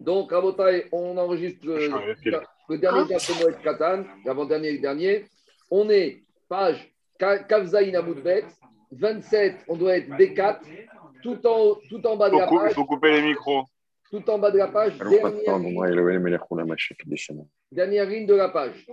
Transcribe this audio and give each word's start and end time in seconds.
Donc, 0.00 0.32
Rabotai, 0.32 0.86
on 0.92 1.16
enregistre 1.16 1.66
le, 1.66 1.88
le 2.68 2.78
dernier 2.78 3.00
ah. 3.00 3.16
de 3.16 3.42
Moed 3.42 3.62
Katan, 3.62 4.04
l'avant-dernier 4.24 4.68
et 4.68 4.72
le 4.72 4.80
dernier. 4.80 5.24
On 5.70 5.88
est 5.90 6.22
page 6.48 6.92
Kavzaïn 7.18 7.94
Amoudbet, 7.94 8.44
27, 8.92 9.64
on 9.68 9.76
doit 9.76 9.96
être 9.96 10.10
D4, 10.10 10.58
tout 11.22 11.46
en, 11.46 11.76
tout 11.88 12.06
en 12.06 12.16
bas 12.16 12.30
de 12.30 12.36
la 12.36 12.46
page. 12.46 12.72
Il 12.72 12.74
faut 12.74 12.84
couper 12.84 13.12
les 13.12 13.22
micros. 13.22 13.64
Tout 14.10 14.30
en 14.30 14.38
bas 14.38 14.52
de 14.52 14.58
la 14.58 14.68
page, 14.68 14.96
dernière, 14.98 15.58
dernière 17.72 18.06
ligne 18.06 18.26
de 18.26 18.34
la 18.34 18.48
page. 18.50 18.86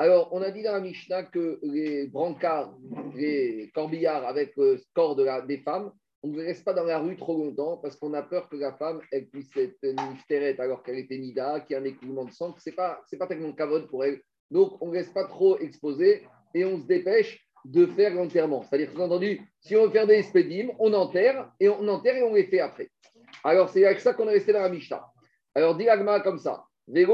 Alors, 0.00 0.28
on 0.32 0.42
a 0.42 0.50
dit 0.50 0.62
dans 0.62 0.72
la 0.72 0.80
Mishnah 0.80 1.24
que 1.24 1.60
les 1.62 2.08
brancards, 2.08 2.74
les 3.14 3.70
corbillards 3.72 4.26
avec 4.26 4.56
le 4.56 4.80
corps 4.94 5.14
de 5.14 5.24
la, 5.24 5.42
des 5.42 5.58
femmes, 5.58 5.92
on 6.22 6.28
ne 6.28 6.42
laisse 6.42 6.62
pas 6.62 6.72
dans 6.74 6.84
la 6.84 6.98
rue 6.98 7.16
trop 7.16 7.36
longtemps 7.36 7.76
parce 7.76 7.96
qu'on 7.96 8.12
a 8.14 8.22
peur 8.22 8.48
que 8.48 8.56
la 8.56 8.72
femme 8.72 9.00
elle 9.12 9.28
puisse 9.28 9.56
être 9.56 9.78
niftérette 10.10 10.58
alors 10.60 10.82
qu'elle 10.82 10.98
était 10.98 11.18
nida, 11.18 11.60
qu'il 11.60 11.74
y 11.74 11.76
a 11.76 11.80
un 11.82 11.84
écoulement 11.84 12.24
de 12.24 12.32
sang, 12.32 12.52
que 12.52 12.60
ce 12.60 12.70
n'est 12.70 12.76
pas, 12.76 13.00
pas 13.18 13.26
tellement 13.26 13.52
cavode 13.52 13.88
pour 13.88 14.04
elle. 14.04 14.20
Donc, 14.50 14.78
on 14.80 14.88
ne 14.88 14.94
laisse 14.94 15.10
pas 15.10 15.24
trop 15.24 15.58
exposer 15.58 16.26
et 16.54 16.64
on 16.64 16.80
se 16.80 16.86
dépêche 16.86 17.46
de 17.64 17.86
faire 17.86 18.14
l'enterrement. 18.14 18.62
C'est-à-dire, 18.62 18.90
entendu, 19.00 19.40
si 19.60 19.76
on 19.76 19.84
veut 19.84 19.90
faire 19.90 20.06
des 20.06 20.14
expédimes, 20.14 20.72
on 20.78 20.92
enterre 20.94 21.52
et 21.60 21.68
on 21.68 21.86
enterre 21.88 22.16
et 22.16 22.22
on 22.22 22.34
les 22.34 22.44
fait 22.44 22.60
après. 22.60 22.90
Alors, 23.44 23.68
c'est 23.68 23.84
avec 23.84 24.00
ça 24.00 24.14
qu'on 24.14 24.28
est 24.28 24.32
resté 24.32 24.52
dans 24.52 24.62
la 24.62 24.70
Mishnah. 24.70 25.04
Alors, 25.54 25.76
dit 25.76 25.86
comme 26.24 26.38
ça. 26.38 26.64
Et 26.90 27.04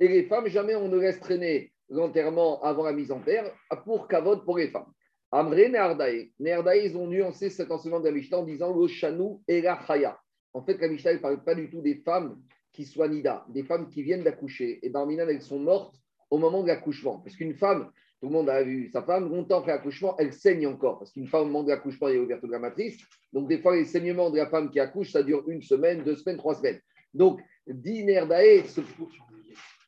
les 0.00 0.22
femmes, 0.24 0.46
jamais 0.46 0.74
on 0.74 0.88
ne 0.88 0.98
laisse 0.98 1.20
traîner 1.20 1.72
l'enterrement 1.90 2.62
avant 2.62 2.84
la 2.84 2.92
mise 2.92 3.12
en 3.12 3.20
terre 3.20 3.52
pour 3.84 4.08
kavod 4.08 4.44
pour 4.44 4.56
les 4.56 4.68
femmes. 4.68 4.90
Amré 5.36 5.68
Neardaï. 5.68 6.30
Neardaï, 6.38 6.86
ils 6.86 6.96
ont 6.96 7.08
nuancé 7.08 7.50
cet 7.50 7.72
enseignement 7.72 7.98
de 7.98 8.04
la 8.04 8.12
Mishnah 8.12 8.38
en 8.38 8.44
disant 8.44 8.72
le 8.72 8.86
chanou 8.86 9.42
et 9.48 9.62
la 9.62 9.76
chaya. 9.84 10.16
En 10.52 10.62
fait, 10.62 10.78
la 10.80 10.86
Mishnah 10.86 11.14
ne 11.14 11.18
parle 11.18 11.42
pas 11.42 11.56
du 11.56 11.68
tout 11.68 11.80
des 11.80 11.96
femmes 11.96 12.40
qui 12.70 12.84
soient 12.84 13.08
nida, 13.08 13.44
des 13.48 13.64
femmes 13.64 13.88
qui 13.88 14.04
viennent 14.04 14.22
d'accoucher. 14.22 14.78
Et 14.86 14.90
Barminan, 14.90 15.26
elles 15.28 15.42
sont 15.42 15.58
mortes 15.58 15.96
au 16.30 16.38
moment 16.38 16.62
de 16.62 16.68
l'accouchement. 16.68 17.18
Parce 17.18 17.34
qu'une 17.34 17.54
femme, 17.54 17.90
tout 18.20 18.28
le 18.28 18.32
monde 18.32 18.48
a 18.48 18.62
vu 18.62 18.88
sa 18.92 19.02
femme, 19.02 19.28
longtemps 19.28 19.58
après 19.58 19.72
l'accouchement, 19.72 20.14
elle 20.18 20.32
saigne 20.32 20.68
encore. 20.68 21.00
Parce 21.00 21.10
qu'une 21.10 21.26
femme, 21.26 21.42
au 21.42 21.46
moment 21.46 21.64
de 21.64 21.70
l'accouchement, 21.70 22.06
elle 22.06 22.14
est 22.14 22.20
ouverte 22.20 22.44
de 22.44 22.52
la 22.52 22.60
matrice. 22.60 23.02
Donc, 23.32 23.48
des 23.48 23.58
fois, 23.58 23.74
les 23.74 23.86
saignements 23.86 24.30
de 24.30 24.36
la 24.36 24.46
femme 24.46 24.70
qui 24.70 24.78
accouche, 24.78 25.10
ça 25.10 25.24
dure 25.24 25.42
une 25.48 25.62
semaine, 25.62 26.04
deux 26.04 26.14
semaines, 26.14 26.36
trois 26.38 26.54
semaines. 26.54 26.78
Donc, 27.12 27.40
dîner 27.66 28.24
d'aé, 28.24 28.62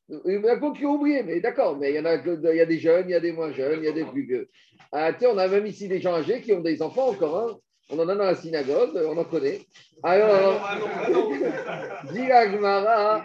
il 0.09 0.41
y 0.41 0.49
a 0.49 0.57
beaucoup 0.57 0.77
qui 0.77 0.87
ont 0.87 0.95
oublié, 0.95 1.23
mais 1.23 1.41
d'accord, 1.41 1.77
mais 1.77 1.91
il 1.91 1.97
y, 1.97 1.99
en 1.99 2.05
a, 2.05 2.15
il 2.15 2.57
y 2.57 2.61
a 2.61 2.67
des 2.67 2.79
jeunes, 2.79 3.09
il 3.09 3.13
y 3.13 3.15
a 3.15 3.21
des 3.21 3.33
moins 3.33 3.53
jeunes, 3.53 3.81
il 3.81 3.87
y 3.87 3.89
a 3.89 3.93
des 3.93 4.05
plus 4.05 4.23
vieux. 4.23 4.49
Ah, 4.93 5.11
on 5.23 5.39
a 5.39 5.49
même 5.49 5.67
ici 5.67 5.89
des 5.89 6.01
gens 6.01 6.15
âgés 6.15 6.41
qui 6.41 6.53
ont 6.53 6.61
des 6.61 6.81
enfants 6.81 7.09
encore. 7.09 7.39
Hein. 7.39 7.59
On 7.91 7.99
en 7.99 8.09
a 8.09 8.15
dans 8.15 8.25
la 8.25 8.35
synagogue, 8.35 8.91
on 8.97 9.17
en 9.17 9.25
connaît. 9.25 9.61
Alors, 10.03 10.61
Gmara, 12.13 13.25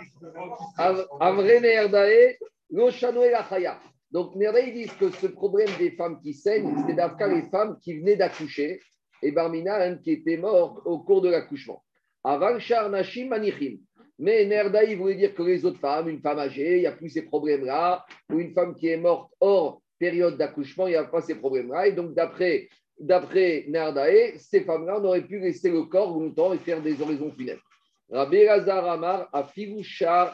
Amre 1.20 1.60
Nerdae, 1.62 2.38
Loshano 2.70 3.24
et 3.24 3.34
Chaya. 3.50 3.80
Donc, 4.12 4.36
Nerdae 4.36 4.72
disent 4.72 4.94
que 4.94 5.10
ce 5.10 5.28
problème 5.28 5.70
des 5.80 5.92
femmes 5.92 6.20
qui 6.22 6.34
saignent, 6.34 6.76
c'était 6.78 6.94
d'Afka 6.94 7.28
les 7.28 7.44
femmes 7.50 7.78
qui 7.82 8.00
venaient 8.00 8.16
d'accoucher 8.16 8.82
et 9.24 9.32
Barmina, 9.32 9.96
qui 9.98 10.12
était 10.12 10.38
mort 10.38 10.82
au 10.86 11.00
cours 11.00 11.22
de 11.22 11.30
l'accouchement. 11.30 11.84
Aval 12.24 12.60
Shar 12.60 12.90
Nashim 12.90 13.30
Manichim. 13.30 13.78
Mais 14.22 14.46
Nerdaï 14.46 14.94
voulait 14.94 15.16
dire 15.16 15.34
que 15.34 15.42
les 15.42 15.66
autres 15.66 15.80
femmes, 15.80 16.08
une 16.08 16.22
femme 16.22 16.38
âgée, 16.38 16.78
il 16.78 16.82
n'y 16.82 16.86
a 16.86 16.92
plus 16.92 17.10
ces 17.10 17.24
problèmes-là, 17.24 18.06
ou 18.32 18.40
une 18.40 18.54
femme 18.54 18.76
qui 18.76 18.88
est 18.88 18.98
morte 18.98 19.34
hors 19.40 19.82
période 19.98 20.38
d'accouchement, 20.38 20.86
il 20.86 20.92
n'y 20.92 20.96
a 20.96 21.06
pas 21.06 21.22
ces 21.22 21.36
problèmes-là. 21.36 21.88
Et 21.88 21.92
donc, 21.94 22.14
d'après 22.14 22.70
d'après 23.00 23.66
Nerdaï, 23.68 24.38
ces 24.38 24.62
femmes-là, 24.62 25.00
on 25.00 25.06
aurait 25.06 25.26
pu 25.26 25.40
laisser 25.40 25.72
le 25.72 25.86
corps 25.86 26.12
longtemps 26.12 26.54
et 26.54 26.60
faire 26.60 26.84
des 26.84 27.02
oraisons 27.02 27.32
funèbres. 27.32 27.64
Rabbi 28.12 28.48
Razar 28.48 28.86
Amar 28.88 29.28
a 29.34 29.48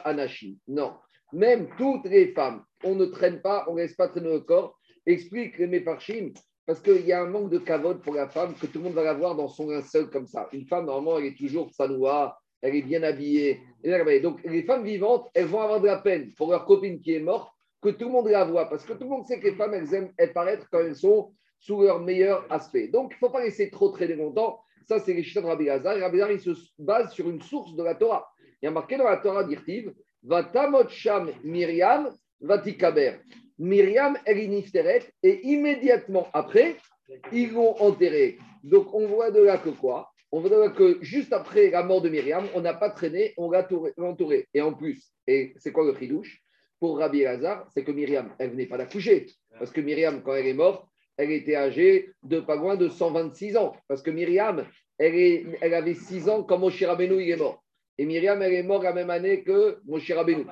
Anashim. 0.04 0.56
Non, 0.68 0.96
même 1.32 1.70
toutes 1.78 2.10
les 2.10 2.34
femmes, 2.34 2.64
on 2.84 2.96
ne 2.96 3.06
traîne 3.06 3.42
pas, 3.42 3.66
on 3.70 3.76
ne 3.76 3.80
laisse 3.80 3.96
pas 3.96 4.10
traîner 4.10 4.34
le 4.34 4.42
corps. 4.42 4.78
Explique 5.06 5.58
les 5.60 5.68
Meparchim, 5.68 6.34
parce 6.66 6.82
qu'il 6.82 7.06
y 7.06 7.14
a 7.14 7.22
un 7.22 7.30
manque 7.30 7.52
de 7.52 7.60
cavote 7.60 8.02
pour 8.02 8.16
la 8.16 8.28
femme 8.28 8.54
que 8.56 8.66
tout 8.66 8.80
le 8.80 8.86
monde 8.86 8.96
va 8.96 9.04
la 9.04 9.14
voir 9.14 9.36
dans 9.36 9.48
son 9.48 9.70
linceul 9.70 10.10
comme 10.10 10.28
ça. 10.28 10.50
Une 10.52 10.68
femme, 10.68 10.88
normalement, 10.88 11.20
elle 11.20 11.28
est 11.28 11.38
toujours 11.38 11.72
sanoua, 11.72 12.38
elle 12.62 12.76
est 12.76 12.82
bien 12.82 13.04
habillée. 13.04 13.62
Donc, 14.22 14.44
les 14.44 14.64
femmes 14.64 14.84
vivantes, 14.84 15.30
elles 15.34 15.46
vont 15.46 15.62
avoir 15.62 15.80
de 15.80 15.88
la 15.88 15.98
peine 15.98 16.32
pour 16.38 16.52
leur 16.52 16.66
copine 16.66 17.00
qui 17.00 17.14
est 17.14 17.20
morte, 17.20 17.52
que 17.82 17.90
tout 17.90 18.06
le 18.06 18.12
monde 18.12 18.28
la 18.28 18.44
voit. 18.46 18.70
Parce 18.70 18.84
que 18.84 18.94
tout 18.94 19.04
le 19.04 19.10
monde 19.10 19.26
sait 19.26 19.40
que 19.40 19.48
les 19.48 19.56
femmes, 19.56 19.74
elles 19.74 19.94
aiment 19.94 20.12
paraître 20.34 20.68
quand 20.72 20.80
elles 20.80 20.96
sont 20.96 21.32
sous 21.60 21.82
leur 21.82 22.00
meilleur 22.00 22.46
aspect. 22.52 22.88
Donc, 22.88 23.12
il 23.12 23.16
ne 23.16 23.20
faut 23.20 23.30
pas 23.30 23.44
laisser 23.44 23.70
trop 23.70 23.90
traîner 23.90 24.16
longtemps. 24.16 24.60
Ça, 24.88 25.00
c'est 25.00 25.14
les 25.14 25.22
de 25.22 25.40
Rabbi 25.40 25.70
Hazar. 25.70 25.98
Rabbi 25.98 26.22
Hazar, 26.22 26.32
il 26.32 26.40
se 26.40 26.52
base 26.80 27.12
sur 27.12 27.30
une 27.30 27.42
source 27.42 27.76
de 27.76 27.84
la 27.84 27.96
Torah. 27.96 28.28
Il 28.62 28.66
y 28.66 28.68
a 28.68 28.72
marqué 28.72 28.98
dans 28.98 29.04
la 29.04 29.18
Torah 29.18 29.44
d'Irtiv, 29.44 29.94
Vatamot 30.24 30.88
Sham 30.90 31.32
Myriam 31.44 32.10
Vatikaber. 32.42 33.20
Myriam, 33.60 34.18
elle 34.26 34.40
est 34.40 35.14
et 35.24 35.48
immédiatement 35.48 36.28
après, 36.34 36.78
ils 37.32 37.52
vont 37.52 37.76
enterrer. 37.82 38.38
Donc, 38.64 38.94
on 38.94 39.08
voit 39.08 39.32
de 39.32 39.42
là 39.42 39.58
que 39.58 39.70
quoi? 39.70 40.12
On 40.32 40.40
voit 40.42 40.70
que 40.72 40.98
juste 41.02 41.34
après 41.34 41.70
la 41.70 41.84
mort 41.84 42.02
de 42.02 42.10
Myriam, 42.10 42.46
on 42.54 42.62
n'a 42.62 42.74
pas 42.74 42.90
traîné, 42.90 43.34
on 43.38 43.50
l'a 43.50 43.68
entouré. 43.98 44.48
Et 44.54 44.62
en 44.62 44.74
plus, 44.74 45.12
et 45.26 45.54
c'est 45.58 45.72
quoi 45.72 45.86
le 45.86 45.98
chidouche? 45.98 46.42
Pour 46.80 47.00
Rabbi 47.00 47.26
Hazar, 47.26 47.68
c'est 47.74 47.84
que 47.84 47.92
Myriam, 47.92 48.36
elle 48.38 48.52
venait 48.52 48.68
pas 48.68 48.78
d'accoucher. 48.78 49.26
Parce 49.58 49.72
que 49.72 49.82
Myriam, 49.82 50.22
quand 50.22 50.36
elle 50.36 50.48
est 50.48 50.54
morte, 50.54 50.88
elle 51.18 51.32
était 51.32 51.56
âgée 51.56 52.12
de 52.22 52.40
pas 52.40 52.56
loin 52.56 52.76
de 52.76 52.88
126 52.88 53.58
ans. 53.58 53.76
Parce 53.88 54.04
que 54.04 54.12
Myriam, 54.12 54.64
elle 55.00 55.74
avait 55.74 55.96
6 55.96 56.30
ans 56.30 56.44
quand 56.44 56.60
Moshe 56.60 56.84
Rabbeinu 56.84 57.22
il 57.24 57.32
est 57.32 57.38
mort. 57.38 57.64
Et 57.98 58.06
Myriam, 58.06 58.40
elle 58.44 58.54
est 58.54 58.64
morte 58.64 58.84
la 58.84 58.94
même 58.94 59.10
année 59.10 59.44
que 59.44 59.80
Moshe 59.86 60.12
Rabbeinu. 60.12 60.46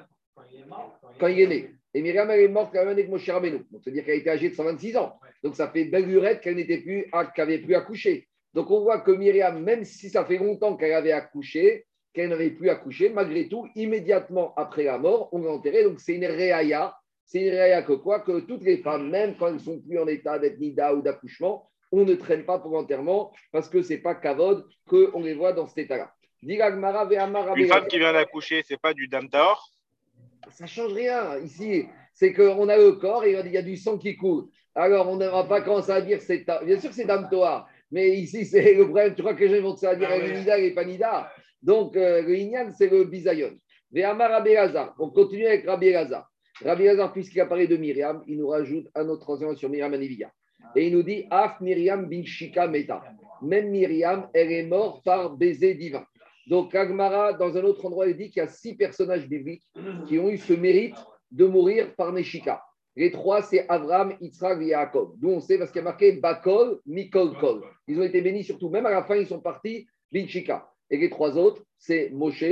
Quand 1.20 1.28
il 1.28 1.42
est 1.42 1.48
né. 1.48 1.70
Et 1.94 2.02
Myriam, 2.02 2.30
elle 2.32 2.42
est 2.42 2.48
morte 2.48 2.74
la 2.74 2.82
même 2.82 2.94
année 2.94 3.06
que 3.06 3.12
Moshe 3.12 3.30
Rabbeinu. 3.30 3.60
Donc, 3.70 3.82
c'est-à-dire 3.84 4.04
qu'elle 4.06 4.20
était 4.20 4.32
âgée 4.32 4.50
de 4.50 4.56
126 4.56 4.98
ans. 4.98 5.20
Donc, 5.44 5.56
ça 5.56 5.70
fait 5.70 5.86
belle 5.86 6.06
lurette 6.06 6.42
qu'elle 6.42 6.56
n'était 6.56 6.80
plus, 6.80 7.06
qu'elle 7.36 7.48
n'avait 7.48 7.60
plus 7.60 7.76
accouché. 7.76 8.28
Donc 8.56 8.72
on 8.72 8.80
voit 8.80 9.02
que 9.02 9.12
Myriam, 9.12 9.62
même 9.62 9.84
si 9.84 10.10
ça 10.10 10.24
fait 10.24 10.38
longtemps 10.38 10.78
qu'elle 10.78 10.94
avait 10.94 11.12
accouché, 11.12 11.86
qu'elle 12.14 12.30
n'avait 12.30 12.52
plus 12.52 12.70
accouché, 12.70 13.10
malgré 13.10 13.50
tout, 13.50 13.68
immédiatement 13.76 14.54
après 14.56 14.86
la 14.86 14.98
mort, 14.98 15.28
on 15.34 15.44
l'a 15.44 15.52
enterrée. 15.52 15.84
Donc 15.84 16.00
c'est 16.00 16.16
une 16.16 16.26
réaya. 16.26 16.96
C'est 17.26 17.42
une 17.42 17.50
réaya 17.50 17.82
que 17.82 17.94
quoi? 17.94 18.22
Que 18.22 18.40
toutes 18.40 18.64
les 18.64 18.78
femmes, 18.78 19.10
même 19.10 19.36
quand 19.38 19.48
elles 19.48 19.56
ne 19.56 19.60
sont 19.60 19.82
plus 19.82 20.00
en 20.00 20.08
état 20.08 20.40
d'être 20.40 20.58
nida 20.58 20.96
ou 20.96 21.02
d'accouchement, 21.02 21.70
on 21.92 22.06
ne 22.06 22.16
traîne 22.16 22.46
pas 22.46 22.58
pour 22.60 22.72
l'enterrement 22.72 23.34
parce 23.52 23.68
que 23.68 23.82
ce 23.82 23.94
n'est 23.94 24.00
pas 24.00 24.16
kavod 24.16 24.66
qu'on 24.88 25.22
les 25.22 25.34
voit 25.34 25.52
dans 25.52 25.68
cet 25.68 25.80
état-là. 25.80 26.14
Une 26.42 27.68
femme 27.68 27.88
qui 27.88 28.00
vient 28.00 28.14
d'accoucher, 28.14 28.64
ce 28.64 28.74
n'est 28.74 28.78
pas 28.78 28.94
du 28.94 29.08
damtaor 29.08 29.70
Ça 30.52 30.64
ne 30.64 30.70
change 30.70 30.94
rien. 30.94 31.38
Ici, 31.40 31.88
c'est 32.14 32.32
qu'on 32.32 32.70
a 32.70 32.78
le 32.78 32.94
corps 32.94 33.26
et 33.26 33.34
il 33.34 33.52
y 33.52 33.58
a 33.58 33.62
du 33.62 33.76
sang 33.76 33.98
qui 33.98 34.16
coule. 34.16 34.46
Alors, 34.76 35.10
on 35.10 35.16
ne 35.16 35.26
va 35.26 35.46
pas 35.46 35.62
commencer 35.62 35.92
à 35.92 36.02
dire 36.02 36.22
c'est. 36.22 36.46
Bien 36.64 36.80
sûr, 36.80 36.94
c'est 36.94 37.06
damtoar. 37.06 37.68
Mais 37.92 38.18
ici, 38.18 38.46
c'est 38.46 38.74
le 38.74 38.84
problème. 38.86 39.16
Tu 39.16 39.22
crois 39.22 39.36
que 39.36 39.44
les 39.44 39.58
gens 39.58 39.64
vont 39.64 39.76
se 39.76 39.96
dire 39.96 40.10
ah, 40.12 40.20
Nida 40.20 40.58
et 40.60 40.72
Panida 40.72 41.32
Donc, 41.62 41.96
euh, 41.96 42.22
le 42.22 42.36
Inyan, 42.36 42.72
c'est 42.78 42.90
le 42.90 43.06
bisayon. 43.06 43.52
Ve'amar 43.92 44.32
Rabbi 44.32 44.52
On 45.00 45.10
continue 45.10 45.46
avec 45.48 45.66
Rabbi 45.66 45.88
Elazar. 45.88 46.30
Rabbi 46.64 46.84
Elazar, 46.84 47.14
puisqu'il 47.14 47.42
a 47.42 47.46
parlé 47.46 47.68
de 47.68 47.78
Myriam, 47.78 48.24
il 48.28 48.38
nous 48.38 48.48
rajoute 48.48 48.88
un 48.96 49.08
autre 49.08 49.30
enseignement 49.30 49.56
sur 49.56 49.70
Myriam 49.70 49.94
Anivia. 49.94 50.32
Et 50.76 50.88
il 50.88 50.94
nous 50.94 51.04
dit 51.04 51.26
Af 51.30 51.62
Myriam 51.62 52.08
bin 52.10 52.24
Shika 52.24 52.68
Meta. 52.68 53.04
Même 53.42 53.70
Myriam, 53.70 54.28
elle 54.34 54.52
est 54.52 54.66
morte 54.66 55.04
par 55.06 55.36
baiser 55.36 55.76
divin. 55.76 56.06
Donc, 56.48 56.76
Agmara, 56.76 57.34
dans 57.34 57.56
un 57.58 57.64
autre 57.64 57.86
endroit, 57.86 58.08
il 58.08 58.16
dit 58.16 58.30
qu'il 58.30 58.42
y 58.42 58.46
a 58.46 58.48
six 58.48 58.76
personnages 58.76 59.28
bibliques 59.28 59.64
qui 60.08 60.20
ont 60.20 60.30
eu 60.30 60.38
ce 60.38 60.54
mérite 60.54 60.96
de 61.32 61.46
mourir 61.46 61.96
par 61.96 62.12
Neshika. 62.14 62.62
Les 62.96 63.12
trois, 63.12 63.42
c'est 63.42 63.68
Avram, 63.68 64.16
Yitzhak 64.22 64.62
et 64.62 64.68
Yaakov. 64.68 65.16
D'où 65.18 65.30
on 65.30 65.40
sait, 65.42 65.58
parce 65.58 65.72
qu'il 65.72 65.80
y 65.80 65.82
a 65.82 65.86
marqué 65.86 66.14
Bakol, 66.14 66.80
Mikol, 66.86 67.38
Kol. 67.38 67.64
Ils 67.88 68.00
ont 68.00 68.04
été 68.04 68.22
bénis 68.22 68.44
surtout. 68.44 68.70
Même 68.70 68.86
à 68.86 68.92
la 68.92 69.04
fin, 69.04 69.16
ils 69.16 69.28
sont 69.28 69.42
partis 69.42 69.88
Binchika. 70.12 70.72
Et 70.90 70.98
les 70.98 71.10
trois 71.10 71.38
autres, 71.38 71.64
c'est 71.78 72.10
Moshe, 72.12 72.46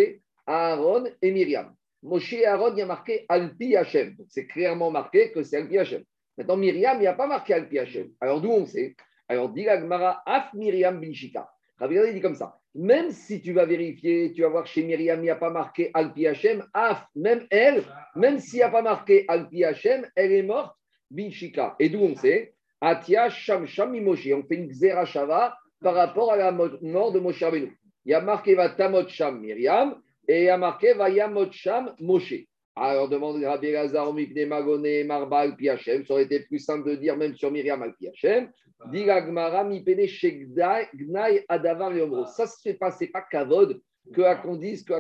Aaron 0.46 1.06
et 1.22 1.32
Myriam. 1.32 1.74
Moshe 2.02 2.34
et 2.34 2.46
Aaron, 2.46 2.74
il 2.74 2.80
y 2.80 2.82
a 2.82 2.86
marqué 2.86 3.26
Alpi 3.30 3.76
Hashem. 3.76 4.18
C'est 4.28 4.48
clairement 4.48 4.92
marqué 4.92 5.32
que 5.32 5.44
c'est 5.44 5.58
Alpi 5.58 5.78
Hashem. 5.78 6.04
Maintenant, 6.38 6.58
Myriam, 6.58 6.98
il 6.98 7.02
n'y 7.02 7.08
a 7.08 7.14
pas 7.14 7.28
marqué 7.28 7.54
Alpi 7.54 7.80
Hashem. 7.80 8.10
Alors 8.20 8.42
d'où 8.42 8.50
on 8.50 8.66
sait? 8.66 8.96
Alors, 9.30 9.50
dit 9.50 9.64
Gmara, 9.64 10.22
Af 10.26 10.54
Myriam 10.54 11.00
Binchika. 11.00 11.50
Rabbi 11.78 11.96
dit 12.14 12.22
comme 12.22 12.36
ça. 12.36 12.60
Même 12.76 13.12
si 13.12 13.42
tu 13.42 13.54
vas 13.54 13.66
vérifier, 13.66 14.34
tu 14.34 14.42
vas 14.42 14.50
voir 14.50 14.66
chez 14.66 14.84
Myriam, 14.84 15.20
il 15.20 15.24
n'y 15.24 15.30
a 15.30 15.36
pas 15.36 15.52
marqué 15.52 15.92
Alpi 15.94 16.26
Hashem, 16.26 16.66
Af, 16.74 17.06
même 17.16 17.46
elle, 17.52 17.84
même 18.16 18.40
s'il 18.40 18.58
n'y 18.58 18.64
a 18.64 18.70
pas 18.70 18.82
marqué 18.82 19.26
Alpi 19.28 19.64
Hashem, 19.64 20.08
elle 20.16 20.32
est 20.32 20.44
morte, 20.44 20.76
Binchika. 21.12 21.76
Et 21.80 21.90
d'où 21.90 22.00
on 22.00 22.16
sait? 22.16 22.54
Atia 22.82 23.30
Sham 23.30 23.66
Sham 23.66 23.98
Moshe. 24.02 24.28
On 24.34 24.44
fait 24.44 24.56
une 24.56 24.68
Xerashava 24.68 25.56
par 25.82 25.94
rapport 25.94 26.32
à 26.32 26.38
la 26.38 26.52
mort 26.52 27.12
de 27.12 27.20
Moshe 27.20 27.42
Rabbeinu. 27.44 27.78
Il 28.06 28.12
y 28.12 28.14
a 28.14 28.22
marqué 28.22 28.56
Vatamot 28.56 29.08
Sham 29.08 29.40
Myriam 29.40 29.96
et 30.28 30.42
il 30.42 30.46
y 30.46 30.50
a 30.50 30.58
marqué 30.58 30.94
Vayamot 30.94 31.52
Sham 31.52 31.96
Moshe. 32.00 32.34
Alors 32.76 33.08
demande 33.08 33.44
Rabbi 33.44 33.72
Lazar, 33.72 34.12
Mipne 34.14 34.48
Magone, 34.48 35.06
Marbal, 35.06 35.56
Piachem. 35.56 36.06
Ça 36.06 36.14
aurait 36.14 36.24
été 36.24 36.40
plus 36.40 36.60
simple 36.60 36.90
de 36.90 36.96
dire 36.96 37.16
même 37.16 37.36
sur 37.36 37.52
Myriam 37.52 37.82
al 37.84 37.96
Piachem. 37.96 38.50
Diragmara, 38.92 39.64
Mipene, 39.64 40.08
Shegnaï, 40.08 41.46
Adavar, 41.48 41.96
Yomro. 41.96 42.26
Ça, 42.26 42.48
ce 42.48 42.70
n'est 42.70 42.76
pas, 42.76 42.92
pas 42.92 43.22
Kavod 43.22 43.80
que 44.12 44.42
qu'on 44.42 44.56
dise 44.56 44.84
que 44.84 44.94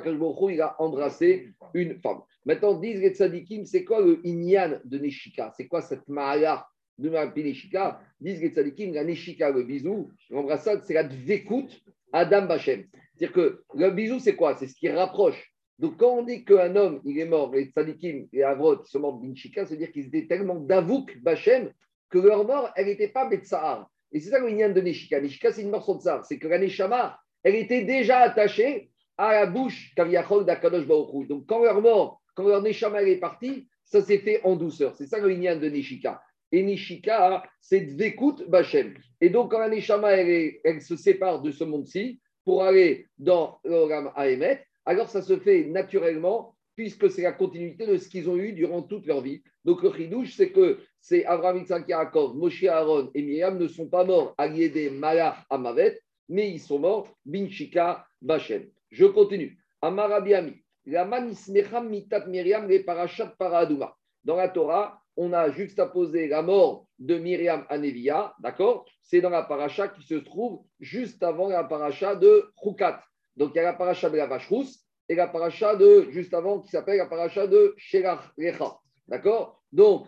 il 0.51 0.61
a 0.61 0.75
embrassé 0.79 1.49
une 1.73 1.99
femme. 1.99 2.21
Maintenant, 2.45 2.79
disent 2.79 3.01
les 3.01 3.65
c'est 3.65 3.83
quoi 3.83 4.01
le 4.01 4.25
inyan 4.25 4.79
de 4.85 4.97
Neshika? 4.97 5.51
C'est 5.57 5.67
quoi 5.67 5.81
cette 5.81 6.07
mahala 6.07 6.65
de 6.97 7.09
Neshika? 7.09 7.99
Disent 8.21 8.41
les 8.41 8.49
tzadikim, 8.49 8.93
la 8.93 9.03
Neshika, 9.03 9.49
le 9.49 9.63
bisou, 9.63 10.09
l'embrassade, 10.29 10.83
c'est 10.83 10.93
la 10.93 11.03
dvekut 11.03 11.67
Adam 12.11 12.45
Bachem. 12.45 12.85
C'est-à-dire 13.15 13.33
que 13.33 13.63
le 13.75 13.91
bisou, 13.91 14.19
c'est 14.19 14.35
quoi? 14.35 14.55
C'est 14.55 14.67
ce 14.67 14.75
qui 14.75 14.89
rapproche. 14.89 15.52
Donc, 15.79 15.97
quand 15.97 16.19
on 16.19 16.23
dit 16.23 16.45
qu'un 16.45 16.75
homme, 16.75 17.01
il 17.05 17.19
est 17.19 17.25
mort, 17.25 17.53
les 17.53 17.65
tzadikim 17.65 18.27
et 18.31 18.43
Avrot, 18.43 18.83
sont 18.85 18.99
morts 18.99 19.19
de 19.19 19.33
c'est-à-dire 19.35 19.91
qu'ils 19.91 20.07
étaient 20.07 20.27
tellement 20.27 20.55
d'avouk 20.55 21.17
Bachem 21.21 21.71
que 22.09 22.19
leur 22.19 22.45
mort, 22.45 22.71
elle 22.75 22.85
n'était 22.85 23.07
pas 23.07 23.27
Betsahar. 23.27 23.89
Et 24.11 24.19
c'est 24.19 24.29
ça 24.29 24.39
le 24.39 24.49
inyan 24.49 24.69
de 24.69 24.81
Neshika. 24.81 25.19
Neshika, 25.19 25.51
c'est 25.51 25.63
une 25.63 25.71
mort 25.71 25.95
de 25.95 26.01
tsar. 26.01 26.23
C'est 26.25 26.37
que 26.37 26.47
la 26.47 26.59
Neshama, 26.59 27.17
elle 27.41 27.55
était 27.55 27.83
déjà 27.83 28.19
attachée 28.19 28.91
à 29.17 29.33
la 29.33 29.45
bouche 29.47 29.93
d'Akadosh 29.95 30.85
Donc, 30.87 31.45
quand 31.47 31.63
leur 31.63 31.81
mort, 31.81 32.21
quand 32.35 32.47
leur 32.47 32.61
Neshama 32.61 33.01
est 33.01 33.17
parti, 33.17 33.67
ça 33.83 34.01
s'est 34.01 34.19
fait 34.19 34.41
en 34.43 34.55
douceur. 34.55 34.95
C'est 34.95 35.07
ça 35.07 35.19
le 35.19 35.29
lien 35.29 35.55
de 35.55 35.67
Neshika. 35.67 36.21
Et 36.51 36.61
Neshika, 36.61 37.43
c'est 37.59 37.81
Dvekut 37.81 38.47
Bachem. 38.47 38.93
Et 39.19 39.29
donc, 39.29 39.49
quand 39.51 39.59
la 39.59 39.69
Neshama, 39.69 40.11
elle, 40.11 40.81
se 40.81 40.95
sépare 40.95 41.41
de 41.41 41.49
ce 41.49 41.63
monde-ci 41.63 42.19
pour 42.45 42.63
aller 42.63 43.07
dans 43.17 43.59
l'Oram 43.63 44.11
Ahemet, 44.15 44.63
alors 44.85 45.09
ça 45.09 45.21
se 45.21 45.38
fait 45.38 45.65
naturellement 45.65 46.56
puisque 46.75 47.09
c'est 47.09 47.21
la 47.21 47.31
continuité 47.31 47.85
de 47.85 47.97
ce 47.97 48.09
qu'ils 48.09 48.30
ont 48.30 48.38
eu 48.38 48.53
durant 48.53 48.81
toute 48.81 49.06
leur 49.06 49.21
vie. 49.21 49.44
Donc, 49.63 49.83
le 49.83 49.94
chidouche, 49.94 50.35
c'est 50.35 50.51
que 50.51 50.80
c'est 51.00 51.25
Abraham, 51.25 51.59
Yitzhak, 51.59 51.88
Yaakov, 51.88 52.35
Moshe, 52.35 52.63
Aaron 52.63 53.12
et 53.13 53.21
Myriam 53.21 53.57
ne 53.57 53.68
sont 53.68 53.88
pas 53.88 54.03
morts 54.03 54.33
à 54.38 54.47
Yédé, 54.47 54.89
Malach, 54.89 55.38
Amavet, 55.50 56.00
mais 56.30 56.50
ils 56.50 56.59
sont 56.59 56.80
morts 56.80 57.07
Binchika 57.25 58.06
Bachem. 58.21 58.69
Je 58.89 59.06
continue. 59.06 59.57
Amarabiami. 59.81 60.63
La 60.85 61.06
manismecham 61.06 61.89
mitat 61.89 62.25
Miriam 62.25 62.68
les 62.68 62.83
paradouma. 62.83 63.95
Dans 64.24 64.35
la 64.35 64.50
Torah, 64.50 65.01
on 65.15 65.31
a 65.33 65.51
juxtaposé 65.51 66.27
la 66.27 66.41
mort 66.41 66.88
de 67.00 67.18
Myriam 67.18 67.65
à 67.69 67.77
Nevia, 67.77 68.33
d'accord? 68.39 68.85
C'est 69.01 69.21
dans 69.21 69.30
la 69.30 69.44
paracha 69.44 69.88
qui 69.89 70.03
se 70.03 70.15
trouve 70.15 70.63
juste 70.80 71.21
avant 71.24 71.50
la 71.50 71.63
paracha 71.63 72.15
de 72.15 72.51
Chukat. 72.62 73.01
Donc 73.35 73.51
il 73.53 73.57
y 73.57 73.59
a 73.59 73.63
la 73.63 73.74
paracha 73.74 74.09
de 74.09 74.18
la 74.18 74.27
vache 74.27 74.47
rousse 74.47 74.80
et 75.09 75.15
la 75.15 75.27
paracha 75.27 75.75
de, 75.75 76.07
juste 76.12 76.33
avant, 76.33 76.59
qui 76.59 76.69
s'appelle 76.69 76.97
la 76.97 77.07
paracha 77.07 77.47
de 77.47 77.74
Shelach 77.77 78.31
Lecha. 78.38 78.77
D'accord? 79.07 79.62
Donc, 79.71 80.07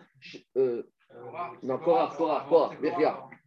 euh, 0.56 0.82
non, 1.62 1.78
Korach, 1.78 2.16
Korach, 2.16 2.48
Korach, 2.48 2.78
Il 2.82 2.92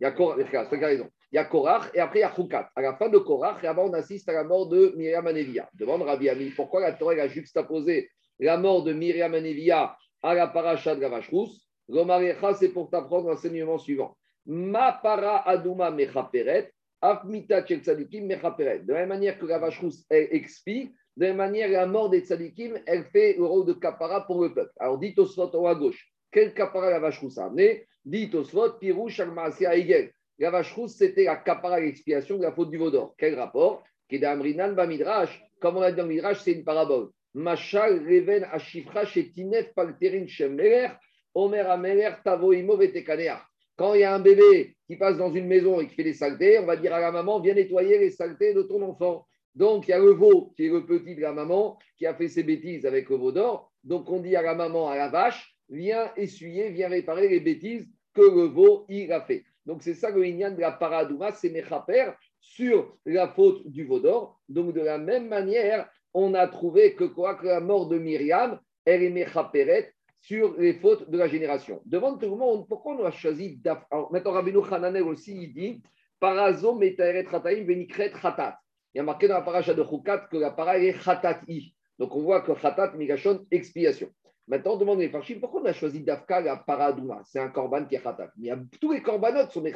y 0.02 0.06
a 0.06 0.12
Korach, 0.12 0.68
c'est 0.70 0.78
raison 0.78 1.10
il 1.32 1.36
y 1.36 1.38
a 1.38 1.46
Korach 1.46 1.92
et 1.94 2.00
après 2.00 2.20
il 2.20 2.22
y 2.22 2.26
a 2.26 2.34
Choukat. 2.34 2.70
À 2.76 2.82
la 2.82 2.96
fin 2.96 3.10
de 3.10 3.18
Korach, 3.20 3.64
et 3.64 3.68
avant 3.68 3.86
on 3.86 3.94
assiste 3.94 4.28
à 4.30 4.34
la 4.34 4.44
mort 4.44 4.68
de 4.68 4.94
Myriam 4.98 5.28
Anevia. 5.28 5.70
Demande 5.74 6.02
Rabbi 6.02 6.30
Ami, 6.30 6.50
pourquoi 6.50 6.82
la 6.82 6.94
Torah 6.94 7.14
a 7.14 7.28
juxtaposé 7.28 8.10
la 8.40 8.58
mort 8.58 8.84
de 8.84 8.94
Myriam 8.94 9.34
Anevia 9.34 9.96
à 10.24 10.34
la 10.34 10.48
paracha 10.48 10.96
de 10.96 11.02
la 11.02 11.10
vache 11.10 11.30
rousse? 11.30 11.68
L'Omarecha, 11.88 12.54
c'est 12.54 12.70
pour 12.70 12.90
t'apprendre 12.90 13.30
l'enseignement 13.30 13.78
suivant. 13.78 14.16
Ma 14.46 14.94
para 14.94 15.38
aduma 15.38 15.92
mechaperet. 15.92 16.72
De 17.02 18.94
la 18.94 19.00
même 19.00 19.10
manière 19.10 19.40
que 19.40 19.46
la 19.46 19.60
vache 19.60 19.80
rousse 19.80 20.06
expie, 20.10 20.92
de 21.16 21.24
la 21.24 21.28
même 21.30 21.38
manière 21.38 21.70
la 21.70 21.86
mort 21.86 22.10
des 22.10 22.22
tzadikim, 22.22 22.78
elle 22.86 23.06
fait 23.06 23.36
le 23.38 23.46
rôle 23.46 23.66
de 23.66 23.74
kapara 23.74 24.26
pour 24.26 24.44
le 24.44 24.54
peuple. 24.54 24.72
Alors 24.80 24.98
dit 24.98 25.16
Tosfot 25.16 25.56
en 25.56 25.60
haut 25.60 25.68
à 25.68 25.76
gauche, 25.76 26.12
quel 26.32 26.54
kapara 26.54 26.90
la 26.90 27.00
vache 27.00 27.20
rousse 27.20 27.38
a 27.38 27.46
amené? 27.46 27.86
Dit 28.04 28.30
Tosfot, 28.30 28.74
pirouche 28.80 29.20
al 29.20 29.80
igel. 29.80 30.12
La 30.38 30.52
vache 30.52 30.74
rousse, 30.74 30.96
c'était 30.96 31.26
la 31.26 31.38
capara 31.38 31.80
l'expiation 31.80 32.38
de 32.38 32.44
la 32.44 32.52
faute 32.52 32.70
du 32.70 32.78
vaudor. 32.78 33.16
Quel 33.18 33.36
rapport? 33.36 33.84
Kedamrinan 34.10 34.74
Bamidrash. 34.74 35.42
Comme 35.60 35.78
on 35.78 35.82
a 35.82 35.92
dit 35.92 35.98
dans 35.98 36.08
Midrash, 36.08 36.40
c'est 36.40 36.54
une 36.54 36.64
parabole. 36.64 37.10
Machal 37.34 38.00
Reven 38.00 38.46
Ashifra 38.52 39.06
Shetinef 39.06 39.74
Palterin 39.74 40.28
Shemeler 40.28 40.88
Omer 41.34 41.70
Ameler 41.70 42.12
Tavoimo 42.24 42.78
Vetekanea. 42.78 43.49
Quand 43.80 43.94
il 43.94 44.02
y 44.02 44.04
a 44.04 44.14
un 44.14 44.20
bébé 44.20 44.76
qui 44.88 44.98
passe 44.98 45.16
dans 45.16 45.32
une 45.32 45.48
maison 45.48 45.80
et 45.80 45.88
qui 45.88 45.96
fait 45.96 46.04
des 46.04 46.14
saletés, 46.14 46.60
on 46.60 46.66
va 46.66 46.76
dire 46.76 46.94
à 46.94 47.00
la 47.00 47.14
maman 47.14 47.40
Viens 47.40 47.54
nettoyer 47.54 47.98
les 47.98 48.12
saletés 48.12 48.54
de 48.54 48.62
ton 48.62 48.82
enfant. 48.82 49.26
Donc 49.56 49.88
il 49.88 49.92
y 49.92 49.94
a 49.94 50.00
le 50.00 50.12
veau 50.12 50.52
qui 50.58 50.66
est 50.66 50.70
le 50.70 50.86
petit 50.86 51.16
de 51.16 51.22
la 51.22 51.32
maman 51.32 51.80
qui 51.98 52.06
a 52.06 52.14
fait 52.14 52.28
ses 52.28 52.44
bêtises 52.44 52.86
avec 52.86 53.10
le 53.10 53.16
veau 53.16 53.32
d'or. 53.32 53.72
Donc 53.86 54.10
on 54.10 54.20
dit 54.20 54.36
à 54.36 54.42
la 54.42 54.54
maman, 54.54 54.90
à 54.90 54.98
la 54.98 55.08
vache 55.08 55.56
Viens 55.70 56.12
essuyer, 56.18 56.72
viens 56.72 56.90
réparer 56.90 57.30
les 57.30 57.40
bêtises 57.40 57.88
que 58.14 58.20
le 58.20 58.48
veau 58.48 58.86
a 59.12 59.22
fait. 59.22 59.46
Donc 59.66 59.82
c'est 59.82 59.94
ça 59.94 60.10
le 60.10 60.24
lignan 60.24 60.52
de 60.52 60.60
la 60.60 60.74
paradouma, 60.74 61.32
c'est 61.32 61.50
Mechaper 61.50 62.12
sur 62.42 62.98
la 63.06 63.30
faute 63.30 63.66
du 63.66 63.86
Vaudor. 63.86 64.42
Donc 64.50 64.74
de 64.74 64.82
la 64.82 64.98
même 64.98 65.30
manière, 65.30 65.90
on 66.14 66.34
a 66.34 66.50
trouvé 66.50 66.96
que 66.96 67.06
quoi 67.06 67.36
que 67.36 67.46
la 67.46 67.62
mort 67.62 67.88
de 67.88 67.98
Myriam, 67.98 68.60
elle 68.84 69.04
est 69.04 69.10
Mechaperet 69.10 69.94
sur 70.22 70.56
les 70.58 70.74
fautes 70.74 71.10
de 71.10 71.18
la 71.18 71.28
génération. 71.28 71.82
Demande 71.86 72.20
tout 72.20 72.30
le 72.30 72.36
monde 72.36 72.68
pourquoi 72.68 72.96
on 72.96 73.06
a 73.06 73.12
choisi 73.12 73.58
d'af... 73.58 73.86
Maintenant, 74.12 74.32
Rabbeinu 74.32 74.60
Hananel 74.70 75.04
aussi, 75.04 75.36
il 75.44 75.54
dit 75.54 75.82
Parazo 76.20 76.76
metaeret 76.76 77.26
chataim 77.30 77.64
venikret 77.66 78.12
chatat. 78.22 78.60
Il 78.94 78.98
y 78.98 79.02
a 79.02 79.04
marqué 79.04 79.28
dans 79.28 79.36
la 79.36 79.42
paracha 79.42 79.74
de 79.74 79.84
Chukat 79.84 80.28
que 80.32 80.38
la 80.38 80.52
paracha 80.52 80.80
est 80.80 81.00
chatati. 81.00 81.74
Donc 81.98 82.16
on 82.16 82.22
voit 82.22 82.42
que 82.42 82.54
chatat 82.56 82.94
migashon 82.96 83.46
expiation. 83.52 84.10
Maintenant, 84.50 84.74
on 84.74 84.78
demande 84.78 85.00
les 85.00 85.10
farchim, 85.10 85.40
pourquoi 85.40 85.62
on 85.62 85.66
a 85.66 85.74
choisi 85.74 86.02
Dafka 86.02 86.42
la 86.42 86.58
paradouma? 86.58 87.22
C'est 87.24 87.40
un 87.40 87.50
korban 87.50 87.86
qui 87.86 87.96
est 87.96 88.02
khatat. 88.02 88.32
Mais 88.38 88.50
tous 88.82 88.92
les 88.92 89.02
korbanot 89.04 89.48
sont 89.52 89.62
des 89.62 89.74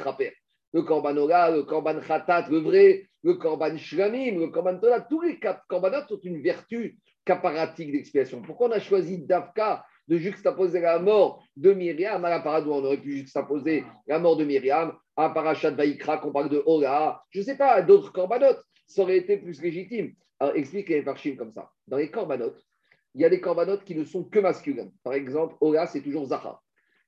Le 0.72 0.82
korban 0.82 1.12
le 1.12 1.62
korban 1.62 2.00
khatat, 2.00 2.48
le 2.50 2.58
vrai, 2.58 3.08
le 3.22 3.34
korban 3.34 3.76
shlamim, 3.76 4.40
le 4.40 4.48
korban 4.48 4.80
tola, 4.80 5.00
tous 5.00 5.20
les 5.20 5.38
korbanot 5.68 6.02
ont 6.10 6.20
une 6.24 6.42
vertu 6.42 6.98
caparatique 7.24 7.92
d'expiation. 7.92 8.42
Pourquoi 8.42 8.66
on 8.66 8.72
a 8.72 8.80
choisi 8.80 9.24
Dafka 9.24 9.84
de 10.08 10.16
juxtaposer 10.16 10.80
la 10.80 10.98
mort 10.98 11.44
de 11.56 11.72
Myriam 11.72 12.24
à 12.24 12.30
la 12.30 12.40
paradouma 12.40 12.76
On 12.76 12.84
aurait 12.84 13.00
pu 13.00 13.18
juxtaposer 13.18 13.84
la 14.06 14.18
mort 14.18 14.36
de 14.36 14.44
Myriam 14.44 14.92
à 15.16 15.30
Parashat 15.30 15.70
Vaikra, 15.70 16.18
qu'on 16.18 16.32
parle 16.32 16.48
de 16.48 16.62
Ola, 16.66 17.22
je 17.30 17.40
ne 17.40 17.44
sais 17.44 17.56
pas, 17.56 17.80
d'autres 17.82 18.12
korbanot. 18.12 18.56
Ça 18.86 19.02
aurait 19.02 19.18
été 19.18 19.36
plus 19.36 19.62
légitime. 19.62 20.14
Alors 20.40 20.56
explique 20.56 20.88
les 20.88 21.02
farchim 21.02 21.36
comme 21.36 21.52
ça. 21.52 21.70
Dans 21.86 21.96
les 21.96 22.10
korbanot, 22.10 22.54
il 23.14 23.22
y 23.22 23.24
a 23.24 23.30
des 23.30 23.40
corbanotes 23.40 23.84
qui 23.84 23.94
ne 23.94 24.04
sont 24.04 24.24
que 24.24 24.40
masculins. 24.40 24.90
Par 25.02 25.14
exemple, 25.14 25.54
Ola, 25.60 25.86
c'est 25.86 26.02
toujours 26.02 26.26
Zahar. 26.26 26.62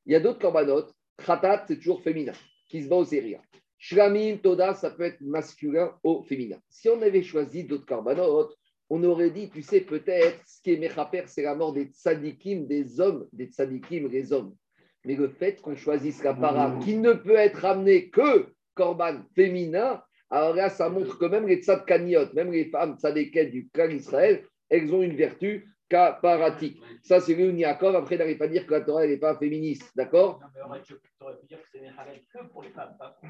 Il 0.07 0.13
y 0.13 0.17
a 0.17 0.21
d'autres 0.21 0.39
corbanotes, 0.39 0.95
Khatat, 1.25 1.65
c'est 1.67 1.77
toujours 1.77 2.03
féminin, 2.03 2.33
qui 2.69 2.83
se 2.83 2.89
bat 2.89 2.97
au 2.97 3.05
Séria. 3.05 3.41
Shlamim, 3.79 4.39
Toda, 4.39 4.75
ça 4.75 4.91
peut 4.91 5.03
être 5.03 5.21
masculin 5.21 5.93
ou 6.05 6.23
féminin. 6.23 6.59
Si 6.71 6.89
on 6.89 7.03
avait 7.03 7.23
choisi 7.23 7.65
d'autres 7.65 7.87
corbanotes, 7.87 8.57
on 8.89 9.03
aurait 9.05 9.31
dit, 9.31 9.51
tu 9.51 9.63
sais, 9.63 9.81
peut-être, 9.81 10.41
ce 10.47 10.61
qui 10.63 10.73
est 10.73 10.77
Mechaper, 10.77 11.25
c'est 11.27 11.43
la 11.43 11.55
mort 11.55 11.73
des 11.73 11.87
tzadikim, 11.87 12.67
des 12.67 13.01
hommes, 13.01 13.27
des 13.33 13.47
tzadikim, 13.47 14.09
les 14.09 14.33
hommes. 14.33 14.55
Mais 15.05 15.15
le 15.15 15.29
fait 15.29 15.61
qu'on 15.61 15.77
choisisse 15.77 16.23
la 16.23 16.35
para, 16.35 16.79
qui 16.83 16.97
ne 16.97 17.13
peut 17.13 17.37
être 17.37 17.65
amené 17.65 18.11
que 18.11 18.47
korban 18.75 19.23
féminin, 19.35 20.03
alors 20.31 20.55
là, 20.55 20.69
ça 20.69 20.89
montre 20.89 21.19
que 21.19 21.27
même 21.27 21.47
les 21.47 21.63
tzadkaniot, 21.63 22.33
même 22.35 22.53
les 22.53 22.67
femmes 22.67 22.97
tzadikets 22.97 23.47
du 23.47 23.69
clan 23.73 23.91
Israël, 23.91 24.45
elles 24.69 24.93
ont 24.93 25.03
une 25.03 25.17
vertu 25.17 25.69
kaparatique. 25.89 26.83
Ça, 27.03 27.21
c'est 27.21 27.35
lui 27.35 27.61
Yaakov. 27.61 27.95
Après, 27.97 28.17
n'arrive 28.17 28.39
pas 28.39 28.47
à 28.47 28.49
dire 28.49 28.67
que 28.67 28.73
la 28.73 28.81
Torah 28.81 29.07
n'est 29.07 29.17
pas 29.17 29.37
féministe. 29.37 29.93
D'accord 29.97 30.41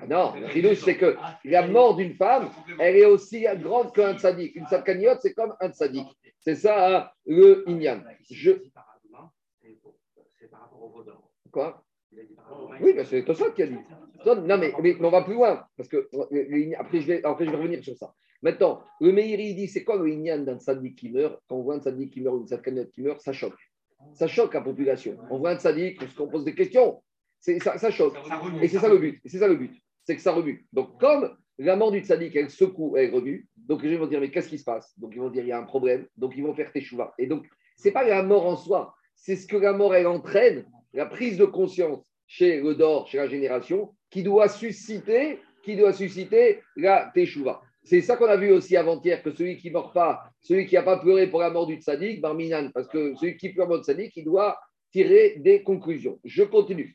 Non, 0.08 0.34
le 0.36 0.74
c'est 0.74 0.96
que 0.96 1.16
la 1.44 1.66
mort 1.66 1.96
d'une 1.96 2.14
femme, 2.14 2.50
elle 2.78 2.96
est 2.96 3.06
aussi 3.06 3.46
grande 3.56 3.92
qu'un 3.94 4.16
tzaddik. 4.16 4.56
Une 4.56 4.66
tzadkaniote, 4.66 5.20
c'est 5.20 5.34
comme 5.34 5.54
un 5.60 5.70
tzaddik. 5.70 6.06
C'est 6.38 6.54
ça 6.54 6.96
hein, 6.96 7.10
le 7.26 7.68
inyan. 7.68 8.02
Je... 8.30 8.52
C'est 10.38 10.50
par 10.50 10.60
rapport 10.60 10.82
au 10.82 11.04
Quoi 11.50 11.82
oui, 12.80 12.92
ben 12.94 13.04
c'est 13.04 13.26
ça 13.34 13.50
qui 13.50 13.62
a 13.62 13.66
dit. 13.66 13.78
Non, 14.24 14.58
mais, 14.58 14.72
mais, 14.82 14.96
on 15.00 15.10
va 15.10 15.22
plus 15.22 15.34
loin, 15.34 15.64
parce 15.76 15.88
que 15.88 16.08
après 16.78 17.00
je, 17.00 17.06
vais, 17.06 17.24
après, 17.24 17.44
je 17.44 17.50
vais 17.50 17.56
revenir 17.56 17.82
sur 17.82 17.96
ça. 17.96 18.14
Maintenant, 18.42 18.82
le 19.00 19.12
Meiri 19.12 19.54
dit 19.54 19.68
c'est 19.68 19.84
quoi 19.84 19.96
le 19.96 20.08
Inyan 20.08 20.38
d'un 20.38 20.58
sadique 20.58 20.96
qui 20.96 21.10
meurt 21.10 21.40
Quand 21.48 21.56
on 21.56 21.62
voit 21.62 21.76
un 21.76 21.80
sadique 21.80 22.12
qui 22.12 22.20
meurt 22.20 22.36
ou 22.36 22.40
une 22.40 22.46
tzadkanette 22.46 22.90
qui 22.90 23.02
meurt, 23.02 23.20
ça 23.20 23.32
choque. 23.32 23.58
Ça 24.14 24.26
choque 24.26 24.54
la 24.54 24.60
population. 24.60 25.16
On 25.30 25.38
voit 25.38 25.50
un 25.50 25.58
sadique, 25.58 26.00
on 26.02 26.08
se 26.08 26.30
pose 26.30 26.44
des 26.44 26.54
questions. 26.54 27.02
Ça, 27.40 27.78
ça, 27.78 27.90
choque. 27.90 28.16
Et 28.60 28.68
c'est 28.68 28.78
ça 28.78 28.88
le 28.88 28.98
but. 28.98 29.20
c'est 29.24 29.38
ça 29.38 29.48
le 29.48 29.56
but. 29.56 29.72
C'est 30.04 30.16
que 30.16 30.22
ça 30.22 30.32
remue. 30.32 30.66
Donc, 30.72 31.00
comme 31.00 31.36
la 31.58 31.76
mort 31.76 31.90
du 31.90 32.04
sadique, 32.04 32.36
elle 32.36 32.50
secoue, 32.50 32.96
elle 32.96 33.12
remue, 33.12 33.48
donc 33.56 33.82
les 33.82 33.92
gens 33.92 34.00
vont 34.00 34.06
dire 34.06 34.20
mais 34.20 34.30
qu'est-ce 34.30 34.48
qui 34.48 34.58
se 34.58 34.64
passe? 34.64 34.98
Donc 34.98 35.12
ils 35.14 35.20
vont 35.20 35.30
dire 35.30 35.42
il 35.42 35.48
y 35.48 35.52
a 35.52 35.58
un 35.58 35.64
problème. 35.64 36.06
Donc 36.16 36.34
ils 36.36 36.42
vont 36.42 36.54
faire 36.54 36.72
teshuva. 36.72 37.14
Et 37.18 37.26
donc, 37.26 37.46
c'est 37.76 37.92
pas 37.92 38.04
la 38.04 38.22
mort 38.22 38.46
en 38.46 38.56
soi, 38.56 38.94
c'est 39.14 39.36
ce 39.36 39.46
que 39.46 39.56
la 39.56 39.72
mort 39.72 39.94
elle 39.94 40.06
entraîne, 40.06 40.66
la 40.92 41.06
prise 41.06 41.38
de 41.38 41.44
conscience 41.44 42.04
chez 42.26 42.60
le 42.60 42.74
Dor, 42.74 43.06
chez 43.06 43.18
la 43.18 43.28
génération, 43.28 43.94
qui 44.10 44.22
doit 44.22 44.48
susciter, 44.48 45.40
qui 45.62 45.76
doit 45.76 45.92
susciter 45.92 46.60
la 46.76 47.10
teshuva. 47.14 47.62
C'est 47.86 48.00
ça 48.00 48.16
qu'on 48.16 48.26
a 48.26 48.36
vu 48.36 48.50
aussi 48.50 48.76
avant-hier, 48.76 49.22
que 49.22 49.30
celui 49.30 49.56
qui 49.58 49.68
ne 49.68 49.74
meurt 49.74 49.94
pas, 49.94 50.24
celui 50.40 50.66
qui 50.66 50.74
n'a 50.74 50.82
pas 50.82 50.98
pleuré 50.98 51.28
pour 51.28 51.38
la 51.38 51.50
mort 51.50 51.68
du 51.68 51.76
tzaddik, 51.76 52.20
Barminan, 52.20 52.72
parce 52.74 52.88
que 52.88 53.14
celui 53.14 53.36
qui 53.36 53.50
pleure 53.50 53.68
pour 53.68 53.76
le 53.76 53.82
tzaddik, 53.82 54.12
il 54.16 54.24
doit 54.24 54.58
tirer 54.90 55.36
des 55.38 55.62
conclusions. 55.62 56.18
Je 56.24 56.42
continue. 56.42 56.94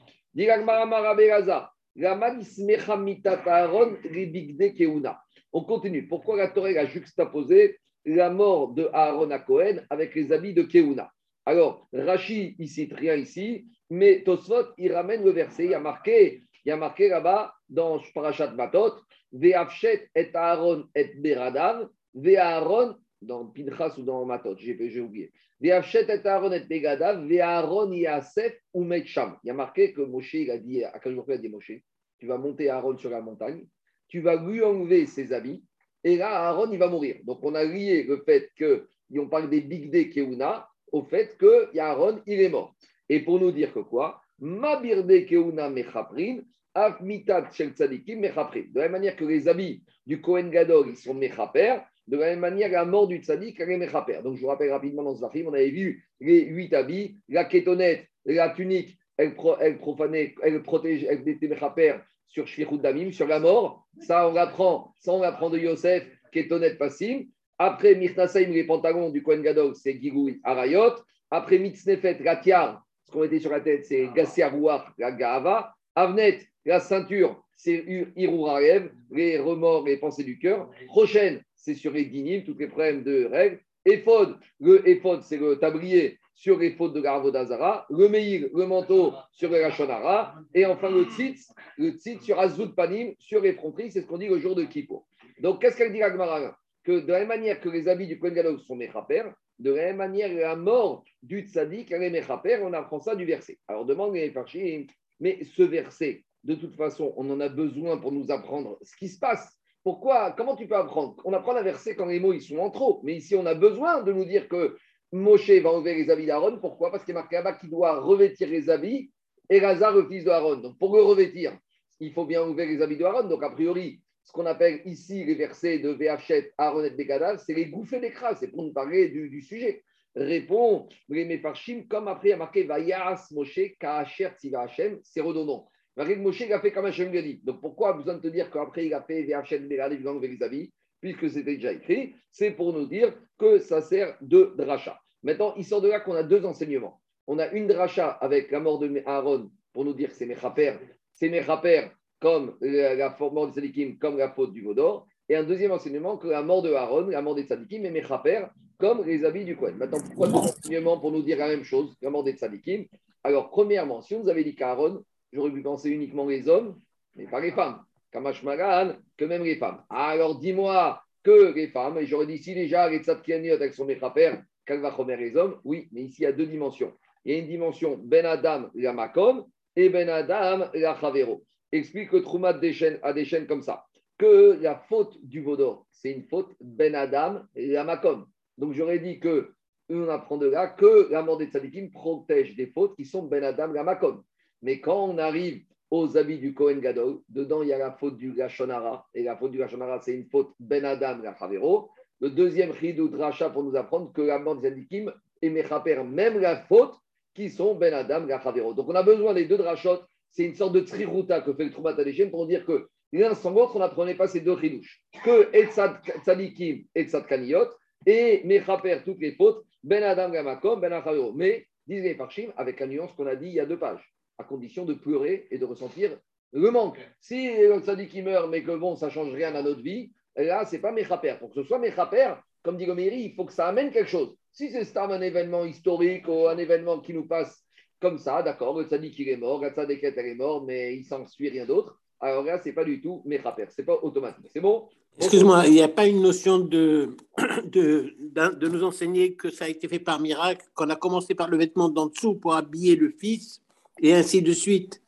On 5.54 5.64
continue. 5.64 6.08
Pourquoi 6.08 6.36
la 6.36 6.50
Torah 6.50 6.70
a 6.70 6.86
juxtaposé 6.86 7.78
la 8.06 8.30
mort 8.30 8.74
de 8.74 8.90
Aaron 8.92 9.32
à 9.32 9.40
Cohen 9.40 9.78
avec 9.90 10.14
les 10.14 10.34
habits 10.34 10.54
de 10.54 10.64
Keuna? 10.64 11.10
Alors, 11.46 11.88
Rashi, 11.94 12.58
il 12.60 12.68
cite 12.68 12.94
rien 12.94 13.16
ici, 13.16 13.66
mais 13.90 14.24
Tosfot, 14.24 14.74
il 14.78 14.92
ramène 14.92 15.24
le 15.24 15.32
verset. 15.32 15.64
Il 15.64 15.72
y 15.72 15.74
a 15.74 15.80
marqué, 15.80 16.44
il 16.66 16.70
y 16.70 16.72
a 16.74 16.78
marqué 16.78 17.08
là-bas 17.08 17.54
dans 17.72 18.00
Parashat 18.14 18.52
Matot, 18.52 18.94
Ve'afshet 19.32 20.10
et 20.14 20.30
Aaron 20.36 20.86
et 20.94 21.16
Beradav, 21.16 21.90
Ve'Aaron, 22.14 22.96
dans 23.22 23.48
Pinchas 23.48 23.96
ou 23.98 24.04
dans 24.04 24.26
Matot, 24.26 24.56
j'ai 24.58 25.00
oublié. 25.00 25.32
Ve'afshet 25.60 26.06
et 26.10 26.28
Aaron 26.28 26.52
et 26.52 26.60
Begadav, 26.60 27.26
Ve'Aaron 27.26 27.92
Yasef 27.92 28.54
ou 28.74 28.84
Metcham. 28.84 29.38
Il 29.44 29.48
y 29.48 29.50
a 29.50 29.54
marqué 29.56 29.94
que 29.94 30.02
Moshe, 30.02 30.36
il 30.36 30.52
a 30.52 30.60
dit, 30.60 30.84
à 30.84 31.00
quel 31.00 31.16
jour 31.16 31.26
il 31.28 31.34
a 31.34 31.38
dit 31.38 31.50
Moshe, 31.50 31.72
tu 32.20 32.28
vas 32.28 32.38
monter 32.38 32.70
Aaron 32.70 32.98
sur 32.98 33.10
la 33.10 33.22
montagne, 33.22 33.66
tu 34.08 34.20
vas 34.20 34.36
lui 34.36 34.62
enlever 34.62 35.08
ses 35.08 35.34
habits, 35.34 35.64
et 36.04 36.18
là, 36.18 36.48
Aaron, 36.48 36.72
il 36.72 36.80
va 36.80 36.88
mourir. 36.88 37.18
Donc, 37.24 37.40
on 37.44 37.54
a 37.54 37.64
lié 37.64 38.04
le 38.04 38.24
fait 38.26 38.50
qu'on 38.58 39.28
parle 39.30 39.50
des 39.50 39.62
Big 39.62 39.92
Day 39.92 40.10
Keuna 40.10 40.68
au 40.92 41.04
fait 41.04 41.38
que 41.38 41.78
Aaron, 41.78 42.22
il 42.26 42.42
est 42.42 42.50
mort. 42.50 42.76
Et 43.08 43.20
pour 43.20 43.40
nous 43.40 43.52
dire 43.52 43.74
que 43.74 43.80
quoi? 43.80 44.22
Mabirde 44.40 45.26
Keuna 45.28 45.70
Mechaprin, 45.70 46.40
De 46.74 48.70
la 48.76 48.84
même 48.84 48.92
manière 48.92 49.16
que 49.16 49.26
les 49.26 49.48
habits 49.48 49.84
du 50.06 50.22
Kohen 50.22 50.50
Gadol, 50.50 50.88
ils 50.90 50.96
sont 50.96 51.14
Mechaper, 51.14 51.80
de 52.08 52.18
la 52.18 52.28
même 52.28 52.40
manière, 52.40 52.72
la 52.72 52.86
mort 52.86 53.08
du 53.08 53.18
Tzadik, 53.18 53.60
elle 53.60 53.72
est 53.72 53.78
Mechaper. 53.78 54.22
Donc, 54.24 54.36
je 54.36 54.42
vous 54.42 54.48
rappelle 54.48 54.72
rapidement 54.72 55.04
dans 55.04 55.16
ce 55.16 55.30
film, 55.32 55.48
on 55.48 55.54
avait 55.54 55.70
vu 55.70 56.08
les 56.20 56.46
huit 56.46 56.74
habits, 56.74 57.18
la 57.30 57.46
kétonette, 57.46 58.06
la 58.26 58.50
tunique, 58.50 58.98
elle, 59.18 59.36
elle 59.60 59.78
profanait, 59.78 60.34
elle 60.42 60.64
protège, 60.64 61.06
elle 61.10 61.28
était 61.28 61.48
Mechaper 61.48 62.00
sur 62.28 62.48
Shvichut 62.48 62.80
Damim, 62.80 63.12
sur 63.12 63.28
la 63.28 63.40
mort. 63.40 63.88
Ça, 64.00 64.28
on 64.28 64.34
l'apprend, 64.34 64.96
ça, 65.00 65.14
on 65.14 65.22
l'apprend 65.22 65.50
de 65.50 65.60
Yosef, 65.60 66.08
honnête 66.52 66.78
Passim. 66.78 67.26
Après, 67.58 67.96
Mirtasaim, 67.96 68.50
les 68.50 68.64
pantalons 68.64 69.10
du 69.10 69.22
Kohen 69.22 69.42
Gadol, 69.42 69.76
c'est 69.76 70.00
Gigouy 70.02 70.40
Arayot. 70.44 70.96
Après, 71.30 71.60
Mitznefet, 71.60 72.18
la 72.24 72.38
tiare, 72.38 72.84
ce 73.06 73.12
qu'on 73.12 73.24
était 73.24 73.40
sur 73.40 73.52
la 73.52 73.60
tête, 73.60 73.86
c'est 73.86 74.08
Gassiarouach, 74.16 74.84
la 74.98 75.12
Gaava. 75.12 75.74
Avnet, 75.94 76.40
la 76.66 76.80
ceinture, 76.80 77.44
c'est 77.56 77.84
Irurarev, 78.16 78.92
les 79.12 79.38
remords, 79.40 79.86
les 79.86 79.98
pensées 79.98 80.24
du 80.24 80.40
cœur. 80.40 80.70
Prochaine, 80.88 81.42
c'est 81.56 81.76
sur 81.76 81.92
les 81.92 82.06
dinim, 82.06 82.44
tous 82.44 82.58
les 82.58 82.68
problèmes 82.68 83.04
de 83.04 83.26
règles. 83.26 83.60
Ephod, 83.86 84.38
le 84.60 84.88
Ephod, 84.88 85.24
c'est 85.24 85.38
le 85.38 85.58
tablier 85.58 86.20
sur 86.34 86.58
les 86.58 86.72
fautes 86.72 86.94
de 86.94 87.02
Garavodazara, 87.02 87.86
le 87.90 88.10
Meir, 88.10 88.50
le 88.54 88.66
manteau 88.66 89.14
sur 89.32 89.52
le 89.52 89.62
Rachonara, 89.62 90.36
et 90.56 90.66
enfin 90.66 90.90
le 90.90 91.06
Tzitz, 91.06 91.54
le 91.78 91.92
Tzitz 91.92 92.24
sur 92.24 92.40
Azout 92.40 92.74
Panim, 92.76 93.14
sur 93.20 93.42
les 93.42 93.54
fronteries, 93.54 93.92
c'est 93.92 94.02
ce 94.02 94.08
qu'on 94.08 94.18
dit 94.18 94.28
le 94.28 94.40
jour 94.40 94.56
de 94.56 94.64
Kippo. 94.64 95.06
Donc, 95.40 95.62
qu'est-ce 95.62 95.78
qu'elle 95.78 95.94
dit 95.94 96.02
Agmara 96.02 96.58
Que 96.84 97.00
de 97.00 97.12
la 97.12 97.20
même 97.20 97.28
manière 97.28 97.60
que 97.60 97.70
les 97.70 97.88
habits 97.88 98.08
du 98.08 98.18
Kohen 98.18 98.34
Gadol 98.34 98.60
sont 98.60 98.76
Mechaper, 98.76 99.24
de 99.60 99.72
la 99.72 99.86
même 99.86 99.98
manière, 99.98 100.34
la 100.34 100.56
mort 100.56 101.04
du 101.22 101.42
Tzadik, 101.42 101.92
elle 101.92 102.04
est 102.04 102.10
Mechaper, 102.10 102.60
on 102.64 102.74
apprend 102.74 103.00
ça 103.00 103.16
du 103.16 103.26
verset. 103.26 103.60
Alors, 103.68 103.86
demande 103.86 104.16
les 104.16 104.32
Parchim, 104.32 104.88
mais 105.20 105.44
ce 105.44 105.62
verset, 105.62 106.24
de 106.44 106.56
toute 106.56 106.76
façon, 106.76 107.14
on 107.18 107.30
en 107.30 107.40
a 107.40 107.50
besoin 107.50 107.98
pour 107.98 108.12
nous 108.12 108.32
apprendre 108.32 108.78
ce 108.82 108.96
qui 108.96 109.08
se 109.08 109.20
passe. 109.20 109.58
Pourquoi 109.84 110.32
Comment 110.32 110.56
tu 110.56 110.68
peux 110.68 110.76
apprendre? 110.76 111.16
On 111.26 111.34
apprend 111.34 111.56
un 111.56 111.64
verset 111.64 111.96
quand 111.96 112.06
les 112.06 112.20
mots 112.20 112.34
ils 112.34 112.42
sont 112.42 112.58
en 112.58 112.70
trop. 112.70 113.02
Mais 113.04 113.16
ici, 113.16 113.36
on 113.36 113.46
a 113.46 113.56
besoin 113.56 114.04
de 114.04 114.14
nous 114.14 114.26
dire 114.26 114.48
que 114.48 114.78
Moshe 115.12 115.50
va 115.50 115.72
enlever 115.72 115.96
les 115.96 116.10
habits 116.10 116.26
d'Aaron. 116.26 116.60
Pourquoi? 116.60 116.92
Parce 116.92 117.04
qu'il 117.04 117.12
est 117.12 117.16
marqué 117.16 117.36
là-bas 117.36 117.54
qu'il 117.54 117.70
doit 117.70 118.00
revêtir 118.00 118.48
les 118.48 118.70
habits 118.70 119.12
et 119.50 119.60
Lazare, 119.60 119.96
le 119.96 120.08
fils 120.08 120.24
d'Aaron. 120.24 120.58
Donc, 120.58 120.78
pour 120.78 120.96
le 120.96 121.02
revêtir, 121.02 121.58
il 122.00 122.14
faut 122.14 122.26
bien 122.26 122.42
enlever 122.44 122.66
les 122.68 122.82
habits 122.82 122.98
d'Aaron. 122.98 123.28
Donc, 123.28 123.44
a 123.44 123.50
priori, 123.50 124.02
ce 124.24 124.32
qu'on 124.32 124.46
appelle 124.46 124.82
ici 124.86 125.24
les 125.26 125.36
versets 125.36 125.80
de 125.80 125.90
VHet, 125.90 126.54
Aaron 126.58 126.84
et 126.84 126.92
Begadav, 126.92 127.42
c'est 127.46 127.54
les 127.54 127.66
bouffées 127.66 128.00
d'écras. 128.00 128.36
C'est 128.36 128.50
pour 128.50 128.64
nous 128.64 128.74
parler 128.74 129.10
du, 129.10 129.42
sujet. 129.42 129.84
Répond 130.16 130.88
les 131.10 131.26
Mefarshim, 131.26 131.88
comme 131.88 132.08
après 132.08 132.30
il 132.30 132.34
a 132.34 132.38
marqué 132.38 132.64
Vayas 132.64 133.28
Moshe 133.32 133.60
Kaacher 133.80 134.30
Tziva 134.38 134.64
Hashem, 134.64 135.00
c'est 135.04 135.22
redondant. 135.22 135.71
Moshe, 135.98 136.42
il 136.42 136.54
a 136.54 136.60
fait 136.60 136.72
comme 136.72 136.86
Hashem 136.86 137.12
lui. 137.12 137.42
Donc, 137.44 137.62
pourquoi 137.62 137.94
besoin 137.94 138.16
de 138.16 138.22
te 138.22 138.28
dire 138.28 138.50
qu'après 138.50 138.86
il 138.86 138.94
a 138.94 139.02
fait 139.02 139.36
enlever 139.36 140.28
les 140.28 140.44
habits 140.44 140.72
puisque 141.02 141.30
c'était 141.30 141.56
déjà 141.56 141.74
écrit, 141.74 142.14
c'est 142.32 142.52
pour 142.52 142.74
nous 142.74 142.86
dire 142.86 143.14
que 143.38 143.60
ça 143.60 143.82
sert 143.82 144.16
de 144.22 144.54
dracha. 144.56 145.00
Maintenant, 145.24 145.54
il 145.58 145.66
sort 145.66 145.82
de 145.82 145.90
là 145.90 146.00
qu'on 146.00 146.14
a 146.14 146.24
deux 146.24 146.46
enseignements. 146.46 147.02
On 147.28 147.40
a 147.40 147.48
une 147.50 147.68
dracha 147.68 148.08
avec 148.08 148.52
la 148.52 148.60
mort 148.60 148.80
de 148.80 149.02
Aaron 149.06 149.50
pour 149.74 149.84
nous 149.84 149.94
dire 149.94 150.10
que 150.10 150.16
c'est 150.16 150.26
Mechaper, 150.26 150.76
c'est 151.14 151.30
Mechaper 151.30 151.90
comme 152.20 152.56
la, 152.62 153.16
mort 153.20 153.48
des 153.48 153.54
Sadikim, 153.54 153.98
comme 153.98 154.18
la 154.18 154.30
faute 154.30 154.54
du 154.54 154.62
Vaudor. 154.62 155.08
Et 155.28 155.36
un 155.36 155.44
deuxième 155.44 155.72
enseignement 155.72 156.18
que 156.18 156.28
la 156.28 156.44
mort 156.44 156.62
de 156.62 156.72
Aaron, 156.72 157.08
la 157.08 157.22
mort 157.22 157.36
des 157.36 157.46
Sadikim, 157.46 157.86
est 157.86 157.92
Mechaper 157.92 158.46
comme 158.78 159.04
les 159.06 159.26
habits 159.26 159.46
du 159.46 159.56
Kohen. 159.56 159.78
Maintenant, 159.78 160.00
pourquoi 160.06 160.28
deux 160.28 160.36
enseignements 160.36 161.00
pour 161.00 161.12
nous 161.12 161.24
dire 161.24 161.38
la 161.38 161.48
même 161.48 161.64
chose, 161.64 161.96
la 162.02 162.10
mort 162.10 162.24
des 162.24 162.36
Sadikim 162.36 162.86
Alors, 163.24 163.50
premièrement, 163.50 164.02
si 164.02 164.14
on 164.14 164.24
nous 164.24 164.30
avait 164.30 164.44
dit 164.44 164.56
qu'Aaron, 164.56 165.04
j'aurais 165.32 165.52
pu 165.52 165.62
penser 165.62 165.90
uniquement 165.90 166.28
les 166.28 166.48
hommes, 166.48 166.80
mais 167.16 167.26
pas 167.26 167.40
les 167.40 167.52
femmes. 167.52 167.84
Kamash 168.12 168.44
Magan, 168.44 168.96
que 169.18 169.26
même 169.26 169.44
les 169.44 169.56
femmes. 169.56 169.84
Alors 169.90 170.40
dis-moi 170.40 171.02
que 171.24 171.54
les 171.54 171.68
femmes, 171.68 171.98
et 171.98 172.06
j'aurais 172.06 172.28
dit 172.28 172.38
si 172.38 172.54
déjà 172.54 172.90
les 172.90 173.00
tzadkianiot 173.00 173.54
avec 173.54 173.74
son 173.74 173.86
va 173.86 174.90
remettre 174.90 175.22
les 175.22 175.36
hommes, 175.36 175.60
oui, 175.64 175.88
mais 175.92 176.04
ici 176.04 176.22
il 176.22 176.24
y 176.24 176.28
a 176.28 176.32
deux 176.32 176.46
dimensions. 176.46 176.94
Il 177.26 177.34
y 177.34 177.36
a 177.36 177.40
une 177.40 177.48
dimension 177.48 178.00
Ben 178.04 178.26
Adam 178.26 178.70
la 178.74 178.94
Makom 178.94 179.46
et 179.76 179.90
Ben 179.90 180.10
Adam 180.10 180.70
la 180.74 180.96
Chavero. 181.00 181.44
Explique 181.72 182.12
le 182.12 182.22
Troumat 182.22 182.60
à 183.04 183.14
des 183.14 183.26
chaînes 183.26 183.48
comme 183.48 183.62
ça. 183.62 183.86
Que 184.18 184.58
la 184.62 184.76
faute 184.76 185.18
du 185.24 185.42
Vaudor, 185.42 185.86
c'est 185.92 186.12
une 186.12 186.24
faute 186.24 186.54
Ben 186.60 186.96
Adam 186.96 187.44
la 187.56 187.84
Makom. 187.84 188.26
Donc 188.58 188.74
j'aurais 188.74 189.00
dit 189.00 189.20
que 189.20 189.54
on 189.90 190.08
apprend 190.08 190.38
de 190.38 190.48
là 190.48 190.68
que 190.68 191.12
la 191.12 191.22
mort 191.22 191.38
des 191.38 191.48
tzadikim 191.48 191.92
protège 191.92 192.56
des 192.56 192.68
fautes 192.68 192.96
qui 192.96 193.06
sont 193.06 193.24
Ben 193.24 193.44
Adam 193.44 193.68
la 193.68 193.84
Makom. 193.84 194.24
Mais 194.62 194.80
quand 194.80 195.06
on 195.06 195.18
arrive 195.18 195.64
aux 195.92 196.18
habits 196.18 196.40
du 196.40 196.54
Kohen 196.54 196.80
Gadol. 196.80 197.20
Dedans, 197.28 197.62
il 197.62 197.70
y 197.70 197.74
a 197.74 197.78
la 197.78 197.92
faute 197.92 198.18
du 198.18 198.32
Gashonara. 198.32 199.06
Et 199.14 199.24
la 199.24 199.36
faute 199.36 199.52
du 199.52 199.58
Gashonara, 199.58 200.00
c'est 200.00 200.16
une 200.16 200.26
faute 200.26 200.54
Ben 200.60 200.86
Adam 200.86 201.20
Gachavero. 201.20 201.90
Le 202.22 202.30
deuxième 202.30 202.74
Chidou 202.74 203.10
Dracha 203.10 203.50
pour 203.50 203.64
nous 203.64 203.76
apprendre 203.76 204.12
que 204.14 204.22
la 204.22 204.40
mort 204.40 204.56
des 204.56 204.70
Adikim 204.70 205.14
et 205.42 205.50
Mechaper, 205.50 206.02
même 206.04 206.40
la 206.40 206.56
faute, 206.56 206.96
qui 207.34 207.50
sont 207.50 207.76
Ben 207.76 207.94
Adam 207.94 208.26
Gachavero. 208.26 208.74
Donc 208.74 208.88
on 208.90 208.96
a 208.96 209.04
besoin 209.04 209.34
des 209.34 209.46
deux 209.46 209.58
Drachot. 209.58 210.00
C'est 210.32 210.46
une 210.46 210.56
sorte 210.56 210.74
de 210.74 210.80
triruta 210.80 211.42
que 211.42 211.54
fait 211.54 211.66
le 211.66 211.72
Troumat 211.72 211.94
pour 212.32 212.48
dire 212.48 212.66
que 212.66 212.88
l'un 213.12 213.36
sans 213.36 213.52
l'autre, 213.52 213.76
on 213.76 213.80
n'apprenait 213.80 214.16
pas 214.16 214.28
ces 214.28 214.40
deux 214.40 214.58
chidouches. 214.58 215.04
Que 215.26 215.54
Etzad 215.54 215.98
Tzadikim 216.24 216.86
et 216.96 217.02
Etzad 217.02 217.26
Kaniyot 217.28 217.68
et 218.06 218.42
Mechaper, 218.46 219.02
toutes 219.04 219.20
les 219.20 219.34
fautes, 219.34 219.66
Ben 219.84 220.04
Adam 220.04 220.30
Gamakom, 220.30 220.80
Ben 220.80 220.94
Achavero. 220.94 221.34
Mais, 221.34 221.68
disent 221.86 222.04
les 222.04 222.16
Parchim, 222.16 222.54
avec 222.56 222.80
la 222.80 222.88
nuance 222.88 223.12
qu'on 223.12 223.28
a 223.28 223.36
dit 223.36 223.48
il 223.48 223.56
y 223.56 223.60
a 223.60 223.66
deux 223.66 223.80
pages 223.80 224.14
à 224.42 224.44
condition 224.44 224.86
de 224.86 224.94
pleurer 224.94 225.48
et 225.52 225.58
de 225.58 225.66
ressentir 225.66 226.18
le 226.52 226.70
manque. 226.72 227.00
Si 227.20 227.48
le 227.48 228.06
qui 228.06 228.22
meurt, 228.22 228.50
mais 228.50 228.64
que 228.64 228.76
bon, 228.76 228.96
ça 228.96 229.06
ne 229.06 229.12
change 229.12 229.34
rien 229.34 229.56
à 229.56 229.62
notre 229.62 229.82
vie, 229.82 230.12
là, 230.36 230.66
ce 230.66 230.76
n'est 230.76 230.82
pas 230.82 230.92
Mechaper. 230.92 231.36
Pour 231.40 231.50
que 231.50 231.62
ce 231.62 231.64
soit 231.64 231.80
Mechaper, 231.80 232.36
comme 232.64 232.78
dit 232.78 232.86
Goméry, 232.86 233.22
il 233.22 233.34
faut 233.34 233.46
que 233.46 233.54
ça 233.54 233.68
amène 233.68 233.92
quelque 233.92 234.10
chose. 234.10 234.36
Si 234.52 234.70
c'est 234.72 234.98
un 234.98 235.22
événement 235.22 235.64
historique 235.64 236.28
ou 236.28 236.48
un 236.48 236.58
événement 236.58 237.00
qui 237.00 237.14
nous 237.14 237.26
passe 237.26 237.64
comme 238.02 238.18
ça, 238.18 238.42
d'accord, 238.42 238.78
le 238.78 238.86
tzaddik 238.86 239.18
il 239.20 239.30
est 239.30 239.38
mort, 239.38 239.62
la 239.62 239.72
tzaddik 239.72 240.04
elle 240.04 240.18
est 240.18 240.36
mort, 240.36 240.64
mais 240.66 240.98
il 240.98 241.06
s'en 241.06 241.26
suit 241.26 241.50
rien 241.50 241.66
d'autre. 241.66 242.00
Alors 242.20 242.44
là, 242.44 242.60
ce 242.62 242.70
n'est 242.70 242.76
pas 242.76 242.84
du 242.84 243.02
tout 243.02 243.22
Mechaper, 243.26 243.68
ce 243.70 243.82
n'est 243.82 243.86
pas 243.86 244.00
automatique. 244.02 244.46
C'est 244.52 244.60
bon? 244.60 244.90
Excuse-moi, 245.18 245.68
il 245.68 245.74
n'y 245.74 245.82
a 245.82 245.88
pas 245.88 246.08
une 246.08 246.22
notion 246.22 246.60
de, 246.60 247.16
de, 247.66 248.14
de, 248.22 248.68
nous 248.68 248.84
enseigner 248.84 249.34
que 249.34 249.50
ça 249.50 249.66
a 249.66 249.68
été 249.68 249.88
fait 249.88 250.00
par 250.00 250.20
miracle, 250.20 250.66
qu'on 250.74 250.90
a 250.90 250.96
commencé 250.96 251.36
par 251.36 251.50
le 251.50 251.58
vêtement 251.58 251.90
d'en 251.90 252.08
dessous 252.08 252.36
pour 252.36 252.56
habiller 252.56 252.96
le 252.96 253.10
fils, 253.10 253.62
et 254.02 254.14
ainsi 254.14 254.42
de 254.42 254.52
suite. 254.52 255.02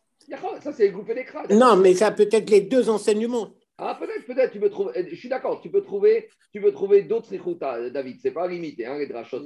Ça, 0.62 0.72
c'est 0.72 0.90
groupé 0.90 1.14
d'écran. 1.14 1.42
Non, 1.50 1.76
mais 1.76 1.94
ça 1.94 2.12
peut 2.12 2.30
être 2.32 2.50
les 2.50 2.62
deux 2.62 2.90
enseignements. 2.90 3.50
Ah, 3.78 3.98
peut-être, 4.00 4.26
peut-être, 4.26 4.52
tu 4.52 4.60
peux 4.60 4.70
trouver, 4.70 5.10
je 5.10 5.16
suis 5.16 5.30
d'accord, 5.30 5.60
tu 5.60 5.70
peux 5.70 5.82
trouver, 5.82 6.30
tu 6.54 6.62
peux 6.62 6.72
trouver 6.72 7.04
d'autres 7.04 7.34
écoutas, 7.34 7.90
David, 7.90 8.20
c'est 8.22 8.32
pas 8.32 8.48
limité, 8.48 8.86
hein, 8.86 8.98
les 8.98 9.08
drachos. 9.08 9.42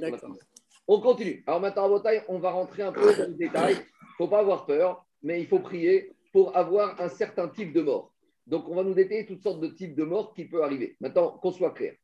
On 0.86 1.00
continue. 1.00 1.42
Alors 1.46 1.60
maintenant, 1.60 1.90
on 2.28 2.38
va 2.38 2.50
rentrer 2.50 2.82
un 2.82 2.92
peu 2.92 3.14
dans 3.16 3.28
le 3.28 3.34
détail. 3.34 3.74
Il 3.74 3.78
ne 3.78 4.16
faut 4.16 4.28
pas 4.28 4.40
avoir 4.40 4.66
peur, 4.66 5.04
mais 5.22 5.40
il 5.40 5.46
faut 5.46 5.58
prier 5.58 6.12
pour 6.32 6.56
avoir 6.56 7.00
un 7.00 7.08
certain 7.08 7.48
type 7.48 7.72
de 7.72 7.80
mort. 7.80 8.12
Donc, 8.46 8.68
on 8.68 8.74
va 8.74 8.84
nous 8.84 8.94
détailler 8.94 9.26
toutes 9.26 9.42
sortes 9.42 9.60
de 9.60 9.68
types 9.68 9.94
de 9.94 10.04
morts 10.04 10.32
qui 10.34 10.44
peuvent 10.44 10.62
arriver. 10.62 10.96
Maintenant, 11.00 11.38
qu'on 11.42 11.52
soit 11.52 11.72
clair, 11.72 11.94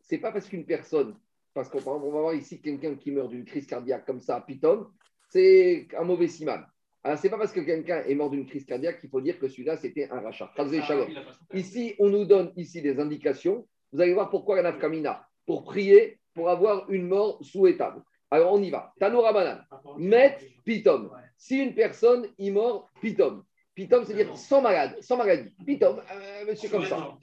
c'est 0.00 0.18
pas 0.18 0.32
parce 0.32 0.48
qu'une 0.48 0.64
personne, 0.64 1.16
parce 1.52 1.68
qu'on 1.68 1.80
va 1.80 1.96
voir 1.96 2.34
ici 2.34 2.60
quelqu'un 2.60 2.94
qui 2.94 3.10
meurt 3.10 3.30
d'une 3.30 3.44
crise 3.44 3.66
cardiaque 3.66 4.06
comme 4.06 4.20
ça 4.20 4.36
à 4.36 4.40
Python, 4.40 4.86
c'est 5.30 5.88
un 5.98 6.04
mauvais 6.04 6.28
siman. 6.28 6.64
Alors, 7.02 7.18
ce 7.18 7.24
n'est 7.24 7.30
pas 7.30 7.38
parce 7.38 7.52
que 7.52 7.60
quelqu'un 7.60 8.02
est 8.02 8.14
mort 8.14 8.30
d'une 8.30 8.46
crise 8.46 8.64
cardiaque 8.64 9.00
qu'il 9.00 9.08
faut 9.08 9.20
dire 9.20 9.38
que 9.38 9.48
celui-là, 9.48 9.76
c'était 9.76 10.08
un 10.10 10.20
rachat. 10.20 10.52
Ici, 11.54 11.94
on 11.98 12.08
nous 12.08 12.24
donne 12.26 12.52
ici 12.56 12.82
des 12.82 13.00
indications 13.00 13.66
Vous 13.92 14.00
allez 14.00 14.12
voir 14.12 14.28
pourquoi 14.28 14.56
la 14.56 14.62
nafkamina. 14.62 15.26
Pour 15.46 15.64
prier, 15.64 16.20
pour 16.34 16.50
avoir 16.50 16.90
une 16.90 17.08
mort 17.08 17.38
souhaitable. 17.42 18.02
Alors 18.30 18.52
on 18.52 18.62
y 18.62 18.70
va. 18.70 18.92
Tanoura 19.00 19.32
Banan. 19.32 19.58
Met 19.98 20.38
pitom. 20.64 21.10
Si 21.36 21.58
une 21.58 21.74
personne 21.74 22.28
y 22.38 22.50
mort 22.50 22.88
pitom. 23.00 23.44
Pitom, 23.74 24.04
c'est-à-dire 24.04 24.36
sans 24.36 24.60
malade, 24.60 24.96
sans 25.00 25.16
maladie. 25.16 25.50
Pitom, 25.66 25.98
euh, 25.98 26.46
monsieur 26.46 26.68
comme 26.68 26.84
ça. 26.84 27.16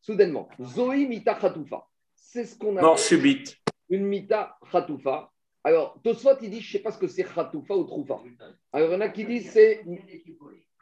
Soudainement. 0.00 0.48
Zoï 0.62 1.06
mita 1.06 1.34
khatoufa. 1.34 1.86
C'est 2.14 2.44
ce 2.44 2.56
qu'on 2.58 2.76
a. 2.76 2.80
Mort 2.80 2.98
subite. 2.98 3.56
Une 3.90 4.06
mita 4.06 4.56
khatoufa. 4.72 5.30
Alors, 5.66 6.00
Tosfot, 6.04 6.38
il 6.42 6.50
dit, 6.50 6.60
je 6.60 6.68
ne 6.68 6.72
sais 6.74 6.78
pas 6.78 6.92
ce 6.92 6.98
que 6.98 7.08
c'est 7.08 7.24
khatoufa 7.24 7.74
ou 7.74 7.82
troufa. 7.82 8.20
Alors, 8.72 8.88
il 8.88 8.92
y 8.92 8.96
en 8.96 9.00
a 9.00 9.08
qui 9.08 9.24
disent, 9.24 9.50
c'est. 9.50 9.84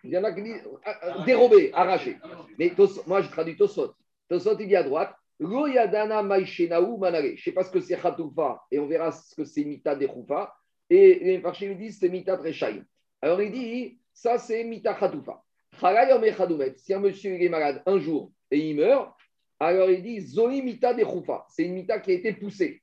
Il 0.04 0.10
y 0.10 0.18
en 0.18 0.24
a 0.24 0.30
qui 0.30 0.42
disent 0.42 0.60
euh, 0.86 0.90
euh, 1.04 1.24
dérobé, 1.24 1.70
arraché. 1.72 2.18
Mais 2.58 2.70
moi, 3.06 3.22
je 3.22 3.30
traduis 3.30 3.56
Tosfot. 3.56 3.94
Tosfot, 4.28 4.58
il 4.60 4.68
dit 4.68 4.76
à 4.76 4.82
droite, 4.82 5.14
Lo 5.40 5.66
yadana 5.68 6.22
manare. 6.22 6.44
Je 6.44 6.64
ne 6.64 7.36
sais 7.38 7.52
pas 7.52 7.64
ce 7.64 7.70
que 7.70 7.80
c'est 7.80 7.96
khatoufa, 7.96 8.60
et 8.70 8.78
on 8.78 8.86
verra 8.86 9.10
ce 9.10 9.34
que 9.34 9.46
c'est 9.46 9.64
mita 9.64 9.96
dechoufa. 9.96 10.54
Et 10.90 11.18
les 11.18 11.38
marchés 11.38 11.66
lui 11.66 11.76
disent, 11.76 11.98
c'est 11.98 12.10
mita 12.10 12.36
trechaï. 12.36 12.82
Alors, 13.22 13.40
il 13.40 13.52
dit, 13.52 13.98
ça, 14.12 14.36
c'est 14.36 14.64
mita 14.64 14.92
khatoufa. 14.92 15.42
Si 16.76 16.92
un 16.92 17.00
monsieur 17.00 17.42
est 17.42 17.48
malade 17.48 17.82
un 17.86 17.98
jour 17.98 18.32
et 18.50 18.58
il 18.58 18.76
meurt, 18.76 19.14
alors 19.58 19.88
il 19.88 20.02
dit 20.02 20.20
Zoï 20.20 20.60
mita 20.60 20.92
dechoufa. 20.92 21.46
C'est 21.48 21.64
une 21.64 21.72
mita 21.72 21.98
qui 22.00 22.10
a 22.10 22.14
été 22.16 22.34
poussée. 22.34 22.82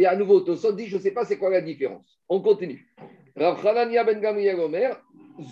Et 0.00 0.06
à 0.06 0.16
nouveau, 0.16 0.40
Tosot 0.40 0.72
dit, 0.72 0.86
je 0.86 0.96
ne 0.96 1.02
sais 1.02 1.10
pas 1.10 1.26
c'est 1.26 1.36
quoi 1.36 1.50
la 1.50 1.60
différence. 1.60 2.18
On 2.26 2.40
continue. 2.40 2.90
Rav 3.36 3.62
ben 3.62 4.18
Gamriel 4.18 4.58
Omer, 4.58 4.98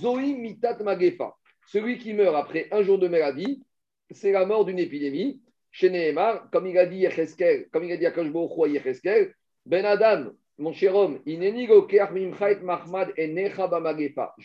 Zoï 0.00 0.36
mitat 0.36 0.82
magefa. 0.82 1.34
Celui 1.66 1.98
qui 1.98 2.14
meurt 2.14 2.34
après 2.34 2.66
un 2.70 2.80
jour 2.82 2.98
de 2.98 3.08
maladie, 3.08 3.62
c'est 4.10 4.32
la 4.32 4.46
mort 4.46 4.64
d'une 4.64 4.78
épidémie. 4.78 5.42
Chez 5.70 5.90
Nehemar, 5.90 6.48
comme 6.50 6.66
il 6.66 6.78
a 6.78 6.86
dit 6.86 6.96
Yecheskel, 6.96 7.68
comme 7.70 7.84
il 7.84 7.92
a 7.92 7.98
dit 7.98 8.06
Akashbo 8.06 8.66
Yecheskel, 8.66 9.34
Ben 9.66 9.84
Adam, 9.84 10.30
mon 10.56 10.72
cher 10.72 10.96
homme, 10.96 11.20
Je 11.26 11.36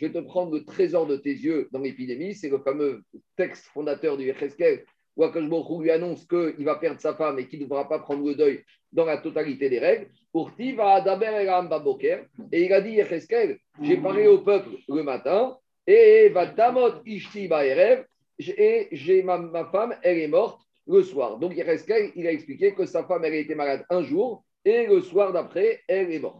vais 0.01 0.11
te 0.11 0.19
prendre 0.19 0.53
le 0.53 0.65
trésor 0.65 1.07
de 1.07 1.15
tes 1.15 1.31
yeux 1.31 1.69
dans 1.71 1.79
l'épidémie. 1.79 2.35
C'est 2.35 2.49
le 2.49 2.59
fameux 2.59 3.03
texte 3.37 3.67
fondateur 3.67 4.17
du 4.17 4.25
Yecheskel 4.25 4.83
Akashbo 5.21 5.81
lui 5.81 5.91
annonce 5.91 6.25
qu'il 6.25 6.65
va 6.65 6.75
perdre 6.75 6.99
sa 6.99 7.13
femme 7.13 7.39
et 7.39 7.47
qu'il 7.47 7.59
ne 7.59 7.65
devra 7.65 7.87
pas 7.87 7.99
prendre 7.99 8.25
le 8.25 8.35
deuil 8.35 8.63
dans 8.91 9.05
la 9.05 9.17
totalité 9.17 9.69
des 9.69 9.79
règles. 9.79 10.07
Et 12.51 12.65
il 12.65 12.73
a 12.73 12.81
dit, 12.81 12.99
j'ai 13.81 13.97
parlé 13.97 14.27
au 14.27 14.39
peuple 14.39 14.69
le 14.87 15.03
matin, 15.03 15.57
et 15.85 16.33
ishti 17.05 17.49
et 18.39 18.87
j'ai 18.91 19.21
ma, 19.23 19.65
femme, 19.71 19.95
elle 20.01 20.17
est 20.17 20.27
morte 20.27 20.61
le 20.87 21.03
soir. 21.03 21.37
Donc 21.37 21.55
Yecheskel, 21.55 22.11
il 22.15 22.27
a 22.27 22.31
expliqué 22.31 22.73
que 22.73 22.85
sa 22.85 23.03
femme, 23.03 23.23
elle 23.25 23.35
été 23.35 23.55
malade 23.55 23.85
un 23.89 24.01
jour, 24.01 24.43
et 24.65 24.87
le 24.87 25.01
soir 25.01 25.31
d'après, 25.31 25.81
elle 25.87 26.11
est 26.11 26.19
morte. 26.19 26.39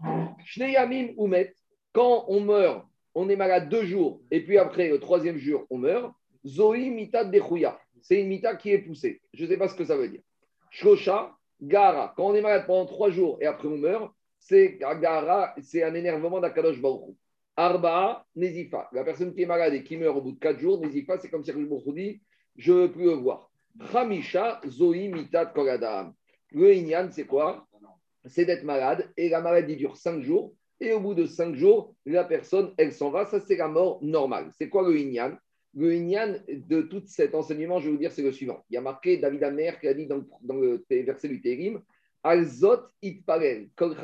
quand 1.94 2.26
on 2.28 2.40
meurt, 2.40 2.86
on 3.14 3.30
est 3.30 3.36
malade 3.36 3.70
deux 3.70 3.86
jours, 3.86 4.22
et 4.32 4.42
puis 4.42 4.58
après, 4.58 4.90
le 4.90 5.00
troisième 5.00 5.38
jour, 5.38 5.66
on 5.70 5.78
meurt. 5.78 6.12
Zoï 6.46 6.90
mitat 6.90 7.24
dechouya. 7.26 7.80
C'est 8.04 8.20
une 8.22 8.28
mita 8.28 8.56
qui 8.56 8.72
est 8.72 8.80
poussée. 8.80 9.22
Je 9.34 9.46
ne 9.46 9.50
sais 9.50 9.58
pas 9.58 9.68
ce 9.68 9.76
que 9.76 9.86
ça 9.86 9.98
veut 9.98 10.10
dire. 10.10 10.22
Shosha, 10.70 11.36
Gara, 11.62 12.14
quand 12.16 12.28
on 12.28 12.36
est 12.36 12.42
malade 12.42 12.66
pendant 12.68 12.86
trois 12.86 13.10
jours 13.10 13.38
et 13.42 13.46
après 13.46 13.70
on 13.70 13.78
meurt, 13.78 14.14
c'est 14.38 14.78
Gara, 14.78 15.56
c'est 15.62 15.84
un 15.84 15.94
énervement 15.96 16.42
d'Akadosh 16.42 16.82
Baruch. 16.82 17.16
Arba, 17.56 18.26
Nezifa. 18.36 18.90
La 18.92 19.04
personne 19.04 19.34
qui 19.34 19.44
est 19.44 19.46
malade 19.46 19.74
et 19.74 19.84
qui 19.84 19.96
meurt 19.96 20.18
au 20.18 20.22
bout 20.22 20.34
de 20.34 20.40
quatre 20.40 20.60
jours, 20.60 20.82
Nezifa, 20.82 21.18
c'est 21.18 21.30
comme 21.30 21.46
si 21.46 21.54
Baruch 21.54 21.96
dit 21.96 22.22
Je 22.58 22.74
ne 22.74 22.78
veux 22.80 22.92
plus 22.92 23.06
le 23.06 23.14
voir. 23.14 23.50
Khamisha, 23.92 24.60
Zoï, 24.68 25.08
Mitat, 25.08 25.48
Kogadam. 25.48 26.14
Le 26.52 26.74
Inyan, 26.74 27.10
c'est 27.10 27.26
quoi? 27.26 27.66
C'est 28.26 28.46
d'être 28.46 28.64
malade 28.64 29.12
et 29.18 29.30
la 29.30 29.42
maladie 29.42 29.76
dure 29.76 29.98
cinq 29.98 30.22
jours. 30.22 30.54
Et 30.80 30.92
au 30.94 31.00
bout 31.00 31.14
de 31.14 31.26
cinq 31.26 31.56
jours, 31.56 31.96
la 32.06 32.26
personne, 32.26 32.74
elle 32.78 32.92
s'en 32.92 33.10
va. 33.10 33.26
Ça, 33.26 33.40
c'est 33.40 33.56
la 33.56 33.68
mort 33.68 34.00
normale. 34.02 34.50
C'est 34.58 34.70
quoi 34.70 34.88
le 34.88 34.98
Inyan? 34.98 35.38
Le 35.76 35.94
Inyan 35.94 36.36
de 36.48 36.82
tout 36.82 37.04
cet 37.06 37.34
enseignement, 37.36 37.80
je 37.80 37.86
vais 37.86 37.92
vous 37.92 37.98
dire, 37.98 38.12
c'est 38.12 38.22
le 38.22 38.32
suivant. 38.32 38.64
Il 38.70 38.76
y 38.76 38.78
a 38.78 38.82
marqué 38.82 39.18
David 39.18 39.44
Amer 39.44 39.80
qui 39.80 39.88
a 39.88 39.94
dit 39.94 40.08
dans, 40.08 40.24
le 40.56 40.86
verset 40.90 41.28
du 41.28 41.42
Térim 41.42 41.82
Alzot 42.24 42.82
itparel 43.02 43.70
kol 43.76 43.96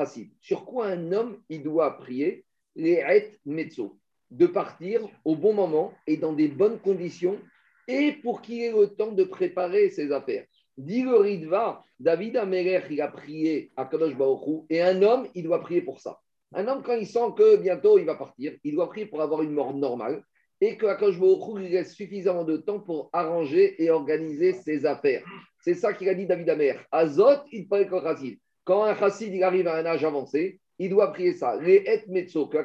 Sur 0.42 0.66
quoi 0.66 0.88
un 0.88 1.12
homme 1.12 1.42
il 1.48 1.64
doit 1.64 1.98
prier 1.98 2.44
les 2.76 3.04
et 3.10 3.40
mezzo 3.46 3.98
de 4.32 4.46
partir 4.46 5.02
au 5.26 5.36
bon 5.36 5.54
moment 5.54 5.94
et 6.06 6.18
dans 6.18 6.34
des 6.34 6.48
bonnes 6.48 6.80
conditions 6.80 7.40
et 7.88 8.14
pour 8.14 8.42
qu'il 8.42 8.62
ait 8.62 8.72
le 8.72 8.88
temps 8.88 9.12
de 9.12 9.24
préparer 9.24 9.90
ses 9.90 10.12
affaires. 10.12 10.46
Dit 10.78 11.04
le 11.04 11.18
Ridva, 11.18 11.84
David 12.00 12.38
Amer, 12.38 12.84
il 12.92 13.02
a 13.02 13.08
prié 13.08 13.72
à 13.76 13.86
Kadosh 13.86 14.16
Baruch 14.16 14.66
et 14.70 14.82
un 14.82 15.02
homme, 15.02 15.28
il 15.34 15.44
doit 15.44 15.62
prier 15.62 15.82
pour 15.82 16.00
ça. 16.00 16.20
Un 16.54 16.68
homme, 16.68 16.84
quand 16.84 16.94
il 16.94 17.08
sent 17.08 17.34
que 17.38 17.58
bientôt 17.58 17.98
il 17.98 18.06
va 18.06 18.16
partir, 18.16 18.54
il 18.64 18.76
doit 18.76 18.90
prier 18.90 19.06
pour 19.06 19.22
avoir 19.22 19.42
une 19.42 19.54
mort 19.54 19.74
normale 19.74 20.24
et 20.62 20.78
que 20.78 20.86
Akash 20.86 21.18
lui 21.18 21.70
laisse 21.70 21.94
suffisamment 21.94 22.44
de 22.44 22.58
temps 22.58 22.80
pour 22.80 23.10
arranger 23.14 23.82
et 23.82 23.90
organiser 23.90 24.54
ses 24.54 24.86
affaires. 24.86 25.24
C'est 25.62 25.74
ça 25.74 25.94
qu'il 25.94 26.10
a 26.10 26.14
dit 26.14 26.26
David 26.26 26.50
Amer. 26.50 26.86
Azot, 26.92 27.44
il 27.52 27.68
qu'un 27.68 28.02
chassid. 28.02 28.40
Quand 28.64 28.84
un 28.84 28.96
chassid 28.96 29.34
il 29.34 29.44
arrive 29.44 29.68
à 29.68 29.76
un 29.76 29.86
âge 29.86 30.04
avancé, 30.04 30.60
il 30.78 30.90
doit 30.90 31.12
prier 31.12 31.34
ça. 31.34 31.56
Les 31.58 31.84
et 31.86 32.04
mezzo, 32.08 32.48
que 32.48 32.58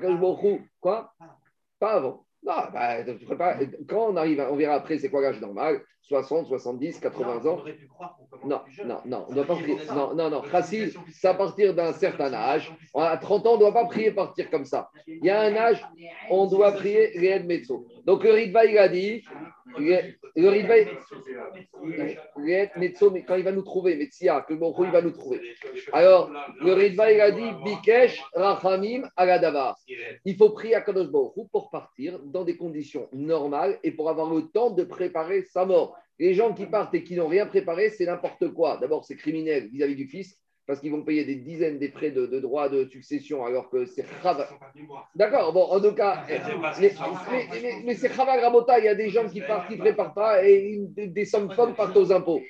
quoi? 0.80 1.12
Pas 1.78 1.92
avant. 1.92 2.23
Non, 2.44 2.52
bah, 2.72 2.96
quand 3.88 4.10
on 4.10 4.16
arrive, 4.16 4.46
on 4.50 4.56
verra 4.56 4.74
après 4.74 4.98
c'est 4.98 5.08
quoi 5.08 5.22
l'âge 5.22 5.40
normal, 5.40 5.80
60, 6.02 6.46
70, 6.46 7.00
80 7.00 7.46
ans? 7.46 7.64
Non, 8.44 8.60
non, 8.84 8.98
non, 9.06 9.26
on 9.28 9.34
doit 9.34 9.46
pas 9.46 9.54
prier. 9.54 9.78
Non, 9.94 10.14
non, 10.14 10.28
non. 10.28 10.42
Chassid, 10.50 10.92
c'est 11.10 11.28
à 11.28 11.34
partir 11.34 11.74
d'un 11.74 11.92
certain 11.94 12.34
âge. 12.34 12.70
À 12.94 13.16
30 13.16 13.46
ans, 13.46 13.50
on 13.52 13.54
ne 13.54 13.60
doit 13.60 13.72
pas 13.72 13.86
prier 13.86 14.10
partir 14.10 14.50
comme 14.50 14.66
ça. 14.66 14.90
Il 15.06 15.24
y 15.24 15.30
a 15.30 15.40
un 15.40 15.56
âge, 15.56 15.82
on 16.28 16.46
doit 16.46 16.72
prier 16.72 17.18
les 17.18 17.40
mezzo. 17.40 17.86
Donc 18.04 18.22
le 18.22 18.32
Ritva, 18.32 18.66
il 18.66 18.76
a 18.76 18.88
dit, 18.88 19.24
le 20.36 20.50
mais 22.76 22.92
quand 23.22 23.36
il 23.36 23.44
va 23.44 23.52
nous 23.52 23.62
trouver, 23.62 23.96
Metsia, 23.96 24.44
que 24.48 24.54
bon 24.54 24.74
il 24.84 24.90
va 24.90 25.00
nous 25.00 25.12
trouver. 25.12 25.40
Alors, 25.92 26.30
le 26.60 26.72
Ritva, 26.72 27.12
il 27.12 27.20
a 27.20 27.30
dit, 27.30 27.50
Bikesh, 27.64 28.20
Rachamim, 28.34 29.08
Agadavar. 29.16 29.78
Il 30.24 30.36
faut 30.36 30.50
prier 30.50 30.74
à 30.74 30.80
Kadosh 30.80 31.08
pour 31.52 31.70
partir 31.70 32.18
dans 32.18 32.44
des 32.44 32.56
conditions 32.56 33.08
normales 33.12 33.78
et 33.82 33.92
pour 33.92 34.10
avoir 34.10 34.32
le 34.32 34.48
temps 34.48 34.70
de 34.70 34.82
préparer 34.82 35.42
sa 35.42 35.64
mort. 35.64 35.96
Les 36.18 36.34
gens 36.34 36.52
qui 36.52 36.66
partent 36.66 36.94
et 36.94 37.04
qui 37.04 37.16
n'ont 37.16 37.28
rien 37.28 37.46
préparé, 37.46 37.90
c'est 37.90 38.06
n'importe 38.06 38.52
quoi. 38.52 38.78
D'abord, 38.78 39.04
c'est 39.04 39.16
criminel 39.16 39.68
vis-à-vis 39.68 39.96
du 39.96 40.06
fils 40.06 40.38
parce 40.66 40.80
qu'ils 40.80 40.92
vont 40.92 41.02
payer 41.02 41.24
des 41.24 41.36
dizaines 41.36 41.78
des 41.78 41.90
frais 41.90 42.10
de, 42.10 42.26
droits 42.40 42.68
de 42.68 42.86
succession 42.86 43.44
alors 43.44 43.68
que 43.68 43.84
c'est 43.86 44.04
D'accord, 45.14 45.52
bon, 45.52 45.64
en 45.64 45.80
tout 45.80 45.94
cas, 45.94 46.24
mais, 46.28 47.94
c'est 47.94 48.14
Chaval 48.14 48.40
Rabota, 48.40 48.78
il 48.78 48.86
y 48.86 48.88
a 48.88 48.94
des 48.94 49.10
gens 49.10 49.28
qui 49.28 49.40
partent, 49.40 49.68
qui 49.68 49.76
ne 49.76 49.80
préparent 49.80 50.14
pas 50.14 50.44
et 50.44 50.80
des 50.96 51.24
sommes 51.24 51.50
folles 51.52 51.74
partent 51.74 51.96
aux 51.96 52.12
impôts. 52.12 52.40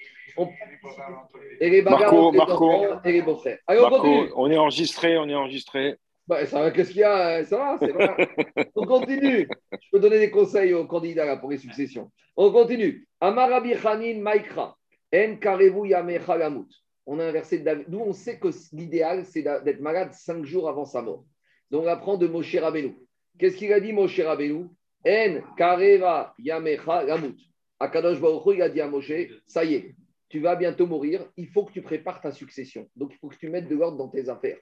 Et 1.60 1.70
les 1.70 1.82
bagarres 1.82 2.32
Marco, 2.32 2.72
et 3.04 3.12
les 3.12 3.22
beaux-frères. 3.22 3.58
on 3.68 4.50
est 4.50 4.58
enregistré, 4.58 5.16
on 5.18 5.28
est 5.28 5.34
enregistré. 5.34 5.96
Bah, 6.26 6.46
ça 6.46 6.60
va, 6.60 6.70
qu'est-ce 6.70 6.90
qu'il 6.90 7.00
y 7.00 7.04
a 7.04 7.44
Ça 7.44 7.58
va, 7.58 7.78
c'est 7.78 7.92
vrai. 7.92 8.16
On 8.74 8.86
continue. 8.86 9.46
Je 9.72 9.88
peux 9.92 10.00
donner 10.00 10.18
des 10.18 10.30
conseils 10.30 10.72
aux 10.72 10.86
candidats 10.86 11.36
pour 11.36 11.50
les 11.50 11.58
successions. 11.58 12.10
On 12.34 12.50
continue. 12.50 13.06
Amarabi 13.20 13.74
Khanin 13.76 14.20
Maikra. 14.20 14.74
En 15.14 15.36
Karevu 15.36 15.88
Yamecha 15.88 16.36
Lamut 16.38 16.83
on 17.06 17.18
a 17.18 17.24
inversé 17.24 17.62
Nous, 17.88 18.00
on 18.00 18.12
sait 18.12 18.38
que 18.38 18.48
l'idéal, 18.72 19.24
c'est 19.24 19.42
d'être 19.42 19.80
malade 19.80 20.12
cinq 20.12 20.44
jours 20.44 20.68
avant 20.68 20.84
sa 20.84 21.02
mort. 21.02 21.24
Donc, 21.70 21.84
on 21.84 21.88
apprend 21.88 22.16
de 22.16 22.26
Moshe 22.26 22.54
Rabbeinu. 22.56 22.96
Qu'est-ce 23.38 23.56
qu'il 23.56 23.72
a 23.72 23.80
dit, 23.80 23.92
Moshe 23.92 24.20
Rabbeinu? 24.20 24.66
En 25.06 25.40
kareva 25.56 26.34
yamecha 26.38 27.04
gamut. 27.04 27.38
Akadosh 27.78 28.20
Baruch 28.20 28.54
il 28.56 28.62
a 28.62 28.68
dit 28.68 28.80
à 28.80 28.88
Moshe, 28.88 29.12
ça 29.46 29.64
y 29.64 29.74
est, 29.74 29.94
tu 30.28 30.40
vas 30.40 30.56
bientôt 30.56 30.86
mourir, 30.86 31.28
il 31.36 31.48
faut 31.48 31.64
que 31.64 31.72
tu 31.72 31.82
prépares 31.82 32.20
ta 32.20 32.32
succession. 32.32 32.88
Donc, 32.96 33.12
il 33.12 33.18
faut 33.18 33.28
que 33.28 33.36
tu 33.36 33.48
mettes 33.48 33.68
de 33.68 33.76
l'ordre 33.76 33.98
dans 33.98 34.08
tes 34.08 34.28
affaires. 34.28 34.58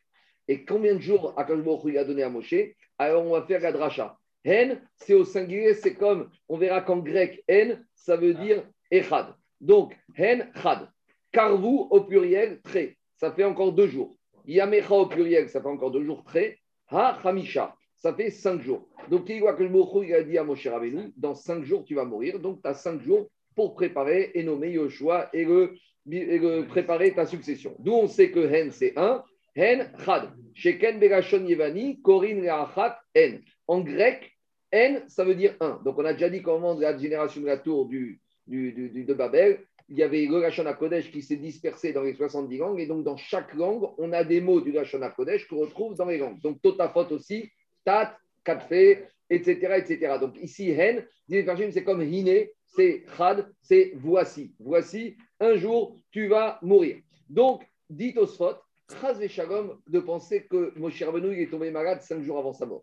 Et 0.48 0.64
combien 0.64 0.94
de 0.94 1.00
jours 1.00 1.34
Akadosh 1.38 1.64
Baruch 1.64 1.82
il 1.86 1.98
a 1.98 2.04
donné 2.04 2.22
à 2.22 2.30
Moshe? 2.30 2.54
Alors, 2.98 3.24
on 3.24 3.32
va 3.32 3.42
faire 3.42 3.60
la 3.60 3.72
dracha. 3.72 4.18
En, 4.44 4.76
c'est 4.96 5.14
au 5.14 5.24
singulier, 5.24 5.74
c'est 5.74 5.94
comme, 5.94 6.30
on 6.48 6.58
verra 6.58 6.80
qu'en 6.80 6.98
grec, 6.98 7.44
en, 7.48 7.76
ça 7.94 8.16
veut 8.16 8.34
dire 8.34 8.64
echad. 8.90 9.34
Donc, 9.60 9.96
hen, 10.16 10.50
chad. 10.60 10.88
Karvou 11.32 11.88
au 11.90 12.02
pluriel, 12.02 12.60
très. 12.62 12.96
Ça 13.16 13.32
fait 13.32 13.44
encore 13.44 13.72
deux 13.72 13.88
jours. 13.88 14.16
Yamecha 14.46 14.94
au 14.94 15.06
pluriel, 15.06 15.48
ça 15.48 15.60
fait 15.60 15.68
encore 15.68 15.90
deux 15.90 16.04
jours, 16.04 16.22
très. 16.24 16.58
Ha 16.90 17.18
Hamisha, 17.24 17.74
ça 17.96 18.12
fait 18.12 18.30
cinq 18.30 18.60
jours. 18.60 18.88
Donc, 19.08 19.28
il 19.28 19.40
voit 19.40 19.54
que 19.54 19.62
le 19.62 20.04
il 20.04 20.14
a 20.14 20.22
dit 20.22 20.36
à 20.36 20.44
Moshe 20.44 20.66
Rabbeinu, 20.66 21.12
dans 21.16 21.34
cinq 21.34 21.64
jours, 21.64 21.84
tu 21.84 21.94
vas 21.94 22.04
mourir. 22.04 22.38
Donc, 22.38 22.60
tu 22.62 22.68
as 22.68 22.74
cinq 22.74 23.00
jours 23.00 23.28
pour 23.54 23.74
préparer 23.74 24.32
et 24.34 24.42
nommer 24.42 24.72
Yoshua 24.72 25.30
et, 25.32 25.44
le, 25.44 26.66
préparer 26.66 27.14
ta 27.14 27.26
succession. 27.26 27.76
D'où 27.78 27.92
on 27.92 28.08
sait 28.08 28.30
que 28.30 28.40
Hen, 28.40 28.70
c'est 28.70 28.92
un. 28.98 29.22
Hen, 29.54 29.90
Chad. 30.04 30.30
Sheken 30.54 30.98
Begashon 30.98 31.46
Yevani, 31.46 32.00
Korin 32.02 32.40
Reachat, 32.40 32.98
Hen. 33.14 33.40
En 33.66 33.80
grec, 33.80 34.32
Hen, 34.70 35.04
ça 35.08 35.24
veut 35.24 35.34
dire 35.34 35.54
un. 35.60 35.80
Donc, 35.84 35.98
on 35.98 36.04
a 36.04 36.12
déjà 36.12 36.28
dit 36.28 36.42
qu'au 36.42 36.58
moment 36.58 36.74
de 36.74 36.82
la 36.82 36.98
génération 36.98 37.40
de 37.40 37.46
la 37.46 37.58
tour 37.58 37.88
de 37.88 39.14
Babel, 39.14 39.60
il 39.88 39.98
y 39.98 40.02
avait 40.02 40.26
le 40.26 40.40
Lachon 40.40 40.64
Kodesh 40.78 41.10
qui 41.10 41.22
s'est 41.22 41.36
dispersé 41.36 41.92
dans 41.92 42.02
les 42.02 42.14
70 42.14 42.58
langues, 42.58 42.80
et 42.80 42.86
donc 42.86 43.04
dans 43.04 43.16
chaque 43.16 43.54
langue, 43.54 43.88
on 43.98 44.12
a 44.12 44.24
des 44.24 44.40
mots 44.40 44.60
du 44.60 44.72
Lachon 44.72 45.00
Kodesh 45.14 45.46
qu'on 45.48 45.60
retrouve 45.60 45.94
dans 45.96 46.06
les 46.06 46.18
langues. 46.18 46.40
Donc 46.40 46.60
Totafot 46.62 47.06
aussi, 47.12 47.50
Tat, 47.84 48.16
Katfe, 48.44 48.98
etc., 49.30 49.74
etc. 49.78 50.16
Donc 50.20 50.36
ici, 50.40 50.70
Hen, 50.70 51.04
c'est 51.28 51.84
comme 51.84 52.02
Hine, 52.02 52.46
c'est 52.64 53.04
Chad, 53.16 53.52
c'est 53.60 53.92
voici. 53.96 54.54
Voici, 54.58 55.16
un 55.40 55.56
jour, 55.56 55.96
tu 56.10 56.28
vas 56.28 56.58
mourir. 56.62 56.96
Donc, 57.28 57.62
dit 57.88 58.14
Osphot, 58.16 58.56
Chaz 59.00 59.26
Shalom 59.28 59.78
de 59.86 60.00
penser 60.00 60.46
que 60.46 60.72
Moshe 60.76 61.02
Rabbeinu 61.02 61.40
est 61.40 61.50
tombé 61.50 61.70
malade 61.70 62.02
cinq 62.02 62.22
jours 62.22 62.38
avant 62.38 62.52
sa 62.52 62.66
mort. 62.66 62.82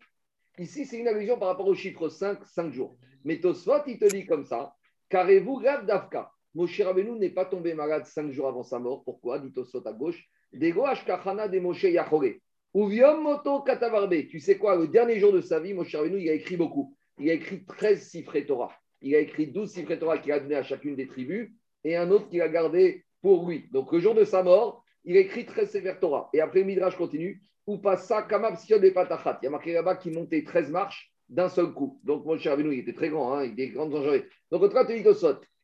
Ici, 0.57 0.85
c'est 0.85 0.97
une 0.97 1.07
allusion 1.07 1.39
par 1.39 1.47
rapport 1.49 1.67
au 1.67 1.75
chiffre 1.75 2.09
5, 2.09 2.45
5 2.45 2.73
jours. 2.73 2.97
Mais 3.23 3.39
Tosfot, 3.39 3.83
il 3.87 3.97
te 3.97 4.05
dit 4.05 4.25
comme 4.25 4.43
ça, 4.43 4.75
carrez-vous 5.09 5.59
Gav 5.59 5.85
Davka. 5.85 6.31
Moshe 6.55 6.81
Rabbeinu 6.81 7.11
n'est 7.11 7.29
pas 7.29 7.45
tombé 7.45 7.73
malade 7.73 8.05
cinq 8.05 8.31
jours 8.31 8.47
avant 8.47 8.63
sa 8.63 8.79
mort. 8.79 9.03
Pourquoi? 9.03 9.39
Dit 9.39 9.51
Tosfot 9.51 9.85
à 9.85 9.93
gauche. 9.93 10.27
Dego 10.51 10.85
Ashkachana 10.85 11.47
de 11.47 11.59
Moshe 11.59 11.83
Yachore. 11.83 12.35
Uviom 12.73 13.21
Moto 13.21 13.61
Katavarbe. 13.61 14.27
Tu 14.27 14.39
sais 14.39 14.57
quoi? 14.57 14.75
Le 14.75 14.87
dernier 14.87 15.19
jour 15.19 15.31
de 15.31 15.41
sa 15.41 15.59
vie, 15.59 15.73
Moshe 15.73 15.95
Rabbeinu, 15.95 16.21
il 16.21 16.29
a 16.29 16.33
écrit 16.33 16.57
beaucoup. 16.57 16.95
Il 17.19 17.29
a 17.29 17.33
écrit 17.33 17.65
13 17.65 18.01
Sifré 18.01 18.45
Torah. 18.45 18.71
Il 19.01 19.15
a 19.15 19.19
écrit 19.19 19.47
12 19.47 19.69
Sifré 19.69 19.99
Torah 19.99 20.17
qu'il 20.17 20.31
a 20.31 20.39
donné 20.39 20.55
à 20.55 20.63
chacune 20.63 20.95
des 20.95 21.07
tribus 21.07 21.51
et 21.83 21.95
un 21.95 22.09
autre 22.11 22.29
qu'il 22.29 22.41
a 22.41 22.49
gardé 22.49 23.05
pour 23.21 23.47
lui. 23.47 23.65
Donc, 23.71 23.91
le 23.91 23.99
jour 23.99 24.15
de 24.15 24.23
sa 24.23 24.43
mort, 24.43 24.83
il 25.05 25.17
a 25.17 25.19
écrit 25.19 25.45
13 25.45 25.69
Sefer 25.69 25.95
Torah. 25.99 26.29
Et 26.33 26.41
après, 26.41 26.63
Midrash 26.63 26.95
continue. 26.95 27.41
Ou 27.67 27.77
pas 27.77 27.97
ça, 27.97 28.23
Kamab 28.23 28.55
de 28.55 28.89
Patachat. 28.89 29.39
Il 29.41 29.45
y 29.45 29.47
a 29.47 29.51
marqué 29.51 29.73
là-bas 29.73 29.95
qu'il 29.95 30.13
montait 30.13 30.43
13 30.43 30.71
marches 30.71 31.13
d'un 31.29 31.49
seul 31.49 31.73
coup. 31.73 31.99
Donc, 32.03 32.25
Moshe 32.25 32.47
Rabbeinu, 32.47 32.73
il 32.73 32.79
était 32.79 32.93
très 32.93 33.09
grand, 33.09 33.35
hein, 33.35 33.45
il 33.45 33.59
était 33.59 33.77
enjeux. 33.77 34.27
Donc, 34.51 34.63
au 34.63 34.67
te 34.67 34.91
dit 34.91 35.03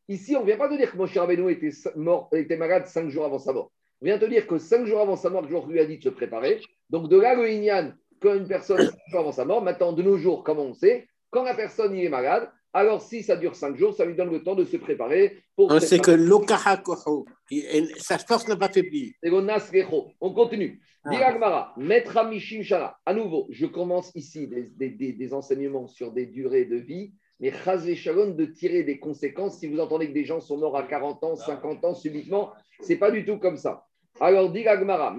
Ici, 0.08 0.36
on 0.36 0.42
ne 0.42 0.46
vient 0.46 0.58
pas 0.58 0.70
te 0.70 0.76
dire 0.76 0.92
que 0.92 0.98
Moshe 0.98 1.18
Rabbeinu 1.18 1.52
était, 1.52 1.72
mort, 1.96 2.30
était 2.34 2.58
malade 2.58 2.86
5 2.86 3.10
jours 3.10 3.26
avant 3.26 3.40
sa 3.40 3.54
mort. 3.54 3.72
On 4.02 4.06
vient 4.06 4.20
te 4.20 4.26
dire 4.26 4.46
que 4.46 4.58
5 4.58 4.86
jours 4.86 5.02
avant 5.02 5.16
sa 5.16 5.30
mort, 5.30 5.48
jour 5.48 5.68
lui 5.68 5.80
a 5.80 5.86
dit 5.86 5.98
de 5.98 6.04
se 6.04 6.10
préparer. 6.10 6.62
Donc, 6.90 7.10
de 7.10 7.20
là, 7.20 7.36
le 7.36 7.50
Inyan, 7.50 7.94
quand 8.22 8.36
une 8.36 8.48
personne 8.48 8.78
5 8.78 8.92
jours 9.10 9.20
avant 9.20 9.32
sa 9.32 9.46
mort, 9.46 9.64
maintenant, 9.64 9.94
de 9.94 10.04
nos 10.04 10.18
jours, 10.18 10.44
comment 10.44 10.64
on 10.64 10.74
sait? 10.74 11.08
Quand 11.32 11.44
la 11.44 11.56
personne 11.56 11.96
est 11.96 12.10
malade, 12.10 12.50
alors, 12.78 13.02
si 13.02 13.24
ça 13.24 13.38
dure 13.38 13.56
cinq 13.56 13.78
jours, 13.78 13.94
ça 13.94 14.04
lui 14.04 14.16
donne 14.16 14.30
le 14.30 14.44
temps 14.44 14.54
de 14.54 14.66
se 14.66 14.76
préparer. 14.76 15.38
Pour 15.56 15.72
c'est 15.80 16.00
que 16.00 16.12
l'okahakoho, 16.12 17.26
sa 18.00 18.18
force 18.18 18.50
n'a 18.50 18.58
pas 18.58 18.68
faibli. 18.68 19.14
On 20.20 20.34
continue. 20.34 20.82
Ah. 21.06 21.74
Maître 21.78 22.22
Mishim 22.26 22.64
Shara. 22.64 23.00
À 23.06 23.14
nouveau, 23.14 23.48
je 23.50 23.66
commence 23.66 24.12
ici 24.14 24.48
des, 24.48 24.90
des, 24.90 25.14
des, 25.14 25.34
enseignements 25.34 25.88
sur 25.88 26.12
des 26.12 26.26
durées 26.26 26.66
de 26.66 26.76
vie, 26.76 27.14
mais 27.40 27.52
Chazé 27.52 27.96
Shalom 27.96 28.36
de 28.36 28.46
tirer 28.46 28.84
des 28.84 29.00
conséquences. 29.00 29.60
Si 29.60 29.68
vous 29.68 29.80
entendez 29.80 30.08
que 30.08 30.14
des 30.14 30.26
gens 30.26 30.40
sont 30.40 30.58
morts 30.58 30.78
à 30.78 30.84
40 30.84 31.24
ans, 31.24 31.36
50 31.36 31.84
ans 31.86 31.94
subitement, 31.94 32.54
c'est 32.82 32.98
pas 32.98 33.12
du 33.12 33.26
tout 33.26 33.38
comme 33.38 33.58
ça. 33.58 33.86
Alors, 34.20 34.50
dit 34.50 34.66
Agmara, 34.66 35.14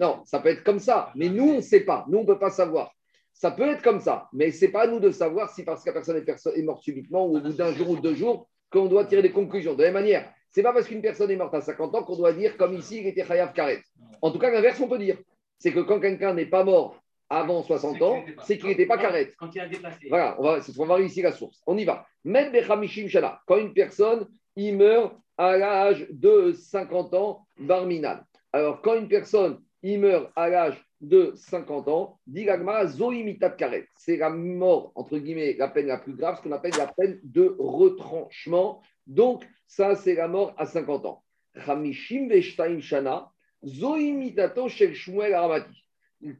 Non, 0.00 0.20
ça 0.24 0.40
peut 0.40 0.50
être 0.50 0.62
comme 0.62 0.78
ça, 0.78 1.12
mais 1.14 1.28
nous, 1.28 1.48
on 1.48 1.56
ne 1.56 1.60
sait 1.60 1.80
pas. 1.80 2.04
Nous, 2.08 2.18
on 2.18 2.22
ne 2.22 2.26
peut 2.26 2.38
pas 2.38 2.50
savoir. 2.50 2.92
Ça 3.32 3.50
peut 3.50 3.68
être 3.68 3.82
comme 3.82 4.00
ça, 4.00 4.28
mais 4.32 4.50
ce 4.50 4.64
n'est 4.64 4.70
pas 4.70 4.82
à 4.82 4.86
nous 4.86 5.00
de 5.00 5.10
savoir 5.10 5.50
si 5.50 5.62
parce 5.62 5.84
que 5.84 5.90
la 5.90 5.94
personne 6.22 6.56
est, 6.56 6.62
morte 6.62 6.82
subitement 6.82 7.26
ou 7.26 7.36
au 7.36 7.40
bout 7.40 7.52
d'un 7.52 7.72
jour 7.72 7.90
ou 7.90 7.96
deux 7.96 8.14
jours 8.14 8.48
qu'on 8.70 8.86
doit 8.86 9.04
tirer 9.04 9.20
des 9.20 9.30
conclusions. 9.30 9.74
De 9.74 9.82
la 9.82 9.92
même 9.92 10.02
manière, 10.02 10.30
ce 10.50 10.60
n'est 10.60 10.64
pas 10.64 10.72
parce 10.72 10.88
qu'une 10.88 11.02
personne 11.02 11.30
est 11.30 11.36
morte 11.36 11.54
à 11.54 11.60
50 11.60 11.94
ans 11.94 12.02
qu'on 12.02 12.16
doit 12.16 12.32
dire 12.32 12.56
comme 12.56 12.74
ici, 12.74 13.00
il 13.00 13.06
était 13.06 13.24
Chayav 13.24 13.52
Karet. 13.52 13.82
En 14.22 14.30
tout 14.30 14.38
cas, 14.38 14.50
l'inverse, 14.50 14.80
on 14.80 14.88
peut 14.88 14.98
dire. 14.98 15.18
C'est 15.58 15.72
que 15.72 15.80
quand 15.80 16.00
quelqu'un 16.00 16.32
n'est 16.32 16.46
pas 16.46 16.64
mort 16.64 17.02
avant 17.28 17.62
60 17.62 18.02
ans, 18.02 18.24
c'est 18.44 18.58
qu'il 18.58 18.68
n'était 18.68 18.86
pas 18.86 18.98
Karet. 18.98 19.32
Quand 19.38 19.54
il 19.54 19.60
a 19.60 19.68
déplacé. 19.68 20.08
Voilà, 20.08 20.36
on 20.38 20.44
va, 20.44 20.58
on 20.58 20.78
va 20.80 20.84
voir 20.84 21.00
ici 21.00 21.22
la 21.22 21.32
source. 21.32 21.60
On 21.66 21.76
y 21.76 21.84
va. 21.84 22.06
Même 22.24 22.52
Bechamishim 22.52 23.08
Shana, 23.08 23.40
quand 23.46 23.56
une 23.56 23.72
personne, 23.72 24.28
il 24.54 24.76
meurt 24.76 25.16
à 25.36 25.56
l'âge 25.56 26.06
de 26.10 26.52
50 26.52 27.14
ans, 27.14 27.46
Barminal. 27.58 28.24
Alors, 28.52 28.80
quand 28.80 28.94
une 28.94 29.08
personne, 29.08 29.60
il 29.82 30.00
meurt 30.00 30.30
à 30.36 30.48
l'âge 30.48 30.82
de 31.00 31.32
50 31.36 31.88
ans, 31.88 32.18
dit 32.26 32.44
l'agma, 32.44 32.86
zoimitat 32.86 33.50
karet. 33.50 33.86
C'est 33.94 34.16
la 34.16 34.30
mort, 34.30 34.92
entre 34.94 35.18
guillemets, 35.18 35.54
la 35.58 35.68
peine 35.68 35.86
la 35.86 35.98
plus 35.98 36.14
grave, 36.14 36.38
ce 36.38 36.42
qu'on 36.42 36.52
appelle 36.52 36.72
la 36.78 36.86
peine 36.86 37.20
de 37.22 37.54
retranchement. 37.58 38.82
Donc, 39.06 39.46
ça, 39.66 39.94
c'est 39.94 40.14
la 40.14 40.28
mort 40.28 40.54
à 40.56 40.64
50 40.66 41.06
ans. 41.06 41.22
Chamishim 41.64 42.28
veshtaim 42.28 42.80
shana, 42.80 43.30
zoimitato 43.64 44.68
shel 44.68 44.94
shmuel 44.94 45.34
aramati. 45.34 45.85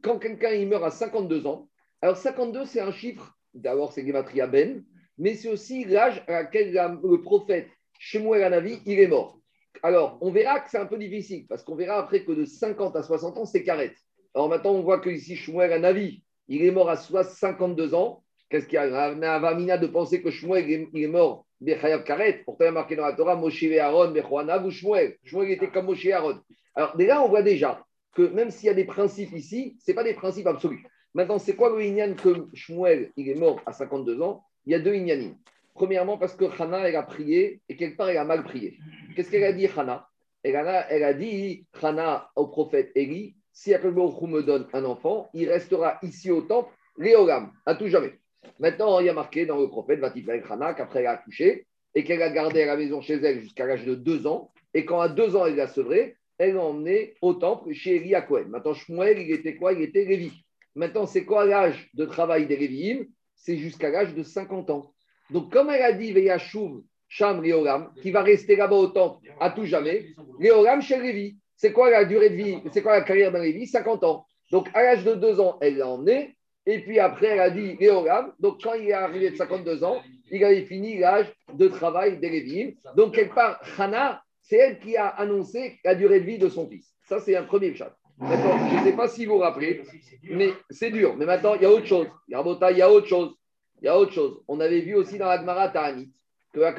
Quand 0.01 0.19
quelqu'un 0.19 0.51
il 0.51 0.67
meurt 0.67 0.83
à 0.83 0.91
52 0.91 1.45
ans, 1.47 1.69
alors 2.01 2.17
52, 2.17 2.65
c'est 2.65 2.81
un 2.81 2.91
chiffre, 2.91 3.37
d'abord 3.53 3.93
c'est 3.93 4.05
Gematria 4.05 4.47
Ben, 4.47 4.83
mais 5.17 5.35
c'est 5.35 5.49
aussi 5.49 5.85
l'âge 5.85 6.23
à 6.27 6.33
laquelle 6.33 6.71
le 6.71 7.21
prophète 7.21 7.67
Shmuel 7.99 8.43
Anavi, 8.43 8.81
il 8.85 8.99
est 8.99 9.07
mort. 9.07 9.39
Alors, 9.83 10.17
on 10.21 10.31
verra 10.31 10.59
que 10.59 10.69
c'est 10.69 10.77
un 10.77 10.85
peu 10.85 10.97
difficile, 10.97 11.45
parce 11.47 11.63
qu'on 11.63 11.75
verra 11.75 11.99
après 11.99 12.23
que 12.23 12.31
de 12.31 12.45
50 12.45 12.95
à 12.95 13.03
60 13.03 13.37
ans, 13.37 13.45
c'est 13.45 13.63
carrette. 13.63 13.97
Alors 14.33 14.49
maintenant, 14.49 14.73
on 14.73 14.81
voit 14.81 14.99
que 14.99 15.09
ici, 15.09 15.35
Shmuel 15.35 15.73
Anavi, 15.73 16.23
il 16.47 16.63
est 16.63 16.71
mort 16.71 16.89
à 16.89 16.95
52 16.95 17.93
ans. 17.93 18.23
Qu'est-ce 18.49 18.65
qu'il 18.67 18.75
y 18.75 18.77
a? 18.77 19.05
Un 19.09 19.21
avamina 19.23 19.77
de 19.77 19.87
penser 19.87 20.21
que 20.21 20.31
Shmuel 20.31 20.87
il 20.93 21.03
est 21.03 21.07
mort 21.07 21.45
Bechayav 21.59 22.03
Karet. 22.03 22.43
Pourtant, 22.45 22.65
il 22.65 22.67
y 22.67 22.69
a 22.69 22.71
marqué 22.71 22.95
dans 22.95 23.05
la 23.05 23.13
Torah 23.13 23.35
Moshe 23.35 23.63
et 23.63 23.79
Aaron, 23.79 24.11
Bechoanav 24.11 24.65
ou 24.65 24.71
Shmuel. 24.71 25.17
Shmuel 25.23 25.51
était 25.51 25.69
comme 25.69 25.87
Moshe 25.87 26.05
et 26.05 26.13
Aaron. 26.13 26.39
Alors 26.75 26.95
déjà, 26.95 27.21
on 27.21 27.29
voit 27.29 27.41
déjà 27.41 27.83
que 28.17 28.23
même 28.23 28.49
s'il 28.49 28.65
y 28.65 28.69
a 28.69 28.73
des 28.73 28.83
principes 28.83 29.31
ici, 29.33 29.77
ce 29.79 29.91
pas 29.91 30.03
des 30.03 30.15
principes 30.15 30.47
absolus. 30.47 30.83
Maintenant, 31.13 31.37
c'est 31.37 31.55
quoi 31.55 31.69
le 31.69 31.85
Inyan 31.85 32.15
que 32.15 32.47
Shmuel 32.55 33.11
il 33.15 33.29
est 33.29 33.35
mort 33.35 33.61
à 33.67 33.73
52 33.73 34.19
ans? 34.23 34.43
Il 34.65 34.71
y 34.71 34.75
a 34.75 34.79
deux 34.79 34.95
Inyanim. 34.95 35.35
Premièrement, 35.75 36.17
parce 36.17 36.35
que 36.35 36.45
Hana, 36.45 36.89
elle 36.89 36.95
a 36.95 37.03
prié 37.03 37.61
et 37.69 37.75
quelque 37.75 37.95
part, 37.95 38.09
elle 38.09 38.17
a 38.17 38.25
mal 38.25 38.43
prié. 38.43 38.79
Qu'est-ce 39.15 39.29
qu'elle 39.29 39.43
a 39.43 39.53
dit, 39.53 39.67
Hana 39.67 40.09
elle 40.41 40.55
a, 40.55 40.91
elle 40.91 41.03
a 41.03 41.13
dit, 41.13 41.67
Hana, 41.79 42.31
au 42.35 42.47
prophète 42.47 42.91
Eli, 42.95 43.35
si 43.53 43.73
Akadosh 43.73 44.19
me 44.21 44.41
donne 44.41 44.67
un 44.73 44.85
enfant, 44.85 45.29
il 45.35 45.49
restera 45.49 45.99
ici 46.01 46.31
au 46.31 46.41
temple, 46.41 46.73
Léogam, 46.97 47.51
à 47.67 47.75
tout 47.75 47.87
jamais. 47.87 48.13
Maintenant, 48.59 48.99
il 48.99 49.05
y 49.05 49.09
a 49.09 49.13
marqué 49.13 49.45
dans 49.45 49.59
le 49.59 49.67
prophète 49.67 49.99
Vatifel 49.99 50.41
Khana 50.41 50.73
qu'après 50.73 51.01
elle 51.01 51.07
a 51.07 51.11
accouché 51.11 51.67
et 51.93 52.03
qu'elle 52.03 52.23
a 52.23 52.31
gardé 52.31 52.63
à 52.63 52.65
la 52.65 52.77
maison 52.77 53.01
chez 53.01 53.15
elle 53.15 53.41
jusqu'à 53.41 53.67
l'âge 53.67 53.85
de 53.85 53.93
deux 53.93 54.25
ans. 54.25 54.51
Et 54.73 54.85
quand 54.85 55.01
à 55.01 55.09
deux 55.09 55.35
ans, 55.35 55.45
elle 55.45 55.55
l'a 55.55 55.67
sevré, 55.67 56.16
elle 56.37 56.55
l'a 56.55 56.63
emmené 56.63 57.15
au 57.21 57.33
temple 57.33 57.73
chez 57.73 57.95
Eli 57.95 58.13
Maintenant, 58.47 58.73
Shmuel, 58.73 59.19
il 59.19 59.31
était 59.31 59.55
quoi? 59.55 59.73
Il 59.73 59.81
était 59.81 60.05
Lévi. 60.05 60.31
Maintenant, 60.75 61.05
c'est 61.07 61.25
quoi 61.25 61.45
l'âge 61.45 61.89
de 61.93 62.05
travail 62.05 62.45
des 62.45 62.57
Lévi'im? 62.57 63.05
C'est 63.35 63.57
jusqu'à 63.57 63.89
l'âge 63.89 64.13
de 64.13 64.23
50 64.23 64.69
ans. 64.69 64.93
Donc, 65.31 65.51
comme 65.51 65.69
elle 65.69 65.81
a 65.81 65.91
dit 65.91 66.13
Veyashuv 66.13 66.83
Sham 67.07 67.41
Léogam, 67.41 67.91
qui 68.01 68.11
va 68.11 68.21
rester 68.21 68.55
là-bas 68.55 68.75
au 68.75 68.87
temple 68.87 69.27
à 69.39 69.49
tout 69.49 69.65
jamais, 69.65 70.07
Léogam 70.39 70.81
chez 70.81 71.01
Lévi. 71.01 71.37
C'est 71.55 71.71
quoi 71.71 71.89
la 71.89 72.05
durée 72.05 72.29
de 72.29 72.35
vie? 72.35 72.57
C'est 72.71 72.83
quoi 72.83 72.93
la 72.93 73.01
carrière 73.01 73.31
d'un 73.31 73.41
Lévi? 73.41 73.65
50 73.65 74.03
ans. 74.03 74.27
Donc, 74.51 74.69
à 74.73 74.83
l'âge 74.83 75.03
de 75.03 75.15
2 75.15 75.39
ans, 75.39 75.57
elle 75.61 75.77
l'a 75.77 75.87
emmené. 75.87 76.37
Et 76.65 76.79
puis 76.79 76.99
après, 76.99 77.27
elle 77.27 77.39
a 77.39 77.49
dit 77.49 77.75
Léogam. 77.79 78.33
Donc, 78.39 78.61
quand 78.61 78.73
il 78.73 78.89
est 78.89 78.93
arrivé 78.93 79.31
de 79.31 79.35
52 79.35 79.83
ans, 79.83 80.01
il 80.29 80.43
avait 80.43 80.65
fini 80.65 80.99
l'âge 80.99 81.33
de 81.53 81.67
travail 81.69 82.19
des 82.19 82.29
Lévi. 82.29 82.77
Donc, 82.95 83.15
quelque 83.15 83.33
part, 83.33 83.59
Hana, 83.77 84.21
c'est 84.47 84.55
elle 84.55 84.79
qui 84.79 84.95
a 84.95 85.07
annoncé 85.07 85.77
la 85.83 85.93
durée 85.93 86.21
de 86.21 86.25
vie 86.25 86.37
de 86.37 86.47
son 86.47 86.69
fils. 86.69 86.95
Ça, 87.03 87.19
c'est 87.19 87.35
un 87.35 87.43
premier 87.43 87.75
chat. 87.75 87.95
D'accord 88.17 88.57
Je 88.71 88.77
ne 88.77 88.83
sais 88.83 88.95
pas 88.95 89.07
si 89.09 89.25
vous 89.25 89.33
vous 89.33 89.39
rappelez, 89.39 89.83
mais 90.23 90.53
c'est 90.69 90.89
dur. 90.89 91.15
Mais 91.17 91.25
maintenant, 91.25 91.55
il 91.55 91.61
y 91.61 91.65
a 91.65 91.69
autre 91.69 91.85
chose. 91.85 92.07
Il 92.27 92.31
y 92.31 92.35
a 92.35 92.89
autre 92.89 93.07
chose. 93.07 93.35
Il 93.81 93.85
y 93.85 93.89
a 93.89 93.99
autre 93.99 94.13
chose. 94.13 94.41
On 94.47 94.59
avait 94.59 94.79
vu 94.79 94.95
aussi 94.95 95.17
dans 95.17 95.27
l'Agmara 95.27 95.69
Taranit 95.69 96.11
que 96.53 96.61
à 96.61 96.73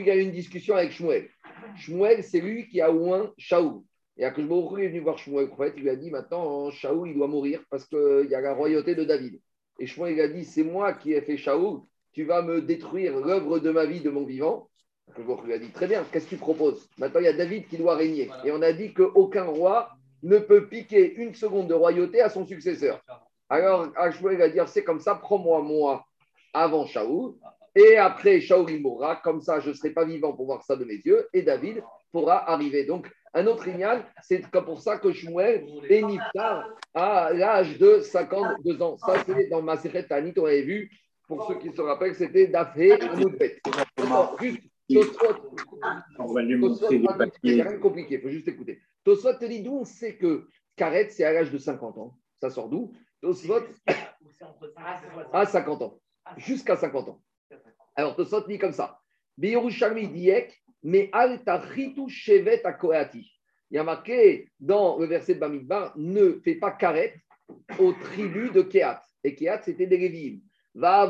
il 0.00 0.06
y 0.06 0.10
a 0.10 0.16
eu 0.16 0.20
une 0.20 0.30
discussion 0.30 0.76
avec 0.76 0.92
Shmuel. 0.92 1.28
Shmuel, 1.76 2.22
c'est 2.22 2.40
lui 2.40 2.68
qui 2.68 2.80
a 2.80 2.92
oint 2.92 3.32
Shaoul. 3.36 3.82
Et 4.16 4.24
Akash 4.24 4.46
Baruch 4.46 4.78
est 4.80 4.88
venu 4.88 5.00
voir 5.00 5.18
Shmuel, 5.18 5.48
prophète, 5.48 5.74
il 5.76 5.82
lui 5.82 5.90
a 5.90 5.96
dit 5.96 6.10
maintenant, 6.10 6.70
Shaoul, 6.70 7.08
il 7.08 7.14
doit 7.14 7.26
mourir 7.26 7.62
parce 7.68 7.84
qu'il 7.84 8.28
y 8.30 8.34
a 8.34 8.40
la 8.40 8.54
royauté 8.54 8.94
de 8.94 9.04
David. 9.04 9.40
Et 9.80 9.86
Shmuel, 9.86 10.14
il 10.14 10.20
a 10.20 10.28
dit 10.28 10.44
c'est 10.44 10.62
moi 10.62 10.92
qui 10.92 11.12
ai 11.12 11.20
fait 11.20 11.36
Shaoul, 11.36 11.80
tu 12.12 12.24
vas 12.24 12.42
me 12.42 12.62
détruire 12.62 13.18
l'œuvre 13.18 13.58
de 13.58 13.70
ma 13.70 13.86
vie, 13.86 14.00
de 14.00 14.10
mon 14.10 14.24
vivant. 14.24 14.70
Baruch 15.16 15.44
lui 15.44 15.52
a 15.52 15.58
dit 15.58 15.70
très 15.70 15.86
bien, 15.86 16.04
qu'est-ce 16.10 16.24
que 16.24 16.30
tu 16.30 16.36
proposes? 16.36 16.88
Maintenant, 16.98 17.20
il 17.20 17.24
y 17.24 17.28
a 17.28 17.32
David 17.32 17.66
qui 17.68 17.76
doit 17.76 17.96
régner. 17.96 18.30
Et 18.44 18.52
on 18.52 18.62
a 18.62 18.72
dit 18.72 18.94
qu'aucun 18.94 19.44
roi 19.44 19.90
ne 20.22 20.38
peut 20.38 20.68
piquer 20.68 21.14
une 21.14 21.34
seconde 21.34 21.68
de 21.68 21.74
royauté 21.74 22.20
à 22.22 22.28
son 22.28 22.46
successeur. 22.46 23.00
Alors, 23.48 23.88
Shmuel 24.12 24.38
va 24.38 24.48
dire 24.48 24.68
c'est 24.68 24.84
comme 24.84 25.00
ça, 25.00 25.14
prends-moi 25.14 25.62
moi 25.62 26.04
avant 26.54 26.86
Shaoul. 26.86 27.34
Et 27.74 27.96
après, 27.96 28.40
Shaoul 28.40 28.70
il 28.70 28.82
mourra, 28.82 29.16
comme 29.16 29.40
ça 29.40 29.60
je 29.60 29.70
ne 29.70 29.74
serai 29.74 29.90
pas 29.90 30.04
vivant 30.04 30.32
pour 30.32 30.46
voir 30.46 30.62
ça 30.62 30.76
de 30.76 30.84
mes 30.84 30.96
yeux, 30.96 31.28
et 31.32 31.42
David 31.42 31.82
pourra 32.12 32.50
arriver. 32.50 32.84
Donc, 32.84 33.10
un 33.34 33.46
autre 33.46 33.64
signal, 33.64 34.04
c'est 34.22 34.46
pour 34.50 34.80
ça 34.80 34.98
que 34.98 35.10
Shmuel 35.12 35.64
est 35.88 36.02
niftar 36.02 36.68
à 36.94 37.32
l'âge 37.32 37.78
de 37.78 38.00
52 38.00 38.82
ans. 38.82 38.96
Ça, 38.98 39.14
c'est 39.24 39.48
dans 39.48 39.62
ma 39.62 39.78
Tanit, 39.78 40.34
on 40.36 40.44
avait 40.44 40.62
vu, 40.62 40.90
pour 41.26 41.46
ceux 41.48 41.54
qui 41.54 41.74
se 41.74 41.80
rappellent, 41.80 42.14
c'était 42.14 42.46
Dafé 42.46 42.92
Amoudbet. 42.92 43.62
Juste, 44.40 44.62
on 46.18 46.32
va 46.32 46.42
lui 46.42 46.56
montrer 46.56 46.98
les 46.98 47.06
papiers. 47.06 47.56
C'est 47.56 47.62
rien 47.62 47.72
de 47.72 47.78
compliqué, 47.78 48.14
il 48.14 48.20
faut 48.20 48.28
juste 48.28 48.48
écouter. 48.48 48.80
Tosfot 49.04 49.34
te 49.34 49.44
dit 49.44 49.62
d'où 49.62 49.78
on 49.78 49.84
sait 49.84 50.16
que 50.16 50.48
Karet, 50.76 51.10
c'est 51.10 51.24
à 51.24 51.32
l'âge 51.32 51.50
de 51.50 51.58
50 51.58 51.98
ans. 51.98 52.18
Ça 52.40 52.50
sort 52.50 52.68
d'où? 52.68 52.92
Tosfot 53.20 53.62
à 55.32 55.46
50 55.46 55.82
ans. 55.82 56.00
Jusqu'à 56.36 56.76
50 56.76 57.08
ans. 57.08 57.22
Alors 57.94 58.16
Tosfot 58.16 58.46
dit 58.46 58.58
comme 58.58 58.72
ça. 58.72 58.98
Diek, 59.38 60.62
mais 60.82 61.10
al 61.12 61.42
tachitu 61.44 62.08
shevet 62.08 62.64
akoati. 62.64 63.30
Il 63.70 63.76
y 63.76 63.78
a 63.78 63.84
marqué 63.84 64.50
dans 64.60 64.98
le 64.98 65.06
verset 65.06 65.34
de 65.34 65.40
Bamidbar 65.40 65.94
ne 65.96 66.40
fais 66.44 66.56
pas 66.56 66.72
karet 66.72 67.22
aux 67.78 67.92
tribus 67.92 68.52
de 68.52 68.62
Kehat. 68.62 69.02
Et 69.24 69.34
Kehat, 69.34 69.62
c'était 69.62 69.86
des 69.86 69.96
Lévim. 69.96 70.40
Ben. 70.74 71.06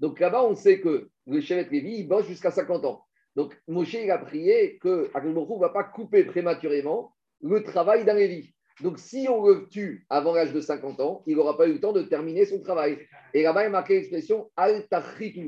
Donc 0.00 0.20
là-bas, 0.20 0.44
on 0.44 0.54
sait 0.54 0.80
que 0.80 1.08
le 1.26 1.40
Shevet 1.40 1.68
Lévi, 1.70 1.98
il 1.98 2.08
bosse 2.08 2.26
jusqu'à 2.26 2.50
50 2.50 2.84
ans. 2.84 3.04
Donc 3.34 3.56
Moshe, 3.66 3.94
il 3.94 4.10
a 4.10 4.18
prié 4.18 4.78
que 4.78 5.10
ne 5.14 5.60
va 5.60 5.68
pas 5.70 5.84
couper 5.84 6.24
prématurément 6.24 7.14
le 7.40 7.62
travail 7.62 8.04
d'un 8.04 8.14
Lévi. 8.14 8.54
Donc 8.80 8.98
si 8.98 9.26
on 9.28 9.46
le 9.46 9.68
tue 9.68 10.06
avant 10.08 10.34
l'âge 10.34 10.52
de 10.52 10.60
50 10.60 11.00
ans, 11.00 11.22
il 11.26 11.36
n'aura 11.36 11.56
pas 11.56 11.66
eu 11.66 11.74
le 11.74 11.80
temps 11.80 11.92
de 11.92 12.02
terminer 12.02 12.46
son 12.46 12.60
travail. 12.60 12.98
Et 13.34 13.42
là-bas, 13.42 13.64
il 13.64 13.66
a 13.66 13.70
marqué 13.70 13.94
l'expression 13.94 14.50
al 14.56 14.86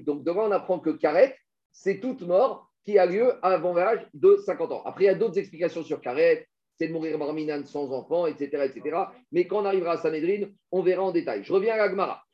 Donc 0.04 0.24
devant, 0.24 0.48
on 0.48 0.52
apprend 0.52 0.78
que 0.78 0.90
karet, 0.90 1.36
c'est 1.72 2.00
toute 2.00 2.22
mort 2.22 2.70
qui 2.84 2.98
a 2.98 3.06
lieu 3.06 3.32
avant 3.42 3.74
l'âge 3.74 4.06
de 4.14 4.36
50 4.36 4.72
ans. 4.72 4.82
Après, 4.84 5.04
il 5.04 5.06
y 5.06 5.10
a 5.10 5.14
d'autres 5.14 5.38
explications 5.38 5.82
sur 5.82 6.00
karet, 6.00 6.46
c'est 6.78 6.88
de 6.88 6.92
mourir 6.92 7.18
barminan 7.18 7.64
sans 7.64 7.92
enfant, 7.92 8.26
etc., 8.26 8.70
etc. 8.74 8.96
Mais 9.32 9.46
quand 9.46 9.62
on 9.62 9.64
arrivera 9.64 9.92
à 9.92 9.98
Sanhedrin, 9.98 10.48
on 10.72 10.82
verra 10.82 11.02
en 11.04 11.12
détail. 11.12 11.44
Je 11.44 11.52
reviens 11.52 11.74
à 11.74 11.78
la 11.78 11.90
Gemara. 11.90 12.24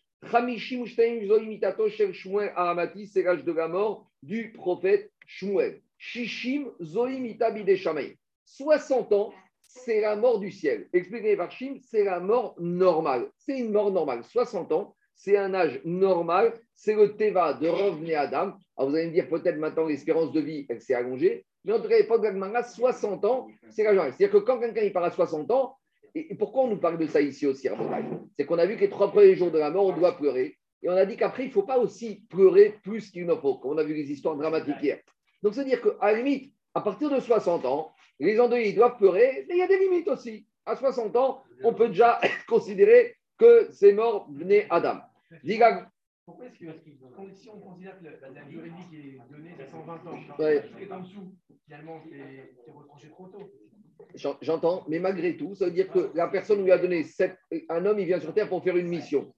Aramati, 2.56 3.06
c'est 3.06 3.22
l'âge 3.22 3.44
de 3.44 3.52
la 3.52 3.68
mort 3.68 4.10
du 4.22 4.52
prophète 4.52 5.10
Shmuel. 5.26 5.80
Shishim 5.98 6.70
Zoimita 6.82 7.52
60 8.44 9.12
ans, 9.12 9.32
c'est 9.62 10.00
la 10.00 10.16
mort 10.16 10.40
du 10.40 10.50
ciel. 10.50 10.88
Expliquez 10.92 11.36
Varshim, 11.36 11.78
c'est 11.82 12.04
la 12.04 12.20
mort 12.20 12.54
normale. 12.58 13.30
C'est 13.38 13.58
une 13.58 13.70
mort 13.70 13.92
normale. 13.92 14.24
60 14.24 14.72
ans, 14.72 14.96
c'est 15.14 15.36
un 15.36 15.54
âge 15.54 15.80
normal. 15.84 16.54
C'est 16.74 16.94
le 16.94 17.16
Teva 17.16 17.54
de 17.54 17.68
revenir 17.68 18.20
Adam. 18.20 18.54
Alors 18.76 18.90
vous 18.90 18.96
allez 18.96 19.08
me 19.08 19.12
dire, 19.12 19.28
peut-être 19.28 19.58
maintenant 19.58 19.86
l'espérance 19.86 20.32
de 20.32 20.40
vie, 20.40 20.66
elle 20.68 20.80
s'est 20.80 20.94
allongée. 20.94 21.44
Mais 21.64 21.72
cas, 21.72 21.88
l'époque 21.88 22.22
de 22.22 22.62
60 22.62 23.24
ans, 23.24 23.48
c'est 23.70 23.84
la 23.84 23.94
journée. 23.94 24.12
C'est-à-dire 24.12 24.40
que 24.40 24.44
quand 24.44 24.58
quelqu'un 24.58 24.88
part 24.90 25.04
à 25.04 25.10
60 25.10 25.50
ans, 25.50 25.76
et 26.14 26.34
pourquoi 26.34 26.64
on 26.64 26.68
nous 26.68 26.78
parle 26.78 26.98
de 26.98 27.06
ça 27.06 27.20
ici 27.20 27.46
aussi 27.46 27.68
à 27.68 27.76
C'est 28.36 28.44
qu'on 28.44 28.58
a 28.58 28.66
vu 28.66 28.76
que 28.76 28.80
les 28.80 28.90
trois 28.90 29.10
premiers 29.10 29.36
jours 29.36 29.50
de 29.50 29.58
la 29.58 29.70
mort, 29.70 29.86
on 29.86 29.96
doit 29.96 30.16
pleurer. 30.16 30.56
Et 30.82 30.88
on 30.88 30.96
a 30.96 31.04
dit 31.04 31.16
qu'après, 31.16 31.44
il 31.44 31.48
ne 31.48 31.52
faut 31.52 31.62
pas 31.62 31.78
aussi 31.78 32.24
pleurer 32.28 32.74
plus 32.82 33.10
qu'il 33.10 33.26
ne 33.26 33.34
faut, 33.34 33.60
on 33.64 33.76
a 33.78 33.84
vu 33.84 33.94
les 33.94 34.10
histoires 34.10 34.36
dramatiques 34.36 34.82
hier. 34.82 34.98
Donc, 35.42 35.54
c'est-à-dire 35.54 35.80
qu'à 35.80 36.12
la 36.12 36.14
limite, 36.14 36.52
à 36.74 36.80
partir 36.80 37.10
de 37.10 37.20
60 37.20 37.64
ans, 37.66 37.92
les 38.18 38.40
endeuillés 38.40 38.72
doivent 38.72 38.96
pleurer, 38.96 39.44
mais 39.48 39.56
il 39.56 39.58
y 39.58 39.62
a 39.62 39.66
des 39.66 39.78
limites 39.78 40.08
aussi. 40.08 40.46
À 40.66 40.76
60 40.76 41.14
ans, 41.16 41.42
on 41.64 41.74
peut 41.74 41.88
déjà 41.88 42.20
considérer 42.48 43.16
que 43.38 43.68
c'est 43.72 43.92
mort 43.92 44.28
né 44.30 44.66
Adam. 44.70 44.98
Pourquoi 46.30 46.46
est-ce 46.46 46.58
que, 46.58 47.34
si 47.34 47.48
on 47.48 47.58
considère 47.58 47.98
que 47.98 48.04
la, 48.04 48.44
durée 48.44 48.70
de 48.70 48.76
vie 48.76 48.88
qui 48.88 48.96
est 48.96 49.18
donnée, 49.30 49.52
c'est 49.56 49.66
120 49.66 50.06
ans, 50.06 50.18
ouais. 50.38 50.92
en 50.92 51.00
dessous, 51.00 51.34
finalement, 51.64 52.00
c'est 52.08 52.54
retranché 52.72 53.08
trop 53.10 53.26
tôt 53.26 53.50
J'entends, 54.14 54.84
mais 54.88 54.98
malgré 54.98 55.36
tout, 55.36 55.54
ça 55.54 55.66
veut 55.66 55.70
dire 55.70 55.90
que 55.90 56.10
la 56.14 56.28
personne 56.28 56.62
lui 56.62 56.72
a 56.72 56.78
donné 56.78 57.04
un 57.68 57.86
homme, 57.86 57.98
il 57.98 58.06
vient 58.06 58.20
sur 58.20 58.34
Terre 58.34 58.48
pour 58.48 58.62
faire 58.62 58.76
une 58.76 58.88
mission. 58.88 59.32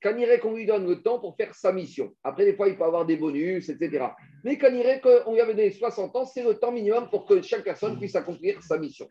Quand 0.00 0.16
irait 0.16 0.38
qu'on 0.38 0.54
lui 0.54 0.64
donne 0.64 0.86
le 0.86 1.02
temps 1.02 1.18
pour 1.18 1.36
faire 1.36 1.54
sa 1.54 1.72
mission. 1.72 2.12
Après, 2.22 2.44
des 2.44 2.54
fois, 2.54 2.68
il 2.68 2.76
peut 2.76 2.84
avoir 2.84 3.04
des 3.04 3.16
bonus, 3.16 3.68
etc. 3.68 4.06
Mais 4.44 4.56
quand 4.56 4.72
irait 4.72 5.00
qu'on 5.00 5.32
lui 5.32 5.40
a 5.40 5.46
donné 5.46 5.70
60 5.72 6.14
ans, 6.14 6.24
c'est 6.24 6.44
le 6.44 6.54
temps 6.54 6.70
minimum 6.70 7.08
pour 7.10 7.26
que 7.26 7.42
chaque 7.42 7.64
personne 7.64 7.98
puisse 7.98 8.14
accomplir 8.14 8.62
sa 8.62 8.78
mission. 8.78 9.08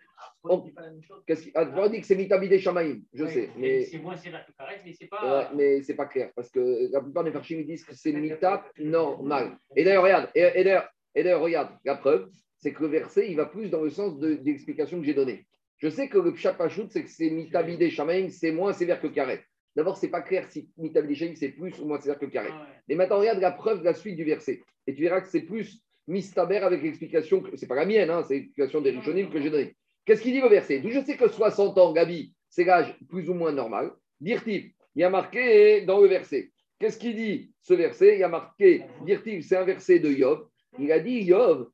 Qu'est-ce 1.26 1.44
qui, 1.44 1.52
ah, 1.56 1.90
dit 1.90 2.00
que 2.00 2.08
c'est 2.08 2.16
Mitabi 2.16 2.48
des 2.48 2.60
Shamaïm, 2.60 3.04
je 3.14 3.26
sais. 3.26 3.50
Mais 3.58 3.84
c'est 3.84 3.98
moins 3.98 4.16
sévère 4.16 4.46
que 4.46 4.52
Karet, 4.54 4.82
mais 4.86 4.94
c'est 4.94 5.08
pas. 5.08 5.52
mais 5.54 5.82
c'est 5.84 5.96
pas 5.96 6.06
clair, 6.06 6.32
parce 6.36 6.50
que 6.50 6.90
la 6.92 7.02
plupart 7.02 7.26
des 7.26 7.32
Farchim 7.32 7.62
disent 7.64 7.84
que 7.84 7.94
c'est 7.94 8.14
Mitab 8.14 8.62
normal. 8.80 9.58
Et 9.76 9.84
d'ailleurs, 9.84 10.04
regarde, 10.04 10.30
et 10.36 10.64
d'ailleurs, 10.64 11.42
regarde, 11.42 11.70
la 11.84 11.96
preuve, 11.96 12.30
c'est 12.68 12.74
que 12.74 12.84
le 12.84 12.90
verset, 12.90 13.30
il 13.30 13.38
va 13.38 13.46
plus 13.46 13.70
dans 13.70 13.82
le 13.82 13.90
sens 13.90 14.20
de, 14.20 14.42
l'explication 14.44 15.00
que 15.00 15.06
j'ai 15.06 15.14
donnée. 15.14 15.46
Je 15.78 15.88
sais 15.88 16.10
que 16.10 16.18
le 16.18 16.34
Pshapachout, 16.34 16.88
c'est 16.90 17.06
que 17.06 17.10
c'est 17.10 17.30
Mitabide 17.30 17.90
Shamaim, 17.90 18.28
c'est 18.28 18.52
moins 18.52 18.74
sévère 18.74 19.00
que 19.00 19.08
Karet. 19.08 19.42
D'abord, 19.74 19.96
c'est 19.96 20.10
pas 20.10 20.22
clair 20.22 20.46
si 20.52 20.70
Mitabide 20.76 21.16
Shamaim, 21.16 21.36
c'est 21.36 21.52
plus 21.52 21.80
ou 21.80 21.86
moins 21.86 21.98
sévère 21.98 22.20
que 22.20 22.26
Karet. 22.26 22.52
Mais 22.90 22.96
maintenant, 22.96 23.20
regarde 23.20 23.40
la 23.40 23.52
preuve 23.52 23.80
de 23.80 23.86
la 23.86 23.94
suite 23.94 24.18
du 24.18 24.26
verset. 24.26 24.64
Et 24.86 24.94
tu 24.94 25.02
verras 25.02 25.22
que 25.22 25.30
c'est 25.30 25.44
plus 25.44 25.82
Mistaber 26.08 26.58
avec 26.58 26.84
l'explication, 26.84 27.40
que 27.40 27.56
c'est 27.56 27.68
pas 27.68 27.76
la 27.76 27.86
mienne, 27.86 28.10
hein, 28.10 28.22
c'est 28.28 28.34
l'explication 28.34 28.82
des 28.82 28.92
Rishonim 28.92 29.30
que 29.30 29.42
j'ai 29.42 29.50
donnée. 29.50 29.78
Qu'est-ce 30.04 30.22
qu'il 30.22 30.34
dit 30.34 30.42
le 30.42 30.50
verset? 30.50 30.80
D'où 30.80 30.90
je 30.90 31.00
sais 31.00 31.16
que 31.16 31.30
60 31.30 31.78
ans, 31.78 31.94
Gabi, 31.94 32.34
c'est 32.50 32.66
l'âge 32.66 32.98
plus 33.08 33.30
ou 33.30 33.34
moins 33.34 33.54
normal. 33.54 33.92
Dirtiv, 34.20 34.72
il 34.94 35.02
y 35.02 35.06
a 35.06 35.10
marqué 35.10 35.86
dans 35.86 36.02
le 36.02 36.10
verset. 36.10 36.52
Qu'est-ce 36.80 36.98
qu'il 36.98 37.16
dit 37.16 37.50
ce 37.62 37.74
verset? 37.74 38.16
Il 38.16 38.20
y 38.20 38.24
a 38.24 38.30
marqué, 38.30 38.84
Dirtiv, 39.06 39.42
c'est 39.42 39.56
un 39.56 39.64
verset 39.64 40.00
de 40.00 40.10
Yov. 40.10 40.48
Il 40.80 40.92
a 40.92 41.00
dit 41.00 41.22
Yov, 41.24 41.70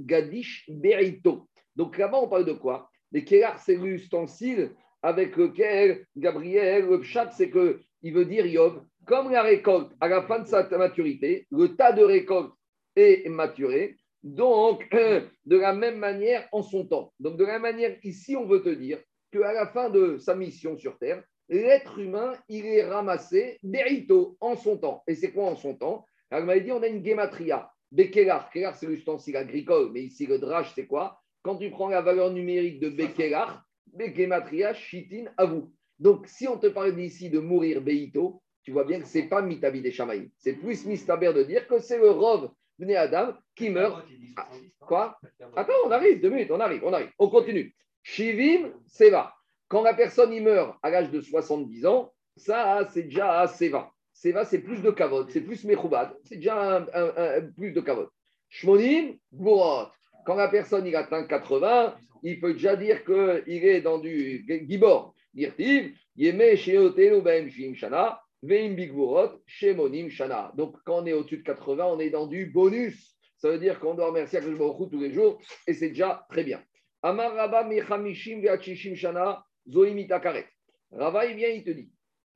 Gadish 0.00 0.64
Berito. 0.68 1.48
Donc 1.76 1.96
là-bas, 1.96 2.18
on 2.22 2.28
parle 2.28 2.44
de 2.44 2.52
quoi? 2.52 2.90
Les 3.12 3.24
c'est 3.58 3.76
l'ustensile 3.76 4.72
avec 5.02 5.36
lequel 5.36 6.04
Gabriel, 6.16 6.86
le 6.86 7.02
chat, 7.02 7.30
c'est 7.30 7.50
que 7.50 7.80
il 8.02 8.12
veut 8.12 8.24
dire 8.24 8.46
Yov, 8.46 8.82
comme 9.06 9.30
la 9.30 9.42
récolte, 9.42 9.92
à 10.00 10.08
la 10.08 10.22
fin 10.22 10.40
de 10.40 10.46
sa 10.46 10.68
maturité, 10.76 11.46
le 11.50 11.76
tas 11.76 11.92
de 11.92 12.02
récolte 12.02 12.52
est 12.96 13.28
maturé, 13.28 13.96
donc 14.22 14.88
de 15.46 15.56
la 15.56 15.72
même 15.72 15.98
manière 15.98 16.48
en 16.52 16.62
son 16.62 16.86
temps. 16.86 17.12
Donc 17.18 17.36
de 17.36 17.44
la 17.44 17.54
même 17.54 17.62
manière, 17.62 17.96
ici, 18.02 18.36
on 18.36 18.46
veut 18.46 18.62
te 18.62 18.68
dire 18.68 18.98
qu'à 19.32 19.52
la 19.52 19.66
fin 19.68 19.90
de 19.90 20.18
sa 20.18 20.34
mission 20.34 20.76
sur 20.76 20.98
Terre, 20.98 21.22
l'être 21.48 21.98
humain, 21.98 22.34
il 22.48 22.66
est 22.66 22.84
ramassé 22.84 23.58
berito 23.62 24.36
en 24.40 24.56
son 24.56 24.76
temps. 24.76 25.02
Et 25.06 25.14
c'est 25.14 25.32
quoi 25.32 25.44
en 25.44 25.56
son 25.56 25.74
temps? 25.74 26.04
Alors, 26.30 26.46
m'a 26.46 26.58
dit, 26.58 26.72
on 26.72 26.82
a 26.82 26.86
une 26.86 27.04
gématria. 27.04 27.70
Bekelar, 27.90 28.50
Kelar, 28.50 28.76
c'est 28.76 28.86
l'ustensile 28.86 29.36
agricole, 29.36 29.90
mais 29.92 30.02
ici, 30.02 30.26
le 30.26 30.38
drage, 30.38 30.72
c'est 30.74 30.86
quoi? 30.86 31.22
Quand 31.42 31.56
tu 31.56 31.70
prends 31.70 31.88
la 31.88 32.02
valeur 32.02 32.30
numérique 32.30 32.80
de 32.80 32.90
Bekelar, 32.90 33.64
Bekematria, 33.94 34.74
Chitin, 34.74 35.24
à 35.36 35.46
vous. 35.46 35.72
Donc, 35.98 36.26
si 36.26 36.46
on 36.46 36.58
te 36.58 36.66
parle 36.66 36.98
ici 37.00 37.30
de 37.30 37.38
mourir 37.38 37.80
Beito, 37.80 38.42
tu 38.62 38.72
vois 38.72 38.84
bien 38.84 39.00
que 39.00 39.06
ce 39.06 39.18
n'est 39.18 39.28
pas 39.28 39.40
Mitabi 39.40 39.80
des 39.80 39.90
Shamaï. 39.90 40.30
C'est 40.36 40.52
plus 40.52 40.84
Mistaber 40.84 41.32
de 41.32 41.42
dire 41.42 41.66
que 41.66 41.78
c'est 41.78 41.98
le 41.98 42.10
Rov 42.10 42.50
Bné 42.78 42.96
Adam 42.96 43.34
qui 43.56 43.70
meurt. 43.70 44.06
Ah, 44.36 44.48
quoi? 44.78 45.18
Attends, 45.56 45.72
on 45.86 45.90
arrive, 45.90 46.20
deux 46.20 46.30
minutes, 46.30 46.50
on 46.50 46.60
arrive, 46.60 46.84
on 46.84 46.92
arrive. 46.92 47.10
On 47.18 47.28
continue. 47.28 47.74
Shivim, 48.02 48.72
Seva. 48.86 49.34
Quand 49.66 49.82
la 49.82 49.94
personne 49.94 50.32
y 50.32 50.40
meurt 50.40 50.76
à 50.82 50.90
l'âge 50.90 51.10
de 51.10 51.20
70 51.20 51.86
ans, 51.86 52.12
ça, 52.36 52.86
c'est 52.92 53.04
déjà 53.04 53.46
Seva. 53.48 53.90
Seva, 54.18 54.44
c'est 54.44 54.58
plus 54.58 54.82
de 54.82 54.90
kavod, 54.90 55.30
c'est 55.30 55.42
plus 55.42 55.62
Mechoubad, 55.62 56.12
c'est 56.24 56.36
déjà 56.36 56.78
un, 56.78 57.40
plus 57.56 57.70
de 57.70 57.80
kavod. 57.80 58.08
Shmonim, 58.48 59.16
Gourot. 59.32 59.86
Quand 60.26 60.34
la 60.34 60.48
personne 60.48 60.88
il 60.88 60.96
atteint 60.96 61.24
80, 61.24 61.94
il 62.24 62.40
peut 62.40 62.54
déjà 62.54 62.74
dire 62.74 63.04
qu'il 63.04 63.64
est 63.64 63.80
dans 63.80 63.98
du 63.98 64.44
gibor. 64.68 65.14
Dirtiv, 65.32 65.96
Yeme 66.16 66.56
Sheotelu 66.56 67.22
Baem 67.22 67.48
Shim 67.48 67.74
Shana, 67.76 68.20
Veim 68.42 68.74
Bigburot, 68.74 69.40
Shemonim 69.46 70.08
Shana. 70.08 70.50
Donc, 70.56 70.74
quand 70.84 71.02
on 71.02 71.06
est 71.06 71.12
au-dessus 71.12 71.38
de 71.38 71.44
80, 71.44 71.86
on 71.86 72.00
est 72.00 72.10
dans 72.10 72.26
du 72.26 72.46
bonus. 72.46 73.16
Ça 73.36 73.50
veut 73.50 73.60
dire 73.60 73.78
qu'on 73.78 73.94
doit 73.94 74.08
remercier 74.08 74.40
Akhleborough 74.40 74.90
tous 74.90 75.00
les 75.00 75.12
jours 75.12 75.40
et 75.68 75.74
c'est 75.74 75.90
déjà 75.90 76.26
très 76.28 76.42
bien. 76.42 76.60
Amar 77.02 77.36
Rabba 77.36 77.62
Mechamishim 77.62 78.40
Veachishim 78.40 78.96
Shana, 78.96 79.44
Zoimita 79.70 80.18
Karet. 80.18 80.48
Rava, 80.90 81.24
il 81.26 81.36
vient, 81.36 81.50
il 81.50 81.62
te 81.62 81.70
dit, 81.70 81.88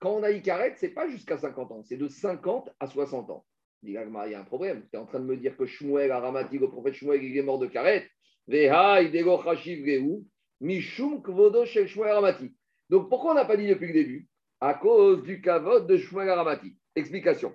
quand 0.03 0.11
on 0.17 0.23
a 0.25 0.31
Ikaret, 0.33 0.75
ce 0.77 0.87
n'est 0.87 0.93
pas 0.93 1.09
jusqu'à 1.09 1.39
50 1.39 1.71
ans, 1.71 1.83
c'est 1.85 1.97
de 1.97 2.09
50 2.09 2.71
à 2.81 2.89
60 2.89 3.31
ans. 3.31 3.45
Il 3.83 3.87
dit, 3.87 3.93
il 3.93 4.31
y 4.31 4.35
a 4.35 4.41
un 4.41 4.45
problème. 4.45 4.83
Tu 4.91 4.97
es 4.97 4.99
en 4.99 5.07
train 5.07 5.21
de 5.21 5.25
me 5.25 5.37
dire 5.37 5.57
que 5.57 5.65
Shmuel, 5.65 6.11
Aramati, 6.11 6.59
le 6.59 6.69
prophète 6.69 6.95
Shmuel, 6.95 7.23
il 7.23 7.39
est 7.39 7.43
mort 7.43 7.61
de 7.61 7.69
Karet. 7.69 8.09
Donc 12.91 13.09
pourquoi 13.09 13.31
on 13.31 13.35
n'a 13.35 13.45
pas 13.45 13.57
dit 13.57 13.69
depuis 13.69 13.87
le 13.87 13.93
début? 13.93 14.29
À 14.61 14.75
cause 14.75 15.23
du 15.23 15.41
kavod 15.41 15.87
de 15.87 15.97
Shmuel 15.97 16.29
Aramati. 16.29 16.77
Explication. 16.97 17.53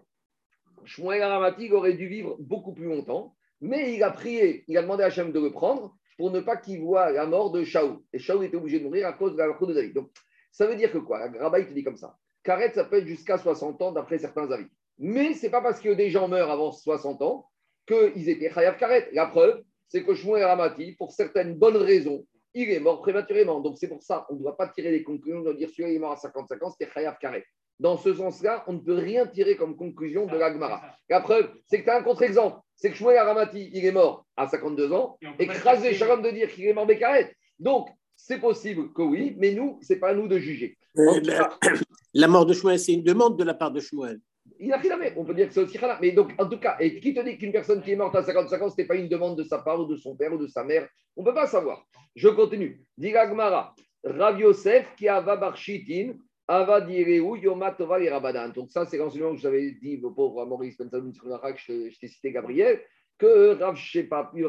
Shmuel 0.85 1.21
Aramati 1.21 1.69
aurait 1.73 1.95
dû 1.95 2.07
vivre 2.07 2.37
beaucoup 2.39 2.73
plus 2.73 2.85
longtemps, 2.85 3.35
mais 3.59 3.93
il 3.93 4.03
a 4.03 4.11
prié, 4.11 4.63
il 4.69 4.77
a 4.77 4.81
demandé 4.81 5.03
à 5.03 5.07
Hachem 5.07 5.33
de 5.33 5.39
le 5.41 5.51
prendre 5.51 5.97
pour 6.17 6.31
ne 6.31 6.39
pas 6.39 6.55
qu'il 6.55 6.79
voit 6.79 7.11
la 7.11 7.25
mort 7.25 7.51
de 7.51 7.65
Shaoul. 7.65 7.99
Et 8.13 8.19
Shaoul 8.19 8.45
était 8.45 8.55
obligé 8.55 8.79
de 8.79 8.85
mourir 8.85 9.05
à 9.05 9.13
cause 9.13 9.33
de 9.33 9.37
la 9.37 9.47
de 9.47 9.73
David. 9.73 9.93
Donc, 9.93 10.11
ça 10.51 10.65
veut 10.65 10.75
dire 10.75 10.91
que 10.91 10.97
quoi? 10.97 11.29
Rabbi 11.39 11.65
te 11.67 11.73
dit 11.73 11.83
comme 11.83 11.97
ça. 11.97 12.17
Karet, 12.47 12.71
ça 12.73 12.85
peut 12.85 12.99
être 12.99 13.07
jusqu'à 13.07 13.37
60 13.37 13.81
ans 13.81 13.91
d'après 13.91 14.19
certains 14.19 14.49
avis. 14.49 14.67
Mais 14.97 15.33
ce 15.33 15.43
n'est 15.43 15.51
pas 15.51 15.61
parce 15.61 15.81
que 15.81 15.89
des 15.89 16.09
gens 16.09 16.29
meurent 16.29 16.49
avant 16.49 16.71
60 16.71 17.21
ans 17.21 17.45
qu'ils 17.85 18.29
étaient 18.29 18.49
Chayav 18.49 18.77
Karet. 18.77 19.09
La 19.11 19.25
preuve, 19.25 19.61
c'est 19.89 20.01
que 20.01 20.15
Shmuel 20.15 20.45
Ramati, 20.45 20.93
pour 20.93 21.11
certaines 21.11 21.55
bonnes 21.55 21.75
raisons, 21.75 22.25
il 22.53 22.71
est 22.71 22.79
mort 22.79 23.01
prématurément. 23.01 23.59
Donc 23.59 23.75
c'est 23.77 23.89
pour 23.89 24.01
ça, 24.01 24.25
on 24.29 24.35
ne 24.35 24.39
doit 24.39 24.55
pas 24.55 24.69
tirer 24.69 24.91
des 24.91 25.03
conclusions 25.03 25.41
de 25.41 25.51
dire 25.51 25.69
celui-là 25.69 25.93
est 25.93 25.99
mort 25.99 26.13
à 26.13 26.15
55 26.15 26.63
ans, 26.63 26.71
c'était 26.71 26.89
Chayav 26.89 27.17
Karet. 27.19 27.43
Dans 27.81 27.97
ce 27.97 28.13
sens-là, 28.13 28.63
on 28.67 28.73
ne 28.73 28.79
peut 28.79 28.95
rien 28.95 29.27
tirer 29.27 29.57
comme 29.57 29.75
conclusion 29.75 30.25
de 30.25 30.37
l'Agmara. 30.37 30.81
La 31.09 31.19
preuve, 31.19 31.51
c'est 31.65 31.81
que 31.81 31.83
tu 31.83 31.89
as 31.89 31.97
un 31.97 32.01
contre-exemple. 32.01 32.61
C'est 32.77 32.91
que 32.91 32.95
Shmuel 32.95 33.17
Aramati, 33.17 33.69
il 33.73 33.85
est 33.85 33.91
mort 33.91 34.25
à 34.37 34.47
52 34.47 34.93
ans, 34.93 35.17
écrasé, 35.37 35.93
Shalom 35.95 36.21
de 36.21 36.29
dire 36.29 36.49
qu'il 36.49 36.65
est 36.65 36.73
mort 36.73 36.85
Bekaret. 36.85 37.35
Donc, 37.59 37.89
c'est 38.17 38.39
possible 38.39 38.91
que 38.91 39.03
oui, 39.03 39.35
mais 39.37 39.53
nous, 39.53 39.79
ce 39.81 39.93
n'est 39.93 39.99
pas 39.99 40.09
à 40.09 40.13
nous 40.13 40.27
de 40.27 40.39
juger. 40.39 40.75
Euh, 40.97 41.21
la, 42.13 42.27
mort 42.27 42.45
de 42.45 42.53
Shmuel, 42.53 42.79
c'est 42.79 42.93
une 42.93 43.03
demande 43.03 43.37
de 43.37 43.43
la 43.43 43.53
part 43.53 43.71
de 43.71 43.79
Shmuel. 43.79 44.19
Il 44.59 44.73
a 44.73 44.81
On 45.15 45.23
peut 45.23 45.35
dire 45.35 45.47
que 45.47 45.53
c'est 45.53 45.61
aussi 45.61 45.77
Mais 46.01 46.11
donc, 46.11 46.31
en 46.39 46.49
tout 46.49 46.59
cas, 46.59 46.77
et 46.79 46.99
qui 46.99 47.13
te 47.13 47.19
dit 47.21 47.37
qu'une 47.37 47.51
personne 47.51 47.81
qui 47.81 47.91
est 47.91 47.95
morte 47.95 48.15
à 48.15 48.23
55 48.23 48.61
ans, 48.61 48.69
ce 48.69 48.73
n'était 48.73 48.87
pas 48.87 48.95
une 48.95 49.07
demande 49.07 49.37
de 49.37 49.43
sa 49.43 49.59
part 49.59 49.79
ou 49.79 49.85
de 49.85 49.95
son 49.95 50.15
père 50.15 50.33
ou 50.33 50.37
de 50.37 50.47
sa 50.47 50.63
mère? 50.63 50.87
On 51.15 51.21
ne 51.21 51.27
peut 51.27 51.33
pas 51.33 51.47
savoir. 51.47 51.85
Je 52.15 52.27
continue. 52.29 52.83
Gmara, 52.97 53.75
Rav 54.03 54.39
Yosef 54.39 54.95
qui 54.97 55.07
a 55.07 55.21
Vabarshitin, 55.21 56.13
Ava 56.47 56.81
Direu, 56.81 57.37
Yoma 57.37 57.71
Tova 57.71 57.99
et 57.99 58.09
Rabadan. 58.09 58.49
Donc, 58.49 58.71
ça, 58.71 58.85
c'est 58.85 58.97
l'enseignement 58.97 59.35
que 59.35 59.41
je 59.41 59.47
avais 59.47 59.71
dit 59.73 59.99
au 60.01 60.11
pauvre 60.11 60.43
Maurice 60.45 60.77
Bensamoun 60.77 61.13
je 61.13 61.99
t'ai 61.99 62.07
cité 62.07 62.31
Gabriel, 62.31 62.81
que 63.17 63.53
Rav, 63.59 63.77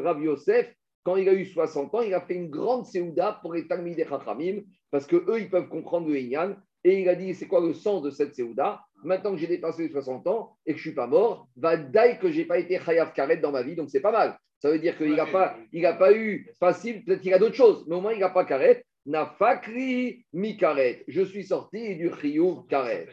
Rav 0.03 0.23
Yosef, 0.23 0.75
quand 1.03 1.17
il 1.17 1.29
a 1.29 1.35
eu 1.35 1.45
60 1.45 1.95
ans, 1.95 2.03
il 2.03 2.15
a 2.15 2.21
fait 2.21 2.35
une 2.35 2.51
grande 2.51 2.87
séouda 2.87 3.39
pour 3.43 3.55
les 3.55 3.67
Talmidei 3.67 4.07
Chachamim, 4.07 4.63
parce 4.91 5.07
qu'eux, 5.07 5.39
ils 5.39 5.51
peuvent 5.51 5.69
comprendre 5.69 6.09
le 6.09 6.19
Inyan. 6.19 6.57
Et 6.85 7.01
il 7.01 7.09
a 7.09 7.15
dit, 7.15 7.35
c'est 7.35 7.49
quoi 7.49 7.61
le 7.61 7.75
sens 7.75 8.03
de 8.03 8.11
cette 8.11 8.35
séouda? 8.35 8.81
Maintenant 9.03 9.33
que 9.33 9.39
j'ai 9.39 9.47
dépassé 9.47 9.83
les 9.85 9.93
60 9.93 10.27
ans 10.27 10.57
et 10.65 10.73
que 10.73 10.79
je 10.79 10.83
ne 10.83 10.89
suis 10.91 10.95
pas 10.95 11.07
mort, 11.07 11.49
va 11.57 11.77
daï 11.77 12.19
que 12.19 12.31
je 12.31 12.39
n'ai 12.39 12.45
pas 12.45 12.59
été 12.59 12.79
chayav 12.79 13.13
karet 13.13 13.39
dans 13.39 13.53
ma 13.53 13.63
vie, 13.63 13.75
donc 13.75 13.91
c'est 13.91 14.01
pas 14.01 14.13
mal. 14.13 14.39
Ça 14.61 14.71
veut 14.71 14.79
dire 14.79 14.97
qu'il 14.97 15.15
n'a 15.15 15.27
pas, 15.27 15.57
il 15.73 15.83
pas 15.83 16.13
eu 16.13 16.51
facile, 16.59 17.05
peut-être 17.05 17.21
qu'il 17.21 17.35
a 17.35 17.39
d'autres 17.39 17.55
choses, 17.55 17.85
mais 17.89 17.95
au 17.95 18.01
moins 18.01 18.13
il 18.13 18.21
n'a 18.21 18.31
pas 18.31 18.45
karet. 18.45 18.85
Nafakri 19.07 20.25
mi 20.33 20.57
karet. 20.57 21.05
Je 21.09 21.23
suis 21.23 21.45
sorti 21.45 21.97
du 21.97 22.11
chiyuv 22.21 22.67
karet. 22.69 23.09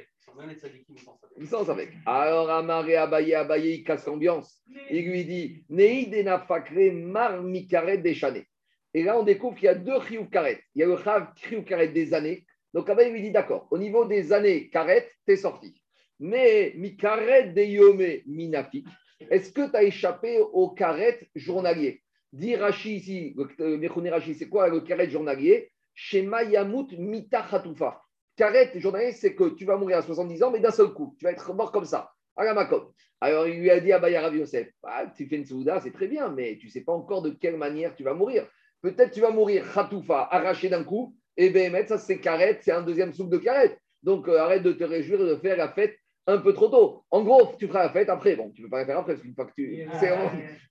Il 1.38 1.48
sens 1.48 1.70
avec. 1.70 1.90
Alors 2.06 2.50
Amaré 2.50 2.96
Abaye, 2.96 3.34
Abaye, 3.34 3.76
il 3.76 3.84
casse 3.84 4.06
l'ambiance. 4.06 4.62
Il 4.90 5.10
lui 5.10 5.26
dit 5.26 5.64
Neide 5.70 6.26
Nafakre 6.26 6.94
mar 6.94 7.42
mi 7.42 7.68
karet 7.68 7.98
déchané. 7.98 8.46
Et 8.94 9.04
là, 9.04 9.20
on 9.20 9.24
découvre 9.24 9.56
qu'il 9.56 9.66
y 9.66 9.70
a 9.70 9.76
deux 9.76 10.00
chiyuv 10.08 10.30
karet. 10.30 10.62
Il 10.74 10.80
y 10.80 10.84
a 10.84 10.88
le 10.88 10.98
chiyuv 11.36 11.64
karet 11.64 11.90
des 11.90 12.14
années 12.14 12.46
donc 12.76 12.90
Abaye 12.90 13.10
lui 13.10 13.22
dit 13.22 13.32
d'accord, 13.32 13.70
au 13.72 13.78
niveau 13.78 14.04
des 14.04 14.34
années 14.34 14.70
karet, 14.70 15.10
tu 15.26 15.32
es 15.32 15.38
sorti. 15.38 15.82
Mais 16.20 16.74
mi 16.76 16.98
karet 16.98 17.54
de 17.54 17.62
yome 17.62 18.22
minafik, 18.28 18.86
est-ce 19.32 19.54
que 19.54 19.70
tu 19.70 19.78
as 19.78 19.84
échappé 19.84 20.40
au 20.40 20.72
karet 20.72 21.30
journalier? 21.36 22.04
Dit 22.34 22.58
Rashi 22.58 22.98
ici, 22.98 23.34
le 23.38 24.10
Rashi, 24.12 24.36
c'est 24.36 24.50
quoi 24.50 24.68
le 24.68 24.82
karet 24.82 25.10
journalier? 25.10 25.72
Shema 25.94 26.44
yamut 26.44 26.92
mita 26.98 27.44
khatufa. 27.50 28.02
Karet 28.36 28.72
journalier, 28.76 29.12
c'est 29.12 29.36
que 29.36 29.56
tu 29.56 29.66
vas 29.66 29.78
mourir 29.78 29.98
à 29.98 30.02
70 30.02 30.44
ans, 30.44 30.52
mais 30.52 30.60
d'un 30.60 30.72
seul 30.72 30.90
coup. 30.90 31.16
Tu 31.20 31.26
vas 31.26 31.32
être 31.32 31.54
mort 31.54 31.72
comme 31.72 31.86
ça, 31.86 32.12
à 32.36 32.44
la 32.44 32.54
makom. 32.54 32.92
Alors 33.22 33.48
il 33.48 33.60
lui 33.60 33.72
a 33.72 33.80
dit 33.80 33.92
à 33.92 34.00
Rav 34.00 34.36
Yosef, 34.36 34.70
ah, 34.84 35.06
tu 35.16 35.28
fais 35.28 35.38
une 35.38 35.46
souda, 35.46 35.80
c'est 35.80 35.94
très 35.94 36.08
bien, 36.08 36.30
mais 36.30 36.58
tu 36.60 36.68
ne 36.68 36.72
sais 36.72 36.82
pas 36.82 36.92
encore 36.92 37.22
de 37.22 37.30
quelle 37.30 37.58
manière 37.58 37.96
tu 37.96 38.04
vas 38.04 38.14
mourir. 38.14 38.48
Peut-être 38.82 39.12
tu 39.12 39.22
vas 39.22 39.32
mourir 39.32 39.66
khatufa, 39.74 40.28
arraché 40.30 40.70
d'un 40.70 40.84
coup, 40.84 41.16
et 41.38 41.50
Béhémet, 41.50 41.88
ça 41.88 41.98
c'est 41.98 42.20
carrette, 42.20 42.60
c'est 42.62 42.72
un 42.72 42.82
deuxième 42.82 43.14
soupe 43.14 43.30
de 43.30 43.38
carrette. 43.38 43.80
Donc 44.04 44.28
euh, 44.28 44.40
arrête 44.40 44.64
de 44.64 44.74
te 44.74 44.84
réjouir 44.84 45.20
de 45.20 45.36
faire 45.38 45.58
la 45.58 45.70
fête 45.70 45.98
un 46.28 46.40
peu 46.40 46.54
trop 46.54 46.68
tôt. 46.68 47.04
En 47.12 47.24
gros, 47.24 47.54
tu 47.58 47.68
feras 47.68 47.84
la 47.84 47.90
fête 47.90 48.10
après. 48.10 48.36
Bon, 48.36 48.52
tu 48.52 48.62
ne 48.62 48.68
peux 48.68 48.72
pas 48.72 48.80
la 48.80 48.86
faire 48.86 48.98
après, 49.00 49.14
parce 49.14 49.24
qu'une 49.24 49.36
fois 49.36 49.46
que 49.46 49.54
tu. 49.56 49.88
C'est 50.00 50.10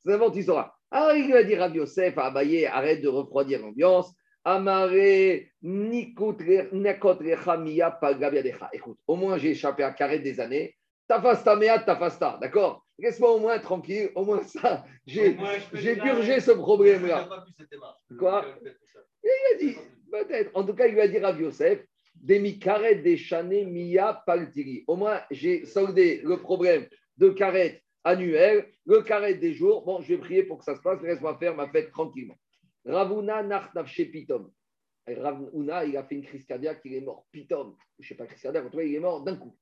vraiment, 0.04 0.30
tu 0.30 0.42
sauras. 0.42 0.72
Alors 0.90 1.16
il 1.16 1.32
va 1.32 1.42
dire 1.42 1.62
à 1.62 1.68
Yosef, 1.68 2.16
à 2.18 2.26
Abaye, 2.26 2.66
arrête 2.66 3.02
de 3.02 3.08
refroidir 3.08 3.60
l'ambiance. 3.60 4.12
Amare 4.44 4.90
Écoute, 8.72 8.98
au 9.06 9.16
moins 9.16 9.38
j'ai 9.38 9.50
échappé 9.50 9.82
à 9.82 9.92
carrette 9.92 10.22
des 10.22 10.40
années. 10.40 10.76
Tafasta 11.08 11.56
mea 11.56 11.78
tafasta, 11.78 12.38
d'accord? 12.40 12.84
Laisse-moi 12.98 13.32
au 13.32 13.40
moins 13.40 13.58
tranquille, 13.58 14.10
au 14.14 14.24
moins 14.24 14.42
ça, 14.42 14.84
j'ai 15.06 15.34
purgé 15.96 16.40
ce 16.40 16.52
problème-là. 16.52 17.28
Quoi? 18.18 18.44
Il 19.24 19.54
a 19.54 19.58
dit, 19.58 19.76
Peut-être. 20.14 20.52
En 20.54 20.64
tout 20.64 20.74
cas, 20.74 20.86
il 20.86 20.94
va 20.94 21.08
dire 21.08 21.26
à 21.26 21.32
Yosef, 21.32 21.84
des 22.14 22.56
carré 22.58 22.94
des 22.94 23.16
chanés 23.16 23.64
mia 23.64 24.22
paltiri. 24.24 24.84
Au 24.86 24.94
moins, 24.94 25.20
j'ai 25.32 25.66
soldé 25.66 26.20
le 26.22 26.36
problème 26.36 26.86
de 27.16 27.30
carrette 27.30 27.82
annuelle, 28.04 28.68
le 28.86 29.02
carré 29.02 29.34
des 29.34 29.52
jours. 29.54 29.84
Bon, 29.84 30.00
je 30.02 30.14
vais 30.14 30.18
prier 30.18 30.44
pour 30.44 30.58
que 30.58 30.64
ça 30.64 30.76
se 30.76 30.80
passe, 30.82 31.02
laisse-moi 31.02 31.36
faire 31.38 31.56
ma 31.56 31.68
fête 31.68 31.90
tranquillement. 31.90 32.36
Ravuna 32.84 33.42
pitom. 34.12 34.50
Ravuna, 35.06 35.84
il 35.84 35.96
a 35.96 36.04
fait 36.04 36.14
une 36.16 36.24
crise 36.24 36.44
cardiaque, 36.44 36.80
il 36.84 36.94
est 36.94 37.00
mort. 37.00 37.26
Pitom, 37.30 37.76
je 37.98 38.04
ne 38.04 38.08
sais 38.08 38.14
pas, 38.14 38.26
crise 38.26 38.40
cardiaque, 38.40 38.66
en 38.66 38.70
tout 38.70 38.80
il 38.80 38.94
est 38.94 39.00
mort 39.00 39.22
d'un 39.22 39.36
coup. 39.36 39.56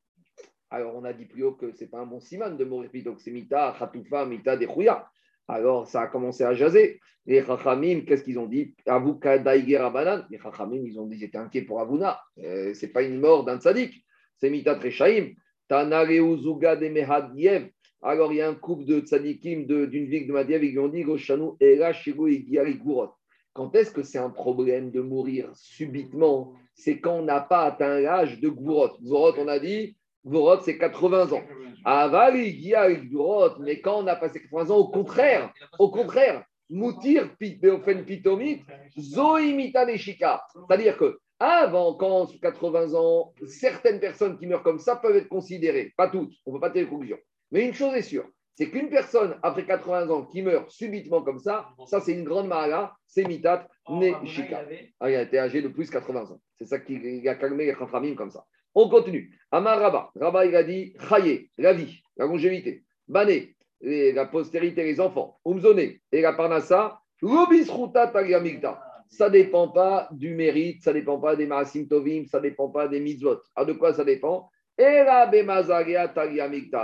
Alors, 0.70 0.96
on 0.96 1.04
a 1.04 1.12
dit 1.12 1.26
plus 1.26 1.44
haut 1.44 1.54
que 1.54 1.72
ce 1.72 1.84
n'est 1.84 1.90
pas 1.90 2.00
un 2.00 2.06
bon 2.06 2.20
siman 2.20 2.56
de 2.56 2.64
mourir 2.64 2.90
pitom, 2.90 3.18
c'est 3.18 3.30
mita, 3.30 3.74
khatoufa, 3.78 4.24
mita, 4.26 4.56
dechouya. 4.56 5.06
Alors, 5.48 5.86
ça 5.86 6.02
a 6.02 6.06
commencé 6.06 6.44
à 6.44 6.54
jaser. 6.54 7.00
Les 7.26 7.44
Chachamim, 7.44 8.02
qu'est-ce 8.06 8.24
qu'ils 8.24 8.38
ont 8.38 8.46
dit? 8.46 8.74
Avouka 8.86 9.36
Rabanan. 9.36 10.26
Les 10.30 10.38
Chachamim, 10.38 10.82
ils 10.84 10.98
ont 10.98 11.06
dit 11.06 11.18
j'étais 11.18 11.38
inquiet 11.38 11.62
pour 11.62 11.80
Avuna. 11.80 12.20
Euh, 12.38 12.74
Ce 12.74 12.86
n'est 12.86 12.92
pas 12.92 13.02
une 13.02 13.20
mort 13.20 13.44
d'un 13.44 13.58
tzadik. 13.58 14.04
C'est 14.38 14.50
Mitat 14.50 14.78
Rechaim. 14.78 15.32
Tanareuzuga 15.68 16.76
de 16.76 16.88
Mehadiev. 16.88 17.70
Alors, 18.04 18.32
il 18.32 18.38
y 18.38 18.40
a 18.40 18.48
un 18.48 18.54
couple 18.54 18.84
de 18.84 18.98
tzadikim 18.98 19.64
d'une 19.64 20.06
ville 20.06 20.26
de 20.26 20.32
Madiev, 20.32 20.64
ils 20.64 20.78
ont 20.80 20.88
dit 20.88 21.02
Goshanu 21.02 21.50
Era 21.60 21.92
Shiru 21.92 22.36
Gurot. 22.38 23.10
Quand 23.52 23.74
est-ce 23.76 23.92
que 23.92 24.02
c'est 24.02 24.18
un 24.18 24.30
problème 24.30 24.90
de 24.90 25.00
mourir 25.00 25.50
subitement? 25.54 26.54
C'est 26.74 26.98
quand 26.98 27.18
on 27.18 27.22
n'a 27.22 27.40
pas 27.40 27.64
atteint 27.64 28.00
l'âge 28.00 28.40
de 28.40 28.48
Gourot. 28.48 28.96
Gourot, 29.02 29.34
on 29.38 29.46
a 29.46 29.60
dit, 29.60 29.96
Gourot, 30.24 30.60
c'est 30.62 30.78
80 30.78 31.32
ans. 31.32 31.42
Avali, 31.84 32.72
Durot, 33.08 33.58
mais 33.60 33.80
quand 33.80 34.02
on 34.02 34.06
a 34.06 34.16
passé 34.16 34.40
80 34.40 34.70
ans, 34.70 34.78
au 34.78 34.88
contraire, 34.88 35.52
au 35.78 35.90
contraire, 35.90 36.44
Moutir, 36.70 37.28
Beofen 37.38 38.04
Pitomit, 38.04 38.62
Zoimita 38.98 39.84
Neshika. 39.84 40.42
C'est-à-dire 40.54 40.96
que 40.96 41.18
avant, 41.38 41.94
quand 41.94 42.26
80 42.40 42.94
ans, 42.94 43.34
certaines 43.46 44.00
personnes 44.00 44.38
qui 44.38 44.46
meurent 44.46 44.62
comme 44.62 44.78
ça 44.78 44.96
peuvent 44.96 45.16
être 45.16 45.28
considérées, 45.28 45.92
pas 45.96 46.08
toutes, 46.08 46.32
on 46.46 46.52
ne 46.52 46.56
peut 46.56 46.60
pas 46.60 46.70
tirer 46.70 46.86
conclusion. 46.86 47.18
Mais 47.52 47.66
une 47.66 47.74
chose 47.74 47.94
est 47.94 48.02
sûre, 48.02 48.28
c'est 48.54 48.70
qu'une 48.70 48.90
personne 48.90 49.38
après 49.42 49.64
80 49.64 50.10
ans 50.10 50.24
qui 50.24 50.42
meurt 50.42 50.70
subitement 50.70 51.22
comme 51.22 51.38
ça, 51.38 51.68
ça 51.86 52.00
c'est 52.00 52.12
une 52.12 52.24
grande 52.24 52.48
mara, 52.48 52.96
c'est 53.06 53.24
mitat 53.24 53.68
neshika. 53.88 54.64
Ah, 55.00 55.10
il 55.10 55.16
a 55.16 55.22
été 55.22 55.38
âgé 55.38 55.62
de 55.62 55.68
plus 55.68 55.86
de 55.86 55.92
80 55.92 56.30
ans. 56.30 56.40
C'est 56.58 56.66
ça 56.66 56.78
qui 56.78 57.28
a 57.28 57.34
calmé 57.34 57.66
les 57.66 57.74
khatramim 57.74 58.14
comme 58.14 58.30
ça. 58.30 58.44
On 58.74 58.88
continue. 58.88 59.38
Amar 59.50 59.78
Rabba. 59.78 60.10
Rabba, 60.14 60.46
il 60.46 60.56
a 60.56 60.64
dit 60.64 60.94
Chaye, 61.08 61.50
la 61.58 61.72
vie, 61.72 62.02
la 62.16 62.26
longévité. 62.26 62.84
Bané, 63.06 63.54
la 63.80 64.26
postérité, 64.26 64.84
les 64.84 65.00
enfants. 65.00 65.38
Umzone, 65.44 65.78
et 65.78 66.20
la 66.20 66.32
parnassa. 66.32 66.98
Lobisruta 67.20 68.12
Ça 69.08 69.28
ne 69.28 69.32
dépend 69.32 69.68
pas 69.68 70.08
du 70.10 70.34
mérite, 70.34 70.82
ça 70.82 70.92
ne 70.92 70.98
dépend 70.98 71.20
pas 71.20 71.36
des 71.36 71.46
maasim 71.46 71.86
tovim, 71.86 72.24
ça 72.26 72.38
ne 72.38 72.44
dépend 72.44 72.68
pas 72.68 72.88
des 72.88 73.00
mitzvot. 73.00 73.40
Alors 73.54 73.66
de 73.68 73.72
quoi 73.74 73.92
ça 73.92 74.04
dépend? 74.04 74.50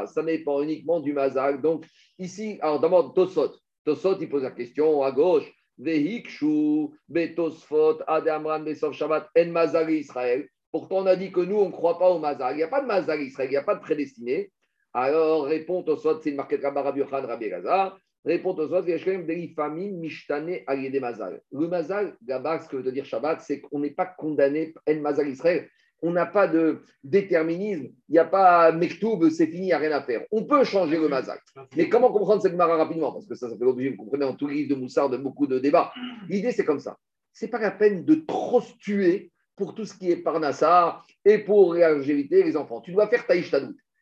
Ça 0.06 0.22
dépend 0.22 0.62
uniquement 0.62 1.00
du 1.00 1.12
mazag. 1.12 1.60
Donc, 1.60 1.86
ici, 2.18 2.58
alors 2.60 2.80
d'abord, 2.80 3.14
Tosot. 3.14 3.54
Tosot, 3.84 4.18
il 4.20 4.28
pose 4.28 4.42
la 4.42 4.50
question 4.50 5.02
à 5.02 5.10
gauche. 5.10 5.50
Vehikshu, 5.78 6.88
Betosfot, 7.08 8.00
Adamran, 8.06 8.60
Besov 8.60 8.92
Shabbat, 8.92 9.28
En 9.38 9.46
Mazag 9.46 9.90
Israël. 9.90 10.48
Pourtant, 10.72 10.98
on 10.98 11.06
a 11.06 11.16
dit 11.16 11.32
que 11.32 11.40
nous, 11.40 11.56
on 11.56 11.66
ne 11.66 11.72
croit 11.72 11.98
pas 11.98 12.10
au 12.10 12.18
Mazal. 12.18 12.54
Il 12.54 12.56
n'y 12.58 12.62
a 12.62 12.68
pas 12.68 12.82
de 12.82 12.86
Mazal 12.86 13.22
Israël, 13.22 13.48
il 13.48 13.52
n'y 13.52 13.56
a 13.56 13.62
pas 13.62 13.76
de 13.76 13.80
prédestiné. 13.80 14.50
Alors, 14.92 15.44
répond 15.44 15.84
au 15.86 15.96
Sot, 15.96 16.20
c'est 16.20 16.30
une 16.30 16.36
marquette 16.36 16.62
Rabbi 16.64 17.00
Yochan, 17.00 17.26
Rabbi 17.26 17.48
Gaza. 17.48 17.96
Répond 18.24 18.54
au 18.54 18.68
Sot, 18.68 18.82
Mishtane 19.70 20.58
Mazal. 21.00 21.40
Le 21.52 21.68
Mazal, 21.68 22.16
là 22.26 22.58
ce 22.58 22.68
que 22.68 22.76
veut 22.76 22.92
dire 22.92 23.04
Shabbat, 23.04 23.40
c'est 23.40 23.60
qu'on 23.60 23.78
n'est 23.78 23.90
pas 23.90 24.06
condamné 24.06 24.74
en 24.88 24.94
Mazal 24.96 25.28
Israël. 25.28 25.68
On 26.00 26.12
n'a 26.12 26.26
pas 26.26 26.46
de 26.46 26.80
déterminisme, 27.02 27.86
il 28.08 28.12
n'y 28.12 28.18
a 28.18 28.24
pas 28.24 28.70
Mektoub, 28.72 29.30
c'est 29.30 29.46
fini, 29.46 29.62
il 29.62 29.66
n'y 29.66 29.72
a 29.72 29.78
rien 29.78 29.92
à 29.92 30.02
faire. 30.02 30.22
On 30.30 30.44
peut 30.44 30.64
changer 30.64 30.96
le 30.96 31.08
Mazal. 31.08 31.38
Mais 31.76 31.88
comment 31.88 32.12
comprendre 32.12 32.42
cette 32.42 32.54
mara 32.54 32.76
rapidement? 32.76 33.12
Parce 33.12 33.26
que 33.26 33.34
ça, 33.34 33.48
ça 33.48 33.56
fait 33.56 33.64
l'objet, 33.64 33.90
vous 33.90 33.96
comprenez, 33.96 34.24
en 34.24 34.34
tout 34.34 34.46
livre 34.46 34.70
de 34.70 34.80
Moussard, 34.80 35.10
de 35.10 35.16
beaucoup 35.16 35.46
de 35.46 35.58
débats. 35.58 35.92
L'idée, 36.28 36.52
c'est 36.52 36.64
comme 36.64 36.80
ça. 36.80 36.96
Ce 37.32 37.44
n'est 37.44 37.50
pas 37.50 37.58
la 37.58 37.72
peine 37.72 38.04
de 38.04 38.14
trop 38.14 38.60
se 38.60 38.72
tuer 38.78 39.32
pour 39.56 39.74
tout 39.74 39.84
ce 39.84 39.94
qui 39.94 40.10
est 40.10 40.16
parnassa 40.16 41.02
et 41.24 41.38
pour 41.38 41.76
éviter 41.76 42.44
les 42.44 42.56
enfants. 42.56 42.80
Tu 42.80 42.92
dois 42.92 43.08
faire 43.08 43.26
taïch 43.26 43.52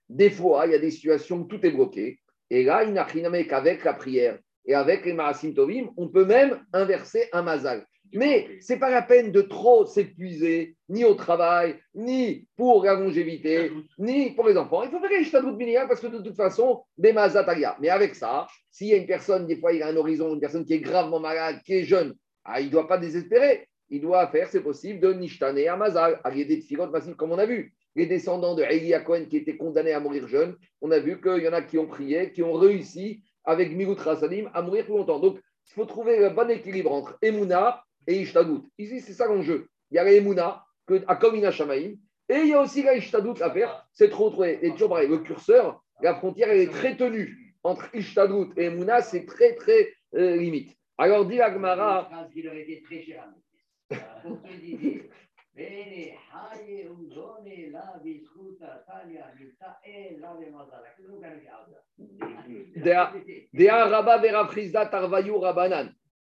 Des 0.09 0.30
fois, 0.30 0.66
il 0.66 0.72
y 0.72 0.74
a 0.74 0.78
des 0.78 0.90
situations 0.90 1.38
où 1.38 1.44
tout 1.44 1.64
est 1.64 1.70
bloqué. 1.70 2.20
Et 2.50 2.62
là, 2.62 2.85
il 2.85 2.92
n'a 2.92 3.04
qu'avec 3.44 3.85
la 3.85 3.94
prière 3.94 4.38
et 4.66 4.74
avec 4.74 5.04
les 5.04 5.12
marasim 5.12 5.54
tovim, 5.54 5.90
on 5.96 6.09
peut 6.09 6.24
même 6.24 6.61
inverser 6.72 7.28
un 7.32 7.42
mazal. 7.42 7.87
Mais 8.13 8.59
ce 8.61 8.73
n'est 8.73 8.79
pas 8.79 8.90
la 8.90 9.02
peine 9.02 9.33
de 9.33 9.42
trop 9.42 9.87
s'épuiser, 9.87 10.77
ni 10.88 11.04
au 11.04 11.15
travail, 11.15 11.77
ni 11.94 12.46
pour 12.57 12.85
la 12.85 12.94
longévité, 12.94 13.71
ni 13.98 14.31
pour 14.33 14.48
les 14.48 14.57
enfants. 14.57 14.83
Il 14.83 14.90
faut 14.90 15.00
faire 15.00 15.11
les 15.11 15.21
Ishtadout 15.21 15.57
minimal 15.57 15.88
parce 15.88 16.00
que 16.00 16.07
de 16.07 16.21
toute 16.21 16.37
façon, 16.37 16.83
des 16.96 17.13
mazataria. 17.13 17.77
Mais 17.81 17.88
avec 17.88 18.15
ça, 18.15 18.46
s'il 18.71 18.88
y 18.88 18.94
a 18.94 18.96
une 18.96 19.07
personne, 19.07 19.46
des 19.46 19.57
fois, 19.57 19.73
il 19.73 19.83
a 19.83 19.88
un 19.88 19.96
horizon, 19.96 20.35
une 20.35 20.40
personne 20.40 20.65
qui 20.65 20.75
est 20.75 20.81
gravement 20.81 21.21
malade, 21.21 21.61
qui 21.65 21.75
est 21.75 21.85
jeune, 21.85 22.15
ah, 22.44 22.61
il 22.61 22.67
ne 22.67 22.73
doit 22.73 22.88
pas 22.88 22.98
désespérer 22.98 23.67
il 23.88 24.00
doit 24.00 24.27
faire, 24.29 24.48
c'est 24.48 24.63
possible, 24.63 25.00
de 25.00 25.13
Nishtane 25.13 25.59
à 25.59 25.77
Mazal, 25.77 26.21
à 26.25 26.31
des 26.31 26.61
Tfilot 26.61 26.90
comme 27.17 27.33
on 27.33 27.38
a 27.38 27.46
vu. 27.46 27.75
Les 27.94 28.07
descendants 28.07 28.54
de 28.54 28.63
Elia 28.63 29.00
Cohen 29.00 29.27
qui 29.29 29.38
étaient 29.38 29.57
condamnés 29.57 29.92
à 29.92 30.00
mourir 30.00 30.29
jeunes, 30.29 30.57
on 30.81 30.90
a 30.90 30.98
vu 30.98 31.21
qu'il 31.21 31.42
y 31.42 31.48
en 31.48 31.52
a 31.52 31.63
qui 31.63 31.79
ont 31.79 31.87
prié, 31.87 32.33
qui 32.33 32.42
ont 32.42 32.52
réussi 32.52 33.23
avec 33.44 33.75
Milut 33.75 33.94
Rasadim 33.94 34.50
à 34.52 34.63
mourir 34.63 34.85
plus 34.85 34.94
longtemps. 34.94 35.21
Donc, 35.21 35.38
il 35.69 35.73
faut 35.73 35.87
trouver 35.87 36.19
le 36.19 36.31
bon 36.31 36.50
équilibre 36.50 36.92
entre 36.92 37.17
Emouna 37.23 37.83
et 38.07 38.21
Ishtadout. 38.21 38.69
Ici, 38.79 39.00
c'est 39.00 39.13
ça 39.13 39.27
l'enjeu. 39.27 39.69
Il 39.90 39.96
y 39.96 39.98
a 39.98 40.04
les 40.04 40.21
Mouna, 40.21 40.65
que 40.87 41.02
Akomina 41.07 41.50
Shamaim, 41.50 41.94
et 42.29 42.38
il 42.38 42.48
y 42.48 42.54
a 42.54 42.61
aussi 42.61 42.83
la 42.83 42.96
Ishtadout 42.96 43.40
à 43.40 43.50
faire, 43.50 43.87
c'est 43.92 44.11
trop 44.11 44.31
trouver. 44.31 44.59
Et 44.63 44.71
toujours 44.73 44.90
pareil, 44.90 45.09
le 45.09 45.19
curseur, 45.19 45.83
la 46.02 46.15
frontière, 46.15 46.48
elle 46.50 46.61
est 46.61 46.73
très 46.73 46.96
tenue. 46.96 47.54
Entre 47.63 47.94
Ishtadout 47.94 48.52
et 48.57 48.71
Mouna, 48.71 49.00
c'est 49.00 49.27
très, 49.27 49.54
très 49.54 49.92
euh, 50.15 50.37
limite. 50.37 50.77
Alors, 50.98 51.27
dit 51.27 51.40
Agmara. 51.40 52.09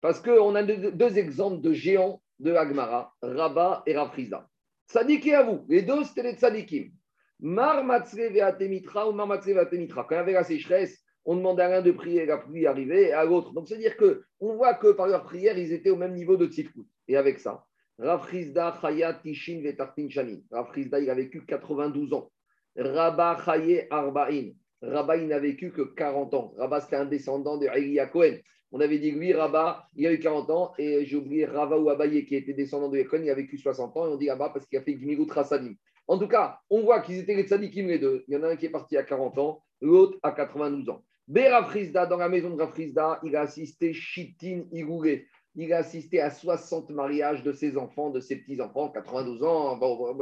Parce 0.01 0.19
qu'on 0.19 0.55
a 0.55 0.63
deux, 0.63 1.17
exemples 1.17 1.61
de 1.61 1.73
géants 1.73 2.21
de 2.39 2.53
Agmara, 2.53 3.13
Rabba 3.21 3.83
et 3.85 3.95
Rafrizda. 3.95 4.49
Sadiké 4.87 5.35
à 5.35 5.43
vous, 5.43 5.63
les 5.69 5.83
deux 5.83 6.03
c'était 6.03 6.23
les 6.23 6.33
tzadikim. 6.33 6.91
Mar 7.39 7.83
Veatemitra 7.85 9.09
ou 9.09 9.13
Mar 9.13 9.27
Veatemitra. 9.27 10.03
Quand 10.03 10.15
il 10.15 10.17
y 10.17 10.21
avait 10.21 10.33
la 10.33 10.43
sécheresse, 10.43 10.99
on 11.23 11.35
demandait 11.35 11.63
à 11.63 11.81
de 11.81 11.91
prier, 11.91 12.25
la 12.25 12.37
pluie 12.37 12.65
arrivait, 12.65 13.09
et 13.09 13.13
à 13.13 13.23
l'autre. 13.25 13.53
Donc 13.53 13.67
c'est-à-dire 13.67 13.95
qu'on 13.95 14.55
voit 14.55 14.73
que 14.73 14.91
par 14.91 15.07
leur 15.07 15.23
prière, 15.23 15.57
ils 15.57 15.71
étaient 15.71 15.91
au 15.91 15.95
même 15.95 16.13
niveau 16.13 16.35
de 16.35 16.47
tzidkout. 16.47 16.87
Et 17.07 17.15
avec 17.15 17.39
ça, 17.39 17.63
Rafrizda 17.99 18.79
Chayat 18.81 19.13
Tishin 19.15 19.61
Vetartin 19.61 20.09
Shanin. 20.09 20.39
Rafrizda, 20.49 20.99
il 20.99 21.09
a 21.09 21.15
vécu 21.15 21.45
92 21.45 22.13
ans. 22.13 22.31
Rabba 22.75 23.37
Chaye 23.45 23.87
Arba'in. 23.89 24.51
Rabba, 24.81 25.17
il 25.17 25.27
n'a 25.27 25.39
vécu 25.39 25.71
que 25.71 25.83
40 25.83 26.33
ans. 26.33 26.53
Rabba, 26.57 26.81
c'était 26.81 26.95
un 26.95 27.05
descendant 27.05 27.57
de 27.57 27.67
Elia 27.67 28.07
Cohen. 28.07 28.37
On 28.71 28.79
avait 28.79 28.99
dit, 28.99 29.11
lui, 29.11 29.33
Rabba, 29.33 29.87
il 29.95 30.07
a 30.07 30.13
eu 30.13 30.19
40 30.19 30.49
ans. 30.49 30.73
Et 30.77 31.05
j'ai 31.05 31.17
oublié 31.17 31.45
Rava 31.45 31.77
ou 31.77 31.89
Abaye, 31.89 32.25
qui 32.25 32.35
était 32.35 32.53
descendant 32.53 32.89
de 32.89 33.01
Cohen, 33.03 33.21
il 33.23 33.29
a 33.29 33.35
vécu 33.35 33.57
60 33.57 33.95
ans. 33.97 34.07
Et 34.07 34.09
on 34.09 34.17
dit 34.17 34.29
Rabba 34.29 34.49
parce 34.49 34.65
qu'il 34.65 34.77
a 34.77 34.81
fait 34.81 34.93
Gmilut 34.93 35.29
Rasadim. 35.29 35.73
En 36.07 36.17
tout 36.17 36.27
cas, 36.27 36.59
on 36.69 36.81
voit 36.81 37.01
qu'ils 37.01 37.19
étaient 37.19 37.35
les 37.35 37.43
tzadikim 37.43 37.87
les 37.87 37.99
deux. 37.99 38.23
Il 38.27 38.33
y 38.33 38.37
en 38.37 38.43
a 38.43 38.49
un 38.49 38.55
qui 38.55 38.65
est 38.65 38.71
parti 38.71 38.97
à 38.97 39.03
40 39.03 39.37
ans, 39.37 39.63
l'autre 39.81 40.17
à 40.23 40.31
92 40.31 40.89
ans. 40.89 41.03
Berafrizda, 41.27 42.05
dans 42.05 42.17
la 42.17 42.27
maison 42.27 42.49
de 42.49 42.61
Rafrizda, 42.61 43.19
il 43.23 43.35
a 43.35 43.41
assisté 43.41 43.93
Chitin 43.93 44.63
Igouré 44.71 45.27
il 45.55 45.73
a 45.73 45.77
assisté 45.77 46.21
à 46.21 46.29
60 46.29 46.91
mariages 46.91 47.43
de 47.43 47.51
ses 47.51 47.77
enfants, 47.77 48.09
de 48.09 48.19
ses 48.19 48.37
petits-enfants, 48.37 48.89
92 48.89 49.43
ans. 49.43 49.77
Bon, 49.77 50.15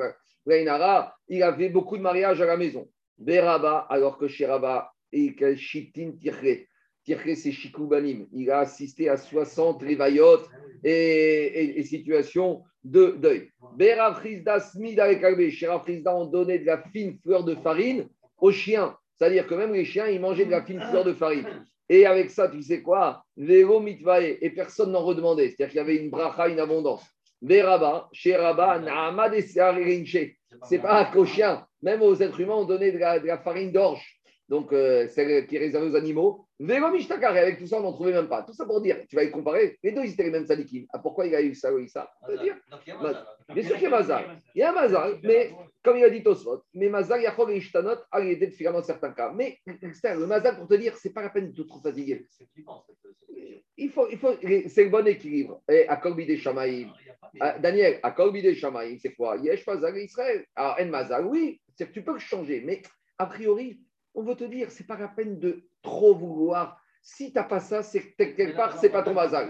il 0.47 1.43
avait 1.43 1.69
beaucoup 1.69 1.97
de 1.97 2.01
mariages 2.01 2.41
à 2.41 2.45
la 2.45 2.57
maison. 2.57 2.89
Beraba, 3.17 3.85
alors 3.89 4.17
que 4.17 4.27
chez 4.27 4.45
Rabba, 4.45 4.91
et 5.11 5.35
Shitin 5.55 6.13
Tirre. 6.19 6.65
Il 8.33 8.51
a 8.51 8.59
assisté 8.59 9.09
à 9.09 9.17
60 9.17 9.81
rivayot 9.81 10.39
et, 10.83 11.83
situations 11.83 12.63
de 12.83 13.15
deuil. 13.19 13.51
Berafrizda 13.75 14.59
Smida 14.59 15.05
avec 15.05 15.49
Chez 15.51 15.67
Rafrizda, 15.67 16.15
on 16.15 16.25
donnait 16.25 16.59
de 16.59 16.65
la 16.65 16.81
fine 16.91 17.17
fleur 17.23 17.43
de 17.43 17.55
farine 17.55 18.07
aux 18.37 18.51
chiens. 18.51 18.95
C'est-à-dire 19.17 19.47
que 19.47 19.55
même 19.55 19.73
les 19.73 19.85
chiens, 19.85 20.07
ils 20.07 20.21
mangeaient 20.21 20.45
de 20.45 20.51
la 20.51 20.63
fine 20.63 20.81
fleur 20.81 21.03
de 21.03 21.13
farine. 21.13 21.45
Et 21.89 22.05
avec 22.05 22.29
ça, 22.29 22.47
tu 22.47 22.61
sais 22.61 22.81
quoi? 22.81 23.23
Véro 23.35 23.79
mitvae. 23.79 24.37
Et 24.41 24.49
personne 24.51 24.91
n'en 24.91 25.03
redemandait. 25.03 25.49
C'est-à-dire 25.49 25.69
qu'il 25.69 25.77
y 25.77 25.81
avait 25.81 25.95
une 25.97 26.09
bracha, 26.09 26.47
une 26.47 26.59
abondance. 26.59 27.03
Veraba, 27.41 28.07
chez 28.13 28.35
Rabba, 28.35 28.79
Naama 28.79 29.31
C'est 30.63 30.79
pas 30.79 31.05
qu'aux 31.05 31.25
chiens. 31.25 31.65
Même 31.81 32.01
aux 32.01 32.15
êtres 32.15 32.39
humains, 32.39 32.55
on 32.55 32.65
donnait 32.65 32.91
de 32.91 32.99
la 32.99 33.37
farine 33.39 33.71
d'orge 33.71 34.18
donc 34.49 34.73
euh, 34.73 35.07
celle 35.07 35.45
qui 35.45 35.55
est 35.55 35.59
réservée 35.59 35.91
aux 35.91 35.95
animaux. 35.95 36.47
Vélo 36.59 36.87
avec 36.87 37.57
tout 37.57 37.67
ça, 37.67 37.77
on 37.77 37.83
n'en 37.83 37.93
trouvait 37.93 38.11
même 38.11 38.27
pas. 38.27 38.41
Tout 38.43 38.53
ça 38.53 38.65
pour 38.65 38.81
dire, 38.81 38.97
tu 39.07 39.15
vas 39.15 39.23
les 39.23 39.31
comparer, 39.31 39.77
les 39.83 39.91
deux, 39.91 40.03
ils 40.03 40.11
étaient 40.11 40.23
les 40.23 40.31
mêmes 40.31 40.45
sadikim. 40.45 40.85
Ah, 40.91 40.99
pourquoi 40.99 41.27
il 41.27 41.35
a 41.35 41.41
eu 41.41 41.53
ça 41.55 41.73
ou 41.73 41.87
ça 41.87 42.09
dire 42.41 42.57
Bien 43.53 43.63
sûr 43.63 43.75
qu'il 43.75 43.83
y 43.83 43.85
a 43.85 43.89
Mazal. 43.89 44.37
Il 44.55 44.59
y 44.59 44.63
a 44.63 44.73
Mazal, 44.73 45.19
mais 45.23 45.51
comme 45.83 45.97
il 45.97 46.03
a 46.03 46.09
dit 46.09 46.23
Tosfot, 46.23 46.63
mais 46.73 46.87
y 46.87 47.25
a 47.25 47.31
Chol 47.31 47.51
et 47.51 47.57
Ishtanot, 47.57 47.99
à 48.11 48.19
l'aider 48.19 48.51
dans 48.63 48.83
certains 48.83 49.11
cas. 49.11 49.31
Mais 49.33 49.59
le 49.65 50.25
Mazal, 50.25 50.57
pour 50.57 50.67
te 50.67 50.73
dire, 50.73 50.97
c'est 50.97 51.13
pas 51.13 51.21
la 51.21 51.29
peine 51.29 51.51
de 51.51 51.63
trop 51.63 51.79
fatiguer. 51.79 52.27
Il 53.77 53.91
faut, 53.91 54.09
il 54.11 54.17
faut, 54.17 54.33
c'est 54.67 54.83
le 54.83 54.89
bon 54.89 55.07
équilibre. 55.07 55.61
Et 55.69 55.87
à 55.87 55.95
Kolbi 55.95 56.25
des 56.25 56.37
Shamaïm, 56.37 56.91
Daniel, 57.61 57.99
à 58.03 58.11
Kolbi 58.11 58.41
des 58.41 58.55
Shamaïm, 58.55 58.97
c'est 58.99 59.13
quoi? 59.13 59.37
Yesh 59.37 59.65
Mazal 59.65 59.97
Israël. 59.97 60.43
Alors, 60.55 60.75
En 60.81 60.85
Mazal, 60.87 61.25
oui, 61.27 61.61
c'est 61.77 61.87
que 61.87 61.93
tu 61.93 62.03
peux 62.03 62.17
changer, 62.19 62.61
mais 62.65 62.81
a 63.17 63.25
priori, 63.25 63.79
on 64.19 64.23
veut 64.23 64.35
te 64.35 64.43
dire, 64.43 64.69
c'est 64.69 64.85
pas 64.85 64.97
la 64.97 65.07
peine 65.07 65.39
de 65.39 65.63
trop 65.81 66.13
vouloir. 66.13 66.77
Si 67.01 67.31
tu 67.31 67.37
n'as 67.37 67.45
pas 67.45 67.61
ça, 67.61 67.81
c'est 67.81 68.11
quelque 68.17 68.53
part, 68.53 68.77
c'est 68.77 68.89
pas 68.89 69.01
ton 69.01 69.13
bazar. 69.13 69.47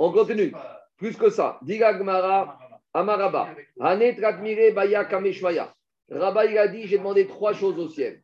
On 0.00 0.12
continue. 0.12 0.52
Plus 0.96 1.16
que 1.16 1.30
ça. 1.30 1.60
Diga 1.62 1.94
Gmara, 1.94 2.58
Amaraba. 2.92 3.54
Baya 3.78 5.04
Kameshmaya. 5.04 5.72
Rabba, 6.10 6.46
il 6.46 6.58
a 6.58 6.66
dit 6.66 6.88
j'ai 6.88 6.98
demandé 6.98 7.28
trois 7.28 7.52
choses 7.52 7.78
au 7.78 7.88
ciel. 7.88 8.20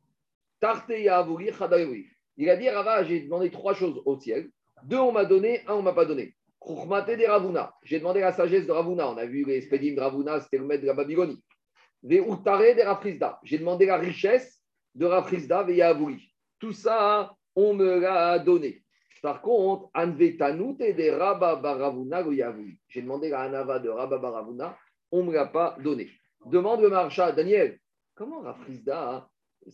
Tarte 0.58 0.90
Il 0.90 1.08
a 1.08 2.56
dit 2.56 2.70
Rabba, 2.70 3.04
j'ai 3.04 3.20
demandé 3.20 3.52
trois 3.52 3.74
choses 3.74 4.02
au 4.04 4.18
ciel. 4.18 4.50
Deux, 4.82 4.98
on 4.98 5.12
m'a 5.12 5.24
donné, 5.24 5.60
un, 5.68 5.74
on 5.74 5.82
m'a 5.82 5.92
pas 5.92 6.06
donné. 6.06 6.34
de 6.66 7.30
Ravuna. 7.30 7.72
J'ai 7.84 8.00
demandé 8.00 8.18
la 8.20 8.32
sagesse 8.32 8.66
de 8.66 8.72
Ravuna. 8.72 9.08
On 9.08 9.16
a 9.16 9.26
vu 9.26 9.44
les 9.44 9.60
spédimes 9.60 9.94
de 9.94 10.00
Ravuna, 10.00 10.40
c'était 10.40 10.58
le 10.58 10.64
maître 10.64 10.82
de 10.82 10.88
la 10.88 10.94
Babylonie. 10.94 11.40
J'ai 12.06 13.58
demandé 13.58 13.86
la 13.86 13.96
richesse 13.96 14.60
de 14.94 15.06
Rafrizda 15.06 15.64
Yavoui. 15.70 16.34
Tout 16.58 16.72
ça, 16.72 17.34
on 17.56 17.74
me 17.74 17.98
l'a 17.98 18.38
donné. 18.38 18.82
Par 19.22 19.40
contre, 19.40 19.88
Anvetanut 19.94 20.78
et 20.80 20.92
de 20.92 21.08
Rabba 21.10 21.56
Baravuna 21.56 22.22
J'ai 22.88 23.00
demandé 23.00 23.30
la 23.30 23.40
Anava 23.40 23.78
de 23.78 23.88
Rabba 23.88 24.18
Baravuna, 24.18 24.76
on 25.10 25.22
ne 25.22 25.28
me 25.28 25.32
l'a 25.32 25.46
pas 25.46 25.78
donné. 25.82 26.10
Demande 26.44 26.82
le 26.82 26.90
marcha 26.90 27.32
Daniel, 27.32 27.78
comment 28.14 28.42
Rafrizda, 28.42 29.10
hein, 29.10 29.26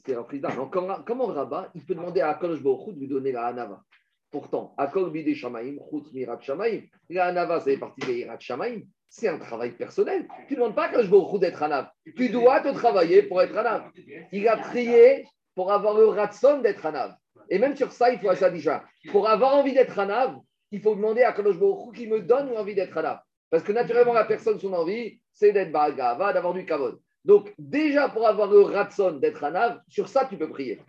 c'est 0.06 0.14
Rafrizda, 0.14 0.50
comment, 0.70 1.26
Rabba, 1.26 1.72
il 1.74 1.84
peut 1.84 1.96
demander 1.96 2.20
à 2.20 2.30
Akadosh 2.30 2.62
Baruch 2.62 2.94
de 2.94 3.00
lui 3.00 3.08
donner 3.08 3.32
la 3.32 3.46
Anava 3.46 3.82
Pourtant, 4.30 4.72
Akol 4.78 5.10
Bide 5.10 5.34
Shamaim, 5.34 5.78
Chut 5.90 6.12
Mirat 6.12 6.40
Shamaim, 6.40 6.82
la 7.08 7.26
Anava, 7.26 7.58
c'est 7.58 7.76
partie 7.76 8.02
de 8.02 8.12
Mirat 8.12 8.38
Shamaim 8.38 8.82
c'est 9.10 9.28
un 9.28 9.38
travail 9.38 9.72
personnel. 9.72 10.26
Tu 10.46 10.54
ne 10.54 10.60
demandes 10.60 10.74
pas 10.74 10.88
que 10.88 11.02
je 11.02 11.08
beaucoup 11.08 11.38
d'être 11.38 11.62
un 11.62 11.70
âme. 11.72 11.88
Tu 12.16 12.30
dois 12.30 12.60
te 12.60 12.68
travailler 12.68 13.22
pour 13.24 13.42
être 13.42 13.58
un 13.58 13.66
âme. 13.66 13.92
Il 14.32 14.48
a 14.48 14.56
prié 14.56 15.26
pour 15.54 15.72
avoir 15.72 15.98
le 15.98 16.06
ratson 16.06 16.60
d'être 16.60 16.86
un 16.86 16.94
âme. 16.94 17.16
Et 17.50 17.58
même 17.58 17.76
sur 17.76 17.90
ça, 17.92 18.10
il 18.12 18.20
faut 18.20 18.32
ça 18.34 18.48
déjà. 18.48 18.84
Pour 19.10 19.28
avoir 19.28 19.56
envie 19.56 19.74
d'être 19.74 19.98
un 19.98 20.08
âme, 20.08 20.40
il 20.70 20.80
faut 20.80 20.94
demander 20.94 21.22
à 21.22 21.32
Kadosh 21.32 21.56
qui 21.94 22.06
me 22.06 22.20
donne 22.20 22.56
envie 22.56 22.76
d'être 22.76 22.96
âme. 22.96 23.18
Parce 23.50 23.64
que 23.64 23.72
naturellement, 23.72 24.12
la 24.12 24.24
personne, 24.24 24.60
son 24.60 24.72
envie, 24.72 25.20
c'est 25.32 25.52
d'être 25.52 25.72
Bagava, 25.72 26.32
d'avoir 26.32 26.54
du 26.54 26.64
kavod. 26.64 27.00
Donc, 27.24 27.52
déjà, 27.58 28.08
pour 28.08 28.26
avoir 28.26 28.48
le 28.48 28.60
ratson 28.60 29.12
d'être 29.12 29.42
un 29.42 29.54
âme, 29.56 29.82
sur 29.88 30.08
ça, 30.08 30.24
tu 30.24 30.38
peux 30.38 30.48
prier. 30.48 30.80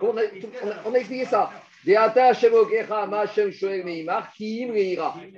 On 0.00 0.16
a, 0.16 0.98
expliqué 0.98 1.24
ça. 1.24 1.50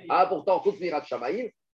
Ah, 0.09 0.25
pourtant, 0.27 0.63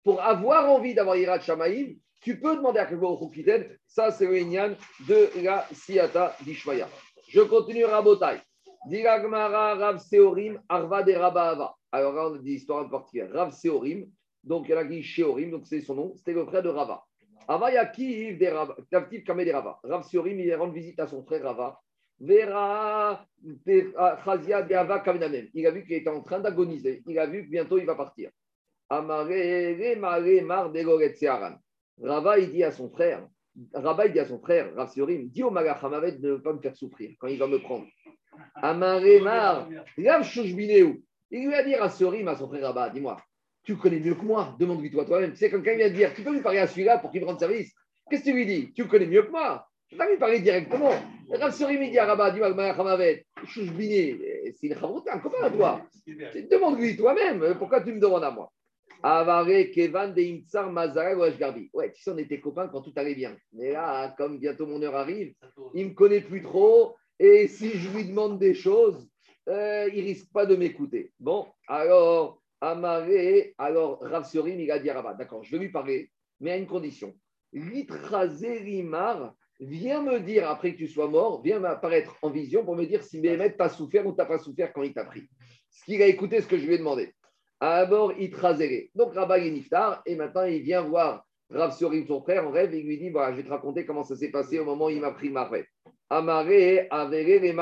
pour 0.04 0.20
avoir 0.22 0.70
envie 0.70 0.94
d'avoir 0.94 1.16
Irat 1.16 1.40
Shamaim, 1.40 1.94
tu 2.20 2.40
peux 2.40 2.56
demander 2.56 2.78
à 2.78 2.86
Kevin 2.86 3.18
Khoukitel. 3.18 3.78
Ça, 3.86 4.10
c'est 4.10 4.26
le 4.26 4.38
Inyan 4.38 4.74
de 5.06 5.30
la 5.42 5.66
Siata 5.72 6.36
d'Ishmaya. 6.42 6.88
Je 7.28 7.40
continue 7.42 7.84
Rabotai. 7.84 8.38
Diragmara 8.86 9.74
Rav 9.74 9.98
Seorim 9.98 10.60
Arva 10.68 11.02
de 11.02 11.12
Rabba 11.12 11.74
Alors 11.90 12.12
là, 12.12 12.28
on 12.30 12.34
a 12.34 12.38
des 12.38 12.52
histoires. 12.52 12.88
Rav 13.32 13.52
Seorim, 13.52 14.06
donc 14.42 14.66
il 14.68 14.72
y 14.72 14.74
en 14.74 14.78
a 14.78 14.84
qui 14.84 15.02
Sheorim, 15.02 15.50
donc 15.50 15.66
c'est 15.66 15.80
son 15.80 15.94
nom, 15.94 16.14
c'était 16.16 16.32
le 16.32 16.44
frère 16.44 16.62
de 16.62 16.68
Rava. 16.68 17.02
Rava 17.48 17.72
Yakiv 17.72 18.38
de 18.38 18.46
Rava, 18.46 18.76
de 18.90 19.52
Rava. 19.52 19.80
Rav 19.82 20.02
Seorim, 20.04 20.38
il 20.38 20.54
rend 20.54 20.70
visite 20.70 21.00
à 21.00 21.06
son 21.06 21.22
frère 21.24 21.42
Rava. 21.44 21.78
Il 22.20 22.42
a 22.42 23.26
vu 25.70 25.84
qu'il 25.84 25.94
était 25.94 26.08
en 26.08 26.22
train 26.22 26.40
d'agoniser. 26.40 27.02
Il 27.06 27.18
a 27.18 27.26
vu 27.26 27.44
que 27.44 27.50
bientôt 27.50 27.78
il 27.78 27.86
va 27.86 27.94
partir. 27.94 28.30
Rava, 28.90 29.24
il 32.38 32.50
dit 32.50 32.64
à 32.64 32.70
son 32.70 32.90
frère, 32.90 33.26
Rava, 33.72 34.06
il 34.06 34.12
dit 34.12 34.18
à 34.18 34.26
son 34.26 34.38
frère, 34.40 34.74
Rav 34.74 34.92
dis 34.94 35.42
au 35.42 35.50
Malachamavet 35.50 36.12
de 36.12 36.32
ne 36.32 36.36
pas 36.36 36.52
me 36.52 36.60
faire 36.60 36.76
souffrir 36.76 37.12
quand 37.18 37.28
il 37.28 37.38
va 37.38 37.46
me 37.46 37.58
prendre. 37.58 37.86
Amare 38.56 39.22
Mar, 39.22 39.68
Il 39.96 41.46
lui 41.46 41.54
a 41.54 41.62
dit 41.62 41.74
à 41.74 41.88
son 41.88 42.48
frère 42.48 42.62
Rabba, 42.62 42.90
dis-moi, 42.90 43.16
tu 43.64 43.76
connais 43.76 44.00
mieux 44.00 44.14
que 44.14 44.24
moi, 44.24 44.54
demande-lui 44.58 44.90
toi 44.90 45.04
toi-même. 45.04 45.32
Tu 45.32 45.38
sais, 45.38 45.50
quand 45.50 45.62
quelqu'un 45.62 45.78
vient 45.78 45.88
te 45.88 45.94
dire, 45.94 46.14
tu 46.14 46.22
peux 46.22 46.32
lui 46.32 46.42
parler 46.42 46.58
à 46.58 46.66
celui-là 46.66 46.98
pour 46.98 47.10
qu'il 47.10 47.22
me 47.22 47.26
rende 47.26 47.38
service. 47.38 47.72
Qu'est-ce 48.10 48.24
que 48.24 48.30
tu 48.30 48.34
lui 48.34 48.46
dis? 48.46 48.72
Tu 48.74 48.86
connais 48.86 49.06
mieux 49.06 49.22
que 49.22 49.30
moi. 49.30 49.66
Vais 49.98 50.10
lui 50.10 50.18
parler 50.18 50.40
directement. 50.40 50.92
Rav 51.30 51.52
Sorim, 51.52 51.82
il 51.82 51.90
dit 51.90 51.98
à 51.98 52.06
Rabba, 52.06 52.30
dis-moi, 52.30 52.52
Malachamavet, 52.52 53.26
c'est 53.54 54.66
une 54.66 54.72
un 54.72 55.18
copain 55.18 55.42
à 55.42 55.50
toi. 55.50 55.82
Demande-lui 56.50 56.96
toi-même, 56.96 57.54
pourquoi 57.58 57.80
tu 57.80 57.92
me 57.92 58.00
demandes 58.00 58.24
à 58.24 58.30
moi 58.30 58.50
Avare, 59.02 59.70
Kevan, 59.72 60.14
Deimtsar, 60.14 60.72
Mazara, 60.72 61.30
Garbi. 61.30 61.68
Ouais, 61.74 61.92
tu 61.92 62.02
sais, 62.02 62.10
on 62.10 62.18
était 62.18 62.40
copains 62.40 62.68
quand 62.68 62.80
tout 62.80 62.92
allait 62.96 63.14
bien. 63.14 63.36
Mais 63.52 63.72
là, 63.72 64.14
comme 64.16 64.38
bientôt 64.38 64.66
mon 64.66 64.82
heure 64.82 64.96
arrive, 64.96 65.34
il 65.74 65.84
ne 65.84 65.90
me 65.90 65.94
connaît 65.94 66.22
plus 66.22 66.42
trop. 66.42 66.96
Et 67.18 67.46
si 67.48 67.70
je 67.70 67.90
lui 67.90 68.06
demande 68.06 68.38
des 68.38 68.54
choses, 68.54 69.06
euh, 69.48 69.90
il 69.92 70.04
risque 70.04 70.32
pas 70.32 70.46
de 70.46 70.56
m'écouter. 70.56 71.12
Bon, 71.20 71.46
alors, 71.68 72.40
Amaré, 72.60 73.54
alors 73.58 74.00
Rav 74.00 74.26
il 74.34 74.70
a 74.70 74.78
dit 74.78 74.88
d'accord, 75.18 75.44
je 75.44 75.52
vais 75.52 75.62
lui 75.62 75.70
parler, 75.70 76.10
mais 76.40 76.52
à 76.52 76.56
une 76.56 76.66
condition. 76.66 77.14
Rimar, 77.52 79.34
viens 79.64 80.02
me 80.02 80.20
dire, 80.20 80.48
après 80.48 80.72
que 80.72 80.78
tu 80.78 80.88
sois 80.88 81.08
mort, 81.08 81.42
viens 81.42 81.58
m'apparaître 81.58 82.16
en 82.22 82.30
vision 82.30 82.64
pour 82.64 82.76
me 82.76 82.86
dire 82.86 83.02
si 83.02 83.20
Béhémet 83.20 83.52
t'a 83.52 83.68
souffert 83.68 84.06
ou 84.06 84.12
t'as 84.12 84.26
pas 84.26 84.38
souffert 84.38 84.72
quand 84.72 84.82
il 84.82 84.92
t'a 84.92 85.04
pris. 85.04 85.28
Ce 85.70 85.84
qu'il 85.84 86.02
a 86.02 86.06
écouté, 86.06 86.40
ce 86.40 86.46
que 86.46 86.58
je 86.58 86.66
lui 86.66 86.74
ai 86.74 86.78
demandé. 86.78 87.12
D'abord, 87.60 88.12
il 88.18 88.30
Donc, 88.94 89.14
Rabat 89.14 89.38
est 89.38 89.50
niftar, 89.50 90.02
et 90.06 90.16
maintenant, 90.16 90.44
il 90.44 90.60
vient 90.62 90.82
voir 90.82 91.24
Rav 91.50 91.72
Sorim, 91.72 92.06
son 92.06 92.22
frère, 92.22 92.46
en 92.46 92.50
rêve, 92.50 92.74
et 92.74 92.80
il 92.80 92.86
lui 92.86 92.98
dit 92.98 93.10
voilà, 93.10 93.32
Je 93.32 93.38
vais 93.38 93.44
te 93.44 93.50
raconter 93.50 93.86
comment 93.86 94.02
ça 94.02 94.16
s'est 94.16 94.30
passé 94.30 94.58
au 94.58 94.64
moment 94.64 94.86
où 94.86 94.90
il 94.90 95.00
m'a 95.00 95.12
pris 95.12 95.30
ma 95.30 95.44
rêve. 95.44 95.66
Avere, 96.10 96.88
les 96.90 97.54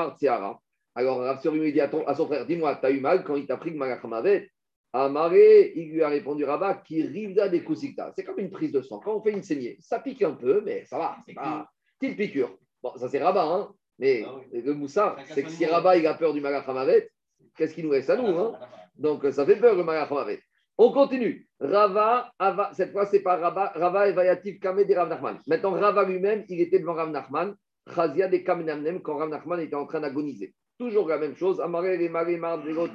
Alors, 0.95 1.17
Rav 1.19 1.41
Sorim 1.41 1.61
lui 1.61 1.73
dit 1.73 1.81
à, 1.81 1.89
son 1.89 2.27
frère 2.27 2.45
Dis-moi, 2.45 2.75
t'as 2.81 2.91
eu 2.91 2.99
mal 2.99 3.23
quand 3.23 3.35
il 3.35 3.45
t'a 3.45 3.57
pris 3.57 3.71
le 3.71 3.77
Malachamavet 3.77 4.49
Amaré, 4.95 5.73
il 5.75 5.91
lui 5.91 6.03
a 6.03 6.09
répondu 6.09 6.45
Rabat 6.45 6.75
qui 6.85 7.01
rivda 7.01 7.49
des 7.49 7.63
kusikta. 7.63 8.13
C'est 8.15 8.23
comme 8.23 8.37
une 8.37 8.51
prise 8.51 8.71
de 8.71 8.81
sang. 8.83 8.99
Quand 8.99 9.15
on 9.15 9.21
fait 9.23 9.31
une 9.31 9.41
saignée, 9.41 9.75
ça 9.79 9.99
pique 9.99 10.21
un 10.21 10.33
peu, 10.33 10.61
mais 10.63 10.85
ça 10.85 10.99
va, 10.99 11.17
c'est 11.25 11.33
pas 11.33 11.67
petite 12.03 12.17
piqûre. 12.17 12.57
Bon, 12.81 12.91
ça 12.97 13.07
c'est 13.07 13.21
Rabat, 13.21 13.45
hein. 13.45 13.73
Mais 13.99 14.25
ah 14.25 14.39
le 14.51 14.73
Moussa, 14.73 15.15
c'est 15.29 15.43
que 15.43 15.49
si 15.49 15.65
Rabat 15.65 15.97
il 15.97 16.07
a 16.07 16.15
peur 16.15 16.33
du 16.33 16.41
Malachamavet, 16.41 17.09
qu'est-ce 17.55 17.73
qu'il 17.73 17.85
nous 17.85 17.91
reste 17.91 18.09
à 18.09 18.17
nous 18.17 18.37
hein 18.37 18.57
donc, 18.95 19.25
ça 19.31 19.45
fait 19.45 19.55
peur 19.55 19.75
le 19.75 19.83
Malachamavet. 19.83 20.39
On 20.77 20.91
continue. 20.91 21.47
Rava, 21.59 22.31
cette 22.73 22.91
fois, 22.91 23.05
c'est 23.05 23.21
pas 23.21 23.37
Rava, 23.37 23.71
Rava 23.75 24.07
et 24.07 24.11
Vayativ 24.11 24.59
Kame 24.59 24.83
de 24.83 24.93
Rav 24.93 25.09
Nachman. 25.09 25.39
Maintenant, 25.47 25.71
Rava 25.71 26.03
lui-même, 26.03 26.45
il 26.49 26.61
était 26.61 26.79
devant 26.79 26.93
Rav 26.93 27.09
Nachman. 27.11 27.55
Chazia 27.93 28.27
de 28.27 28.37
Kamenamnem, 28.37 29.01
quand 29.01 29.17
Rav 29.17 29.29
Nachman 29.29 29.59
était 29.59 29.75
en 29.75 29.85
train 29.85 29.99
d'agoniser. 29.99 30.53
Toujours 30.79 31.07
la 31.07 31.17
même 31.17 31.35
chose. 31.35 31.59
Amare 31.59 31.85
et 31.85 32.09
Mare 32.09 32.27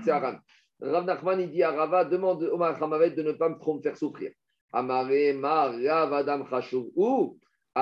Tseharan. 0.02 0.38
Rav 0.80 1.04
Nachman, 1.04 1.40
il 1.40 1.50
dit 1.50 1.62
à 1.62 1.70
Rava, 1.72 2.04
demande 2.04 2.42
au 2.44 2.56
Malachamavet 2.56 3.10
de 3.10 3.22
ne 3.22 3.32
pas 3.32 3.52
trop 3.54 3.74
me 3.74 3.82
faire 3.82 3.96
souffrir. 3.96 4.32
Amare 4.72 5.34
Mar 5.34 5.72
Rav 5.72 6.12
Adam 6.14 6.44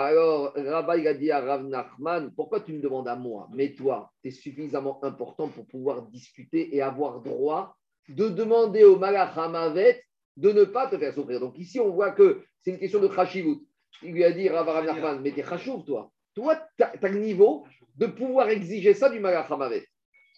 alors, 0.04 0.52
Rava, 0.54 0.96
il 0.96 1.06
a 1.06 1.14
dit 1.14 1.30
à 1.30 1.40
Rav 1.40 1.64
Nachman, 1.64 2.30
pourquoi 2.34 2.60
tu 2.60 2.72
me 2.72 2.80
demandes 2.80 3.08
à 3.08 3.16
moi 3.16 3.48
Mais 3.54 3.72
toi, 3.74 4.12
tu 4.22 4.28
es 4.28 4.30
suffisamment 4.30 5.02
important 5.04 5.48
pour 5.48 5.66
pouvoir 5.66 6.02
discuter 6.02 6.74
et 6.74 6.82
avoir 6.82 7.20
droit 7.20 7.76
de 8.08 8.28
demander 8.28 8.84
au 8.84 8.98
Malach 8.98 9.36
Hamavet 9.36 10.02
de 10.36 10.52
ne 10.52 10.64
pas 10.64 10.88
te 10.88 10.98
faire 10.98 11.14
souffrir. 11.14 11.40
Donc 11.40 11.58
ici, 11.58 11.80
on 11.80 11.90
voit 11.90 12.10
que 12.10 12.44
c'est 12.60 12.72
une 12.72 12.78
question 12.78 13.00
de 13.00 13.08
Khashivut. 13.08 13.60
Il 14.02 14.12
lui 14.12 14.24
a 14.24 14.32
dit, 14.32 14.48
Rav 14.48 14.84
Nachman, 14.84 15.20
mais 15.22 15.32
t'es 15.32 15.42
Khashuv, 15.42 15.84
toi. 15.84 16.10
Toi, 16.34 16.60
tu 16.76 16.82
as, 16.82 17.08
le 17.08 17.18
niveau 17.18 17.64
de 17.96 18.06
pouvoir 18.06 18.50
exiger 18.50 18.92
ça 18.92 19.08
du 19.08 19.18
Malach 19.18 19.50
Hamavet. 19.50 19.86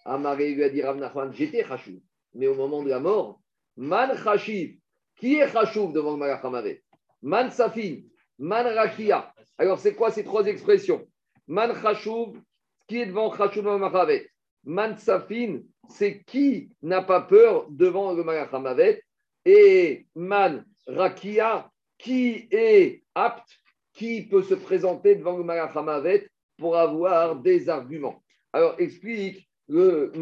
Amaré 0.05 0.55
lui 0.55 0.63
a 0.63 0.69
dit, 0.69 0.83
Rav 0.83 0.97
Nachman, 0.99 1.33
j'étais 1.33 1.65
Khashuv. 1.65 2.01
Mais 2.35 2.47
au 2.47 2.55
moment 2.55 2.83
de 2.83 2.91
la 2.91 3.01
mort, 3.01 3.41
Man 3.77 4.17
Khashiv, 4.23 4.79
qui 5.17 5.37
est 5.37 5.51
Khashuv 5.51 5.93
devant 5.93 6.13
le 6.13 6.19
Malach 6.19 6.45
Hamavet? 6.45 6.83
Man 7.23 7.51
Safin, 7.51 8.03
Man 8.39 8.67
Rakia. 8.67 9.35
Alors, 9.59 9.79
c'est 9.79 9.95
quoi 9.95 10.11
ces 10.11 10.25
trois 10.25 10.47
expressions? 10.47 11.07
Man 11.47 11.73
Khashuv, 11.81 12.41
qui 12.87 13.01
est 13.01 13.07
devant 13.07 13.31
Khashuv 13.31 13.65
Malach 13.65 14.31
Man 14.65 14.97
Safin, 14.97 15.61
c'est 15.89 16.23
qui 16.25 16.71
n'a 16.83 17.03
pas 17.03 17.23
peur 17.23 17.67
devant 17.71 18.13
le 18.13 18.23
Malachamavet 18.23 19.03
et 19.45 20.07
Man 20.15 20.65
Rakia, 20.87 21.71
qui 21.97 22.49
est 22.51 23.03
apte, 23.15 23.49
qui 23.93 24.23
peut 24.23 24.43
se 24.43 24.55
présenter 24.55 25.17
devant 25.17 25.37
le 25.37 25.45
Malachamavet 25.45 26.29
pour 26.57 26.77
avoir 26.77 27.37
des 27.37 27.69
arguments. 27.69 28.23
Alors, 28.53 28.75
explique 28.79 29.49
le 29.69 30.13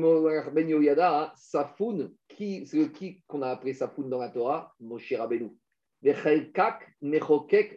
Ben 0.53 0.69
Yoyada, 0.69 1.33
Safoun, 1.37 2.13
qui, 2.29 2.67
c'est 2.67 2.79
le 2.79 2.87
qui 2.87 3.23
qu'on 3.27 3.43
a 3.43 3.51
appelé 3.51 3.75
Safoun 3.75 4.09
dans 4.09 4.19
la 4.19 4.29
Torah, 4.29 4.75
Moshe 4.81 5.13
Rabbeinu. 5.13 5.51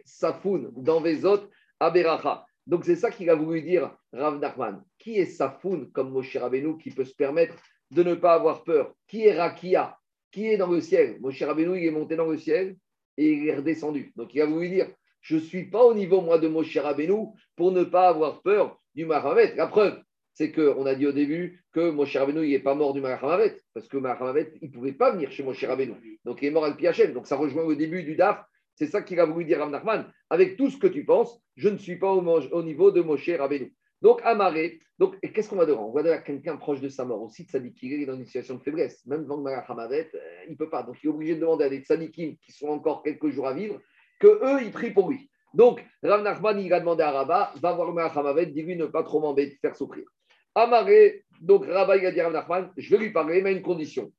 Safoun, 0.04 0.70
dans 0.76 1.00
Vezot, 1.00 1.48
Aberacha. 1.78 2.44
Donc 2.66 2.84
c'est 2.84 2.96
ça 2.96 3.10
qu'il 3.10 3.30
a 3.30 3.34
voulu 3.34 3.62
dire 3.62 3.96
Rav 4.12 4.38
Nachman. 4.38 4.82
Qui 4.98 5.18
est 5.18 5.26
Safoun 5.26 5.90
comme 5.92 6.10
Moshe 6.10 6.36
Rabbeinu 6.36 6.78
qui 6.78 6.90
peut 6.90 7.04
se 7.04 7.14
permettre 7.14 7.56
de 7.90 8.02
ne 8.02 8.14
pas 8.14 8.34
avoir 8.34 8.62
peur? 8.64 8.94
Qui 9.08 9.26
est 9.26 9.36
Rakia? 9.36 9.96
Qui 10.30 10.48
est 10.48 10.56
dans 10.56 10.70
le 10.70 10.80
ciel? 10.80 11.18
Moshe 11.20 11.42
Rabbeinu, 11.42 11.78
il 11.78 11.86
est 11.86 11.90
monté 11.90 12.16
dans 12.16 12.26
le 12.26 12.38
ciel 12.38 12.76
et 13.16 13.32
il 13.32 13.48
est 13.48 13.56
redescendu. 13.56 14.12
Donc 14.16 14.34
il 14.34 14.40
a 14.42 14.46
voulu 14.46 14.68
dire 14.68 14.88
je 15.20 15.36
ne 15.36 15.40
suis 15.40 15.64
pas 15.68 15.84
au 15.84 15.94
niveau, 15.94 16.20
moi, 16.20 16.38
de 16.38 16.48
Moshe 16.48 16.76
Rabbeinu 16.76 17.26
pour 17.56 17.72
ne 17.72 17.84
pas 17.84 18.08
avoir 18.08 18.40
peur 18.42 18.80
du 18.94 19.04
Mahamet. 19.04 19.54
La 19.54 19.66
preuve, 19.66 20.00
c'est 20.40 20.52
qu'on 20.52 20.86
a 20.86 20.94
dit 20.94 21.06
au 21.06 21.12
début 21.12 21.62
que 21.70 21.90
Moshe 21.90 22.16
Rabbeinu, 22.16 22.48
n'est 22.48 22.58
pas 22.60 22.74
mort 22.74 22.94
du 22.94 23.02
Mahamet, 23.02 23.56
parce 23.74 23.86
que 23.88 23.98
Mahamet, 23.98 24.54
il 24.62 24.68
ne 24.68 24.72
pouvait 24.72 24.94
pas 24.94 25.12
venir 25.12 25.30
chez 25.30 25.42
Moshe 25.42 25.62
Rabbeinu. 25.62 26.18
Donc 26.24 26.40
il 26.40 26.46
est 26.46 26.50
mort 26.50 26.64
à 26.64 26.72
Piachem. 26.72 27.12
Donc 27.12 27.26
ça 27.26 27.36
rejoint 27.36 27.64
au 27.64 27.74
début 27.74 28.02
du 28.02 28.16
DAF 28.16 28.42
c'est 28.74 28.86
ça 28.86 29.02
qu'il 29.02 29.20
a 29.20 29.26
voulu 29.26 29.44
dire 29.44 29.58
Rav 29.58 29.68
Nachman. 29.68 30.10
Avec 30.30 30.56
tout 30.56 30.70
ce 30.70 30.78
que 30.78 30.86
tu 30.86 31.04
penses, 31.04 31.38
je 31.56 31.68
ne 31.68 31.76
suis 31.76 31.96
pas 31.96 32.10
au, 32.10 32.62
niveau 32.62 32.90
de 32.90 33.02
Moshe 33.02 33.28
Rabbeinu. 33.28 33.74
Donc, 34.00 34.22
Amaré, 34.24 34.80
donc, 34.98 35.20
qu'est-ce 35.20 35.50
qu'on 35.50 35.56
va 35.56 35.66
devoir 35.66 35.86
On 35.86 35.92
va 35.92 36.02
devoir 36.02 36.24
quelqu'un 36.24 36.56
proche 36.56 36.80
de 36.80 36.88
sa 36.88 37.04
mort 37.04 37.20
aussi, 37.20 37.44
tzadikim, 37.44 37.92
il 37.92 38.02
est 38.04 38.06
dans 38.06 38.16
une 38.16 38.24
situation 38.24 38.54
de 38.54 38.62
faiblesse. 38.62 39.04
Même 39.04 39.24
devant 39.24 39.36
le 39.36 39.52
Hamavet, 39.52 40.10
euh, 40.14 40.18
il 40.46 40.52
ne 40.52 40.56
peut 40.56 40.70
pas. 40.70 40.82
Donc, 40.82 40.96
il 41.02 41.08
est 41.08 41.10
obligé 41.10 41.34
de 41.34 41.40
demander 41.40 41.64
à 41.64 41.68
des 41.68 41.80
tzadikim 41.80 42.36
qui 42.38 42.52
sont 42.52 42.68
encore 42.68 43.02
quelques 43.02 43.28
jours 43.28 43.46
à 43.46 43.52
vivre, 43.52 43.78
que 44.18 44.28
eux, 44.28 44.62
ils 44.62 44.72
prient 44.72 44.92
pour 44.92 45.10
lui. 45.10 45.30
Donc, 45.52 45.84
Rav 46.02 46.22
Nachman, 46.22 46.58
il 46.58 46.72
a 46.72 46.80
demandé 46.80 47.02
à 47.02 47.10
Rabat, 47.10 47.52
va 47.60 47.72
voir 47.74 47.92
le 47.92 48.00
Hamavet, 48.00 48.46
dis-lui 48.46 48.76
ne 48.76 48.86
pas 48.86 49.02
trop 49.02 49.20
m'embêter, 49.20 49.58
faire 49.60 49.76
souffrir. 49.76 50.06
Amaré, 50.54 51.24
donc 51.40 51.64
Rabat, 51.66 51.96
il 51.96 52.32
Nachman, 52.32 52.70
je 52.76 52.90
vais 52.90 52.98
lui 52.98 53.12
parler, 53.12 53.40
mais 53.42 53.50
à 53.50 53.52
une 53.52 53.62
condition. 53.62 54.12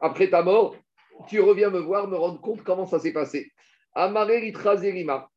Après 0.00 0.30
ta 0.30 0.42
mort, 0.42 0.76
tu 1.28 1.40
reviens 1.40 1.70
me 1.70 1.80
voir, 1.80 2.08
me 2.08 2.16
rendre 2.16 2.40
compte 2.40 2.62
comment 2.62 2.86
ça 2.86 2.98
s'est 2.98 3.12
passé. 3.12 3.50
Amaré 3.94 4.40
l'itrazerima. 4.40 5.28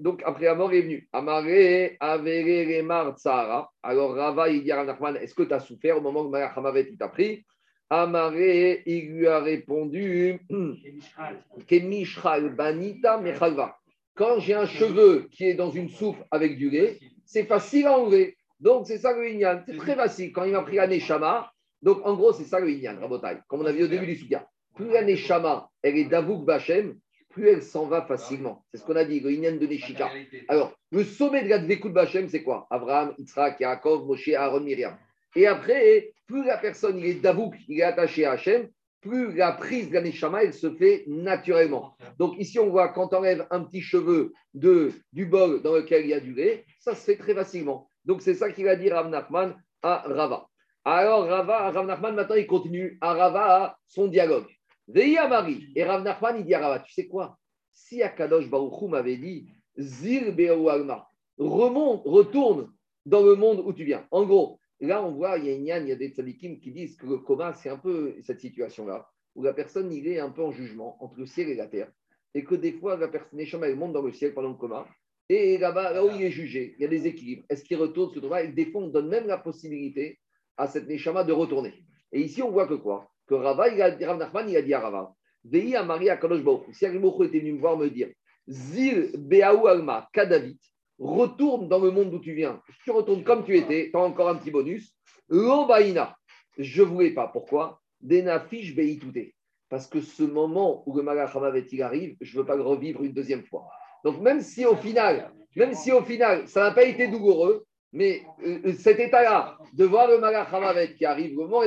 Donc 0.00 0.22
après 0.24 0.46
la 0.46 0.54
mort 0.54 0.72
est 0.72 0.80
venu. 0.80 1.08
Amaré 1.12 1.96
avere 2.00 2.78
remar 2.78 3.18
tsara. 3.18 3.70
Alors 3.82 4.14
Rava 4.14 4.48
il 4.48 4.62
dit 4.62 4.70
Nachman, 4.70 5.16
est-ce 5.16 5.34
que 5.34 5.42
tu 5.42 5.52
as 5.52 5.60
souffert 5.60 5.98
au 5.98 6.00
moment 6.00 6.22
où 6.22 6.34
Hamavet 6.34 6.94
t'a 6.98 7.08
pris? 7.08 7.44
Amaré, 7.90 8.82
il 8.86 9.10
lui 9.10 9.26
a 9.26 9.40
répondu 9.40 10.38
Kemishral 11.66 12.54
banita 12.54 13.18
mechalva. 13.18 13.76
Quand 14.14 14.38
j'ai 14.38 14.54
un 14.54 14.66
cheveu 14.66 15.28
qui 15.32 15.44
est 15.44 15.54
dans 15.54 15.70
une 15.70 15.88
soupe 15.88 16.22
avec 16.30 16.56
du 16.56 16.70
lait, 16.70 16.98
c'est 17.24 17.44
facile 17.44 17.86
à 17.86 17.98
enlever. 17.98 18.36
Donc 18.60 18.86
c'est 18.86 18.98
ça 18.98 19.12
le 19.12 19.26
Inyan. 19.28 19.62
C'est 19.66 19.76
très 19.76 19.94
facile. 19.94 20.32
Quand 20.32 20.44
il 20.44 20.52
m'a 20.52 20.62
pris 20.62 20.76
la 20.76 20.86
Neshama, 20.86 21.50
donc 21.82 22.04
en 22.04 22.14
gros 22.14 22.32
c'est 22.32 22.44
ça 22.44 22.60
le 22.60 22.70
Inyan, 22.70 22.98
Rabotai, 23.00 23.38
comme 23.48 23.60
on 23.60 23.66
a 23.66 23.72
vu 23.72 23.84
au 23.84 23.88
début 23.88 24.06
du 24.06 24.16
Soukia. 24.16 24.46
Plus 24.74 24.90
la 24.90 25.02
Neshama, 25.02 25.68
elle 25.82 25.96
est 25.96 26.04
d'Avouk 26.04 26.44
Bachem, 26.44 26.98
plus 27.30 27.48
elle 27.48 27.62
s'en 27.62 27.86
va 27.86 28.02
facilement. 28.02 28.64
C'est 28.70 28.78
ce 28.78 28.84
qu'on 28.84 28.96
a 28.96 29.04
dit, 29.04 29.20
le 29.20 29.32
Inyan 29.32 29.56
de 29.56 29.66
Neshika. 29.66 30.10
Alors, 30.48 30.74
le 30.90 31.04
sommet 31.04 31.42
de 31.42 31.48
la 31.48 31.58
Dvekut 31.58 31.90
Bachem, 31.90 32.28
c'est 32.28 32.42
quoi? 32.42 32.66
Abraham, 32.70 33.14
Yitzhak, 33.18 33.60
Yaakov, 33.60 34.06
Moshe, 34.06 34.28
Aaron, 34.28 34.60
Myriam. 34.60 34.96
Et 35.36 35.46
après, 35.46 36.12
plus 36.26 36.44
la 36.44 36.58
personne 36.58 36.98
il 36.98 37.06
est 37.06 37.14
davouk, 37.14 37.54
il 37.68 37.80
est 37.80 37.84
attaché 37.84 38.24
à 38.24 38.32
Hachem, 38.32 38.68
plus 39.00 39.34
la 39.34 39.52
prise 39.52 39.88
de 39.88 39.94
la 39.94 40.02
Neshama, 40.02 40.42
elle 40.42 40.52
se 40.52 40.70
fait 40.74 41.04
naturellement. 41.06 41.96
Donc 42.18 42.34
ici, 42.38 42.58
on 42.58 42.68
voit 42.68 42.88
quand 42.88 43.14
on 43.14 43.18
enlève 43.18 43.46
un 43.50 43.64
petit 43.64 43.80
cheveu 43.80 44.32
de, 44.54 44.92
du 45.12 45.26
bol 45.26 45.62
dans 45.62 45.74
lequel 45.74 46.04
il 46.04 46.10
y 46.10 46.14
a 46.14 46.20
du 46.20 46.34
lait, 46.34 46.64
ça 46.80 46.94
se 46.94 47.04
fait 47.04 47.16
très 47.16 47.34
facilement. 47.34 47.89
Donc 48.04 48.22
c'est 48.22 48.34
ça 48.34 48.50
qu'il 48.50 48.68
a 48.68 48.76
dit 48.76 48.90
Rav 48.90 49.08
Nachman 49.08 49.54
à 49.82 50.02
Rava. 50.06 50.46
Alors 50.84 51.26
Rava, 51.26 51.70
Rav 51.70 51.86
Nachman, 51.86 52.14
maintenant, 52.14 52.36
il 52.36 52.46
continue 52.46 52.98
à 53.00 53.12
Rava 53.14 53.76
son 53.86 54.08
dialogue. 54.08 54.46
Veillez 54.88 55.28
Marie. 55.28 55.68
Et 55.76 55.84
Rav 55.84 56.02
Nachman, 56.02 56.38
il 56.38 56.44
dit 56.44 56.54
à 56.54 56.60
Ravat, 56.60 56.80
tu 56.80 56.92
sais 56.92 57.06
quoi? 57.06 57.38
Si 57.72 58.02
Akadosh 58.02 58.48
Baruchou 58.48 58.88
m'avait 58.88 59.16
dit, 59.16 59.48
Zir 59.78 60.34
Alma, 60.68 61.06
remonte, 61.38 62.02
retourne 62.04 62.72
dans 63.06 63.22
le 63.22 63.34
monde 63.34 63.62
où 63.64 63.72
tu 63.72 63.84
viens. 63.84 64.06
En 64.10 64.24
gros, 64.24 64.60
là, 64.80 65.02
on 65.02 65.12
voit, 65.12 65.38
il 65.38 65.46
y 65.46 65.72
a 65.72 65.78
il 65.78 65.88
y 65.88 65.92
a 65.92 65.96
des 65.96 66.08
tzadikim 66.08 66.58
qui 66.58 66.72
disent 66.72 66.96
que 66.96 67.06
le 67.06 67.18
coma, 67.18 67.54
c'est 67.54 67.70
un 67.70 67.78
peu 67.78 68.16
cette 68.22 68.40
situation-là, 68.40 69.08
où 69.34 69.42
la 69.42 69.52
personne, 69.52 69.92
il 69.92 70.06
est 70.08 70.18
un 70.18 70.30
peu 70.30 70.42
en 70.42 70.50
jugement 70.50 71.02
entre 71.02 71.18
le 71.18 71.26
ciel 71.26 71.48
et 71.48 71.54
la 71.54 71.66
terre, 71.66 71.90
et 72.34 72.44
que 72.44 72.54
des 72.54 72.72
fois, 72.72 72.96
la 72.96 73.08
personne, 73.08 73.40
elle 73.40 73.76
monte 73.76 73.92
dans 73.92 74.02
le 74.02 74.12
ciel 74.12 74.34
pendant 74.34 74.50
le 74.50 74.56
coma, 74.56 74.86
et 75.32 75.58
là-bas, 75.58 75.92
là 75.92 76.04
où 76.04 76.10
il 76.10 76.22
est 76.22 76.32
jugé, 76.32 76.74
il 76.76 76.82
y 76.82 76.84
a 76.84 76.88
des 76.88 77.06
équilibres. 77.06 77.44
Est-ce 77.48 77.62
qu'il 77.62 77.76
retourne 77.76 78.12
ce 78.12 78.44
Et 78.44 78.48
des 78.48 78.66
fois, 78.66 78.82
on 78.82 78.88
donne 78.88 79.08
même 79.08 79.28
la 79.28 79.38
possibilité 79.38 80.18
à 80.56 80.66
cette 80.66 80.88
Neshama 80.88 81.22
de 81.22 81.32
retourner. 81.32 81.72
Et 82.10 82.20
ici, 82.20 82.42
on 82.42 82.50
voit 82.50 82.66
que 82.66 82.74
quoi? 82.74 83.08
Que 83.28 83.34
Rava, 83.34 83.68
il 83.68 83.80
a, 83.80 83.96
Rav 84.08 84.18
Nachman, 84.18 84.50
il 84.50 84.56
a 84.56 84.62
dit 84.62 84.74
à 84.74 84.80
Rava, 84.80 85.14
Vei 85.44 85.76
à 85.76 85.84
Maria 85.84 86.16
Kadosh 86.16 86.42
Si 86.72 86.84
Arimoko 86.84 87.22
était 87.22 87.38
venu 87.38 87.52
me 87.52 87.60
voir 87.60 87.78
me 87.78 87.88
dire, 87.88 88.08
Zil 88.48 89.12
Beaou 89.16 89.68
Alma 89.68 90.08
Kadavit, 90.12 90.58
retourne 90.98 91.68
dans 91.68 91.78
le 91.78 91.92
monde 91.92 92.10
d'où 92.10 92.18
tu 92.18 92.34
viens. 92.34 92.60
Si 92.68 92.82
tu 92.82 92.90
retournes 92.90 93.22
comme 93.22 93.44
tu 93.44 93.56
étais, 93.56 93.90
tu 93.92 93.96
as 93.96 94.00
encore 94.00 94.30
un 94.30 94.34
petit 94.34 94.50
bonus. 94.50 94.96
L'Ombaïna, 95.28 96.16
je 96.58 96.82
ne 96.82 96.88
voulais 96.88 97.14
pas. 97.14 97.28
Pourquoi? 97.28 97.80
Denafish 98.00 98.74
Beitouté. 98.74 99.36
Parce 99.68 99.86
que 99.86 100.00
ce 100.00 100.24
moment 100.24 100.82
où 100.86 100.96
le 100.96 101.04
Malachamavet 101.04 101.68
il 101.70 101.82
arrive, 101.82 102.16
je 102.20 102.36
ne 102.36 102.42
veux 102.42 102.46
pas 102.46 102.56
le 102.56 102.62
revivre 102.62 103.04
une 103.04 103.12
deuxième 103.12 103.44
fois. 103.44 103.68
Donc 104.04 104.20
même 104.20 104.40
si 104.40 104.64
au 104.64 104.76
final, 104.76 105.30
même 105.56 105.74
si 105.74 105.92
au 105.92 106.02
final, 106.02 106.46
ça 106.48 106.64
n'a 106.64 106.70
pas 106.72 106.84
été 106.84 107.08
douloureux, 107.08 107.66
Mais 107.92 108.22
euh, 108.46 108.72
cet 108.78 109.00
état-là, 109.00 109.58
de 109.72 109.84
voir 109.84 110.08
le 110.08 110.18
Malach 110.18 110.52
Hamavet 110.52 110.94
qui 110.94 111.04
arrive, 111.04 111.30
le 111.30 111.46
moment 111.46 111.62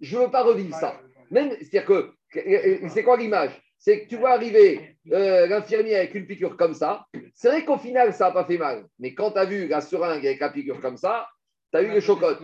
je 0.00 0.16
ne 0.16 0.22
veux 0.22 0.30
pas 0.30 0.42
revivre 0.42 0.76
ça. 0.76 1.00
Même, 1.30 1.50
c'est-à-dire 1.60 1.86
que, 1.86 2.10
c'est 2.88 3.02
quoi 3.02 3.16
l'image? 3.16 3.52
C'est 3.78 4.02
que 4.02 4.08
tu 4.08 4.16
vois 4.16 4.32
arriver 4.32 4.96
l'infirmier 5.06 5.96
avec 5.96 6.14
une 6.14 6.26
piqûre 6.26 6.56
comme 6.56 6.74
ça. 6.74 7.06
C'est 7.34 7.48
vrai 7.48 7.64
qu'au 7.64 7.78
final, 7.78 8.12
ça 8.12 8.26
n'a 8.26 8.32
pas 8.32 8.44
fait 8.44 8.58
mal. 8.58 8.86
Mais 8.98 9.14
quand 9.14 9.32
tu 9.32 9.38
as 9.38 9.44
vu 9.44 9.68
la 9.68 9.80
seringue 9.80 10.26
avec 10.26 10.40
la 10.40 10.50
piqûre 10.50 10.80
comme 10.80 10.96
ça, 10.96 11.28
tu 11.72 11.78
as 11.78 11.82
eu 11.82 11.90
le 11.90 12.00
chocotte. 12.00 12.40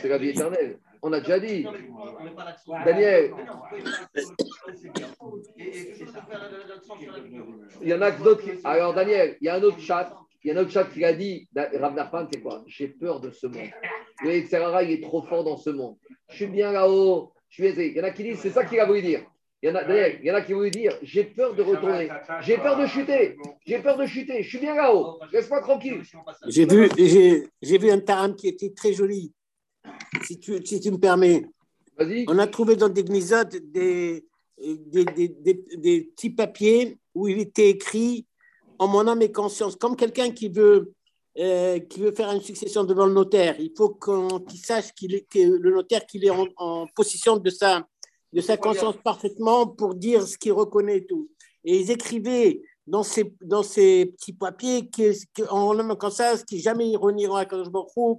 C'est 0.00 0.08
la 0.08 0.18
vie 0.18 0.28
éternelle. 0.30 0.78
On 1.02 1.12
a 1.12 1.20
déjà 1.20 1.38
dit. 1.40 1.66
Daniel. 2.84 3.32
Il 7.82 7.88
y 7.88 7.94
en 7.94 8.02
a 8.02 8.10
d'autres. 8.10 8.44
Alors, 8.64 8.94
Daniel, 8.94 9.36
il 9.40 9.46
y 9.46 9.48
a 9.48 9.56
un 9.56 9.62
autre 9.62 9.80
chat. 9.80 10.12
Il 10.44 10.48
y 10.48 10.50
a 10.52 10.58
un 10.58 10.62
autre 10.62 10.70
chat 10.70 10.84
qui 10.84 11.04
a 11.04 11.12
dit 11.12 11.48
Rav 11.56 12.28
c'est 12.32 12.40
quoi? 12.40 12.62
J'ai 12.66 12.88
peur 12.88 13.20
de 13.20 13.30
ce 13.30 13.46
monde. 13.48 13.68
Le 14.22 14.84
il 14.84 14.90
est 14.92 15.02
trop 15.02 15.22
fort 15.22 15.44
dans 15.44 15.56
ce 15.56 15.70
monde. 15.70 15.96
Je 16.28 16.36
suis 16.36 16.46
bien 16.46 16.72
là-haut. 16.72 17.32
Je 17.48 17.56
suis 17.56 17.66
aisé. 17.66 17.90
Il 17.90 17.96
y 17.96 18.00
en 18.00 18.04
a 18.04 18.10
qui 18.10 18.22
disent 18.22 18.38
c'est 18.38 18.50
ça 18.50 18.64
qu'il 18.64 18.78
a 18.78 18.86
voulu 18.86 19.02
dire. 19.02 19.22
Il 19.66 19.70
y, 19.70 19.72
en 19.72 19.74
a, 19.74 20.08
il 20.08 20.24
y 20.24 20.30
en 20.30 20.34
a 20.36 20.42
qui 20.42 20.52
voulu 20.52 20.70
dire 20.70 20.96
j'ai 21.02 21.24
peur 21.24 21.52
de 21.52 21.60
retourner, 21.60 22.08
j'ai 22.40 22.56
peur 22.56 22.78
de 22.78 22.86
chuter, 22.86 23.36
j'ai 23.66 23.80
peur 23.80 23.96
de 23.96 24.06
chuter, 24.06 24.40
je 24.44 24.48
suis 24.48 24.58
bien 24.58 24.76
là-haut, 24.76 25.18
laisse-moi 25.32 25.60
tranquille. 25.60 26.02
J'ai 26.46 26.66
vu, 26.66 26.88
j'ai, 26.96 27.78
vu 27.78 27.90
un 27.90 27.98
taram 27.98 28.36
qui 28.36 28.46
était 28.46 28.70
très 28.70 28.92
joli, 28.92 29.32
si 30.22 30.38
tu, 30.38 30.64
si 30.64 30.78
tu 30.78 30.92
me 30.92 30.98
permets. 30.98 31.46
Vas-y. 31.98 32.26
On 32.28 32.38
a 32.38 32.46
trouvé 32.46 32.76
dans 32.76 32.88
des 32.88 33.02
gnisotes 33.02 33.56
des, 33.56 34.24
des, 34.56 35.04
des, 35.04 35.64
des, 35.76 36.02
petits 36.14 36.30
papiers 36.30 36.96
où 37.16 37.26
il 37.26 37.40
était 37.40 37.70
écrit 37.70 38.24
en 38.78 38.86
mon 38.86 39.08
âme 39.08 39.22
et 39.22 39.32
conscience, 39.32 39.74
comme 39.74 39.96
quelqu'un 39.96 40.30
qui 40.30 40.48
veut, 40.48 40.92
euh, 41.38 41.80
qui 41.80 41.98
veut 41.98 42.12
faire 42.12 42.30
une 42.30 42.40
succession 42.40 42.84
devant 42.84 43.06
le 43.06 43.14
notaire. 43.14 43.56
Il 43.58 43.72
faut 43.76 43.98
qu'il 44.48 44.60
sache 44.60 44.92
qu'il 44.92 45.16
est, 45.16 45.26
que 45.28 45.40
le 45.40 45.74
notaire 45.74 46.06
qu'il 46.06 46.24
est 46.24 46.30
en, 46.30 46.46
en 46.56 46.86
possession 46.94 47.36
de 47.36 47.50
sa 47.50 47.84
de 48.36 48.42
sa 48.42 48.58
conscience 48.58 48.96
parfaitement 49.02 49.66
pour 49.66 49.94
dire 49.94 50.28
ce 50.28 50.36
qu'il 50.36 50.52
reconnaît 50.52 51.00
tout. 51.00 51.30
Et 51.64 51.80
ils 51.80 51.90
écrivaient 51.90 52.60
dans 52.86 53.02
ces, 53.02 53.34
dans 53.40 53.62
ces 53.62 54.12
petits 54.14 54.34
papiers 54.34 54.90
qu'en 55.34 55.76
homme 55.78 55.96
comme 55.96 56.10
ça, 56.10 56.36
qui 56.46 56.60
jamais 56.60 56.94
renieront 56.96 57.36
à 57.36 57.46
Kadosh 57.46 57.72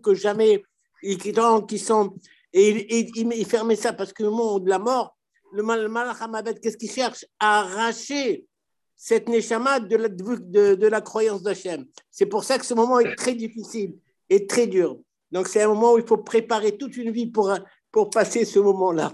que 0.04 0.16
jamais 0.16 0.64
ils 1.04 1.20
qui 1.20 1.78
sont. 1.78 2.16
Et, 2.52 3.06
ils 3.14 3.46
fermaient 3.46 3.76
ça 3.76 3.94
parce 3.94 4.12
que 4.12 4.24
le 4.24 4.32
monde 4.32 4.66
de 4.66 4.70
la 4.72 4.80
mort, 4.80 5.16
le 5.54 5.62
Malach 5.62 6.18
qu'est-ce 6.64 6.78
qu'il 6.78 6.90
cherche? 6.90 7.24
À 7.40 7.60
arracher 7.60 8.48
cette 8.96 9.30
Neshama 9.30 9.80
de 9.82 9.98
la, 9.98 10.10
de, 10.10 10.74
de 10.74 10.88
la 10.88 11.02
croyance 11.02 11.44
d'Hachem. 11.44 11.86
C'est 12.10 12.26
pour 12.26 12.44
ça 12.44 12.58
que 12.58 12.66
ce 12.66 12.74
moment 12.74 13.00
est 13.00 13.16
très 13.16 13.36
difficile 13.36 13.94
et 14.32 14.48
très 14.48 14.66
dur. 14.66 14.98
Donc 15.32 15.48
c'est 15.48 15.62
un 15.62 15.68
moment 15.68 15.94
où 15.94 15.98
il 16.00 16.08
faut 16.08 16.18
préparer 16.18 16.76
toute 16.76 16.98
une 16.98 17.12
vie 17.12 17.28
pour, 17.28 17.54
pour 17.92 18.10
passer 18.10 18.46
ce 18.46 18.60
moment-là. 18.60 19.14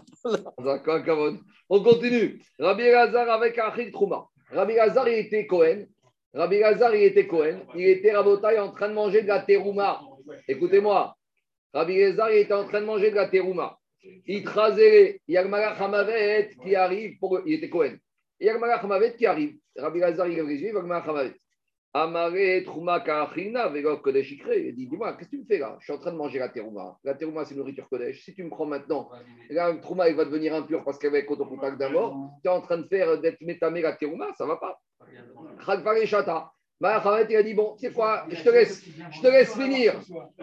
On 1.69 1.83
continue. 1.83 2.41
Rabbi 2.59 2.83
Lazar 2.83 3.29
avec 3.29 3.57
Achid 3.57 3.91
Trouma. 3.91 4.25
Rabbi 4.51 4.75
Lazar, 4.75 5.07
il 5.07 5.19
était 5.19 5.47
Cohen. 5.47 5.85
Rabbi 6.33 6.59
Lazar, 6.59 6.93
il 6.95 7.03
était 7.03 7.27
Cohen. 7.27 7.61
Il 7.75 7.87
était 7.87 8.11
Rabotaï 8.11 8.59
en 8.59 8.71
train 8.71 8.89
de 8.89 8.93
manger 8.93 9.21
de 9.21 9.27
la 9.27 9.39
terouma. 9.39 10.01
Écoutez-moi. 10.47 11.15
Rabbi 11.73 11.99
Lazar, 11.99 12.31
il 12.31 12.39
était 12.39 12.53
en 12.53 12.67
train 12.67 12.81
de 12.81 12.85
manger 12.85 13.11
de 13.11 13.15
la 13.15 13.27
terouma. 13.27 13.77
Il 14.25 14.43
trasait. 14.43 15.21
Il 15.27 15.33
y 15.33 15.37
a 15.37 15.43
le 15.43 15.49
Malach 15.49 15.79
Hamavet 15.79 16.51
qui 16.61 16.75
arrive. 16.75 17.17
Pour... 17.19 17.39
Il 17.45 17.53
était 17.53 17.69
Cohen. 17.69 17.95
Il 18.39 18.47
y 18.47 18.49
a 18.49 18.53
le 18.53 18.59
Malach 18.59 18.83
Hamavet 18.83 19.15
qui 19.15 19.25
arrive. 19.25 19.55
Rabbi 19.77 19.99
Lazar, 19.99 20.27
il 20.27 20.35
va 20.35 20.81
le 20.81 20.87
Malach 20.87 21.07
Hamavet. 21.07 21.35
Amare 21.95 22.63
Trouma 22.63 23.01
Kaachina, 23.01 23.67
Vego 23.69 23.97
Kodesh 23.97 24.31
Il 24.31 24.75
dit 24.75 24.87
Dis-moi, 24.87 25.13
qu'est-ce 25.13 25.29
que 25.29 25.35
tu 25.35 25.41
me 25.41 25.45
fais 25.45 25.59
là? 25.59 25.77
Je 25.79 25.85
suis 25.85 25.93
en 25.93 25.99
train 25.99 26.11
de 26.11 26.17
manger 26.17 26.39
la 26.39 26.49
terouma. 26.49 26.97
La 27.03 27.13
terouma, 27.13 27.45
c'est 27.45 27.53
nourriture 27.53 27.87
Kodesh. 27.87 28.23
Si 28.23 28.33
tu 28.33 28.43
me 28.43 28.49
prends 28.49 28.65
maintenant, 28.65 29.11
la 29.51 29.75
Trouma, 29.75 30.09
elle 30.09 30.15
va 30.15 30.25
devenir 30.25 30.55
impure 30.55 30.83
parce 30.83 31.03
être 31.03 31.31
au 31.31 31.45
contact 31.45 31.79
mort. 31.91 32.31
Tu 32.41 32.49
es 32.49 32.51
en 32.51 32.61
train 32.61 32.77
de 32.77 32.87
faire 32.87 33.19
d'être 33.21 33.41
métamé 33.41 33.81
la 33.81 33.93
terouma, 33.93 34.33
ça 34.35 34.45
ne 34.45 34.49
va 34.49 34.57
pas. 34.57 34.81
Chagvare 35.65 36.05
Shata. 36.05 36.51
Mahamed, 36.79 37.27
il 37.29 37.35
a 37.35 37.43
dit 37.43 37.53
Bon, 37.53 37.75
c'est 37.77 37.93
quoi 37.93 38.25
je 38.27 38.43
te, 38.43 38.49
laisse, 38.49 38.83
je 39.11 39.21
te 39.21 39.27
laisse 39.27 39.53
finir. 39.55 39.93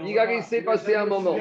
Il 0.05 0.19
a 0.19 0.27
laissé 0.27 0.63
passer 0.63 0.95
un 0.95 1.07
moment. 1.07 1.37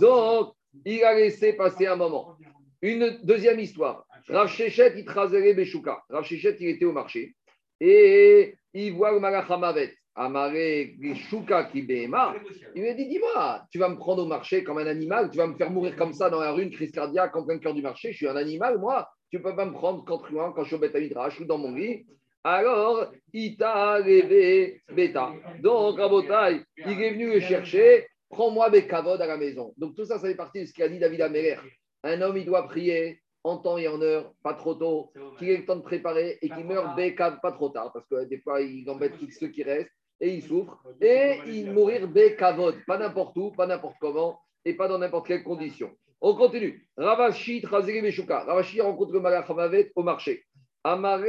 Donc, 0.00 0.54
il 0.84 1.04
a 1.04 1.14
laissé 1.14 1.52
passer 1.52 1.86
un 1.86 1.96
moment. 1.96 2.36
Une 2.82 3.20
deuxième 3.22 3.60
histoire. 3.60 4.04
Rav 4.28 4.48
Shechet, 4.48 4.94
il 4.96 5.04
trasere 5.04 5.54
Beshuka. 5.54 6.02
Rav 6.10 6.24
Shechet, 6.24 6.56
il 6.58 6.68
était 6.68 6.84
au 6.84 6.92
marché. 6.92 7.36
Et 7.80 8.56
il 8.74 8.92
voit 8.92 9.12
le 9.12 9.20
Malachamavet, 9.20 9.94
Amaré 10.14 10.94
Shuka 11.14 11.64
qui 11.64 11.78
il 11.78 12.82
lui 12.82 12.94
dit 12.94 13.08
Dis-moi, 13.08 13.62
tu 13.70 13.78
vas 13.78 13.88
me 13.88 13.96
prendre 13.96 14.22
au 14.22 14.26
marché 14.26 14.62
comme 14.62 14.78
un 14.78 14.86
animal, 14.86 15.30
tu 15.30 15.38
vas 15.38 15.46
me 15.46 15.56
faire 15.56 15.70
mourir 15.70 15.96
comme 15.96 16.12
ça 16.12 16.28
dans 16.28 16.40
la 16.40 16.52
rue, 16.52 16.64
une 16.64 16.70
crise 16.70 16.92
cardiaque 16.92 17.34
en 17.34 17.44
plein 17.44 17.58
cœur 17.58 17.72
du 17.72 17.82
marché, 17.82 18.12
je 18.12 18.18
suis 18.18 18.28
un 18.28 18.36
animal, 18.36 18.78
moi, 18.78 19.08
tu 19.30 19.38
ne 19.38 19.42
peux 19.42 19.56
pas 19.56 19.64
me 19.64 19.72
prendre 19.72 20.04
quand, 20.04 20.18
quand 20.18 20.62
je 20.62 20.66
suis 20.66 20.76
au 20.76 20.78
Beth 20.78 20.94
ou 21.40 21.44
dans 21.44 21.58
mon 21.58 21.72
lit. 21.74 22.04
Alors, 22.44 23.10
il 23.32 23.56
t'a 23.56 23.94
rêvé 23.94 24.82
bêta. 24.92 25.32
Donc, 25.60 25.98
Rabotai, 25.98 26.62
il 26.76 27.00
est 27.00 27.12
venu 27.12 27.32
le 27.32 27.40
chercher, 27.40 28.06
prends-moi 28.28 28.68
des 28.68 28.86
cavodes 28.86 29.22
à 29.22 29.26
la 29.26 29.36
maison. 29.38 29.72
Donc, 29.78 29.94
tout 29.94 30.04
ça, 30.04 30.18
ça 30.18 30.28
fait 30.28 30.34
partie 30.34 30.60
de 30.60 30.66
ce 30.66 30.74
qu'a 30.74 30.88
dit 30.88 30.98
David 30.98 31.22
Améler. 31.22 31.56
Un 32.02 32.20
homme, 32.20 32.36
il 32.36 32.44
doit 32.44 32.66
prier 32.66 33.21
en 33.44 33.58
temps 33.58 33.78
et 33.78 33.88
en 33.88 34.00
heure, 34.00 34.32
pas 34.42 34.54
trop 34.54 34.74
tôt, 34.74 35.12
qu'il 35.38 35.50
ait 35.50 35.58
le 35.58 35.64
temps 35.64 35.76
de 35.76 35.82
préparer 35.82 36.38
et 36.42 36.48
qu'il 36.48 36.64
meure 36.64 36.94
bécave 36.94 37.38
pas 37.40 37.52
trop 37.52 37.68
tard, 37.70 37.92
parce 37.92 38.06
que 38.06 38.24
des 38.24 38.38
fois, 38.38 38.60
il 38.60 38.88
embête 38.88 39.18
tous 39.18 39.30
ceux 39.30 39.48
qui 39.48 39.62
restent 39.62 39.90
et 40.20 40.34
il 40.34 40.42
souffre. 40.42 40.80
Et 41.00 41.38
il 41.46 41.72
mourir 41.72 42.08
bécavode, 42.08 42.76
pas 42.86 42.98
n'importe 42.98 43.36
où, 43.36 43.50
pas 43.50 43.66
n'importe 43.66 43.96
comment 44.00 44.38
et 44.64 44.74
pas 44.74 44.88
dans 44.88 44.98
n'importe 44.98 45.26
quelle 45.26 45.42
condition. 45.42 45.90
On 46.20 46.36
continue. 46.36 46.88
Ravashi 46.96 47.64
Meshuka. 48.00 48.44
Ravashi 48.44 48.80
rencontre 48.80 49.12
le 49.12 49.20
Malach 49.20 49.50
au 49.96 50.02
marché. 50.04 50.44
Amare 50.84 51.24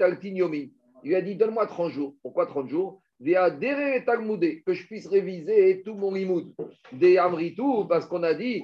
Altinyomi. 0.00 0.74
Il 1.04 1.08
lui 1.08 1.14
a 1.14 1.22
dit 1.22 1.36
Donne-moi 1.36 1.66
30 1.66 1.90
jours. 1.90 2.14
Pourquoi 2.22 2.44
30 2.46 2.68
jours? 2.68 3.00
Que 3.24 4.74
je 4.74 4.86
puisse 4.86 5.06
réviser 5.06 5.82
tout 5.84 5.94
mon 5.94 6.12
limoud. 6.12 6.52
Des 6.92 7.16
Amritou, 7.16 7.86
parce 7.86 8.04
qu'on 8.04 8.22
a 8.24 8.34
dit 8.34 8.62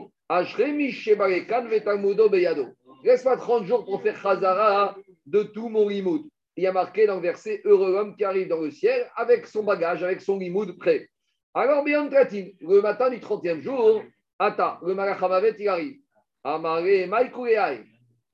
Laisse-moi 3.05 3.37
30 3.37 3.65
jours 3.65 3.85
pour 3.85 4.03
faire 4.03 4.21
Khazara 4.21 4.97
de 5.27 5.43
tout 5.43 5.69
mon 5.69 5.89
limoud. 5.89 6.29
Il 6.57 6.65
y 6.65 6.67
a 6.67 6.73
marqué 6.73 7.07
dans 7.07 7.15
le 7.17 7.23
verset 7.23 7.63
Heureux 7.65 7.93
l'homme 7.93 8.17
qui 8.17 8.25
arrive 8.25 8.49
dans 8.49 8.61
le 8.61 8.71
ciel 8.71 9.09
avec 9.17 9.47
son 9.47 9.63
bagage, 9.63 10.03
avec 10.03 10.21
son 10.21 10.39
limoud 10.39 10.77
prêt. 10.77 11.09
Alors, 11.55 11.85
bien 11.85 12.09
le 12.09 12.81
matin 12.81 13.11
du 13.11 13.19
30e 13.19 13.61
jour, 13.61 14.03
Ata, 14.39 14.81
le 14.85 14.95
Malachamavet, 14.95 15.57
il 15.59 15.69
arrive. 15.69 15.99
Amare, 16.45 17.09
Maïkouéaï. 17.09 17.85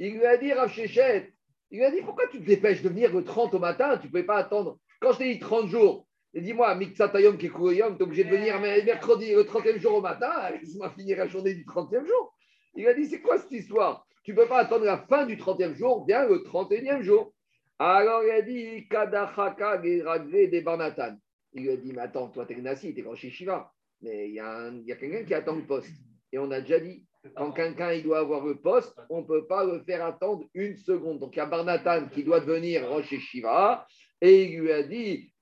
Il 0.01 0.15
lui 0.15 0.27
a 0.27 0.37
dit, 0.37 0.53
Rav 0.53 0.73
il 0.77 1.79
lui 1.79 1.85
a 1.85 1.91
dit 1.91 2.03
Pourquoi 2.03 2.27
tu 2.29 2.41
te 2.41 2.45
dépêches 2.45 2.83
de 2.83 2.89
venir 2.89 3.15
le 3.15 3.25
30 3.25 3.55
au 3.55 3.59
matin? 3.59 3.97
Tu 3.99 4.07
ne 4.07 4.11
pouvais 4.11 4.25
pas 4.25 4.37
attendre. 4.37 4.79
Quand 5.01 5.13
je 5.13 5.19
t'ai 5.19 5.35
dit 5.35 5.41
30 5.41 5.69
jours, 5.69 6.07
et 6.35 6.41
dis-moi, 6.41 6.75
Mixatayom 6.75 7.39
qui 7.39 7.49
tu 7.49 7.77
es 7.77 8.03
obligé 8.03 8.25
de 8.25 8.31
venir 8.31 8.61
mercredi, 8.61 9.33
le 9.33 9.45
30e 9.45 9.79
jour 9.79 9.95
au 9.95 10.01
matin, 10.01 10.51
laisse-moi 10.51 10.91
finir 10.91 11.19
la 11.19 11.29
journée 11.29 11.55
du 11.55 11.65
30e 11.65 12.05
jour. 12.05 12.35
Il 12.75 12.87
a 12.89 12.95
dit, 12.95 13.07
c'est 13.07 13.21
quoi 13.21 13.39
cette 13.39 13.53
histoire? 13.53 14.05
Tu 14.25 14.33
ne 14.33 14.37
peux 14.37 14.47
pas 14.47 14.59
attendre 14.59 14.85
la 14.85 14.99
fin 14.99 15.27
du 15.27 15.37
30e 15.37 15.75
jour, 15.75 16.05
viens 16.07 16.27
le 16.27 16.39
31e 16.39 17.03
jour. 17.03 17.33
Alors 17.79 18.25
il 18.25 18.31
a 18.31 18.43
dit, 18.43 18.89
Kadachaka 18.89 19.79
des 19.79 20.61
Barnatan. 20.61 21.17
Il 21.53 21.63
lui 21.63 21.71
a 21.71 21.77
dit, 21.77 21.93
mais 21.93 22.03
attends, 22.03 22.29
toi, 22.29 22.47
t'es 22.47 22.57
Gnassi, 22.57 22.95
t'es 22.95 23.03
grand 23.03 23.15
Shiva. 23.15 23.71
Mais 24.03 24.29
il 24.29 24.35
y 24.35 24.41
a, 24.41 24.67
a 24.67 24.97
quelqu'un 24.97 25.25
qui 25.25 25.35
attend 25.35 25.55
le 25.55 25.67
poste. 25.67 25.95
Et 26.33 26.39
on 26.39 26.51
a 26.51 26.61
déjà 26.61 26.81
dit, 26.81 27.05
quand 27.37 27.53
quelqu'un 27.53 27.93
il 27.93 28.03
doit 28.03 28.19
avoir 28.19 28.45
le 28.45 28.57
poste, 28.57 28.99
on 29.09 29.21
ne 29.21 29.27
peut 29.27 29.47
pas 29.47 29.65
le 29.65 29.85
faire 29.85 30.05
attendre 30.05 30.45
une 30.53 30.77
seconde. 30.77 31.21
Donc 31.21 31.37
il 31.37 31.39
y 31.39 31.43
a 31.43 31.47
Barnatan 31.47 32.09
qui 32.09 32.25
doit 32.25 32.41
devenir 32.41 32.89
Rosh 32.89 33.15
Shiva 33.19 33.87
et 34.21 34.45
il 34.45 34.61
lui 34.61 34.73
a 34.73 34.83
dit 34.83 35.33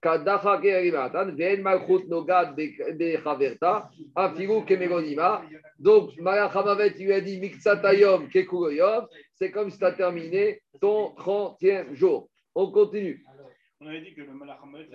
donc, 5.78 6.16
Malachamavet, 6.18 6.90
lui 6.98 7.12
a 7.12 7.20
dit 7.20 7.38
Miksatayom 7.38 8.28
Kekuroyom, 8.28 9.06
c'est 9.34 9.52
comme 9.52 9.70
si 9.70 9.78
tu 9.78 9.84
as 9.84 9.92
terminé 9.92 10.60
ton 10.80 11.14
30e 11.14 11.94
jour. 11.94 12.28
On 12.54 12.70
continue. 12.70 13.24
On 13.80 13.86
avait 13.86 14.00
dit 14.00 14.14
que 14.14 14.22
le 14.22 14.32
Malachamavet, 14.32 14.88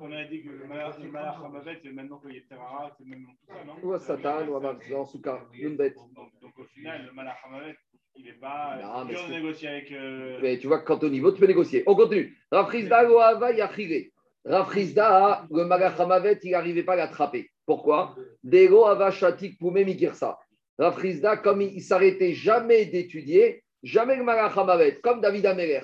on 0.00 0.12
avait 0.12 0.28
dit 0.28 0.42
que 0.42 0.50
le 0.50 0.66
Malachamavet, 0.66 1.80
maintenant 1.92 2.18
qu'il 2.18 2.36
est 2.36 2.48
Terra, 2.48 2.90
c'est 2.98 3.06
même 3.06 3.26
tout 3.26 3.46
ça, 3.46 3.64
non? 3.64 3.74
Ou 3.82 3.98
Satan, 3.98 4.48
ou 4.48 4.56
en 4.56 5.04
tout 5.04 5.20
cas, 5.20 5.40
une 5.54 5.76
bête. 5.76 5.96
Donc, 6.40 6.58
au 6.58 6.64
final, 6.64 7.06
le 7.06 7.12
Malachamavet, 7.12 7.74
il 8.16 8.24
n'est 8.24 8.32
pas. 8.32 8.78
Non, 8.82 9.04
mais 9.04 9.14
négocier 9.28 9.68
avec. 9.68 9.92
Euh... 9.92 10.38
Mais 10.42 10.58
tu 10.58 10.66
vois, 10.66 10.80
quand 10.80 11.02
au 11.02 11.08
niveau, 11.08 11.32
tu 11.32 11.40
peux 11.40 11.46
négocier. 11.46 11.82
On 11.86 11.94
continue. 11.94 12.36
Rafrizda 12.50 13.04
Goava 13.06 13.52
Yachire. 13.52 14.10
Rafrizda, 14.44 15.46
le 15.50 15.64
Magachamavet, 15.64 16.40
il 16.42 16.50
n'arrivait 16.50 16.82
pas 16.82 16.94
à 16.94 16.96
l'attraper. 16.96 17.50
Pourquoi? 17.64 18.16
Dego 18.42 18.86
Ava 18.86 19.10
Shatik 19.10 19.58
Poumé 19.58 19.84
Mikirsa. 19.84 20.38
Rafrizda, 20.78 21.36
comme 21.36 21.60
il 21.60 21.76
ne 21.76 21.80
s'arrêtait 21.80 22.32
jamais 22.32 22.86
d'étudier, 22.86 23.62
Jamais 23.82 24.14
le 24.14 24.22
Malach 24.22 24.56
Hamavet, 24.56 25.00
comme 25.02 25.20
David 25.20 25.44
Améler. 25.44 25.80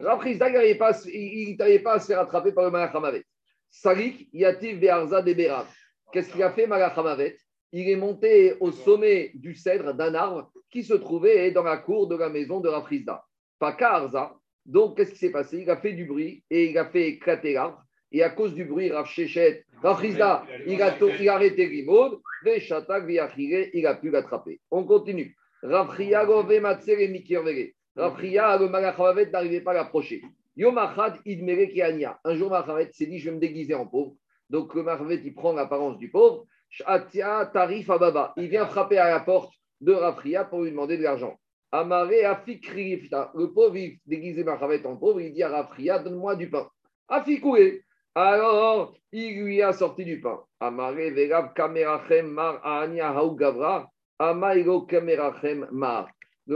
Raprisda, 0.00 0.48
il 0.48 0.52
n'avait 0.52 0.74
pas, 0.76 0.92
pas 0.92 1.92
à 1.94 1.98
se 1.98 2.06
faire 2.06 2.20
attraper 2.20 2.52
par 2.52 2.64
le 2.64 2.70
Malach 2.70 2.94
Hamavet. 2.94 3.24
Salik, 3.68 4.28
Yativ 4.32 4.78
Be'arza 4.78 5.20
Deberav. 5.20 5.66
Qu'est-ce 6.12 6.30
qu'il 6.30 6.42
a 6.44 6.52
fait, 6.52 6.68
Malach 6.68 6.96
Hamavet 6.96 7.36
Il 7.72 7.88
est 7.90 7.96
monté 7.96 8.54
au 8.60 8.70
sommet 8.70 9.32
du 9.34 9.54
cèdre 9.54 9.94
d'un 9.94 10.14
arbre 10.14 10.52
qui 10.70 10.84
se 10.84 10.94
trouvait 10.94 11.50
dans 11.50 11.64
la 11.64 11.78
cour 11.78 12.06
de 12.06 12.16
la 12.16 12.28
maison 12.28 12.60
de 12.60 12.68
Raprisda. 12.68 13.24
Pas 13.58 13.76
Arza. 13.80 14.36
Donc, 14.64 14.96
qu'est-ce 14.96 15.10
qui 15.10 15.18
s'est 15.18 15.32
passé? 15.32 15.58
Il 15.62 15.70
a 15.70 15.76
fait 15.76 15.92
du 15.92 16.04
bruit 16.04 16.44
et 16.50 16.70
il 16.70 16.78
a 16.78 16.84
fait 16.84 17.08
éclater 17.08 17.54
l'arbre. 17.54 17.82
Et 18.12 18.22
à 18.22 18.30
cause 18.30 18.54
du 18.54 18.64
bruit, 18.64 18.90
Rav 18.90 19.06
Shechet, 19.06 19.64
Raprisda, 19.82 20.44
il 20.66 20.82
a, 20.82 20.96
il 20.98 21.28
a 21.28 21.34
arrêté 21.34 21.66
Rimod, 21.66 22.20
il 22.44 23.86
a 23.86 23.94
pu 23.94 24.10
l'attraper. 24.10 24.60
On 24.70 24.84
continue. 24.84 25.36
Rafria 25.62 26.24
Gove 26.24 26.58
Matsere 26.60 27.08
Mikirvere. 27.08 27.74
Rafria, 27.96 28.56
le 28.56 28.68
Malachavavet 28.68 29.30
n'arrivait 29.30 29.60
pas 29.60 29.72
à 29.72 29.74
l'approcher. 29.74 30.22
Yom 30.56 30.78
Achad 30.78 31.18
Idmere 31.26 31.68
Kiania. 31.68 32.18
Un 32.24 32.34
jour, 32.34 32.50
Malachavavet 32.50 32.90
s'est 32.92 33.06
dit 33.06 33.18
Je 33.18 33.28
vais 33.28 33.36
me 33.36 33.40
déguiser 33.40 33.74
en 33.74 33.86
pauvre. 33.86 34.14
Donc, 34.48 34.74
le 34.74 34.84
il 35.24 35.34
prend 35.34 35.52
l'apparence 35.52 35.98
du 35.98 36.10
pauvre. 36.10 36.46
Shatia 36.70 37.50
Tarif 37.52 37.90
Ababa. 37.90 38.32
Il 38.36 38.48
vient 38.48 38.66
frapper 38.66 38.98
à 38.98 39.10
la 39.10 39.20
porte 39.20 39.52
de 39.80 39.92
Rafria 39.92 40.44
pour 40.44 40.62
lui 40.62 40.70
demander 40.70 40.96
de 40.96 41.02
l'argent. 41.02 41.38
Amare 41.72 42.24
Afikrifta. 42.24 43.32
Le 43.34 43.52
pauvre, 43.52 43.76
il 43.76 43.98
déguisé 44.06 44.44
Malachavavet 44.44 44.86
en 44.86 44.96
pauvre. 44.96 45.20
Il 45.20 45.32
dit 45.32 45.42
à 45.42 45.50
Rafria 45.50 45.98
Donne-moi 45.98 46.36
du 46.36 46.48
pain. 46.50 46.68
Afikoué. 47.08 47.82
Alors, 48.22 48.92
il 49.12 49.42
lui 49.42 49.62
a 49.62 49.72
sorti 49.72 50.04
du 50.04 50.20
pain. 50.20 50.40
Amare 50.60 51.10
Verav 51.10 51.54
Kamerachem 51.54 52.26
Mar 52.26 52.60
Ania 52.62 53.16
Haou 53.16 53.34
Gavra. 53.34 53.90
Le 54.18 54.34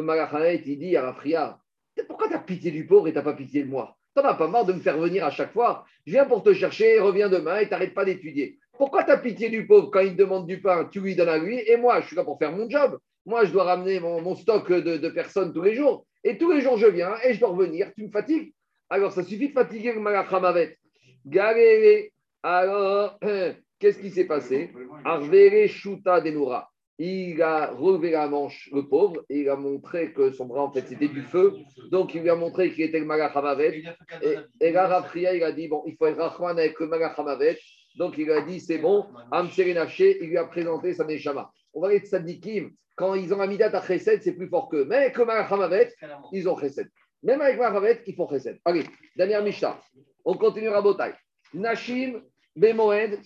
Malachanet, 0.03 0.63
il 0.67 0.79
dit 0.79 0.95
à 0.95 1.07
Rafria 1.07 1.59
Pourquoi 2.07 2.29
tu 2.29 2.35
as 2.35 2.41
pitié 2.41 2.71
du 2.71 2.87
pauvre 2.87 3.09
et 3.09 3.13
tu 3.13 3.17
n'as 3.17 3.25
pas 3.25 3.33
pitié 3.33 3.63
de 3.65 3.71
moi? 3.71 3.97
Tu 4.15 4.23
n'en 4.23 4.29
as 4.29 4.35
pas 4.35 4.47
marre 4.47 4.67
de 4.67 4.75
me 4.75 4.81
faire 4.81 4.99
venir 4.99 5.25
à 5.25 5.31
chaque 5.31 5.55
fois? 5.55 5.87
Je 6.07 6.13
viens 6.13 6.27
pour 6.27 6.43
te 6.43 6.53
chercher, 6.53 7.01
reviens 7.01 7.31
demain 7.31 7.57
et 7.57 7.65
tu 7.65 7.71
n'arrêtes 7.71 7.95
pas 7.95 8.05
d'étudier. 8.05 8.59
Pourquoi 8.77 9.05
tu 9.05 9.13
as 9.13 9.17
pitié 9.17 9.49
du 9.49 9.67
pauvre 9.67 9.91
quand 9.91 10.01
il 10.01 10.17
demande 10.17 10.47
du 10.47 10.61
pain? 10.61 10.85
Tu 10.93 11.01
lui 11.01 11.17
donnes 11.17 11.31
à 11.31 11.39
lui 11.39 11.61
et 11.61 11.79
moi, 11.79 12.03
je 12.03 12.09
suis 12.09 12.17
là 12.17 12.25
pour 12.25 12.39
faire 12.39 12.53
mon 12.53 12.69
job. 12.69 12.99
Moi, 13.25 13.47
je 13.47 13.53
dois 13.53 13.65
ramener 13.65 14.01
mon, 14.01 14.37
stock 14.37 14.71
de, 14.71 15.09
personnes 15.09 15.55
tous 15.55 15.63
les 15.63 15.75
jours. 15.75 16.05
Et 16.25 16.37
tous 16.37 16.53
les 16.53 16.61
jours, 16.61 16.77
je 16.77 16.89
viens 16.89 17.15
et 17.25 17.33
je 17.33 17.41
dois 17.41 17.49
revenir. 17.49 17.91
Tu 17.97 18.05
me 18.05 18.11
fatigues? 18.11 18.53
Alors, 18.91 19.13
ça 19.13 19.23
suffit 19.23 19.49
de 19.49 19.55
fatiguer 19.55 19.95
le 19.95 20.01
Malachamavet. 20.01 20.77
Galéré. 21.25 22.13
Alors, 22.43 23.19
qu'est-ce 23.79 23.99
qui 23.99 24.11
s'est 24.11 24.27
passé? 24.27 24.73
Arvere 25.05 25.69
Shuta 25.69 26.21
Denura 26.21 26.71
il 26.99 27.43
a 27.43 27.73
relevé 27.73 28.11
la 28.11 28.29
manche, 28.29 28.71
le 28.73 28.87
pauvre, 28.87 29.25
il 29.29 29.49
a 29.49 29.57
montré 29.57 30.13
que 30.13 30.31
son 30.31 30.47
bras, 30.47 30.63
en 30.63 30.73
fait, 30.73 30.87
c'était 30.87 31.09
du 31.09 31.23
feu. 31.23 31.55
Donc, 31.91 32.15
il 32.15 32.23
lui 32.23 32.31
a 32.31 32.37
montré 32.37 32.71
qu'il 32.73 32.85
était 32.85 33.01
le 33.01 33.05
Malachamavet. 33.05 33.83
Et, 34.23 34.37
et 34.61 34.71
là, 34.71 34.87
Rafria, 34.87 35.35
il 35.35 35.43
a 35.43 35.51
dit, 35.51 35.67
bon, 35.67 35.83
il 35.87 35.97
faut 35.97 36.07
être 36.07 36.19
Rahman 36.19 36.59
avec 36.59 36.79
le 36.79 36.87
Malachamavet. 36.87 37.59
Donc, 37.97 38.17
il 38.19 38.31
a 38.31 38.43
dit, 38.43 38.61
c'est 38.61 38.79
bon, 38.79 39.07
il 39.33 40.29
lui 40.29 40.39
a 40.39 40.45
présenté 40.45 40.95
sa 40.95 41.05
Neshama. 41.05 41.51
On 41.73 41.81
va 41.81 41.89
aller 41.89 42.01
de 42.01 42.07
Sadikim, 42.07 42.71
quand 42.95 43.15
ils 43.15 43.35
ont 43.35 43.41
Amidat 43.41 43.77
à 43.77 43.83
Chesed, 43.83 44.23
c'est 44.23 44.35
plus 44.35 44.49
fort 44.49 44.69
qu'eux. 44.69 44.85
Mais 44.85 44.97
avec 44.97 45.19
le 45.19 45.25
Malachamavet, 45.25 45.93
ils 46.33 46.49
ont 46.49 46.57
Chesed. 46.57 46.89
Même 47.25 47.41
avec 47.41 47.59
Malachamavet, 47.59 48.03
ils 48.07 48.15
font 48.15 48.29
Chesed. 48.29 48.61
Allez, 48.65 48.85
dernière 49.17 49.43
Mishnah. 49.43 49.81
On 50.25 50.35
continue 50.35 50.69
à 50.69 50.81
Botaï. 50.81 51.15
Nashim, 51.53 52.21
Bemoed, 52.57 53.21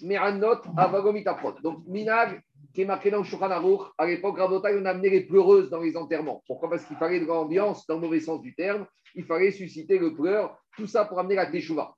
Avagomitaprot. 0.76 1.61
Donc, 1.62 1.86
Minag, 1.86 2.40
qui 2.74 2.82
est 2.82 2.84
marqué 2.84 3.11
dans 3.11 3.18
le 3.18 3.24
Shulchan 3.24 3.51
À 3.99 4.07
l'époque, 4.07 4.38
Rabotai, 4.38 4.76
on 4.80 4.84
a 4.84 4.90
amené 4.90 5.11
les 5.11 5.20
pleureuses 5.22 5.70
dans 5.70 5.80
les 5.80 5.96
enterrements. 5.96 6.42
Pourquoi? 6.46 6.70
Parce 6.70 6.84
qu'il 6.84 6.96
fallait 6.96 7.20
de 7.20 7.26
l'ambiance, 7.26 7.86
dans 7.86 7.96
le 7.96 8.01
mauvais 8.01 8.20
sens 8.20 8.40
du 8.40 8.55
terme. 8.55 8.86
Il 9.14 9.24
fallait 9.24 9.51
susciter 9.51 9.99
le 9.99 10.14
pleur. 10.14 10.59
Tout 10.76 10.86
ça 10.86 11.05
pour 11.05 11.18
amener 11.18 11.34
la 11.34 11.46
Teshuvah. 11.46 11.94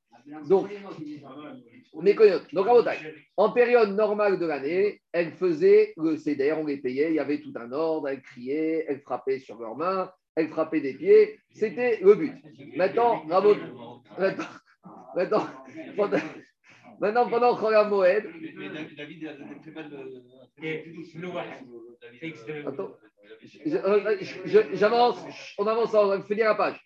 Donc, 0.48 0.68
Donc, 2.52 2.66
Rabotai, 2.66 2.96
en 3.36 3.52
période 3.52 3.90
normale 3.90 4.38
de 4.38 4.46
l'année, 4.46 5.00
elles 5.12 5.32
faisaient 5.32 5.92
le 5.96 6.16
CDR, 6.16 6.58
on 6.58 6.66
les 6.66 6.76
payait, 6.76 7.10
il 7.10 7.14
y 7.14 7.18
avait 7.18 7.40
tout 7.40 7.52
un 7.56 7.72
ordre, 7.72 8.08
elles 8.08 8.22
criaient, 8.22 8.84
elles 8.88 9.00
frappaient 9.00 9.38
sur 9.38 9.58
leurs 9.58 9.76
mains, 9.76 10.10
elles 10.36 10.48
frappaient 10.48 10.80
des 10.80 10.94
pieds. 10.94 11.40
C'était 11.52 11.98
le 12.00 12.14
but. 12.14 12.34
Maintenant, 12.76 13.22
Rabotai. 13.28 13.60
Maintenant, 15.14 15.46
maintenant, 15.96 16.18
Maintenant, 17.00 17.30
pendant 17.30 17.56
Chol 17.56 17.88
Moed. 17.88 18.24
David 18.96 19.26
a 19.26 19.32
très 19.62 19.70
mal. 19.70 19.90
Attends. 22.66 22.90
J'avance, 24.74 25.18
on 25.56 25.66
avance, 25.66 25.94
on 25.94 26.08
va 26.08 26.22
finir 26.22 26.48
la 26.48 26.54
page. 26.54 26.78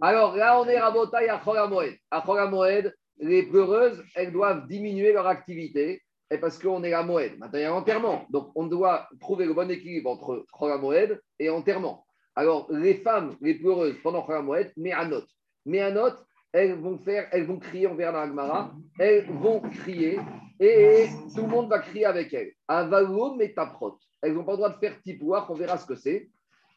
Alors 0.00 0.34
là, 0.34 0.60
on 0.60 0.66
est 0.66 0.76
à 0.76 0.90
Botaï 0.90 1.28
à 1.28 1.40
Moed. 1.68 1.94
À 2.10 2.46
Moed, 2.48 2.92
les 3.18 3.44
pleureuses, 3.44 4.02
elles 4.16 4.32
doivent 4.32 4.66
diminuer 4.66 5.12
leur 5.12 5.28
activité 5.28 6.02
et 6.32 6.38
parce 6.38 6.58
qu'on 6.58 6.82
est 6.82 6.92
à 6.92 7.04
Moed. 7.04 7.38
Maintenant, 7.38 7.58
il 7.58 7.62
y 7.62 7.64
a 7.64 7.72
enterrement. 7.74 8.26
Donc, 8.30 8.50
on 8.56 8.66
doit 8.66 9.08
trouver 9.20 9.46
le 9.46 9.54
bon 9.54 9.70
équilibre 9.70 10.10
entre 10.10 10.44
Chol 10.52 10.80
Moed 10.80 11.20
et 11.38 11.48
enterrement. 11.48 12.04
Alors, 12.34 12.66
les 12.72 12.94
femmes, 12.94 13.36
les 13.40 13.54
pleureuses, 13.54 13.96
pendant 14.02 14.22
Chol 14.22 14.42
Moed, 14.42 14.72
mais 14.76 14.90
à 14.90 15.04
note. 15.04 15.28
Mais 15.64 15.80
à 15.80 15.92
note, 15.92 16.18
elles 16.52 16.74
vont 16.74 16.98
faire, 16.98 17.28
elles 17.32 17.46
vont 17.46 17.58
crier, 17.58 17.86
on 17.86 17.94
verra 17.94 18.26
dans 18.26 18.70
elles 18.98 19.26
vont 19.30 19.60
crier 19.60 20.18
et 20.58 21.06
tout 21.34 21.42
le 21.42 21.48
monde 21.48 21.68
va 21.68 21.78
crier 21.78 22.06
avec 22.06 22.34
elles. 22.34 22.52
Avalo 22.66 23.34
métaprot. 23.36 23.98
Elles 24.20 24.34
n'ont 24.34 24.44
pas 24.44 24.52
le 24.52 24.58
droit 24.58 24.70
de 24.70 24.78
faire 24.78 25.00
tipouach, 25.02 25.48
on 25.48 25.54
verra 25.54 25.78
ce 25.78 25.86
que 25.86 25.94
c'est. 25.94 26.28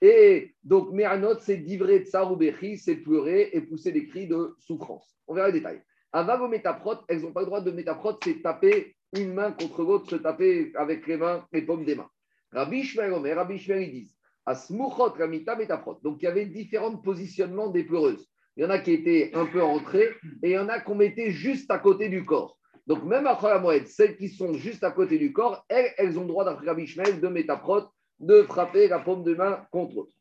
Et 0.02 0.54
donc, 0.64 0.92
Méranot, 0.92 1.40
c'est 1.40 1.58
d'ivrer 1.58 2.02
de 2.02 2.76
c'est 2.78 2.96
pleurer 2.98 3.50
et 3.54 3.62
pousser 3.62 3.92
des 3.92 4.06
cris 4.08 4.28
de 4.28 4.56
souffrance. 4.60 5.18
On 5.28 5.34
verra 5.34 5.48
les 5.48 5.54
détails. 5.54 5.82
Avalo 6.12 6.48
métaprot, 6.48 6.98
elles 7.08 7.22
n'ont 7.22 7.32
pas 7.32 7.42
le 7.42 7.48
droit 7.48 7.62
de 7.62 7.72
métaprot, 7.72 8.14
c'est 8.24 8.42
taper 8.42 8.96
une 9.16 9.34
main 9.34 9.52
contre 9.52 9.84
l'autre, 9.84 10.10
se 10.10 10.16
taper 10.16 10.72
avec 10.76 11.08
les 11.08 11.18
mains, 11.18 11.46
les 11.52 11.64
paumes 11.64 11.86
des 11.86 11.96
mains. 11.96 12.10
Rabbi 12.52 12.84
Shmer, 12.84 13.34
Rabbi 13.34 13.58
Shmer, 13.58 13.84
ils 13.84 13.92
disent, 13.92 14.16
Asmuchot, 14.46 15.14
Ramita, 15.18 15.56
métaprot. 15.56 16.00
Donc, 16.04 16.18
il 16.22 16.26
y 16.26 16.28
avait 16.28 16.46
différents 16.46 16.98
positionnements 16.98 17.70
des 17.70 17.84
pleureuses. 17.84 18.30
Il 18.56 18.64
y 18.64 18.66
en 18.66 18.70
a 18.70 18.80
qui 18.80 18.92
étaient 18.92 19.32
un 19.34 19.46
peu 19.46 19.64
entrées 19.64 20.10
et 20.44 20.50
il 20.50 20.52
y 20.52 20.58
en 20.58 20.70
a 20.70 20.80
qu'on 20.80 20.96
mettait 20.96 21.32
juste 21.32 21.72
à 21.72 21.80
côté 21.80 22.10
du 22.10 22.24
corps. 22.24 22.58
Donc, 22.86 23.04
même 23.04 23.24
la 23.24 23.60
moelle, 23.60 23.88
celles 23.88 24.18
qui 24.18 24.30
sont 24.30 24.54
juste 24.54 24.84
à 24.84 24.92
côté 24.92 25.18
du 25.18 25.32
corps, 25.32 25.66
elles, 25.70 26.20
ont 26.20 26.26
droit, 26.26 26.44
d'après 26.44 26.68
Rabbi 26.68 26.86
de 26.86 27.28
métaprot, 27.30 27.84
de 28.20 28.44
frapper 28.44 28.88
la 28.88 29.00
paume 29.00 29.24
de 29.24 29.34
main 29.34 29.66
contre 29.72 29.96
l'autre. 29.96 30.14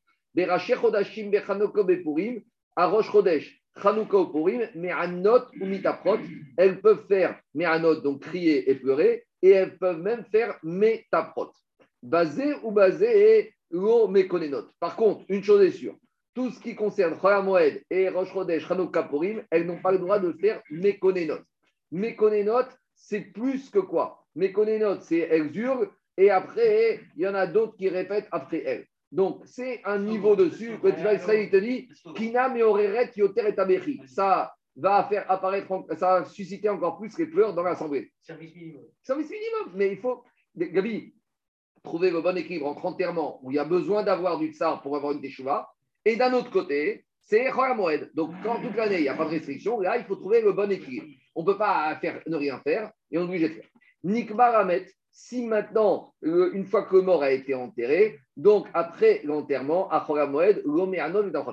Chodashim 0.59 1.31
Bepurim, 1.31 2.41
Arosh 2.77 3.11
Chodesh, 3.11 3.63
ou 3.85 5.67
Mitaprot, 5.67 6.19
elles 6.57 6.81
peuvent 6.81 7.07
faire 7.09 7.41
Me'anot, 7.55 8.01
donc 8.01 8.23
crier 8.23 8.71
et 8.71 8.75
pleurer, 8.75 9.25
et 9.41 9.51
elles 9.51 9.79
peuvent 9.79 10.01
même 10.01 10.25
faire 10.31 10.59
Metaprot. 10.63 11.51
Basé 12.03 12.55
ou 12.63 12.71
basé 12.71 13.55
Lo 13.71 14.09
Mekonenot. 14.09 14.69
Par 14.79 14.97
contre, 14.97 15.25
une 15.29 15.43
chose 15.43 15.63
est 15.63 15.71
sûre, 15.71 15.97
tout 16.35 16.51
ce 16.51 16.61
qui 16.61 16.75
concerne 16.75 17.19
Chol 17.19 17.45
Moed 17.45 17.83
et 17.91 18.09
Rosh 18.09 18.33
Chodesh, 18.33 18.67
Chanukah 18.67 19.05
Purim, 19.05 19.43
elles 19.51 19.67
n'ont 19.67 19.81
pas 19.81 19.93
le 19.93 19.99
droit 19.99 20.19
de 20.19 20.33
faire 20.33 20.63
Mekonenot. 20.71 21.41
Mékonénote, 21.91 22.71
c'est 22.95 23.21
plus 23.21 23.69
que 23.71 23.79
quoi? 23.79 24.25
Mékonénote, 24.35 25.03
c'est 25.03 25.19
elles 25.19 25.55
hurlent 25.57 25.91
et 26.17 26.31
après, 26.31 27.01
il 27.17 27.23
y 27.23 27.29
en 27.29 27.35
a 27.35 27.47
d'autres 27.47 27.77
qui 27.77 27.89
répètent 27.89 28.29
après 28.31 28.63
elles. 28.65 28.87
Donc, 29.11 29.43
c'est 29.45 29.83
un 29.85 29.99
niveau 29.99 30.37
dessus. 30.37 30.79
Le 30.83 31.15
Israël 31.15 31.51
te 31.51 31.57
dit 31.57 31.89
Kina 32.17 32.49
meoreret 32.49 33.11
yoter 33.17 33.43
et 33.47 34.07
Ça 34.07 34.55
va 34.75 35.05
faire 35.05 35.31
apparaître, 35.31 35.85
ça 35.99 36.21
va 36.21 36.25
susciter 36.25 36.71
encore 36.71 36.99
plus 36.99 37.17
les 37.19 37.27
pleurs 37.27 37.55
dans 37.55 37.63
l'assemblée. 37.63 38.11
Service 38.23 38.55
minimum. 38.55 38.85
Service 39.03 39.31
minimum. 39.31 39.75
Mais 39.75 39.91
il 39.93 39.99
faut, 39.99 40.25
Gabi, 40.57 41.15
trouver 41.83 42.11
le 42.11 42.23
bon 42.23 42.37
équilibre 42.37 42.67
entre 42.67 42.87
enterrement 42.87 43.39
où 43.43 43.51
il 43.51 43.57
y 43.57 43.59
a 43.59 43.65
besoin 43.65 44.03
d'avoir 44.03 44.39
du 44.39 44.53
tsar 44.53 44.81
pour 44.81 44.97
avoir 44.97 45.13
une 45.13 45.21
teshuva 45.21 45.72
et 46.05 46.17
d'un 46.17 46.33
autre 46.33 46.51
côté, 46.51 47.05
c'est 47.21 47.51
Moed. 47.77 48.11
Donc, 48.15 48.33
quand 48.43 48.61
toute 48.61 48.77
l'année, 48.77 48.99
il 48.99 49.03
n'y 49.03 49.09
a 49.09 49.15
pas 49.15 49.25
de 49.25 49.31
restriction, 49.31 49.81
là, 49.81 49.97
il 49.97 50.05
faut 50.05 50.17
trouver 50.17 50.41
le 50.41 50.53
bon 50.53 50.71
équilibre. 50.71 51.07
On 51.35 51.43
ne 51.43 51.47
peut 51.47 51.57
pas 51.57 51.99
ne 52.27 52.37
rien 52.37 52.61
faire 52.61 52.91
et 53.11 53.19
on 53.19 53.23
est 53.23 53.25
obligé 53.25 53.49
de 53.49 53.55
faire. 53.55 53.69
Nikbar 54.05 54.67
si 55.15 55.45
maintenant, 55.45 56.15
euh, 56.25 56.51
une 56.55 56.65
fois 56.65 56.85
que 56.85 56.97
le 56.97 57.03
mort 57.03 57.23
a 57.23 57.31
été 57.31 57.55
enterré, 57.55 58.19
donc 58.37 58.67
après 58.73 59.21
l'enterrement, 59.25 59.89
à 59.91 60.07
Moed, 60.09 60.63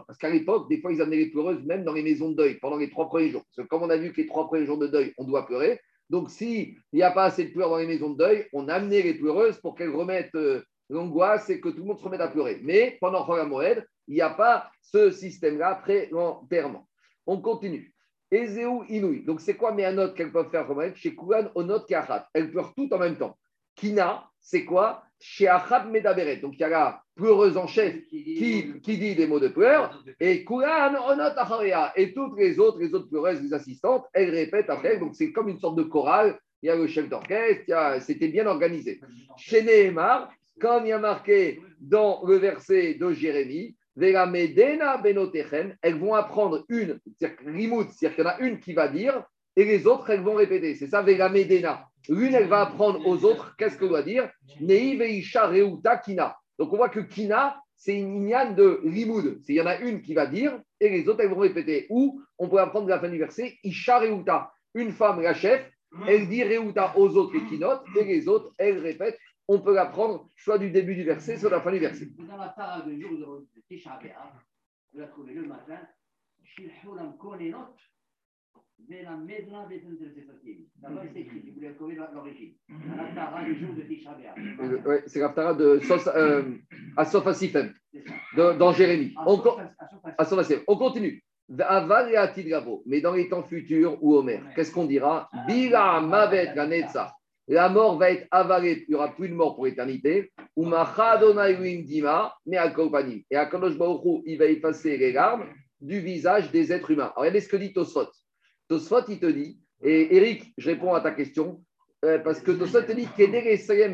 parce 0.08 0.18
qu'à 0.18 0.30
l'époque, 0.30 0.70
des 0.70 0.80
fois, 0.80 0.94
ils 0.94 1.02
amenaient 1.02 1.18
les 1.18 1.30
pleureuses 1.30 1.64
même 1.66 1.84
dans 1.84 1.94
les 1.94 2.02
maisons 2.02 2.30
de 2.30 2.36
deuil 2.36 2.56
pendant 2.56 2.78
les 2.78 2.90
trois 2.90 3.08
premiers 3.08 3.30
jours. 3.30 3.44
Parce 3.44 3.68
que 3.68 3.70
comme 3.70 3.84
on 3.84 3.90
a 3.90 3.98
vu 3.98 4.14
que 4.14 4.22
les 4.22 4.28
trois 4.28 4.48
premiers 4.48 4.66
jours 4.66 4.78
de 4.78 4.88
deuil, 4.88 5.14
on 5.18 5.26
doit 5.26 5.46
pleurer. 5.46 5.80
Donc, 6.10 6.30
s'il 6.30 6.76
n'y 6.94 7.04
a 7.04 7.12
pas 7.12 7.26
assez 7.26 7.46
de 7.46 7.52
pleurs 7.52 7.70
dans 7.70 7.78
les 7.78 7.86
maisons 7.86 8.12
de 8.12 8.18
deuil, 8.18 8.48
on 8.54 8.70
amenait 8.70 9.02
les 9.02 9.14
pleureuses 9.14 9.58
pour 9.58 9.76
qu'elles 9.76 9.94
remettent 9.94 10.36
euh, 10.36 10.64
l'angoisse 10.90 11.50
et 11.50 11.60
que 11.60 11.70
tout 11.70 11.80
le 11.80 11.84
monde 11.84 12.00
se 12.00 12.04
remette 12.04 12.22
à 12.22 12.30
pleurer. 12.30 12.60
Mais 12.64 12.98
pendant 13.02 13.26
Moed, 13.46 13.86
il 14.10 14.16
n'y 14.16 14.22
a 14.22 14.32
pas 14.32 14.70
ce 14.82 15.12
système-là 15.12 15.70
après 15.70 16.10
l'enterrement. 16.12 16.90
On 17.28 17.40
continue. 17.40 17.94
Ezeu 18.32 18.68
Inouï. 18.90 19.24
Donc, 19.24 19.40
c'est 19.40 19.56
quoi 19.56 19.72
note 19.72 20.16
qu'elles 20.16 20.32
peuvent 20.32 20.50
faire 20.50 20.68
comme 20.68 20.82
elle 20.82 20.96
Chez 20.96 21.16
Kulan, 21.16 21.50
Onot 21.56 21.82
Kahat. 21.82 22.28
Elles 22.34 22.52
pleurent 22.52 22.74
toutes 22.76 22.92
en 22.92 22.98
même 22.98 23.18
temps. 23.18 23.38
Kina, 23.76 24.30
c'est 24.40 24.66
quoi? 24.66 25.04
Chez 25.20 25.48
Achab 25.48 25.90
Medaberet. 25.90 26.38
Donc 26.38 26.56
il 26.56 26.62
y 26.62 26.64
a 26.64 26.70
la 26.70 27.02
pleureuse 27.16 27.58
en 27.58 27.68
chef 27.68 28.06
qui, 28.08 28.74
qui 28.82 28.98
dit 28.98 29.16
des 29.16 29.28
mots 29.28 29.40
de 29.40 29.50
pleurs, 29.50 30.04
et 30.20 30.46
Kuran 30.46 30.96
Onot 30.96 31.92
Et 31.96 32.14
toutes 32.14 32.38
les 32.38 32.60
autres, 32.60 32.80
les 32.80 32.94
autres 32.94 33.10
pleureuses, 33.10 33.42
les 33.42 33.54
assistantes, 33.54 34.06
elles 34.14 34.30
répètent 34.30 34.70
après. 34.70 34.98
Donc 34.98 35.16
c'est 35.16 35.32
comme 35.32 35.50
une 35.50 35.60
sorte 35.60 35.78
de 35.78 35.84
chorale. 35.84 36.40
Il 36.62 36.68
y 36.68 36.70
a 36.70 36.76
le 36.76 36.88
chef 36.88 37.08
d'orchestre, 37.08 38.02
c'était 38.02 38.28
bien 38.28 38.46
organisé. 38.48 39.00
Chez 39.38 39.64
Nehemar, 39.64 40.30
comme 40.60 40.86
il 40.86 40.90
y 40.90 40.94
a 40.94 41.00
marqué 41.00 41.62
dans 41.80 42.22
le 42.26 42.36
verset 42.36 42.96
de 42.96 43.14
Jérémie, 43.14 43.78
elles 43.98 45.96
vont 46.00 46.14
apprendre 46.14 46.66
une, 46.70 47.00
c'est-à-dire 47.20 48.16
qu'il 48.16 48.24
y 48.24 48.28
en 48.28 48.30
a 48.30 48.40
une 48.40 48.60
qui 48.60 48.74
va 48.74 48.88
dire, 48.88 49.24
et 49.56 49.66
les 49.66 49.88
autres, 49.88 50.10
elles 50.10 50.22
vont 50.22 50.36
répéter. 50.36 50.76
C'est 50.76 50.88
ça, 50.88 51.02
Vega 51.02 51.28
Medena. 51.28 51.86
L'une, 52.08 52.34
elle 52.34 52.48
va 52.48 52.62
apprendre 52.62 53.06
aux 53.06 53.26
autres, 53.26 53.56
qu'est-ce 53.58 53.78
qu'elle 53.78 53.90
doit 53.90 54.04
dire? 54.04 54.30
Nei 54.62 54.96
Veisha 54.96 55.48
Reuta 55.48 55.98
Kina. 55.98 56.38
Donc 56.58 56.72
on 56.72 56.78
voit 56.78 56.90
que 56.90 57.02
Kina, 57.02 57.60
c'est 57.76 57.96
une 57.96 58.24
ignane 58.24 58.56
de 58.56 58.82
limoud. 58.84 59.42
Il 59.48 59.56
y 59.56 59.62
en 59.62 59.66
a 59.66 59.78
une 59.78 60.02
qui 60.02 60.14
va 60.14 60.28
dire, 60.28 60.60
et 60.80 60.90
les 60.90 61.08
autres, 61.08 61.22
elles 61.22 61.30
vont 61.30 61.40
répéter. 61.40 61.88
Ou 61.90 62.22
on 62.38 62.48
peut 62.48 62.60
apprendre 62.60 62.88
la 62.88 63.00
fin 63.00 63.10
du 63.10 63.18
verset, 63.18 63.58
Isha 63.64 64.00
Reuta. 64.00 64.52
Une 64.76 64.92
femme, 64.92 65.22
la 65.22 65.34
chef, 65.34 65.70
elle 66.08 66.28
dit 66.30 66.44
Reuta 66.44 66.94
aux 66.96 67.18
autres 67.18 67.34
les 67.34 67.46
kinotes, 67.46 67.84
et 68.00 68.04
les 68.04 68.28
autres, 68.28 68.54
elles 68.58 68.80
répètent 68.80 69.20
on 69.50 69.60
peut 69.60 69.74
l'apprendre 69.74 70.30
soit 70.38 70.60
du 70.60 70.70
début 70.70 70.96
du 70.96 71.04
verset, 71.04 71.38
soit 71.38 71.50
de 71.50 71.56
la 71.56 71.62
fin 71.62 71.72
du 71.72 71.80
verset. 71.80 72.06
Dans 72.20 72.38
la 72.38 72.50
parade 72.50 72.88
de 72.88 73.02
jour 73.02 73.18
de 73.18 73.62
Tisha 73.68 73.98
B'Av, 74.02 74.34
vous 74.94 75.00
la 75.00 75.08
trouvez 75.08 75.34
le 75.34 75.48
matin, 75.48 75.80
Shilhulam 76.44 77.18
Konenot, 77.18 77.74
la 78.88 79.18
Medla 79.18 79.66
Betentelsefatim. 79.68 80.68
D'abord, 80.76 81.04
c'est 81.12 81.20
écrit, 81.20 81.42
si 81.42 81.50
vous 81.50 81.56
voulez 81.56 81.74
trouver 81.74 81.96
l'origine. 81.96 82.54
Dans 82.70 82.96
la 82.96 83.06
parade 83.16 83.46
du 83.46 83.60
jour 83.60 83.74
de 83.74 83.82
Tisha 83.82 84.14
B'Av. 84.14 84.36
Oui, 84.86 84.98
c'est 85.08 85.20
la 85.20 85.30
parade 85.30 85.58
de 85.58 85.80
Sos, 85.80 86.08
euh, 86.16 86.44
dans 88.36 88.72
Jérémie. 88.72 89.16
On, 89.26 89.42
on 90.68 90.78
continue. 90.78 91.24
Mais 92.86 93.02
dans 93.02 93.14
les 93.14 93.28
temps 93.28 93.42
futurs 93.42 93.98
ou 94.04 94.16
Omer, 94.16 94.44
qu'est-ce 94.56 94.72
qu'on 94.72 94.86
dira? 94.86 95.28
Bila 95.48 96.00
Mavet 96.02 96.54
Ganetza 96.54 97.16
la 97.56 97.68
mort 97.70 97.98
va 97.98 98.12
être 98.12 98.28
avalée, 98.30 98.86
il 98.88 98.92
n'y 98.92 98.96
aura 98.96 99.16
plus 99.16 99.28
de 99.28 99.34
mort 99.34 99.56
pour 99.56 99.66
l'éternité. 99.66 100.32
Et 103.32 103.36
Akadosh 103.36 103.78
Baruch 103.78 104.22
il 104.26 104.38
va 104.38 104.46
effacer 104.46 104.98
les 104.98 105.12
larmes 105.12 105.46
du 105.82 106.00
visage 106.00 106.52
des 106.52 106.72
êtres 106.72 106.92
humains. 106.92 107.06
Alors, 107.06 107.22
regardez 107.22 107.42
ce 107.42 107.50
que 107.50 107.58
dit 107.58 107.74
Tosfot. 107.74 108.10
Tosfot, 108.68 109.02
il 109.08 109.20
te 109.20 109.26
dit, 109.26 109.60
et 109.82 110.16
Eric, 110.16 110.54
je 110.58 110.70
réponds 110.70 110.94
à 110.94 111.02
ta 111.02 111.12
question, 111.12 111.64
euh, 112.06 112.20
parce 112.20 112.40
que 112.40 112.52
Tosfot 112.52 112.84
te 112.84 112.92
dit 112.92 113.08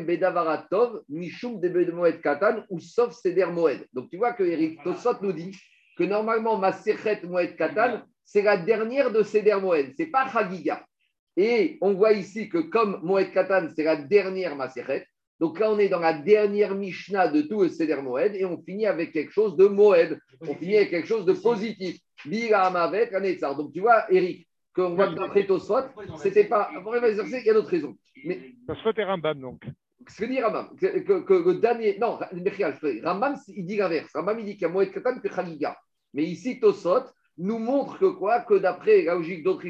Bedavaratov, 0.04 1.02
Mishum 1.08 1.58
de 1.58 2.10
Katan, 2.20 2.62
ou 2.68 2.78
sauf 2.78 3.14
Seder 3.14 3.46
Moed. 3.46 3.86
Donc, 3.94 4.10
tu 4.10 4.18
vois 4.18 4.34
que 4.34 4.42
Eric, 4.42 4.82
Tosfot 4.82 5.22
nous 5.22 5.32
dit 5.32 5.56
que 5.96 6.04
normalement, 6.04 6.58
ma 6.58 6.72
Moed 7.24 7.56
Katan, 7.56 8.02
c'est 8.22 8.42
la 8.42 8.58
dernière 8.58 9.10
de 9.10 9.22
Seder 9.22 9.56
Moed, 9.62 9.94
c'est 9.96 10.06
pas 10.06 10.28
Chagiga. 10.30 10.84
Et 11.36 11.78
on 11.80 11.94
voit 11.94 12.12
ici 12.12 12.48
que 12.48 12.58
comme 12.58 13.00
Moed 13.02 13.32
Katan, 13.32 13.68
c'est 13.74 13.84
la 13.84 13.96
dernière 13.96 14.56
Maseret, 14.56 15.06
donc 15.38 15.60
là, 15.60 15.70
on 15.70 15.78
est 15.78 15.88
dans 15.88 16.00
la 16.00 16.14
dernière 16.14 16.74
Mishnah 16.74 17.28
de 17.28 17.42
tout 17.42 17.62
le 17.62 17.68
Seder 17.68 18.00
Moed 18.00 18.34
et 18.34 18.44
on 18.44 18.62
finit 18.62 18.86
avec 18.86 19.12
quelque 19.12 19.32
chose 19.32 19.56
de 19.56 19.66
Moed. 19.66 20.18
On 20.40 20.54
finit 20.54 20.76
avec 20.76 20.90
quelque 20.90 21.08
chose 21.08 21.26
de 21.26 21.34
positif. 21.34 21.98
Donc 22.24 23.72
tu 23.72 23.80
vois, 23.80 24.10
Eric, 24.10 24.48
qu'on 24.74 24.94
voit 24.94 25.08
que 25.08 25.14
d'après 25.14 25.46
Tosfot, 25.46 25.82
c'était 26.16 26.44
pas. 26.44 26.70
Il 26.72 27.44
y 27.44 27.50
a 27.50 27.54
d'autres 27.54 27.68
raisons. 27.68 27.96
Mais... 28.24 28.54
Tosfot 28.66 28.92
et 28.96 29.04
Rambam, 29.04 29.38
donc. 29.38 29.62
Ce 30.08 30.20
que 30.20 30.24
dit 30.24 30.40
Rambam, 30.40 30.74
que, 30.76 31.20
que, 31.20 31.32
le 31.34 31.60
dernier. 31.60 31.98
Non, 31.98 32.18
Rambam, 33.04 33.36
il 33.48 33.66
dit 33.66 33.76
l'inverse. 33.76 34.10
Rambam, 34.14 34.38
il 34.38 34.44
dit 34.46 34.52
qu'il 34.54 34.62
y 34.62 34.64
a 34.64 34.68
Moed 34.68 34.90
Katan 34.90 35.20
que 35.20 35.28
Chagiga. 35.28 35.76
Mais 36.14 36.24
ici, 36.24 36.58
Tosfot 36.58 37.04
nous 37.36 37.58
montre 37.58 37.98
que 37.98 38.06
quoi? 38.06 38.40
Que 38.40 38.54
d'après 38.54 39.02
la 39.02 39.14
logique 39.14 39.44
d'autres 39.44 39.66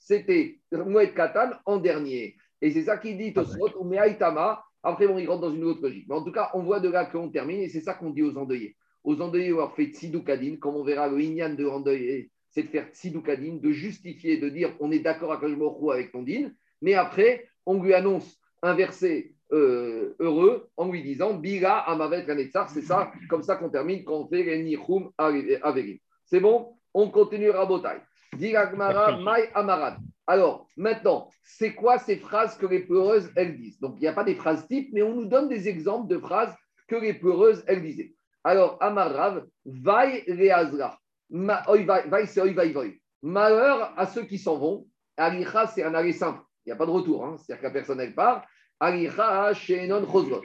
c'était 0.00 0.58
Moed 0.72 1.14
Katan 1.14 1.50
en 1.64 1.76
dernier. 1.78 2.36
Et 2.60 2.72
c'est 2.72 2.82
ça 2.82 2.98
qu'il 2.98 3.16
dit 3.16 3.32
Tosfot, 3.32 3.78
ou 3.78 3.84
Meaïtama. 3.84 4.64
Après, 4.82 5.06
on 5.06 5.18
y 5.18 5.26
rentre 5.26 5.42
dans 5.42 5.54
une 5.54 5.64
autre 5.64 5.82
logique. 5.82 6.06
Mais 6.08 6.14
en 6.14 6.24
tout 6.24 6.32
cas, 6.32 6.50
on 6.54 6.62
voit 6.62 6.80
de 6.80 6.88
là 6.88 7.04
qu'on 7.04 7.28
termine, 7.28 7.60
et 7.60 7.68
c'est 7.68 7.80
ça 7.80 7.94
qu'on 7.94 8.10
dit 8.10 8.22
aux 8.22 8.36
endeuillés. 8.36 8.76
Aux 9.04 9.20
endeuillés, 9.20 9.52
on 9.52 9.68
fait 9.68 9.86
Tsidoukadim, 9.86 10.56
comme 10.56 10.76
on 10.76 10.82
verra 10.82 11.08
le 11.08 11.20
Inyan 11.20 11.54
de 11.54 11.66
endeuillé, 11.66 12.30
c'est 12.50 12.64
de 12.64 12.68
faire 12.68 12.88
Tsidoukadim, 12.90 13.58
de 13.60 13.70
justifier, 13.70 14.38
de 14.38 14.48
dire 14.48 14.74
on 14.80 14.90
est 14.90 14.98
d'accord 14.98 15.32
avec 15.32 15.58
avec 15.92 16.12
ton 16.12 16.22
din, 16.22 16.50
mais 16.82 16.94
après, 16.94 17.48
on 17.66 17.82
lui 17.82 17.94
annonce 17.94 18.38
un 18.62 18.74
verset 18.74 19.32
euh, 19.52 20.14
heureux 20.18 20.68
en 20.76 20.90
lui 20.90 21.02
disant 21.02 21.34
Bila 21.34 21.78
Amavet 21.78 22.24
Kanetzar, 22.24 22.68
c'est 22.70 22.82
ça, 22.82 23.12
comme 23.28 23.42
ça 23.42 23.56
qu'on 23.56 23.68
termine 23.68 24.04
quand 24.04 24.20
on 24.20 24.28
fait 24.28 24.42
les 24.42 24.62
Nichum 24.62 25.10
Averim. 25.18 25.98
C'est 26.24 26.40
bon? 26.40 26.74
On 26.94 27.10
continue 27.10 27.50
Rabotai. 27.50 28.00
Alors, 30.26 30.66
maintenant, 30.76 31.28
c'est 31.42 31.74
quoi 31.74 31.98
ces 31.98 32.16
phrases 32.16 32.56
que 32.56 32.66
les 32.66 32.80
pleureuses, 32.80 33.30
elles 33.36 33.56
disent? 33.56 33.80
Donc, 33.80 33.96
il 33.96 34.00
n'y 34.02 34.08
a 34.08 34.12
pas 34.12 34.24
des 34.24 34.36
phrases 34.36 34.66
types, 34.68 34.90
mais 34.92 35.02
on 35.02 35.14
nous 35.14 35.26
donne 35.26 35.48
des 35.48 35.68
exemples 35.68 36.08
de 36.08 36.18
phrases 36.18 36.54
que 36.86 36.96
les 36.96 37.14
pleureuses, 37.14 37.64
elles 37.66 37.82
disaient. 37.82 38.14
Alors, 38.44 38.78
Amarav, 38.80 39.46
Vai 39.64 40.24
Reazra. 40.26 40.98
Vai, 41.30 42.26
c'est 42.26 42.40
Oi, 42.40 42.52
Vai, 42.52 43.00
Malheur 43.22 43.92
à 43.98 44.06
ceux 44.06 44.24
qui 44.24 44.38
s'en 44.38 44.58
vont. 44.58 44.86
Alicha, 45.16 45.66
c'est 45.66 45.82
un 45.82 45.94
aller 45.94 46.12
simple. 46.12 46.40
Il 46.64 46.70
n'y 46.70 46.72
a 46.72 46.76
pas 46.76 46.86
de 46.86 46.90
retour. 46.90 47.24
Hein. 47.24 47.36
C'est-à-dire 47.36 47.60
que 47.60 47.66
la 47.66 47.72
personne, 47.72 48.00
elle 48.00 48.14
part. 48.14 48.46
Alicha, 48.78 49.52
Shenon, 49.52 50.06
Chosvot. 50.10 50.42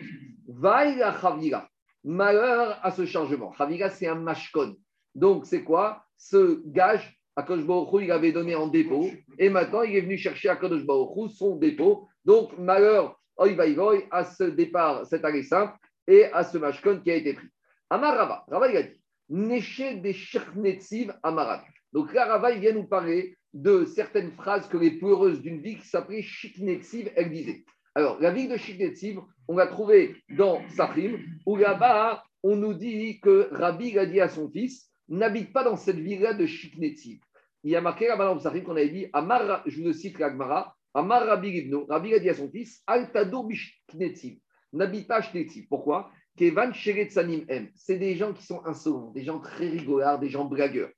Vai 0.48 0.96
la 0.96 1.18
Chavira. 1.20 1.70
Malheur 2.04 2.78
à 2.84 2.92
ce 2.92 3.06
changement. 3.06 3.54
Chavira, 3.54 3.90
c'est 3.90 4.08
un 4.08 4.16
mashkon. 4.16 4.76
Donc, 5.14 5.46
c'est 5.46 5.64
quoi? 5.64 6.04
Ce 6.18 6.62
gage 6.68 7.15
Akadosh 7.36 7.66
il 8.02 8.12
avait 8.12 8.32
donné 8.32 8.56
en 8.56 8.68
dépôt, 8.68 9.10
et 9.38 9.50
maintenant 9.50 9.82
il 9.82 9.96
est 9.96 10.02
venu 10.02 10.18
chercher 10.18 10.50
à 10.50 10.56
Kadosh 10.56 10.86
Baruch 10.86 11.32
son 11.32 11.58
dépôt. 11.58 12.08
Donc, 12.24 12.58
malheur, 12.58 13.20
oi 13.38 13.54
vai 13.54 13.76
à 14.12 14.24
ce 14.24 14.44
départ, 14.44 15.06
cet 15.06 15.26
arrêt 15.26 15.44
simple, 15.44 15.78
et 16.08 16.26
à 16.26 16.44
ce 16.44 16.58
mashkon 16.58 17.02
qui 17.04 17.12
a 17.12 17.16
été 17.16 17.34
pris. 17.34 17.48
Amar 17.90 18.16
Rava, 18.16 18.46
Rava 18.50 18.72
il 18.72 18.78
a 18.78 18.84
dit, 18.84 19.02
Neche 19.30 20.02
des 20.02 20.14
Shernetziv 20.14 21.14
Amarat. 21.24 21.64
Donc 21.92 22.14
là, 22.14 22.26
Rava, 22.26 22.52
il 22.52 22.62
vient 22.62 22.74
nous 22.74 22.88
parler 22.88 23.36
de 23.54 23.86
certaines 23.86 24.32
phrases 24.32 24.68
que 24.68 24.78
les 24.78 24.92
pleureuses 24.92 25.42
d'une 25.42 25.62
ville 25.62 25.80
qui 25.80 25.88
s'appelait 25.88 26.22
Shiknetsiv, 26.22 27.12
elle 27.16 27.32
disait. 27.32 27.64
Alors, 27.96 28.20
la 28.20 28.32
ville 28.32 28.50
de 28.50 28.58
Shiknetsiv, 28.58 29.20
on 29.48 29.56
l'a 29.56 29.68
trouvée 29.68 30.16
dans 30.30 30.62
Sahrim, 30.70 31.20
où 31.46 31.56
là-bas, 31.56 32.24
on 32.44 32.56
nous 32.58 32.74
dit 32.74 33.20
que 33.22 33.48
Rabbi 33.52 33.98
a 33.98 34.06
dit 34.06 34.20
à 34.20 34.28
son 34.28 34.50
fils, 34.50 34.92
n'habite 35.10 35.54
pas 35.54 35.64
dans 35.64 35.78
cette 35.78 35.98
ville-là 35.98 36.34
de 36.34 36.46
Shiknetsiv 36.46 37.20
il 37.66 37.72
y 37.72 37.76
a 37.76 37.82
marqué 37.82 38.08
là-bas 38.08 38.36
dans 38.36 38.62
qu'on 38.62 38.76
avait 38.76 38.90
dit, 38.90 39.08
Amar, 39.12 39.64
je 39.66 39.82
vous 39.82 39.92
cite 39.92 40.20
l'Agmara, 40.20 40.76
Amar 40.94 41.26
Rabbi 41.26 41.50
Ibno, 41.50 41.88
Rabbi 41.90 42.14
a 42.14 42.20
dit 42.20 42.30
à 42.30 42.36
son 42.36 42.48
fils, 42.48 42.84
Altado 42.86 43.44
Bishknetsiv, 43.44 44.38
n'habite 44.72 45.08
pas 45.08 45.24
Shnetsiv. 45.24 45.66
Pourquoi? 45.68 46.12
Kevan 46.38 46.74
Sheretzanim 46.74 47.44
M. 47.48 47.70
C'est 47.74 47.98
des 47.98 48.16
gens 48.16 48.34
qui 48.34 48.46
sont 48.46 48.64
insolents, 48.66 49.10
des 49.16 49.24
gens 49.24 49.40
très 49.40 49.68
rigolards, 49.68 50.20
des 50.20 50.30
gens 50.30 50.46
blagueurs. 50.46 50.92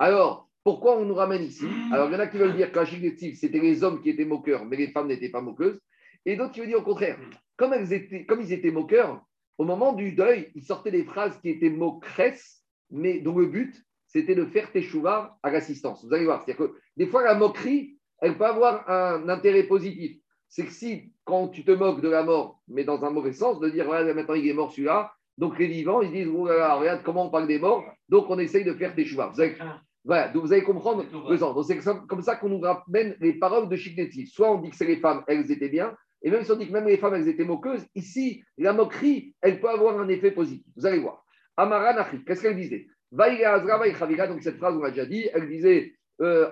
Alors, 0.00 0.48
pourquoi 0.64 0.98
on 0.98 1.04
nous 1.04 1.14
ramène 1.14 1.44
ici? 1.44 1.64
Alors, 1.92 2.08
il 2.08 2.12
y 2.14 2.16
en 2.16 2.20
a 2.20 2.26
qui 2.26 2.38
veulent 2.38 2.56
dire 2.56 2.72
qu'à 2.72 2.84
Shnetsiv, 2.84 3.36
c'était 3.36 3.60
les 3.60 3.84
hommes 3.84 4.02
qui 4.02 4.10
étaient 4.10 4.24
moqueurs, 4.24 4.64
mais 4.64 4.76
les 4.76 4.88
femmes 4.88 5.06
n'étaient 5.06 5.30
pas 5.30 5.40
moqueuses. 5.40 5.78
Et 6.26 6.34
d'autres 6.34 6.52
qui 6.52 6.58
veulent 6.58 6.70
dire 6.70 6.80
au 6.80 6.82
contraire, 6.82 7.20
comme, 7.56 7.72
elles 7.72 7.92
étaient, 7.92 8.26
comme 8.26 8.40
ils 8.40 8.52
étaient 8.52 8.72
moqueurs, 8.72 9.22
au 9.58 9.64
moment 9.64 9.92
du 9.92 10.10
deuil, 10.10 10.50
ils 10.56 10.64
sortaient 10.64 10.90
des 10.90 11.04
phrases 11.04 11.38
qui 11.40 11.50
étaient 11.50 11.70
moqueresses, 11.70 12.59
mais 12.90 13.20
dont 13.20 13.38
le 13.38 13.46
but, 13.46 13.74
c'était 14.06 14.34
de 14.34 14.44
faire 14.44 14.72
teshuva 14.72 15.38
à 15.42 15.50
l'assistance. 15.50 16.04
Vous 16.04 16.12
allez 16.12 16.24
voir, 16.24 16.42
c'est-à-dire 16.42 16.66
que 16.66 16.74
des 16.96 17.06
fois, 17.06 17.22
la 17.22 17.34
moquerie, 17.34 17.96
elle 18.20 18.36
peut 18.36 18.46
avoir 18.46 18.88
un 18.90 19.28
intérêt 19.28 19.62
positif. 19.64 20.16
C'est 20.48 20.64
que 20.64 20.72
si, 20.72 21.12
quand 21.24 21.48
tu 21.48 21.64
te 21.64 21.70
moques 21.70 22.00
de 22.00 22.08
la 22.08 22.24
mort, 22.24 22.60
mais 22.66 22.82
dans 22.84 23.04
un 23.04 23.10
mauvais 23.10 23.32
sens, 23.32 23.60
de 23.60 23.68
dire, 23.70 23.84
voilà, 23.84 24.12
maintenant 24.12 24.34
il 24.34 24.48
est 24.48 24.52
mort 24.52 24.72
celui-là, 24.72 25.12
donc 25.38 25.58
les 25.58 25.68
vivants, 25.68 26.02
ils 26.02 26.10
disent, 26.10 26.28
oh 26.28 26.48
là 26.48 26.56
là, 26.56 26.74
regarde 26.74 27.02
comment 27.04 27.26
on 27.26 27.30
parle 27.30 27.46
des 27.46 27.60
morts, 27.60 27.84
donc 28.08 28.28
on 28.28 28.38
essaye 28.38 28.64
de 28.64 28.74
faire 28.74 28.94
teshuva. 28.94 29.28
Vous 29.28 29.40
allez, 29.40 29.56
voilà, 30.04 30.28
donc 30.28 30.44
vous 30.44 30.52
allez 30.52 30.64
comprendre 30.64 31.04
le 31.28 31.36
sens. 31.36 31.54
Donc 31.54 31.64
c'est 31.66 31.78
comme 32.08 32.22
ça 32.22 32.34
qu'on 32.34 32.48
nous 32.48 32.60
ramène 32.60 33.16
les 33.20 33.34
paroles 33.34 33.68
de 33.68 33.76
Chikneti. 33.76 34.26
Soit 34.26 34.50
on 34.50 34.60
dit 34.60 34.70
que 34.70 34.76
c'est 34.76 34.86
les 34.86 34.96
femmes, 34.96 35.22
elles 35.28 35.50
étaient 35.52 35.68
bien, 35.68 35.94
et 36.22 36.30
même 36.30 36.44
si 36.44 36.50
on 36.50 36.56
dit 36.56 36.66
que 36.66 36.72
même 36.72 36.86
les 36.86 36.98
femmes, 36.98 37.14
elles 37.14 37.28
étaient 37.28 37.44
moqueuses, 37.44 37.86
ici, 37.94 38.42
la 38.58 38.72
moquerie, 38.72 39.34
elle 39.40 39.60
peut 39.60 39.70
avoir 39.70 39.98
un 40.00 40.08
effet 40.08 40.32
positif. 40.32 40.66
Vous 40.76 40.84
allez 40.84 40.98
voir. 40.98 41.24
Amara 41.60 42.08
qu'est-ce 42.26 42.42
qu'elle 42.42 42.56
disait? 42.56 42.86
Donc 43.12 44.42
cette 44.42 44.56
phrase, 44.56 44.76
on 44.76 44.82
l'a 44.82 44.90
déjà 44.90 45.04
dit, 45.04 45.28
elle 45.34 45.48
disait 45.48 45.92
euh, 46.22 46.50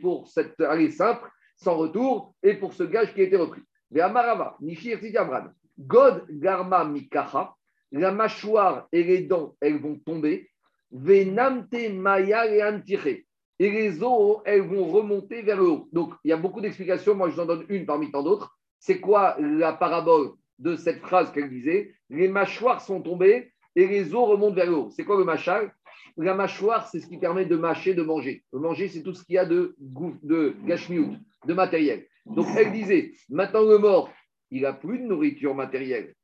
pour 0.00 0.28
cette 0.28 0.60
allée 0.60 0.90
simple, 0.90 1.28
sans 1.56 1.76
retour, 1.76 2.34
et 2.42 2.54
pour 2.54 2.72
ce 2.72 2.82
gage 2.82 3.14
qui 3.14 3.20
a 3.20 3.24
été 3.24 3.36
repris. 3.36 3.60
Mais 3.92 4.00
Amarava, 4.00 4.56
Nishir 4.60 4.98
God 5.78 6.24
Garma 6.28 6.84
Mikaha, 6.84 7.54
la 7.92 8.10
mâchoire 8.10 8.88
et 8.90 9.04
les 9.04 9.22
dents, 9.22 9.54
elles 9.60 9.78
vont 9.78 9.96
tomber. 9.98 10.50
Venamte 10.90 11.90
Maya 11.92 12.46
et 12.46 13.24
Et 13.58 13.70
les 13.70 14.02
os, 14.02 14.38
elles 14.44 14.62
vont 14.62 14.86
remonter 14.86 15.42
vers 15.42 15.56
le 15.56 15.68
haut. 15.68 15.88
Donc, 15.92 16.14
il 16.24 16.30
y 16.30 16.32
a 16.32 16.36
beaucoup 16.36 16.60
d'explications. 16.60 17.14
Moi, 17.14 17.30
je 17.30 17.34
vous 17.34 17.40
en 17.40 17.46
donne 17.46 17.64
une 17.68 17.86
parmi 17.86 18.10
tant 18.10 18.22
d'autres. 18.22 18.56
C'est 18.78 19.00
quoi 19.00 19.36
la 19.38 19.72
parabole 19.72 20.32
de 20.58 20.74
cette 20.74 21.00
phrase 21.00 21.30
qu'elle 21.32 21.48
disait? 21.48 21.94
Les 22.10 22.28
mâchoires 22.28 22.80
sont 22.80 23.00
tombées 23.00 23.51
et 23.76 23.86
les 23.86 24.14
os 24.14 24.28
remontent 24.28 24.54
vers 24.54 24.66
le 24.66 24.76
haut. 24.76 24.90
C'est 24.90 25.04
quoi 25.04 25.16
le 25.16 25.24
mâchal 25.24 25.74
La 26.16 26.34
mâchoire, 26.34 26.88
c'est 26.88 27.00
ce 27.00 27.06
qui 27.06 27.18
permet 27.18 27.44
de 27.44 27.56
mâcher, 27.56 27.94
de 27.94 28.02
manger. 28.02 28.44
Le 28.52 28.60
manger, 28.60 28.88
c'est 28.88 29.02
tout 29.02 29.14
ce 29.14 29.24
qu'il 29.24 29.36
y 29.36 29.38
a 29.38 29.46
de, 29.46 29.74
de 29.78 30.54
de 31.46 31.54
matériel. 31.54 32.06
Donc 32.26 32.46
elle 32.56 32.72
disait 32.72 33.12
maintenant 33.28 33.62
le 33.62 33.78
mort, 33.78 34.10
il 34.50 34.62
n'a 34.62 34.72
plus 34.72 34.98
de 34.98 35.04
nourriture 35.04 35.54
matérielle. 35.54 36.14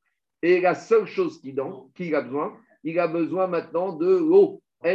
Et 0.41 0.61
la 0.61 0.75
seule 0.75 1.05
chose 1.05 1.41
qu'il 1.41 1.59
a 1.59 2.21
besoin, 2.21 2.57
il 2.83 2.99
a 2.99 3.07
besoin 3.07 3.47
maintenant 3.47 3.93
de 3.93 4.17
l'eau. 4.17 4.61
En 4.81 4.87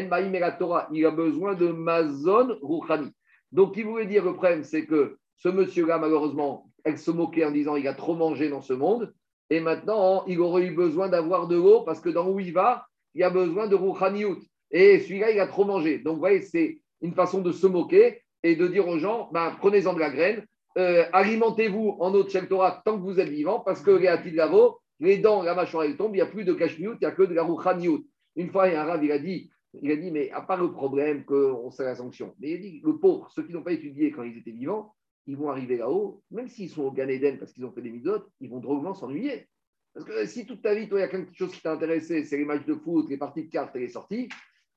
il 0.92 1.04
a 1.04 1.10
besoin 1.10 1.54
de 1.54 1.68
mazon 1.68 2.56
rouchani. 2.62 3.10
Donc, 3.52 3.76
il 3.76 3.84
voulait 3.84 4.06
dire 4.06 4.24
le 4.24 4.32
problème, 4.32 4.64
c'est 4.64 4.86
que 4.86 5.18
ce 5.36 5.48
monsieur-là, 5.48 5.98
malheureusement, 5.98 6.70
elle 6.84 6.98
se 6.98 7.10
moquait 7.10 7.44
en 7.44 7.50
disant 7.50 7.76
il 7.76 7.86
a 7.86 7.94
trop 7.94 8.16
mangé 8.16 8.48
dans 8.48 8.62
ce 8.62 8.72
monde. 8.72 9.12
Et 9.54 9.60
maintenant, 9.60 10.24
il 10.26 10.40
aurait 10.40 10.66
eu 10.66 10.72
besoin 10.72 11.08
d'avoir 11.08 11.46
de 11.46 11.54
l'eau 11.54 11.82
parce 11.82 12.00
que 12.00 12.08
dans 12.08 12.28
où 12.28 12.40
il 12.40 12.52
va, 12.52 12.88
il 13.14 13.20
y 13.20 13.22
a 13.22 13.30
besoin 13.30 13.68
de 13.68 13.76
rouchaniout. 13.76 14.38
Et 14.72 14.98
celui-là, 14.98 15.30
il 15.30 15.38
a 15.38 15.46
trop 15.46 15.64
mangé. 15.64 15.98
Donc, 15.98 16.14
vous 16.14 16.18
voyez, 16.18 16.40
c'est 16.40 16.80
une 17.02 17.14
façon 17.14 17.40
de 17.40 17.52
se 17.52 17.68
moquer 17.68 18.20
et 18.42 18.56
de 18.56 18.66
dire 18.66 18.88
aux 18.88 18.98
gens 18.98 19.30
ben, 19.32 19.54
prenez-en 19.60 19.92
de 19.92 20.00
la 20.00 20.10
graine, 20.10 20.44
euh, 20.76 21.04
alimentez-vous 21.12 21.98
en 22.00 22.12
eau 22.14 22.24
de 22.24 22.46
Torah 22.46 22.82
tant 22.84 22.98
que 22.98 23.04
vous 23.04 23.20
êtes 23.20 23.28
vivant 23.28 23.60
parce 23.60 23.80
que 23.80 23.92
les 23.92 24.08
Atilavo, 24.08 24.80
les 24.98 25.18
dents, 25.18 25.44
la 25.44 25.54
mâchoire, 25.54 25.86
tombe, 25.96 26.16
il 26.16 26.16
n'y 26.16 26.20
a 26.20 26.26
plus 26.26 26.44
de 26.44 26.52
kashmiout, 26.52 26.94
il 26.94 26.98
n'y 27.02 27.06
a 27.06 27.12
que 27.12 27.22
de 27.22 27.32
la 27.32 27.44
rouchaniout. 27.44 28.04
Une 28.34 28.50
fois, 28.50 28.66
il 28.66 28.72
y 28.72 28.76
a 28.76 28.82
un 28.82 28.86
rave, 28.86 29.04
il 29.04 29.12
a 29.12 29.20
dit 29.20 29.50
il 29.82 29.90
a 29.90 29.96
dit, 29.96 30.10
mais 30.10 30.30
à 30.30 30.40
part 30.40 30.60
le 30.60 30.72
problème 30.72 31.24
qu'on 31.24 31.70
sait 31.70 31.84
la 31.84 31.96
sanction, 31.96 32.34
mais 32.40 32.50
il 32.50 32.54
a 32.54 32.58
dit, 32.58 32.80
le 32.84 32.98
pauvre, 32.98 33.30
ceux 33.30 33.42
qui 33.44 33.52
n'ont 33.52 33.62
pas 33.62 33.72
étudié 33.72 34.10
quand 34.10 34.22
ils 34.22 34.38
étaient 34.38 34.50
vivants, 34.50 34.94
ils 35.26 35.36
vont 35.36 35.50
arriver 35.50 35.76
là-haut, 35.76 36.22
même 36.30 36.48
s'ils 36.48 36.70
sont 36.70 36.82
au 36.82 36.92
Gan 36.92 37.08
Eden 37.08 37.38
parce 37.38 37.52
qu'ils 37.52 37.64
ont 37.64 37.72
fait 37.72 37.82
des 37.82 37.90
misotes, 37.90 38.28
ils 38.40 38.50
vont 38.50 38.60
drôlement 38.60 38.94
s'ennuyer. 38.94 39.48
Parce 39.94 40.06
que 40.06 40.26
si 40.26 40.44
toute 40.44 40.62
ta 40.62 40.74
vie, 40.74 40.88
il 40.90 40.98
y 40.98 41.02
a 41.02 41.08
quelque 41.08 41.34
chose 41.34 41.52
qui 41.52 41.62
t'a 41.62 41.72
intéressé, 41.72 42.24
c'est 42.24 42.36
les 42.36 42.44
matchs 42.44 42.66
de 42.66 42.74
foot, 42.74 43.08
les 43.08 43.16
parties 43.16 43.44
de 43.44 43.50
cartes 43.50 43.74
et 43.76 43.80
les 43.80 43.88
sorties, 43.88 44.28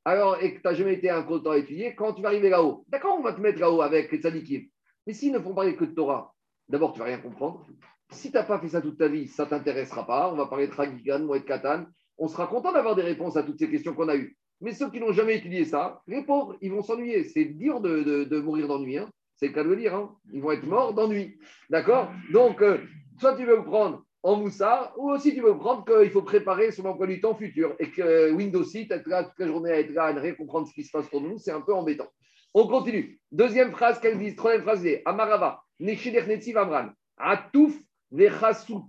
alors, 0.06 0.42
et 0.42 0.54
que 0.54 0.62
tu 0.62 0.68
n'as 0.68 0.74
jamais 0.74 0.94
été 0.94 1.10
un 1.10 1.24
content 1.24 1.52
à 1.52 1.58
étudier, 1.58 1.94
quand 1.94 2.14
tu 2.14 2.22
vas 2.22 2.30
arriver 2.30 2.50
là-haut, 2.50 2.86
d'accord, 2.88 3.18
on 3.20 3.24
va 3.24 3.34
te 3.34 3.42
mettre 3.42 3.60
là-haut 3.60 3.82
avec 3.82 4.10
les 4.12 4.20
tzadikim. 4.20 4.64
Mais 5.06 5.14
s'ils 5.14 5.34
ne 5.34 5.40
font 5.40 5.54
parler 5.54 5.76
que 5.76 5.84
de 5.84 5.92
Torah, 5.92 6.34
d'abord, 6.70 6.94
tu 6.94 7.00
ne 7.00 7.04
vas 7.04 7.10
rien 7.10 7.20
comprendre. 7.20 7.68
Si 8.12 8.32
tu 8.32 8.38
n'as 8.38 8.44
pas 8.44 8.60
fait 8.60 8.70
ça 8.70 8.82
toute 8.82 8.98
ta 8.98 9.10
vie, 9.10 9.28
ça 9.28 9.44
ne 9.44 9.50
t'intéressera 9.50 10.08
pas. 10.08 10.32
On 10.32 10.38
va 10.38 10.46
parler 10.46 10.68
de 10.68 10.72
Ragigan, 10.72 11.20
Moed 11.20 11.44
Katan. 11.44 11.88
On 12.18 12.30
sera 12.30 12.48
content 12.48 12.72
d'avoir 12.72 12.96
des 12.96 13.02
réponses 13.02 13.36
à 13.36 13.44
toutes 13.44 13.60
ces 13.60 13.70
questions 13.70 13.94
qu'on 13.94 14.08
a 14.08 14.16
eues. 14.16 14.38
Mais 14.62 14.74
ceux 14.74 14.90
qui 14.90 15.00
n'ont 15.00 15.12
jamais 15.12 15.38
étudié 15.38 15.66
ça, 15.66 16.02
les 16.08 16.24
pauvres, 16.24 16.56
ils 16.62 16.72
vont 16.72 16.82
s'ennuyer. 16.82 17.26
C'est 17.26 17.46
dur 17.46 17.82
de, 17.82 18.40
mourir 18.40 18.68
d'ennui. 18.68 18.98
Hein. 18.98 19.10
C'est 19.38 19.48
le 19.48 19.54
cas 19.54 19.64
de 19.64 19.70
le 19.70 19.76
dire. 19.76 19.96
Hein. 19.96 20.16
Ils 20.34 20.42
vont 20.42 20.52
être 20.52 20.66
morts 20.66 20.94
d'ennui. 20.94 21.38
D'accord? 21.70 22.12
Donc, 22.32 22.62
euh, 22.62 22.80
soit 23.20 23.36
tu 23.36 23.46
veux 23.46 23.58
le 23.58 23.64
prendre 23.64 24.04
en 24.24 24.36
moussa, 24.36 24.94
ou 24.98 25.12
aussi 25.12 25.34
tu 25.34 25.42
veux 25.42 25.58
prendre 25.58 25.86
qu'il 25.86 26.10
faut 26.10 26.24
préparer 26.24 26.72
son 26.72 26.86
emploi 26.86 27.08
du 27.08 27.22
temps 27.22 27.36
futur. 27.36 27.76
Et 27.80 27.92
que 27.92 28.32
Windows 28.32 28.64
6, 28.64 28.88
être 28.92 29.08
là 29.08 29.24
toute 29.24 29.40
la 29.40 29.48
journée 29.48 29.72
à 29.72 29.80
être 29.80 29.94
là, 29.94 30.06
à 30.06 30.14
ne 30.14 30.20
rien 30.20 30.34
comprendre 30.34 30.68
ce 30.68 30.74
qui 30.74 30.84
se 30.84 30.92
passe 30.92 31.08
pour 31.08 31.22
nous, 31.22 31.38
c'est 31.38 31.52
un 31.52 31.62
peu 31.62 31.74
embêtant. 31.74 32.08
On 32.54 32.68
continue. 32.68 33.20
Deuxième 33.32 33.72
phrase 33.72 34.00
qu'elle 34.00 34.18
dit, 34.18 34.36
troisième 34.36 34.64
phrase, 34.64 34.86
Amarava, 35.06 35.62
Nechidech 35.80 36.28
Netziv 36.28 36.58
Amran, 36.58 36.90
Atouf 37.18 37.78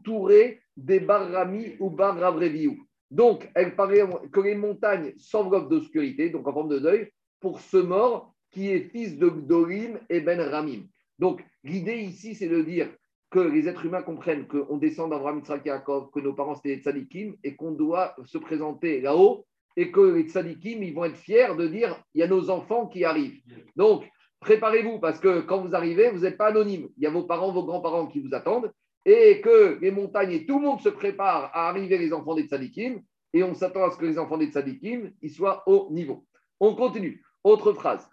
Touré, 0.03 0.61
Debarrami 0.77 1.77
ou 1.79 1.91
Barravreviou. 1.91 2.77
Donc, 3.11 3.51
elle 3.55 3.77
paraît 3.77 4.05
que 4.33 4.41
les 4.41 4.55
montagnes 4.55 5.13
s'enveloppent 5.19 5.69
d'obscurité, 5.69 6.31
donc 6.31 6.47
en 6.49 6.53
forme 6.53 6.69
de 6.69 6.79
deuil, 6.79 7.11
pour 7.41 7.61
ce 7.61 7.77
mort 7.77 8.35
qui 8.51 8.71
est 8.71 8.91
fils 8.91 9.19
de 9.19 9.29
Gdorim 9.29 9.99
et 10.09 10.21
Ben 10.21 10.41
Ramim. 10.41 10.83
Donc, 11.19 11.45
l'idée 11.65 11.99
ici, 11.99 12.35
c'est 12.35 12.49
de 12.49 12.63
dire 12.63 12.89
que 13.31 13.41
les 13.41 13.69
êtres 13.69 13.85
humains 13.85 14.03
comprennent 14.03 14.47
qu'on 14.47 14.79
descend 14.79 15.11
d'Abraham 15.11 15.39
Yitzhak 15.39 15.67
Yaakov, 15.67 16.11
que 16.11 16.21
nos 16.21 16.33
parents 16.33 16.57
étaient 16.57 16.77
des 16.77 16.83
tzadikim 16.83 17.35
et 17.45 17.57
qu'on 17.57 17.73
doit 17.73 18.15
se 18.25 18.39
présenter 18.39 19.01
là-haut 19.01 19.45
et 19.77 19.91
que 19.91 20.01
les 20.01 20.29
tzadikim, 20.29 20.83
ils 20.83 20.95
vont 20.95 21.05
être 21.05 21.17
fiers 21.17 21.55
de 21.57 21.67
dire 21.67 22.03
il 22.15 22.21
y 22.21 22.23
a 22.23 22.27
nos 22.27 22.51
enfants 22.51 22.87
qui 22.87 23.05
arrivent. 23.05 23.41
Donc, 23.77 24.09
préparez-vous 24.41 24.99
parce 24.99 25.21
que 25.21 25.41
quand 25.41 25.61
vous 25.61 25.75
arrivez, 25.75 26.11
vous 26.11 26.21
n'êtes 26.21 26.39
pas 26.39 26.49
anonyme. 26.49 26.89
Il 26.97 27.05
y 27.05 27.07
a 27.07 27.11
vos 27.11 27.25
parents, 27.25 27.53
vos 27.53 27.65
grands-parents 27.65 28.07
qui 28.07 28.21
vous 28.21 28.35
attendent 28.35 28.73
et 29.05 29.41
que 29.41 29.79
les 29.81 29.91
montagnes 29.91 30.33
et 30.33 30.47
tout 30.47 30.59
le 30.59 30.67
monde 30.67 30.81
se 30.81 30.89
prépare 30.89 31.51
à 31.55 31.69
arriver 31.69 31.99
les 31.99 32.13
enfants 32.13 32.35
des 32.35 32.45
tzadikim, 32.45 33.01
et 33.33 33.43
on 33.43 33.55
s'attend 33.55 33.85
à 33.85 33.91
ce 33.91 33.97
que 33.97 34.07
les 34.07 34.19
enfants 34.19 34.39
des 34.39 34.51
tzadikim 34.51 35.13
ils 35.23 35.31
soient 35.31 35.63
au 35.69 35.89
niveau. 35.91 36.27
On 36.61 36.75
continue. 36.75 37.23
Autre 37.45 37.73
phrase. 37.73 38.09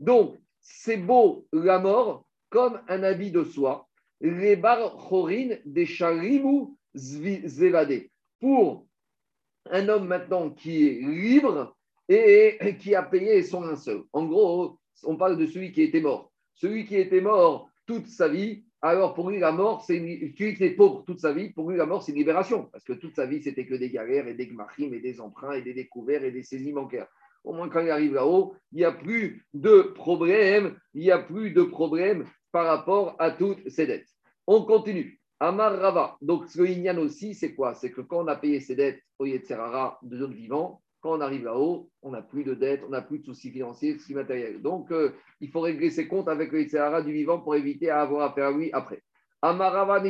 Donc, 0.00 0.38
c'est 0.60 0.96
beau 0.96 1.46
la 1.52 1.78
mort 1.78 2.26
comme 2.48 2.80
un 2.88 3.02
habit 3.02 3.30
de 3.30 3.44
soie. 3.44 3.88
Les 4.20 4.60
chorin 4.60 5.56
des 5.64 5.86
charimu 5.86 6.68
zevade. 6.94 8.02
Pour 8.38 8.86
un 9.70 9.88
homme 9.88 10.06
maintenant 10.06 10.50
qui 10.50 10.86
est 10.86 11.00
libre 11.00 11.76
et 12.08 12.76
qui 12.78 12.94
a 12.94 13.02
payé 13.02 13.42
son 13.42 13.62
linceul. 13.62 14.04
En 14.12 14.24
gros, 14.26 14.78
on 15.04 15.16
parle 15.16 15.36
de 15.36 15.46
celui 15.46 15.72
qui 15.72 15.82
était 15.82 16.00
mort. 16.00 16.32
Celui 16.54 16.86
qui 16.86 16.96
était 16.96 17.20
mort 17.20 17.70
toute 17.86 18.06
sa 18.06 18.28
vie, 18.28 18.64
alors 18.82 19.14
pour 19.14 19.30
lui, 19.30 19.38
la 19.38 19.52
mort, 19.52 19.82
c'est 19.84 19.98
celui 19.98 20.34
qui 20.34 20.44
était 20.44 20.70
pauvre 20.70 21.04
toute 21.06 21.20
sa 21.20 21.32
vie, 21.32 21.50
pour 21.50 21.70
lui, 21.70 21.76
la 21.76 21.86
mort, 21.86 22.02
c'est 22.02 22.12
une 22.12 22.18
libération. 22.18 22.68
Parce 22.72 22.84
que 22.84 22.94
toute 22.94 23.14
sa 23.14 23.26
vie, 23.26 23.42
c'était 23.42 23.66
que 23.66 23.74
des 23.74 23.90
galères 23.90 24.26
et 24.26 24.34
des 24.34 24.46
gmachim 24.46 24.92
et 24.92 25.00
des 25.00 25.20
emprunts 25.20 25.52
et 25.52 25.62
des 25.62 25.74
découvertes 25.74 26.24
et 26.24 26.30
des 26.30 26.42
saisies 26.42 26.72
bancaires. 26.72 27.08
Au 27.44 27.52
moins, 27.52 27.68
quand 27.68 27.80
il 27.80 27.90
arrive 27.90 28.14
là-haut, 28.14 28.54
il 28.72 28.78
n'y 28.78 28.84
a 28.84 28.92
plus 28.92 29.44
de 29.54 29.82
problème, 29.94 30.76
il 30.94 31.02
n'y 31.02 31.10
a 31.10 31.18
plus 31.18 31.50
de 31.52 31.62
problème 31.62 32.24
par 32.52 32.66
rapport 32.66 33.16
à 33.18 33.30
toutes 33.30 33.68
ces 33.68 33.86
dettes. 33.86 34.08
On 34.46 34.62
continue. 34.62 35.20
Amar 35.40 35.78
Rava. 35.78 36.16
Donc, 36.20 36.48
ce 36.48 36.62
qu'il 36.62 36.98
aussi, 36.98 37.34
c'est 37.34 37.54
quoi? 37.54 37.74
C'est 37.74 37.90
que 37.90 38.02
quand 38.02 38.24
on 38.24 38.28
a 38.28 38.36
payé 38.36 38.60
ses 38.60 38.76
dettes 38.76 39.00
au 39.18 39.24
Yetzerara 39.24 39.98
de 40.02 40.18
zone 40.18 40.34
vivant, 40.34 40.82
quand 41.00 41.16
on 41.16 41.20
arrive 41.20 41.44
là-haut, 41.44 41.90
on 42.02 42.10
n'a 42.10 42.22
plus 42.22 42.44
de 42.44 42.54
dettes, 42.54 42.82
on 42.86 42.90
n'a 42.90 43.02
plus 43.02 43.20
de 43.20 43.24
soucis 43.24 43.50
financiers, 43.50 43.94
de 43.94 43.98
soucis 43.98 44.14
matériels. 44.14 44.60
Donc, 44.60 44.90
euh, 44.92 45.12
il 45.40 45.50
faut 45.50 45.60
régler 45.60 45.90
ses 45.90 46.06
comptes 46.06 46.28
avec 46.28 46.52
le 46.52 46.66
Sahara 46.68 47.02
du 47.02 47.12
vivant 47.12 47.40
pour 47.40 47.54
éviter 47.54 47.90
à 47.90 48.02
avoir 48.02 48.30
affaire 48.30 48.48
à 48.48 48.52
lui 48.52 48.70
après. 48.72 49.02
Amarava 49.42 50.02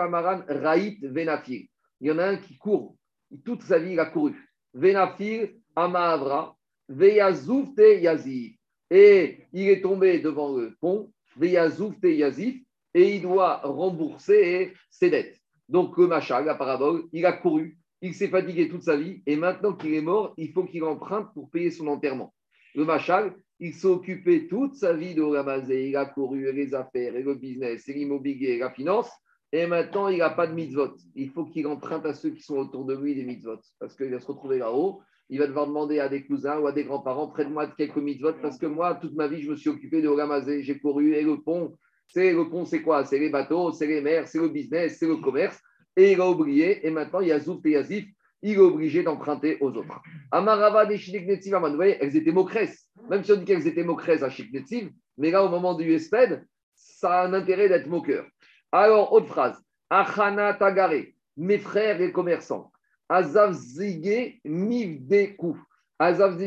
Amaran 0.00 0.42
Raït 0.48 0.98
Venafir. 1.04 1.66
Il 2.00 2.08
y 2.08 2.10
en 2.10 2.18
a 2.18 2.26
un 2.26 2.36
qui 2.36 2.56
court. 2.56 2.96
Toute 3.44 3.62
sa 3.62 3.78
vie, 3.78 3.92
il 3.92 4.00
a 4.00 4.06
couru. 4.06 4.34
Venafir 4.72 5.50
Amaavra 5.76 6.56
Veyazoufte 6.88 8.00
Yazif. 8.00 8.56
Et 8.90 9.46
il 9.52 9.68
est 9.68 9.82
tombé 9.82 10.20
devant 10.20 10.56
le 10.56 10.74
pont, 10.80 11.12
Veyazoufte 11.36 12.04
Yazif, 12.04 12.62
et 12.94 13.16
il 13.16 13.22
doit 13.22 13.58
rembourser 13.58 14.72
ses 14.90 15.10
dettes. 15.10 15.38
Donc, 15.68 15.98
le 15.98 16.06
Machal, 16.06 16.46
la 16.46 16.54
parabole, 16.54 17.04
il 17.12 17.26
a 17.26 17.34
couru 17.34 17.76
il 18.00 18.14
s'est 18.14 18.28
fatigué 18.28 18.68
toute 18.68 18.82
sa 18.82 18.96
vie 18.96 19.22
et 19.26 19.36
maintenant 19.36 19.74
qu'il 19.74 19.94
est 19.94 20.00
mort, 20.00 20.34
il 20.36 20.52
faut 20.52 20.64
qu'il 20.64 20.84
emprunte 20.84 21.32
pour 21.34 21.50
payer 21.50 21.70
son 21.70 21.86
enterrement. 21.88 22.34
Le 22.74 22.84
Machal, 22.84 23.34
il 23.60 23.74
s'est 23.74 23.88
occupé 23.88 24.46
toute 24.46 24.74
sa 24.74 24.92
vie 24.92 25.14
de 25.14 25.22
ramasser, 25.22 25.88
il 25.88 25.96
a 25.96 26.06
couru 26.06 26.52
les 26.52 26.74
affaires, 26.74 27.16
et 27.16 27.22
le 27.22 27.34
business, 27.34 27.88
et 27.88 27.92
l'immobilier, 27.92 28.58
la 28.58 28.70
finance, 28.70 29.10
et 29.50 29.66
maintenant 29.66 30.08
il 30.08 30.18
n'a 30.18 30.30
pas 30.30 30.46
de 30.46 30.54
mitzvot. 30.54 30.94
Il 31.16 31.30
faut 31.30 31.44
qu'il 31.44 31.66
emprunte 31.66 32.06
à 32.06 32.14
ceux 32.14 32.30
qui 32.30 32.42
sont 32.42 32.56
autour 32.56 32.84
de 32.84 32.94
lui 32.94 33.14
des 33.14 33.24
mitzvot, 33.24 33.58
parce 33.80 33.96
qu'il 33.96 34.10
va 34.10 34.20
se 34.20 34.26
retrouver 34.26 34.58
là-haut, 34.58 35.00
il 35.30 35.38
va 35.40 35.46
devoir 35.46 35.66
demander 35.66 35.98
à 35.98 36.08
des 36.08 36.24
cousins 36.24 36.58
ou 36.58 36.66
à 36.66 36.72
des 36.72 36.84
grands-parents, 36.84 37.28
près 37.28 37.44
de 37.44 37.50
moi 37.50 37.66
de 37.66 37.74
quelques 37.74 37.96
mitzvot, 37.96 38.34
parce 38.40 38.58
que 38.58 38.66
moi, 38.66 38.94
toute 38.94 39.14
ma 39.14 39.26
vie, 39.26 39.42
je 39.42 39.50
me 39.50 39.56
suis 39.56 39.70
occupé 39.70 40.00
de 40.00 40.08
ramasser, 40.08 40.62
j'ai 40.62 40.78
couru, 40.78 41.14
et 41.14 41.22
le 41.22 41.40
pont, 41.42 41.76
c'est 42.06 42.32
le 42.32 42.48
pont, 42.48 42.64
c'est 42.64 42.80
quoi? 42.80 43.04
C'est 43.04 43.18
les 43.18 43.28
bateaux, 43.28 43.72
c'est 43.72 43.86
les 43.86 44.00
mers, 44.00 44.28
c'est 44.28 44.38
le 44.38 44.48
business, 44.48 44.98
c'est 44.98 45.06
le 45.06 45.16
commerce 45.16 45.60
et 45.98 46.12
il 46.12 46.20
a 46.20 46.30
oublié, 46.30 46.86
et 46.86 46.90
maintenant 46.90 47.20
il 47.20 47.28
et 47.28 47.70
Yazif, 47.70 48.06
il 48.40 48.54
est 48.54 48.58
obligé 48.58 49.02
d'emprunter 49.02 49.58
aux 49.60 49.72
autres. 49.72 50.00
Amarava 50.30 50.86
des 50.86 50.96
Netiv, 50.96 51.56
vous 51.56 51.74
voyez, 51.74 51.98
elles 52.00 52.16
étaient 52.16 52.30
mocresses. 52.30 52.88
Même 53.10 53.24
si 53.24 53.32
on 53.32 53.36
dit 53.36 53.44
qu'elles 53.44 53.66
étaient 53.66 53.82
mocresses 53.82 54.22
à 54.22 54.28
Netiv, 54.52 54.92
mais 55.16 55.32
là, 55.32 55.44
au 55.44 55.48
moment 55.48 55.74
du 55.74 55.84
USPED, 55.84 56.46
ça 56.76 57.22
a 57.22 57.26
un 57.26 57.34
intérêt 57.34 57.68
d'être 57.68 57.88
moqueur. 57.88 58.24
Alors, 58.70 59.12
autre 59.12 59.26
phrase. 59.26 59.60
Achana 59.90 60.54
Tagare, 60.54 61.02
mes 61.36 61.58
frères 61.58 62.00
et 62.00 62.12
commerçants. 62.12 62.70
Azav 63.08 63.52
Zige 63.54 64.38
Mivdeku. 64.44 65.56
Azav 65.98 66.40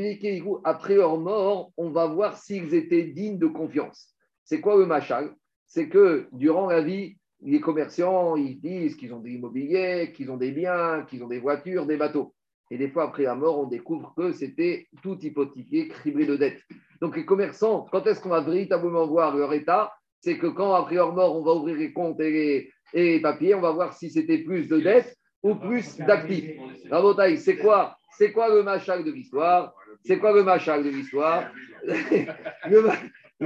après 0.63 0.95
leur 0.95 1.17
mort, 1.17 1.73
on 1.75 1.89
va 1.89 2.07
voir 2.07 2.37
s'ils 2.37 2.73
étaient 2.73 3.03
dignes 3.03 3.37
de 3.37 3.47
confiance. 3.47 4.15
C'est 4.45 4.61
quoi 4.61 4.77
le 4.77 4.85
machal? 4.85 5.35
C'est 5.65 5.89
que 5.89 6.29
durant 6.31 6.67
la 6.67 6.81
vie, 6.81 7.17
les 7.43 7.59
commerçants, 7.59 8.35
ils 8.35 8.59
disent 8.59 8.95
qu'ils 8.95 9.13
ont 9.13 9.19
des 9.19 9.31
immobiliers, 9.31 10.11
qu'ils 10.15 10.31
ont 10.31 10.37
des 10.37 10.51
biens, 10.51 11.05
qu'ils 11.09 11.23
ont 11.23 11.27
des 11.27 11.39
voitures, 11.39 11.85
des 11.85 11.97
bateaux. 11.97 12.33
Et 12.69 12.77
des 12.77 12.89
fois, 12.89 13.05
après 13.05 13.23
la 13.23 13.35
mort, 13.35 13.59
on 13.59 13.67
découvre 13.67 14.13
que 14.15 14.31
c'était 14.31 14.87
tout 15.01 15.19
hypothéqué, 15.19 15.87
criblé 15.89 16.25
de 16.25 16.37
dettes. 16.37 16.61
Donc, 17.01 17.17
les 17.17 17.25
commerçants, 17.25 17.87
quand 17.91 18.05
est-ce 18.07 18.21
qu'on 18.21 18.29
va 18.29 18.41
véritablement 18.41 19.07
voir 19.07 19.35
leur 19.35 19.53
état? 19.53 19.91
C'est 20.21 20.37
que 20.37 20.47
quand, 20.47 20.73
après 20.73 20.95
leur 20.95 21.13
mort, 21.13 21.35
on 21.35 21.43
va 21.43 21.53
ouvrir 21.53 21.75
les 21.75 21.91
comptes 21.91 22.21
et 22.21 22.71
les, 22.93 23.19
papiers, 23.19 23.55
on 23.55 23.61
va 23.61 23.71
voir 23.71 23.93
si 23.93 24.11
c'était 24.11 24.37
plus 24.37 24.67
de 24.67 24.79
dettes 24.79 25.17
ou 25.41 25.55
plus 25.55 25.97
d'actifs. 25.97 26.51
Rabotaï, 26.89 27.37
c'est 27.37 27.57
quoi, 27.57 27.97
c'est 28.17 28.31
quoi 28.31 28.53
le 28.53 28.61
machal 28.61 29.03
de 29.03 29.11
l'histoire? 29.11 29.73
C'est 30.05 30.19
quoi 30.19 30.31
le 30.31 30.43
machal 30.43 30.83
de 30.83 30.89
l'histoire? 30.89 31.51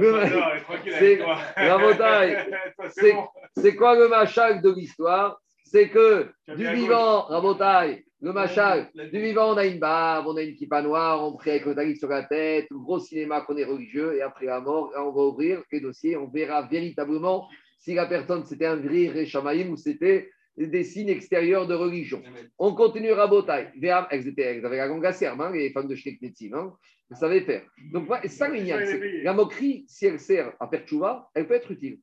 C'est 3.56 3.74
quoi 3.74 3.98
le 3.98 4.08
machal 4.08 4.60
de 4.60 4.70
l'histoire? 4.70 5.40
C'est 5.64 5.88
que 5.88 6.28
du 6.54 6.68
vivant, 6.68 7.22
Rabotai, 7.22 8.04
le 8.20 8.32
machal, 8.32 8.90
du 8.94 9.20
vivant, 9.20 9.54
on 9.54 9.56
a 9.56 9.64
une 9.64 9.78
barbe, 9.78 10.26
on 10.26 10.36
a 10.36 10.42
une 10.42 10.54
kippa 10.54 10.82
noire, 10.82 11.24
on 11.24 11.36
prie 11.36 11.50
avec 11.50 11.64
le 11.64 11.74
talit 11.74 11.96
sur 11.96 12.08
la 12.08 12.24
tête, 12.24 12.66
gros 12.70 12.98
cinéma 12.98 13.40
qu'on 13.40 13.56
est 13.56 13.64
religieux, 13.64 14.16
et 14.16 14.22
après 14.22 14.46
la 14.46 14.60
mort, 14.60 14.92
on 14.96 15.10
va 15.10 15.22
ouvrir 15.22 15.62
les 15.72 15.80
dossiers, 15.80 16.16
on 16.16 16.28
verra 16.28 16.62
véritablement 16.62 17.48
si 17.78 17.94
la 17.94 18.06
personne 18.06 18.44
c'était 18.44 18.66
un 18.66 18.76
vrai 18.76 19.08
Réchamaïm 19.08 19.70
ou 19.70 19.76
c'était 19.76 20.30
des 20.56 20.84
signes 20.84 21.10
extérieurs 21.10 21.66
de 21.66 21.74
religion. 21.74 22.22
On 22.58 22.74
continue 22.74 23.12
Rabotai. 23.12 23.68
Elles, 24.10 24.28
étaient, 24.28 24.64
avaient 24.64 24.76
la 24.76 24.86
longue 24.86 25.04
hein, 25.04 25.50
les 25.52 25.70
femmes 25.70 25.88
de 25.88 25.94
Shnek 25.94 26.18
hein, 26.52 26.72
vous 27.10 27.16
savez 27.16 27.42
faire. 27.42 27.62
Donc, 27.92 28.08
ça, 28.26 28.48
la 28.48 29.32
moquerie, 29.32 29.84
si 29.88 30.06
elle 30.06 30.18
sert 30.18 30.54
à 30.58 30.68
faire 30.68 30.84
tchouva, 30.84 31.30
elle 31.34 31.46
peut 31.46 31.54
être 31.54 31.70
utile. 31.70 32.00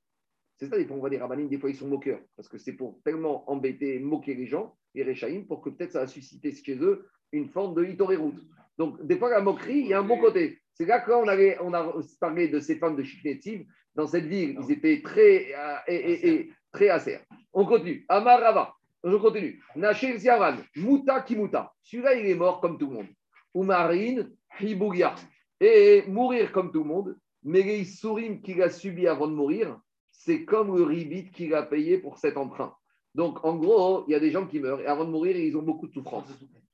C'est 0.58 0.68
ça, 0.68 0.78
des 0.78 0.86
fois, 0.86 0.96
on 0.96 1.00
voit 1.00 1.10
des 1.10 1.18
rabbinines, 1.18 1.50
des 1.50 1.58
fois, 1.58 1.70
ils 1.70 1.76
sont 1.76 1.88
moqueurs, 1.88 2.22
parce 2.36 2.48
que 2.48 2.58
c'est 2.58 2.74
pour 2.74 3.02
tellement 3.04 3.50
embêter, 3.50 4.00
moquer 4.00 4.34
les 4.36 4.46
gens, 4.46 4.78
les 4.94 5.04
Réchaïm, 5.04 5.46
pour 5.46 5.62
que 5.62 5.70
peut-être 5.70 5.92
ça 5.92 6.02
va 6.02 6.08
susciter 6.08 6.54
chez 6.54 6.78
eux 6.78 7.08
une 7.32 7.50
forme 7.50 7.74
de 7.74 7.84
hitoré-route. 7.84 8.40
Donc, 8.78 9.06
des 9.06 9.18
fois, 9.18 9.30
la 9.30 9.42
moquerie, 9.42 9.80
il 9.80 9.88
y 9.88 9.94
a 9.94 10.00
un 10.00 10.04
bon 10.04 10.20
côté. 10.20 10.60
C'est 10.74 10.86
là 10.86 11.00
quand 11.02 11.24
on, 11.24 11.74
a 11.74 11.94
parlé 12.20 12.48
de 12.48 12.60
ces 12.60 12.78
femmes 12.78 12.96
de 12.96 13.04
Shiknetiv, 13.04 13.66
dans 13.96 14.08
cette 14.08 14.26
ville, 14.26 14.58
ils 14.60 14.72
étaient 14.72 15.02
très, 15.04 15.54
euh, 15.54 15.78
et, 15.88 16.30
et, 16.30 16.52
très 16.74 16.90
acers. 16.90 17.22
On 17.54 17.66
continue. 17.66 18.06
Amarava. 18.10 18.74
Je 19.04 19.16
continue. 19.16 19.62
Nachel 19.76 20.18
Ziaran, 20.18 20.58
Muta 20.76 21.22
Kimuta. 21.22 21.72
Celui-là, 21.84 22.16
il 22.16 22.26
est 22.26 22.36
mort 22.36 22.60
comme 22.60 22.78
tout 22.78 22.88
le 22.88 22.96
monde. 22.96 23.08
Oumarine, 23.54 24.32
Hibougia. 24.60 25.16
Et 25.60 26.04
mourir 26.08 26.52
comme 26.52 26.72
tout 26.72 26.84
le 26.84 26.90
monde, 26.90 27.18
mais 27.44 27.62
les 27.62 27.86
sourim 27.86 28.42
qu'il 28.42 28.62
a 28.62 28.70
subi 28.70 29.08
avant 29.08 29.28
de 29.28 29.34
mourir, 29.34 29.80
c'est 30.12 30.44
comme 30.46 30.76
le 30.76 30.84
ribit 30.84 31.32
qu'il 31.32 31.54
a 31.54 31.64
payé 31.64 31.98
pour 31.98 32.18
cet 32.18 32.38
emprunt. 32.38 32.74
Donc, 33.16 33.44
en 33.46 33.56
gros, 33.56 34.06
il 34.08 34.12
y 34.12 34.16
a 34.16 34.20
des 34.20 34.32
gens 34.32 34.48
qui 34.48 34.60
meurent 34.60 34.82
et 34.82 34.88
avant 34.88 35.06
de 35.06 35.12
mourir, 35.12 35.38
ils 35.38 35.56
ont 35.56 35.62
beaucoup 35.62 35.88
de 35.88 35.94
souffrance. 35.94 36.26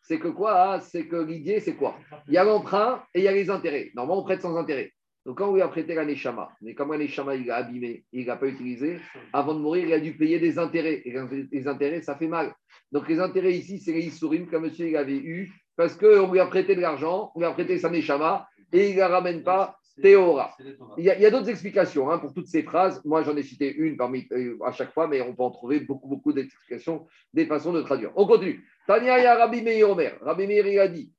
C'est 0.02 0.20
que 0.20 0.30
quoi 0.30 0.76
hein? 0.76 0.80
C'est 0.80 1.08
que 1.08 1.18
l'idée, 1.18 1.60
c'est 1.60 1.76
quoi? 1.76 1.96
Il 2.28 2.34
y 2.34 2.38
a 2.38 2.44
l'emprunt 2.44 3.04
et 3.14 3.20
il 3.20 3.26
y 3.26 3.28
a 3.28 3.32
les 3.32 3.50
intérêts. 3.50 3.92
Normalement, 3.94 4.22
on 4.22 4.26
prête 4.26 4.42
sans 4.42 4.56
intérêt. 4.56 4.92
Donc, 5.30 5.38
quand 5.38 5.52
on 5.52 5.54
lui 5.54 5.62
a 5.62 5.68
prêté 5.68 5.94
la 5.94 6.06
Neshama, 6.06 6.50
mais 6.60 6.74
comme 6.74 6.92
la 6.92 6.98
Neshama, 6.98 7.36
il 7.36 7.52
a 7.52 7.58
abîmé, 7.58 8.04
il 8.12 8.26
n'a 8.26 8.36
pas 8.36 8.48
utilisé, 8.48 9.00
avant 9.32 9.54
de 9.54 9.60
mourir, 9.60 9.86
il 9.86 9.94
a 9.94 10.00
dû 10.00 10.18
payer 10.18 10.40
des 10.40 10.58
intérêts. 10.58 11.04
Et 11.06 11.14
les 11.52 11.68
intérêts, 11.68 12.02
ça 12.02 12.16
fait 12.16 12.28
mal. 12.28 12.52
Donc, 12.92 13.08
les 13.08 13.20
intérêts 13.20 13.54
ici, 13.54 13.78
c'est 13.78 13.92
les 13.92 14.08
Issourim 14.08 14.48
que 14.48 14.56
monsieur 14.56 14.88
il 14.88 14.98
avait 14.98 15.18
eu 15.18 15.54
parce 15.76 15.96
qu'on 15.96 16.32
lui 16.32 16.40
a 16.40 16.48
prêté 16.48 16.74
de 16.74 16.82
l'argent, 16.82 17.32
on 17.36 17.42
lui 17.42 17.46
a 17.46 17.52
prêté 17.52 17.78
sa 17.78 17.92
Neshama 17.92 18.48
et 18.74 18.90
il 18.90 18.96
ne 18.96 19.02
la 19.02 19.08
ramène 19.08 19.44
pas 19.44 19.78
Théora. 20.02 20.58
Il 20.98 21.04
y 21.04 21.12
a, 21.12 21.30
d'autres 21.30 21.50
explications 21.50 22.10
hein, 22.10 22.18
pour 22.18 22.34
toutes 22.34 22.48
ces 22.48 22.64
phrases. 22.64 23.00
Moi, 23.06 23.22
j'en 23.22 23.38
ai 23.38 23.44
cité 23.44 23.72
une 23.72 23.98
parmi, 23.98 24.26
euh, 24.32 24.58
à 24.66 24.72
chaque 24.72 24.96
fois, 24.96 25.08
mais 25.08 25.22
on 25.22 25.36
peut 25.36 25.44
en 25.44 25.52
trouver 25.52 25.82
beaucoup, 25.82 26.08
beaucoup 26.08 26.34
d'explications, 26.34 27.06
des 27.36 27.46
façons 27.46 27.72
de 27.72 27.84
traduire. 27.84 28.12
On 28.16 28.26
continue. 28.26 28.68
Tania 28.88 29.36
Rabbi 29.36 29.62
Meir 29.62 29.92
Omer. 29.92 30.18
Rabbi 30.22 30.48
Meir, 30.48 30.66
il 30.66 30.80
a 30.80 30.88
dit 30.88 31.12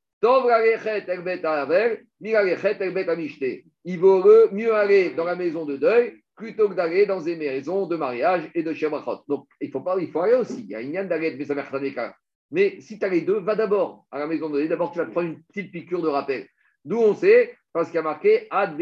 il 3.84 3.98
vaut 3.98 4.50
mieux 4.52 4.74
aller 4.74 5.10
dans 5.10 5.24
la 5.24 5.36
maison 5.36 5.64
de 5.64 5.76
deuil 5.76 6.20
plutôt 6.36 6.68
que 6.68 6.74
d'aller 6.74 7.06
dans 7.06 7.20
des 7.20 7.36
maisons 7.36 7.86
de 7.86 7.96
mariage 7.96 8.50
et 8.54 8.62
de 8.62 8.72
Shemachot. 8.72 9.24
Donc, 9.28 9.46
il 9.60 9.70
faut, 9.70 9.80
pas, 9.80 9.96
il 9.98 10.10
faut 10.10 10.20
aller 10.20 10.34
aussi. 10.34 10.62
Il 10.62 10.70
y 10.70 10.74
a 10.74 10.80
une 10.80 10.92
d'aller 11.06 11.36
de 11.36 12.12
Mais 12.50 12.80
si 12.80 12.98
tu 12.98 13.04
as 13.04 13.08
les 13.08 13.20
deux, 13.20 13.40
va 13.40 13.54
d'abord 13.54 14.06
à 14.10 14.18
la 14.18 14.26
maison 14.26 14.48
de 14.48 14.58
deuil. 14.58 14.68
D'abord, 14.68 14.90
tu 14.90 14.98
vas 14.98 15.06
te 15.06 15.10
prendre 15.10 15.28
une 15.28 15.42
petite 15.42 15.70
piqûre 15.70 16.00
de 16.00 16.08
rappel. 16.08 16.46
D'où 16.84 16.96
on 16.96 17.14
sait, 17.14 17.54
parce 17.72 17.88
qu'il 17.88 17.96
y 17.96 17.98
a 17.98 18.02
marqué 18.02 18.46
Ad 18.50 18.80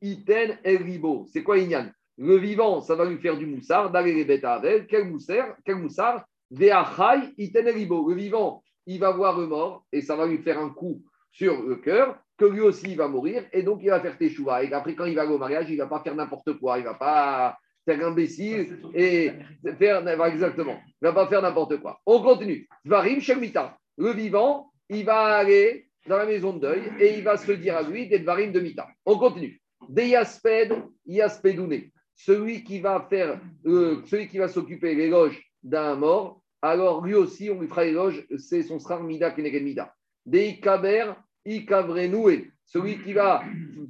iten 0.00 0.58
ribo. 0.64 1.26
C'est 1.30 1.42
quoi 1.42 1.58
Inyan 1.58 1.90
Le 2.16 2.36
vivant, 2.36 2.80
ça 2.80 2.94
va 2.94 3.04
lui 3.04 3.18
faire 3.18 3.36
du 3.36 3.46
moussard, 3.46 3.90
d'aller 3.90 4.14
les 4.14 4.24
bêtes 4.24 4.44
avec. 4.44 4.86
Quel 4.86 5.04
moussard 5.04 5.56
Quel 5.64 5.76
moussard? 5.76 6.24
Iten 6.50 7.68
ribo. 7.68 8.08
Le 8.08 8.14
vivant, 8.14 8.63
il 8.86 9.00
va 9.00 9.10
voir 9.10 9.38
le 9.38 9.46
mort 9.46 9.84
et 9.92 10.00
ça 10.00 10.16
va 10.16 10.26
lui 10.26 10.38
faire 10.38 10.58
un 10.58 10.70
coup 10.70 11.02
sur 11.30 11.62
le 11.62 11.76
cœur, 11.76 12.16
que 12.36 12.44
lui 12.44 12.60
aussi 12.60 12.90
il 12.90 12.96
va 12.96 13.08
mourir, 13.08 13.44
et 13.52 13.62
donc 13.62 13.80
il 13.82 13.90
va 13.90 14.00
faire 14.00 14.16
teshuva. 14.16 14.62
Et 14.62 14.72
après, 14.72 14.94
quand 14.94 15.04
il 15.04 15.14
va 15.14 15.22
aller 15.22 15.34
au 15.34 15.38
mariage, 15.38 15.66
il 15.68 15.76
ne 15.76 15.82
va 15.82 15.88
pas 15.88 16.00
faire 16.00 16.14
n'importe 16.14 16.52
quoi, 16.58 16.78
il 16.78 16.82
ne 16.82 16.88
va 16.88 16.94
pas 16.94 17.58
faire 17.84 18.06
imbécile 18.06 18.78
et 18.94 19.32
faire 19.78 20.06
exactement. 20.26 20.78
Il 20.86 21.06
ne 21.06 21.08
va 21.08 21.12
pas 21.12 21.26
faire 21.26 21.42
n'importe 21.42 21.80
quoi. 21.80 22.00
On 22.06 22.22
continue. 22.22 22.66
Varim 22.84 23.20
Shemita. 23.20 23.76
Le 23.96 24.10
vivant, 24.10 24.72
il 24.88 25.04
va 25.04 25.36
aller 25.36 25.88
dans 26.06 26.16
la 26.16 26.26
maison 26.26 26.52
de 26.54 26.60
deuil 26.60 26.82
et 26.98 27.18
il 27.18 27.24
va 27.24 27.36
se 27.36 27.52
dire 27.52 27.76
à 27.76 27.82
lui 27.82 28.08
des 28.08 28.18
Varim 28.18 28.52
de 28.52 28.60
Mita. 28.60 28.88
On 29.04 29.18
continue. 29.18 29.60
Des 29.88 30.08
Yasped, 30.08 30.72
Yaspedouné. 31.06 31.92
Celui 32.16 32.64
qui 32.64 32.80
va 32.80 33.06
faire, 33.10 33.40
euh, 33.66 34.02
celui 34.06 34.28
qui 34.28 34.38
va 34.38 34.48
s'occuper 34.48 34.94
l'éloge 34.94 35.42
d'un 35.62 35.96
mort, 35.96 36.40
alors 36.64 37.04
lui 37.04 37.14
aussi, 37.14 37.50
on 37.50 37.60
lui 37.60 37.68
fera 37.68 37.84
l'éloge, 37.84 38.26
c'est 38.38 38.62
son 38.62 38.78
srar 38.78 39.02
Mida 39.02 39.30
Keneged 39.30 39.62
Mida. 39.62 39.94
Des 40.24 40.48
Ikaber, 40.48 41.12
Ikavrenoué, 41.44 42.52
celui 42.64 43.02
qui 43.02 43.12
va 43.12 43.42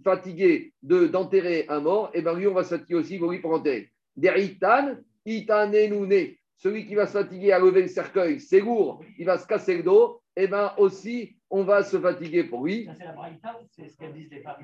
fatiguer 0.03 0.73
de, 0.83 1.07
d'enterrer 1.07 1.67
un 1.69 1.81
mort, 1.81 2.11
et 2.13 2.19
eh 2.19 2.23
bien 2.23 2.35
lui, 2.35 2.49
on 2.49 2.55
va 2.55 2.65
se 2.65 2.77
fatiguer 2.77 2.97
aussi 2.97 3.19
pour 3.19 3.31
lui 3.31 3.39
pour 3.39 3.53
enterrer. 3.53 3.91
Des 4.17 4.29
Itan, 4.37 4.97
Itanenouné, 5.25 6.39
celui 6.57 6.87
qui 6.87 6.97
va 6.97 7.07
se 7.07 7.13
fatiguer 7.13 7.53
à 7.53 7.61
lever 7.61 7.83
le 7.83 7.89
cercueil, 7.89 8.41
c'est 8.41 8.61
lourd, 8.61 9.05
il 9.19 9.27
va 9.27 9.39
se 9.39 9.47
casser 9.47 9.77
le 9.77 9.85
dos, 9.85 10.21
et 10.37 10.45
eh 10.45 10.49
bien 10.49 10.73
aussi, 10.79 11.37
on 11.51 11.63
va 11.63 11.85
se 11.85 11.97
fatiguer 12.01 12.43
pour 12.43 12.67
lui. 12.67 12.87
Ça, 12.87 12.95
c'est 12.99 13.05
la 13.05 13.13
Braïta 13.13 13.57
c'est 13.71 13.89
ce 13.89 13.97
qu'elles 13.97 14.13
disent 14.13 14.31
les 14.33 14.41
femmes? 14.41 14.57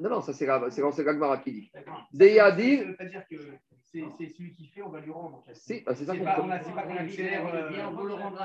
Non, 0.00 0.10
non, 0.10 0.20
ça, 0.20 0.32
c'est 0.32 0.44
l'Agmara 0.44 1.38
qui 1.38 1.52
dit. 1.52 1.72
Dire 2.12 2.52
que 3.30 3.36
c'est 4.18 4.28
celui 4.28 4.54
qui 4.54 4.66
fait, 4.66 4.82
on 4.82 4.88
va 4.88 5.00
lui 5.00 5.10
rendre. 5.10 5.44
C'est 5.52 5.84
bah, 5.84 5.94
ça 5.94 6.04
qu'on 6.16 6.24
pas, 6.24 6.40
on 6.40 6.50
accélère, 6.50 7.46
euh, 7.54 7.70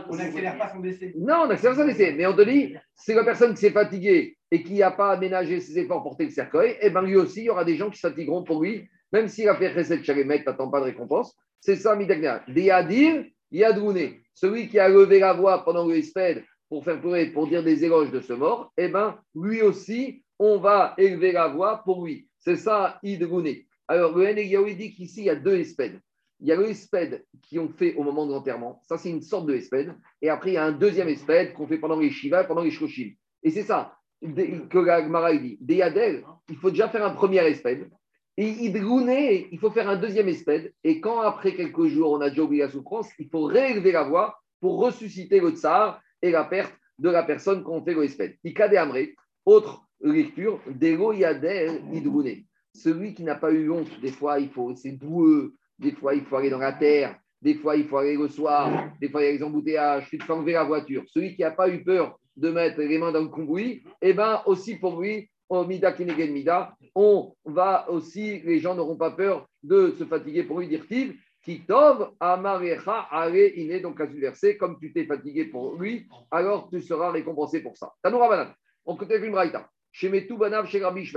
on 0.07 0.15
n'accélère 0.15 0.57
pas 0.57 0.71
son 0.71 0.79
décès. 0.79 1.13
Non, 1.17 1.41
on 1.43 1.47
n'accélère 1.47 1.75
pas 1.75 1.81
son 1.81 1.87
décès. 1.87 2.13
Mais 2.13 2.27
on 2.27 2.35
te 2.35 2.41
dit, 2.41 2.75
c'est 2.95 3.15
la 3.15 3.23
personne 3.23 3.53
qui 3.53 3.61
s'est 3.61 3.71
fatiguée 3.71 4.37
et 4.51 4.63
qui 4.63 4.75
n'a 4.75 4.91
pas 4.91 5.11
aménagé 5.11 5.59
ses 5.59 5.79
efforts 5.79 6.03
pour 6.03 6.11
porter 6.11 6.25
le 6.25 6.31
cercueil, 6.31 6.71
et 6.71 6.77
eh 6.83 6.89
bien 6.89 7.01
lui 7.01 7.15
aussi, 7.15 7.41
il 7.41 7.45
y 7.45 7.49
aura 7.49 7.65
des 7.65 7.77
gens 7.77 7.89
qui 7.89 7.97
se 7.97 8.07
fatigueront 8.07 8.43
pour 8.43 8.61
lui, 8.61 8.87
même 9.11 9.27
s'il 9.27 9.49
a 9.49 9.55
fait 9.55 9.73
Chesed 9.73 10.03
Charemet, 10.03 10.43
n'attend 10.45 10.69
pas 10.69 10.79
de 10.79 10.85
récompense. 10.85 11.35
C'est 11.59 11.75
ça, 11.75 11.95
Midagna. 11.95 12.43
Yadir, 12.47 13.25
Yadrouné, 13.51 14.21
celui 14.33 14.67
qui 14.67 14.79
a 14.79 14.87
levé 14.87 15.19
la 15.19 15.33
voix 15.33 15.63
pendant 15.63 15.85
le 15.87 15.95
Espède 15.95 16.43
pour 16.69 16.83
faire 16.83 17.01
pour 17.33 17.47
dire 17.47 17.63
des 17.63 17.83
éloges 17.83 18.11
de 18.11 18.21
ce 18.21 18.33
mort, 18.33 18.71
eh 18.77 18.87
bien, 18.87 19.17
lui 19.35 19.63
aussi, 19.63 20.23
on 20.37 20.59
va 20.59 20.93
élever 20.97 21.31
la 21.31 21.47
voix 21.47 21.81
pour 21.83 22.05
lui. 22.05 22.27
C'est 22.37 22.55
ça, 22.55 22.99
Idrouné. 23.03 23.67
Alors, 23.89 24.15
le 24.15 24.39
Yaoui 24.43 24.75
dit 24.75 24.93
qu'ici, 24.93 25.21
il 25.21 25.25
y 25.25 25.29
a 25.31 25.35
deux 25.35 25.55
espèdes. 25.55 25.99
Il 26.41 26.47
y 26.47 26.51
a 26.51 26.55
le 26.55 26.69
espède 26.69 27.25
qui 27.41 27.57
ont 27.57 27.69
fait 27.69 27.95
au 27.95 28.03
moment 28.03 28.27
de 28.27 28.31
l'enterrement. 28.31 28.79
Ça, 28.87 28.99
c'est 28.99 29.09
une 29.09 29.23
sorte 29.23 29.47
de 29.47 29.55
espède. 29.55 29.95
Et 30.21 30.29
après, 30.29 30.51
il 30.51 30.53
y 30.53 30.57
a 30.57 30.63
un 30.63 30.71
deuxième 30.71 31.09
espède 31.09 31.53
qu'on 31.53 31.67
fait 31.67 31.79
pendant 31.79 31.99
les 31.99 32.11
Shiva, 32.11 32.43
pendant 32.43 32.61
les 32.61 32.69
Shoshim. 32.69 33.13
Et 33.41 33.49
c'est 33.49 33.63
ça 33.63 33.95
que 34.21 34.77
la 34.79 35.01
Gemara 35.01 35.35
dit. 35.35 35.57
Des 35.59 35.77
Yadel, 35.77 36.23
il 36.49 36.57
faut 36.57 36.69
déjà 36.69 36.87
faire 36.87 37.03
un 37.03 37.15
premier 37.15 37.39
espède. 37.47 37.89
Et 38.37 38.47
Idrouné, 38.47 39.49
il 39.51 39.57
faut 39.57 39.71
faire 39.71 39.89
un 39.89 39.97
deuxième 39.97 40.29
espède. 40.29 40.71
Et 40.83 41.01
quand 41.01 41.21
après 41.21 41.55
quelques 41.55 41.87
jours, 41.87 42.11
on 42.11 42.21
a 42.21 42.29
déjà 42.29 42.43
oublié 42.43 42.63
la 42.63 42.69
souffrance, 42.69 43.09
il 43.17 43.27
faut 43.27 43.45
réélever 43.45 43.91
la 43.91 44.03
voix 44.03 44.39
pour 44.61 44.79
ressusciter 44.79 45.39
le 45.39 45.49
tsar 45.49 45.99
et 46.21 46.29
la 46.29 46.43
perte 46.43 46.73
de 46.99 47.09
la 47.09 47.23
personne 47.23 47.63
qu'on 47.63 47.83
fait 47.83 47.95
le 47.95 48.03
espède. 48.03 48.37
Ikade 48.43 48.75
Amré, 48.75 49.15
autre 49.45 49.81
lecture, 50.01 50.61
Dego 50.67 51.11
Yadel 51.11 51.81
Idrouné 51.91 52.45
celui 52.73 53.13
qui 53.13 53.23
n'a 53.23 53.35
pas 53.35 53.51
eu 53.51 53.69
honte, 53.69 53.99
des 54.01 54.11
fois, 54.11 54.39
il 54.39 54.49
faut, 54.49 54.75
c'est 54.75 54.91
boueux, 54.91 55.55
des 55.77 55.91
fois, 55.91 56.13
il 56.13 56.23
faut 56.23 56.35
aller 56.35 56.49
dans 56.49 56.59
la 56.59 56.73
terre, 56.73 57.17
des 57.41 57.55
fois, 57.55 57.75
il 57.75 57.87
faut 57.87 57.97
aller 57.97 58.17
le 58.17 58.27
soir, 58.27 58.91
des 58.99 59.09
fois, 59.09 59.21
il 59.21 59.25
y 59.25 59.29
a 59.29 59.31
les 59.31 59.43
embouteillages, 59.43 60.09
te 60.09 60.23
fais 60.23 60.33
enlever 60.33 60.53
la 60.53 60.63
voiture. 60.63 61.03
Celui 61.07 61.35
qui 61.35 61.41
n'a 61.41 61.51
pas 61.51 61.69
eu 61.69 61.83
peur 61.83 62.19
de 62.35 62.49
mettre 62.51 62.79
les 62.81 62.97
mains 62.97 63.11
dans 63.11 63.21
le 63.21 63.29
cambouis, 63.29 63.83
eh 64.01 64.13
bien, 64.13 64.41
aussi 64.45 64.77
pour 64.77 65.01
lui, 65.01 65.29
Mida 65.67 65.91
Kinegen 65.91 66.31
Mida, 66.31 66.75
on 66.93 67.33
va 67.43 67.89
aussi, 67.89 68.39
les 68.41 68.59
gens 68.59 68.75
n'auront 68.75 68.97
pas 68.97 69.11
peur 69.11 69.47
de 69.63 69.95
se 69.97 70.03
fatiguer 70.05 70.43
pour 70.43 70.59
lui 70.59 70.67
dire 70.67 70.85
Tiv, 70.87 71.15
Kitov 71.43 72.11
Amarecha 72.19 73.07
Ale 73.09 73.51
Iné, 73.55 73.79
donc 73.79 73.99
à 73.99 74.07
ce 74.07 74.57
comme 74.57 74.77
tu 74.79 74.93
t'es 74.93 75.05
fatigué 75.05 75.45
pour 75.45 75.75
lui, 75.75 76.07
alors 76.29 76.69
tu 76.69 76.81
seras 76.81 77.11
récompensé 77.11 77.63
pour 77.63 77.77
ça. 77.77 77.93
Tanoura 78.03 78.29
Banan, 78.29 78.51
on 78.85 78.95
continue 78.95 79.15
avec 79.15 79.25
une 79.25 79.31
braïta. 79.31 79.69
Chez 79.91 80.09
Metou 80.09 80.37
Banav, 80.37 80.67
chez 80.67 80.83
Rabbi 80.83 81.09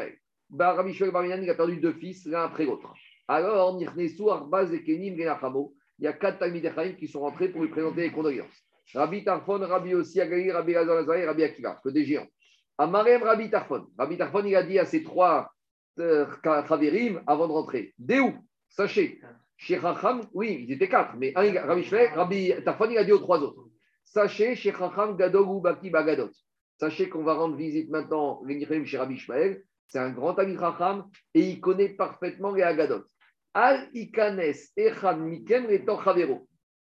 bah, 0.53 0.75
Rabbi 0.75 0.93
il 0.93 1.51
a 1.51 1.55
perdu 1.55 1.79
deux 1.79 1.95
fils, 1.95 2.27
l'un 2.27 2.45
après 2.45 2.67
l'autre. 2.67 2.93
Alors, 3.27 3.81
et 3.81 3.87
Kenim, 4.85 5.15
il 5.15 6.05
y 6.05 6.07
a 6.07 6.13
quatre 6.13 6.39
Talmid 6.39 6.97
qui 6.99 7.09
sont 7.09 7.21
rentrés 7.21 7.49
pour 7.49 7.63
lui 7.63 7.71
présenter 7.71 8.03
les 8.03 8.13
condoléances. 8.13 8.63
Rabbi 8.95 9.25
Tarfon, 9.25 9.61
Rabbi 9.61 9.95
aussi 9.95 10.21
Agali, 10.21 10.51
Rabbi 10.51 10.73
Lazar 10.75 10.97
Lazare, 10.97 11.27
Rabbi 11.27 11.45
Akiva, 11.45 11.81
que 11.83 11.89
des 11.89 12.05
géants. 12.05 12.27
Amarem 12.77 13.23
Rabbi 13.23 13.49
Tarfon. 13.49 13.87
Rabbi 13.97 14.19
Tarfon, 14.19 14.45
il 14.45 14.55
a 14.55 14.63
dit 14.63 14.79
à 14.79 14.85
ses 14.85 15.03
trois 15.03 15.51
euh, 15.99 16.27
avant 17.27 17.47
de 17.47 17.53
rentrer 17.53 17.95
Déou, 17.99 18.35
sachez, 18.69 19.21
chez 19.57 19.81
oui, 20.35 20.65
ils 20.67 20.73
étaient 20.73 20.89
quatre, 20.89 21.15
mais 21.17 21.33
un, 21.37 21.61
Rabbi 21.61 21.85
Shmuel, 21.85 22.11
Rabbi 22.15 22.53
Tarfon, 22.65 22.91
il 22.91 22.99
a 22.99 23.05
dit 23.05 23.13
aux 23.13 23.19
trois 23.19 23.41
autres 23.41 23.69
Sachez, 24.05 24.57
chez 24.57 24.73
Chacham, 24.73 25.17
Gadol 25.17 25.47
ou 25.49 25.61
Baki 25.61 25.89
Bagadot. 25.89 26.31
Sachez 26.79 27.09
qu'on 27.09 27.23
va 27.23 27.35
rendre 27.35 27.57
visite 27.57 27.89
maintenant, 27.89 28.43
les 28.45 28.85
chez 28.85 28.99
Rabbi 28.99 29.19
c'est 29.93 29.99
un 29.99 30.11
grand 30.11 30.39
ami 30.39 30.57
Raham 30.57 31.05
et 31.35 31.41
il 31.41 31.61
connaît 31.61 31.91
parfaitement 31.91 32.55
les 32.55 32.63
Agadot. 32.63 33.05
Al 33.53 33.89
ikanes 33.93 34.41
echad 34.75 35.19
mikem 35.21 35.67
et 35.69 35.85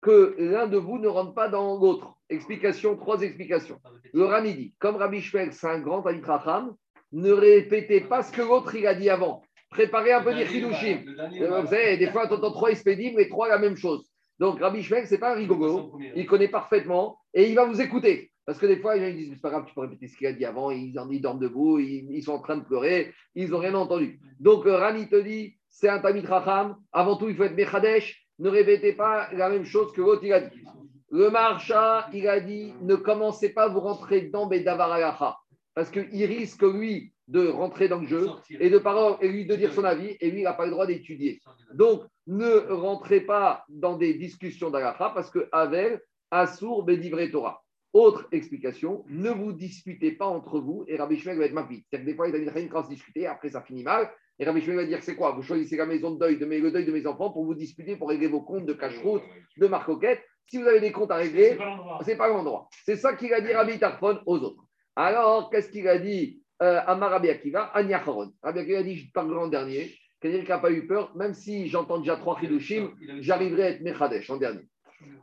que 0.02 0.36
l'un 0.40 0.68
de 0.68 0.78
vous 0.78 0.98
ne 0.98 1.10
rentre 1.10 1.34
pas 1.34 1.50
dans 1.50 1.78
l'autre. 1.78 2.16
Explication, 2.30 2.96
trois 2.96 3.22
explications. 3.22 3.80
Le 4.14 4.24
Rami 4.24 4.54
dit, 4.56 4.74
comme 4.80 4.96
Rabbi 4.96 5.20
Shmuel, 5.20 5.52
c'est 5.52 5.68
un 5.68 5.80
grand 5.80 6.08
ami 6.08 6.22
Raham, 6.24 6.74
ne 7.12 7.32
répétez 7.32 8.00
pas 8.00 8.24
ce 8.24 8.32
que 8.32 8.42
l'autre 8.42 8.74
il 8.76 8.88
a 8.88 8.96
dit 8.96 9.10
avant. 9.10 9.44
Préparez 9.70 10.14
un 10.14 10.24
peu 10.24 10.34
des 10.34 10.46
chidushim. 10.46 11.04
Vous 11.06 11.68
savez, 11.68 11.98
des 11.98 12.08
fois, 12.08 12.28
on 12.30 12.34
entend 12.34 12.52
trois 12.52 12.72
expédimes, 12.72 13.16
mais 13.18 13.28
trois 13.28 13.50
la 13.50 13.60
même 13.60 13.76
chose. 13.76 14.10
Donc, 14.40 14.62
Rabbi 14.62 14.82
Shmuel, 14.82 15.06
ce 15.06 15.14
n'est 15.14 15.20
pas 15.20 15.34
un 15.34 15.36
rigolo. 15.36 16.00
Il 16.16 16.26
connaît 16.26 16.48
parfaitement 16.48 17.20
et 17.34 17.50
il 17.50 17.56
va 17.56 17.66
vous 17.66 17.82
écouter. 17.82 18.31
Parce 18.52 18.60
que 18.60 18.66
des 18.66 18.82
fois, 18.82 18.98
les 18.98 19.10
gens 19.10 19.18
disent, 19.18 19.32
c'est 19.34 19.42
pas 19.42 19.50
grave, 19.50 19.64
tu 19.66 19.74
peux 19.74 19.80
répéter 19.80 20.10
ce 20.10 20.18
qu'il 20.18 20.28
a 20.28 20.34
dit 20.34 20.44
avant, 20.44 20.72
ils, 20.72 21.00
en, 21.00 21.10
ils 21.10 21.22
dorment 21.22 21.40
debout, 21.40 21.80
ils, 21.80 22.22
sont 22.22 22.34
en 22.34 22.40
train 22.40 22.58
de 22.58 22.66
pleurer, 22.66 23.14
ils 23.34 23.52
n'ont 23.52 23.60
rien 23.60 23.74
entendu. 23.76 24.20
Donc, 24.42 24.66
euh, 24.66 24.76
Rani 24.76 25.08
te 25.08 25.16
dit, 25.16 25.56
c'est 25.70 25.88
un 25.88 26.00
Tamit 26.00 26.26
Racham, 26.26 26.76
avant 26.92 27.16
tout, 27.16 27.30
il 27.30 27.38
faut 27.38 27.46
être 27.46 27.56
Mechadesh, 27.56 28.28
ne 28.40 28.50
répétez 28.50 28.92
pas 28.92 29.30
la 29.32 29.48
même 29.48 29.64
chose 29.64 29.94
que 29.94 30.02
l'autre, 30.02 30.26
il 30.26 30.34
a 30.34 30.42
dit. 30.42 30.66
Le 31.12 31.30
Marcha, 31.30 32.10
il 32.12 32.28
a 32.28 32.42
dit, 32.42 32.74
ne 32.82 32.96
commencez 32.96 33.54
pas 33.54 33.64
à 33.64 33.68
vous 33.70 33.80
rentrer 33.80 34.24
dans 34.24 34.48
Bedavar 34.48 35.42
parce 35.74 35.90
qu'il 35.90 36.26
risque, 36.26 36.64
lui, 36.64 37.14
de 37.30 37.48
rentrer 37.48 37.88
dans 37.88 38.00
le 38.00 38.08
jeu 38.08 38.28
et 38.50 38.70
de 38.70 38.80
parler 38.80 39.16
et 39.22 39.30
lui 39.30 39.46
de 39.46 39.56
dire 39.56 39.72
son 39.72 39.86
avis, 39.86 40.18
et 40.20 40.30
lui, 40.30 40.42
il 40.42 40.44
n'a 40.44 40.52
pas 40.52 40.66
le 40.66 40.72
droit 40.72 40.88
d'étudier. 40.88 41.40
Donc, 41.74 42.04
ne 42.28 42.70
rentrez 42.70 43.22
pas 43.22 43.64
dans 43.70 43.96
des 43.96 44.16
discussions 44.16 44.70
d'Alacha, 44.70 45.14
parce 45.16 45.32
que 45.32 45.48
Avel, 45.54 46.02
Assour, 46.32 46.84
Bedivre 46.84 47.26
Torah. 47.32 47.62
Autre 47.94 48.28
explication, 48.32 49.04
ne 49.10 49.30
vous 49.30 49.52
disputez 49.52 50.14
pas 50.14 50.26
entre 50.26 50.60
vous 50.60 50.86
et 50.88 50.96
Rabbi 50.96 51.18
Shmuel 51.18 51.38
va 51.38 51.46
être 51.46 51.54
mapite. 51.54 51.86
C'est-à-dire 51.90 52.06
que 52.06 52.12
des 52.12 52.16
fois, 52.16 52.30
il 52.30 52.36
a 52.36 52.60
une 52.60 52.70
quand 52.70 52.84
se 52.84 52.90
discuter, 52.90 53.28
après 53.28 53.50
ça 53.50 53.62
finit 53.62 53.84
mal. 53.84 54.10
Et 54.40 54.46
Rabbi 54.46 54.62
Shmuel 54.62 54.78
va 54.78 54.86
dire 54.86 55.04
c'est 55.04 55.16
quoi? 55.16 55.34
Vous 55.34 55.42
choisissez 55.42 55.76
la 55.76 55.86
maison 55.86 56.12
de 56.12 56.20
deuil, 56.20 56.38
de 56.38 56.46
mes, 56.46 56.60
le 56.60 56.72
deuil 56.72 56.86
de 56.86 56.92
mes 56.92 57.06
enfants 57.06 57.32
pour 57.32 57.44
vous 57.44 57.54
disputer, 57.54 57.98
pour 57.98 58.08
régler 58.08 58.28
vos 58.28 58.42
comptes 58.42 58.66
de 58.66 58.74
cache-route, 58.74 59.24
de 59.58 59.68
marcoquette. 59.68 60.22
Si 60.48 60.58
vous 60.58 60.68
avez 60.68 60.80
des 60.80 60.92
comptes 60.92 61.12
à 61.12 61.16
régler, 61.16 61.58
c'est 62.04 62.16
pas 62.16 62.30
l'endroit. 62.30 62.70
C'est 62.86 62.96
ça 62.96 63.14
qu'il 63.14 63.34
a 63.34 63.42
dit 63.42 63.54
Rabbi 63.54 63.78
Tarfon 63.78 64.20
aux 64.26 64.40
autres. 64.40 64.64
Alors, 64.96 65.50
qu'est-ce 65.50 65.70
qu'il 65.70 65.88
a 65.88 65.98
dit 65.98 66.42
euh, 66.62 66.80
à 66.86 66.96
Rabbi 66.96 67.30
Akiva? 67.30 67.66
Aniacharon. 67.74 68.32
Rabbi 68.42 68.60
Akiva 68.60 68.80
a 68.80 68.84
dit 68.84 68.96
Je 68.96 69.12
parle 69.12 69.38
en 69.38 69.48
dernier. 69.48 69.94
Quelqu'un 70.22 70.44
qui 70.44 70.50
n'a 70.50 70.60
pas 70.60 70.72
eu 70.72 70.86
peur, 70.88 71.16
même 71.16 71.34
si 71.34 71.68
j'entends 71.68 72.00
déjà 72.00 72.16
trois 72.16 72.38
Hidushim, 72.42 72.92
j'arriverai 73.20 73.64
à 73.64 73.70
être 73.70 73.82
Mechadesh 73.82 74.30
en 74.30 74.38
dernier. 74.38 74.68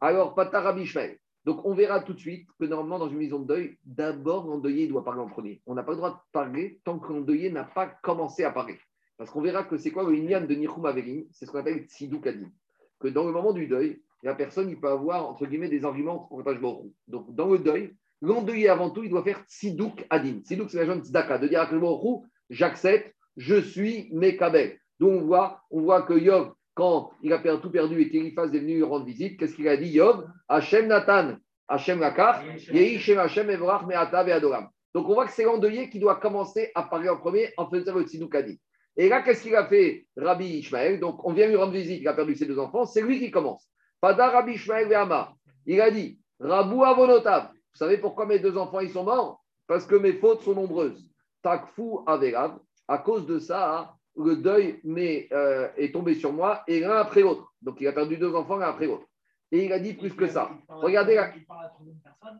Alors, 0.00 0.34
Pata 0.34 0.60
Rabbi 0.60 0.86
Shmuel. 0.86 1.18
Donc, 1.48 1.64
on 1.64 1.72
verra 1.72 2.00
tout 2.00 2.12
de 2.12 2.18
suite 2.18 2.46
que 2.60 2.66
normalement, 2.66 2.98
dans 2.98 3.08
une 3.08 3.16
maison 3.16 3.38
de 3.38 3.46
deuil, 3.46 3.78
d'abord, 3.86 4.46
l'endeuillé 4.46 4.86
doit 4.86 5.02
parler 5.02 5.22
en 5.22 5.28
premier. 5.28 5.62
On 5.64 5.74
n'a 5.74 5.82
pas 5.82 5.92
le 5.92 5.96
droit 5.96 6.10
de 6.10 6.18
parler 6.30 6.78
tant 6.84 6.98
que 6.98 7.10
l'endeuillé 7.10 7.50
n'a 7.50 7.64
pas 7.64 7.86
commencé 7.86 8.44
à 8.44 8.50
parler. 8.50 8.78
Parce 9.16 9.30
qu'on 9.30 9.40
verra 9.40 9.64
que 9.64 9.78
c'est 9.78 9.90
quoi 9.90 10.02
le 10.04 10.14
Inyan 10.14 10.42
de 10.42 10.54
Nichum 10.54 10.84
Averim 10.84 11.24
C'est 11.32 11.46
ce 11.46 11.50
qu'on 11.50 11.60
appelle 11.60 11.86
Sidou 11.88 12.20
Kadim. 12.20 12.50
Que 13.00 13.08
dans 13.08 13.24
le 13.24 13.32
moment 13.32 13.54
du 13.54 13.66
deuil, 13.66 14.02
la 14.22 14.34
personne 14.34 14.68
il 14.68 14.78
peut 14.78 14.90
avoir, 14.90 15.26
entre 15.26 15.46
guillemets, 15.46 15.70
des 15.70 15.86
arguments 15.86 16.18
contre 16.18 16.52
Donc, 17.06 17.34
dans 17.34 17.48
le 17.50 17.58
deuil, 17.60 17.94
l'endeuillé, 18.20 18.68
avant 18.68 18.90
tout, 18.90 19.02
il 19.02 19.08
doit 19.08 19.24
faire 19.24 19.42
Sidouk 19.48 20.04
Adim. 20.10 20.42
Sidouk, 20.44 20.68
c'est 20.68 20.76
la 20.76 20.84
jeune 20.84 21.02
Tzedaka, 21.02 21.38
de 21.38 21.48
dire 21.48 21.62
à 21.62 21.70
j'accepte, 22.50 23.16
je 23.38 23.58
suis 23.58 24.10
Mekabel. 24.12 24.78
Donc, 25.00 25.22
on 25.22 25.24
voit, 25.24 25.62
on 25.70 25.80
voit 25.80 26.02
que 26.02 26.12
Yov, 26.12 26.52
quand 26.78 27.10
il 27.22 27.32
a 27.32 27.38
tout 27.58 27.72
perdu 27.72 28.00
et 28.00 28.08
qu'Eliphaz 28.08 28.54
est 28.54 28.60
venu 28.60 28.76
lui 28.76 28.84
rendre 28.84 29.04
visite, 29.04 29.36
qu'est-ce 29.36 29.56
qu'il 29.56 29.66
a 29.66 29.76
dit? 29.76 29.88
Yov 29.88 30.24
Hachem 30.48 30.86
Nathan, 30.86 31.34
Hachem 31.66 31.98
Lakar, 31.98 32.44
Yehi 32.72 33.00
Shem 33.00 33.18
Hachem 33.18 33.50
Evrach 33.50 33.84
Me'ata 33.84 34.22
Ve'adoram. 34.22 34.68
Donc 34.94 35.08
on 35.08 35.14
voit 35.14 35.26
que 35.26 35.32
c'est 35.32 35.42
l'endeuillé 35.42 35.90
qui 35.90 35.98
doit 35.98 36.20
commencer 36.20 36.70
à 36.76 36.84
parler 36.84 37.08
en 37.08 37.16
premier 37.16 37.52
en 37.56 37.68
faisant 37.68 37.96
le 37.96 38.04
Tzidoukadi. 38.04 38.60
Et 38.96 39.08
là, 39.08 39.22
qu'est-ce 39.22 39.42
qu'il 39.42 39.56
a 39.56 39.66
fait 39.66 40.06
Rabbi 40.16 40.46
Ishmael? 40.58 41.00
Donc 41.00 41.26
on 41.26 41.32
vient 41.32 41.48
lui 41.48 41.56
rendre 41.56 41.72
visite, 41.72 42.00
il 42.00 42.06
a 42.06 42.12
perdu 42.12 42.36
ses 42.36 42.46
deux 42.46 42.60
enfants, 42.60 42.84
c'est 42.84 43.02
lui 43.02 43.18
qui 43.18 43.32
commence. 43.32 43.68
Pada 44.00 44.28
Rabbi 44.28 44.52
Ishmael 44.52 44.86
Ve'ama. 44.86 45.32
Il 45.66 45.80
a 45.80 45.90
dit 45.90 46.20
Rabou 46.38 46.84
Avonotav. 46.84 47.48
Vous 47.48 47.78
savez 47.78 47.98
pourquoi 47.98 48.26
mes 48.26 48.38
deux 48.38 48.56
enfants 48.56 48.78
ils 48.78 48.90
sont 48.90 49.02
morts? 49.02 49.42
Parce 49.66 49.84
que 49.84 49.96
mes 49.96 50.12
fautes 50.12 50.42
sont 50.42 50.54
nombreuses. 50.54 51.10
Takfou 51.42 52.04
Averav. 52.06 52.60
À 52.86 52.98
cause 52.98 53.26
de 53.26 53.40
ça, 53.40 53.94
le 54.18 54.36
deuil 54.36 54.80
mais, 54.84 55.28
euh, 55.32 55.68
est 55.76 55.92
tombé 55.92 56.14
sur 56.14 56.32
moi, 56.32 56.62
et 56.66 56.80
l'un 56.80 56.96
après 56.96 57.20
l'autre. 57.22 57.52
Donc 57.62 57.80
il 57.80 57.86
a 57.86 57.92
perdu 57.92 58.16
deux 58.16 58.34
enfants 58.34 58.56
l'un 58.56 58.68
après 58.68 58.86
l'autre. 58.86 59.06
Et 59.50 59.64
il 59.64 59.72
a 59.72 59.78
dit 59.78 59.94
plus 59.94 60.14
que 60.14 60.26
ça. 60.26 60.50
Regardez 60.68 61.14
là. 61.14 61.32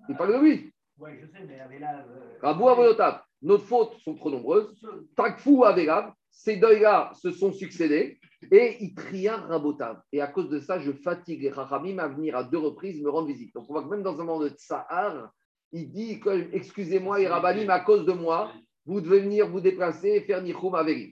Il 0.09 0.17
parle 0.17 0.35
de 0.35 0.39
lui. 0.39 0.73
Oui, 0.99 1.11
je 1.21 1.27
sais, 1.27 1.45
mais 1.47 1.61
Avelav. 1.61 2.07
Euh, 2.43 3.13
Nos 3.41 3.59
fautes 3.59 3.97
sont 4.05 4.15
trop 4.15 4.31
nombreuses. 4.31 4.75
Takfou 5.17 5.65
Avelav. 5.65 6.13
Ces 6.31 6.57
deuils-là 6.57 7.13
se 7.15 7.31
sont 7.31 7.53
succédés. 7.53 8.19
Et 8.53 8.77
il 8.81 8.95
tria 8.95 9.37
Rabotav. 9.37 10.01
Et 10.13 10.21
à 10.21 10.27
cause 10.27 10.49
de 10.49 10.61
ça, 10.61 10.79
je 10.79 10.93
fatigue 10.93 11.43
les 11.43 11.51
Rachamim 11.51 11.99
à 11.99 12.09
venir 12.09 12.37
à 12.37 12.45
deux 12.45 12.59
reprises 12.59 13.03
me 13.03 13.11
rendre 13.11 13.27
visite. 13.27 13.55
Donc 13.55 13.65
on 13.69 13.73
voit 13.73 13.83
que 13.83 13.89
même 13.89 14.03
dans 14.03 14.21
un 14.21 14.25
moment 14.25 14.41
de 14.41 14.51
Tsahar, 14.51 15.33
il 15.73 15.91
dit 15.91 16.21
Excusez-moi, 16.53 17.19
les 17.19 17.27
à 17.27 17.81
cause 17.81 18.05
de 18.05 18.13
moi, 18.13 18.53
vous 18.87 19.01
devez 19.01 19.21
venir 19.21 19.49
vous 19.49 19.61
déplacer 19.61 20.09
et 20.09 20.21
faire 20.21 20.43
Nichum 20.43 20.75
Averim. 20.75 21.11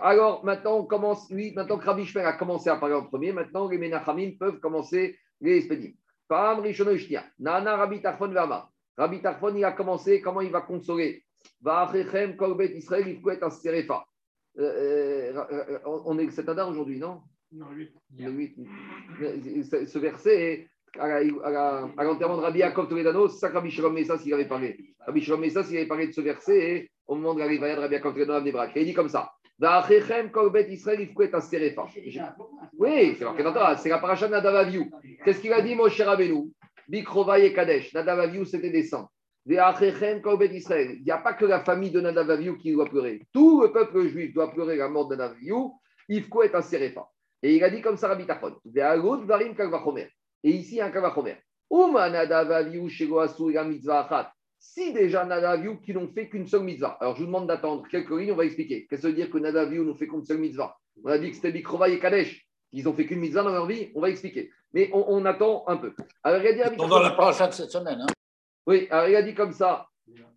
Alors 0.00 0.44
maintenant, 0.44 0.78
on 0.78 0.84
commence, 0.84 1.28
oui, 1.30 1.52
maintenant 1.54 1.78
que 1.78 1.84
Rabbi 1.84 2.04
Shmer 2.06 2.24
a 2.24 2.32
commencé 2.34 2.70
à 2.70 2.76
parler 2.76 2.94
en 2.94 3.04
premier, 3.04 3.32
maintenant 3.32 3.68
les 3.68 3.78
Menachamim 3.78 4.32
peuvent 4.38 4.58
commencer 4.60 5.18
les 5.40 5.58
Espédim. 5.58 5.92
Pam 6.28 6.62
Nana 7.38 7.76
Rabbi 7.76 8.00
Tarfon 8.00 8.28
Verma. 8.28 8.68
Rabbi 8.96 9.20
Tarfon, 9.20 9.54
il 9.54 9.64
a 9.64 9.72
commencé, 9.72 10.20
comment 10.20 10.40
il 10.40 10.50
va 10.50 10.62
consoler? 10.62 11.24
Va 11.60 11.82
Achechem 11.82 12.36
Kolbet 12.36 12.76
Israël, 12.76 13.08
il 13.08 13.20
faut 13.20 13.30
être 13.30 13.44
un 13.44 13.50
on 15.84 16.18
est 16.18 16.30
cet 16.30 16.48
Adar 16.48 16.68
aujourd'hui, 16.68 16.98
non? 16.98 17.22
Non, 17.52 17.70
8. 17.70 17.90
Le 18.18 18.30
8. 18.30 18.56
Ce 19.86 19.98
verset, 19.98 20.68
à 20.98 21.22
l'enterrement 22.04 22.36
de 22.36 22.42
Rabbi 22.42 22.58
Yaakov 22.58 22.88
Toledano, 22.88 23.28
c'est 23.28 23.38
ça 23.38 23.48
que 23.48 23.54
Rabbi 23.54 23.70
Shalom 23.70 23.94
Messas 23.94 24.22
il 24.24 24.34
avait 24.34 24.48
parlé. 24.48 24.94
Rabbi 25.06 25.22
Shalom 25.22 25.40
Messas 25.40 25.68
il 25.70 25.78
avait 25.78 25.86
parlé 25.86 26.06
de 26.06 26.12
ce 26.12 26.20
verset 26.20 26.90
au 27.06 27.14
moment 27.14 27.34
de 27.34 27.40
la 27.40 27.48
de 27.48 27.80
Rabbi 27.80 27.94
Yaakov 27.94 28.12
Toledano 28.12 28.38
à 28.38 28.40
Nebrak. 28.42 28.76
Et 28.76 28.80
il 28.80 28.86
dit 28.86 28.94
comme 28.94 29.08
ça 29.08 29.32
oui, 32.78 33.16
c'est 33.16 33.88
la 33.88 33.98
paracha 33.98 34.26
de 34.26 34.32
Nadavaviou. 34.32 34.90
Qu'est-ce 35.24 35.40
qu'il 35.40 35.52
a 35.52 35.62
dit, 35.62 35.76
mon 35.76 35.88
cher 35.88 36.08
Rabbeinu? 36.08 36.50
Bikrova 36.88 37.38
et 37.38 37.52
Kadesh. 37.52 37.94
Nadavaviou, 37.94 38.44
c'était 38.44 38.70
des 38.70 38.82
saints. 38.82 39.08
Il 39.46 39.52
n'y 39.52 39.58
a 39.58 41.18
pas 41.18 41.34
que 41.34 41.44
la 41.44 41.60
famille 41.60 41.92
de 41.92 42.00
Nadavaviou 42.00 42.56
qui 42.58 42.72
doit 42.72 42.86
pleurer. 42.86 43.22
Tout 43.32 43.62
le 43.62 43.70
peuple 43.72 44.08
juif 44.08 44.34
doit 44.34 44.50
pleurer 44.52 44.74
la 44.76 44.88
mort 44.88 45.06
de 45.06 45.14
Nadavaviou. 45.14 45.74
Il 46.08 46.24
faut 46.24 46.42
être 46.42 46.56
un 46.56 46.62
serefa. 46.62 47.06
Et 47.40 47.54
il 47.54 47.62
a 47.62 47.70
dit 47.70 47.80
comme 47.80 47.96
ça 47.96 48.08
Rabbi 48.08 48.26
Tachon. 48.26 48.56
Et 50.42 50.50
ici, 50.50 50.80
un 50.80 50.90
Kavachomer. 50.90 51.36
Uma 51.70 52.10
Nadavaviou, 52.10 52.88
Shego 52.88 53.20
Asu, 53.20 53.52
Mitzvah 53.64 54.06
Achat. 54.06 54.32
Si 54.64 54.92
déjà 54.92 55.24
Nadaviou 55.24 55.80
qui 55.80 55.92
n'ont 55.92 56.08
fait 56.08 56.28
qu'une 56.28 56.46
seule 56.46 56.62
mitzvah, 56.62 56.96
alors 57.00 57.16
je 57.16 57.20
vous 57.20 57.26
demande 57.26 57.48
d'attendre 57.48 57.82
quelques 57.90 58.12
lignes, 58.12 58.30
on 58.30 58.36
va 58.36 58.44
expliquer. 58.44 58.86
Qu'est-ce 58.86 59.02
que 59.02 59.02
ça 59.02 59.08
veut 59.08 59.14
dire 59.14 59.28
que 59.28 59.38
Nadaviou 59.38 59.84
n'ont 59.84 59.96
fait 59.96 60.06
qu'une 60.06 60.24
seule 60.24 60.38
mitzvah? 60.38 60.78
On 61.02 61.08
a 61.08 61.18
dit 61.18 61.30
que 61.30 61.34
c'était 61.36 61.50
Bikrova 61.50 61.88
et 61.88 61.98
Kadesh. 61.98 62.46
Ils 62.70 62.88
ont 62.88 62.94
fait 62.94 63.04
qu'une 63.04 63.18
mitzvah 63.18 63.42
dans 63.42 63.50
leur 63.50 63.66
vie, 63.66 63.90
on 63.96 64.00
va 64.00 64.08
expliquer. 64.08 64.50
Mais 64.72 64.88
on, 64.92 65.24
attend 65.24 65.64
un 65.66 65.76
peu. 65.76 65.92
Alors, 66.22 66.40
il 66.40 66.62
a 66.62 66.70
dit, 66.70 66.76
dans 66.76 67.00
la 67.00 67.10
paracha 67.10 67.48
de 67.48 67.52
cette 67.52 67.72
semaine. 67.72 68.02
Hein. 68.02 68.06
Oui, 68.66 68.86
alors 68.90 69.08
il 69.08 69.16
a 69.16 69.22
dit 69.22 69.34
comme 69.34 69.52
ça. 69.52 69.88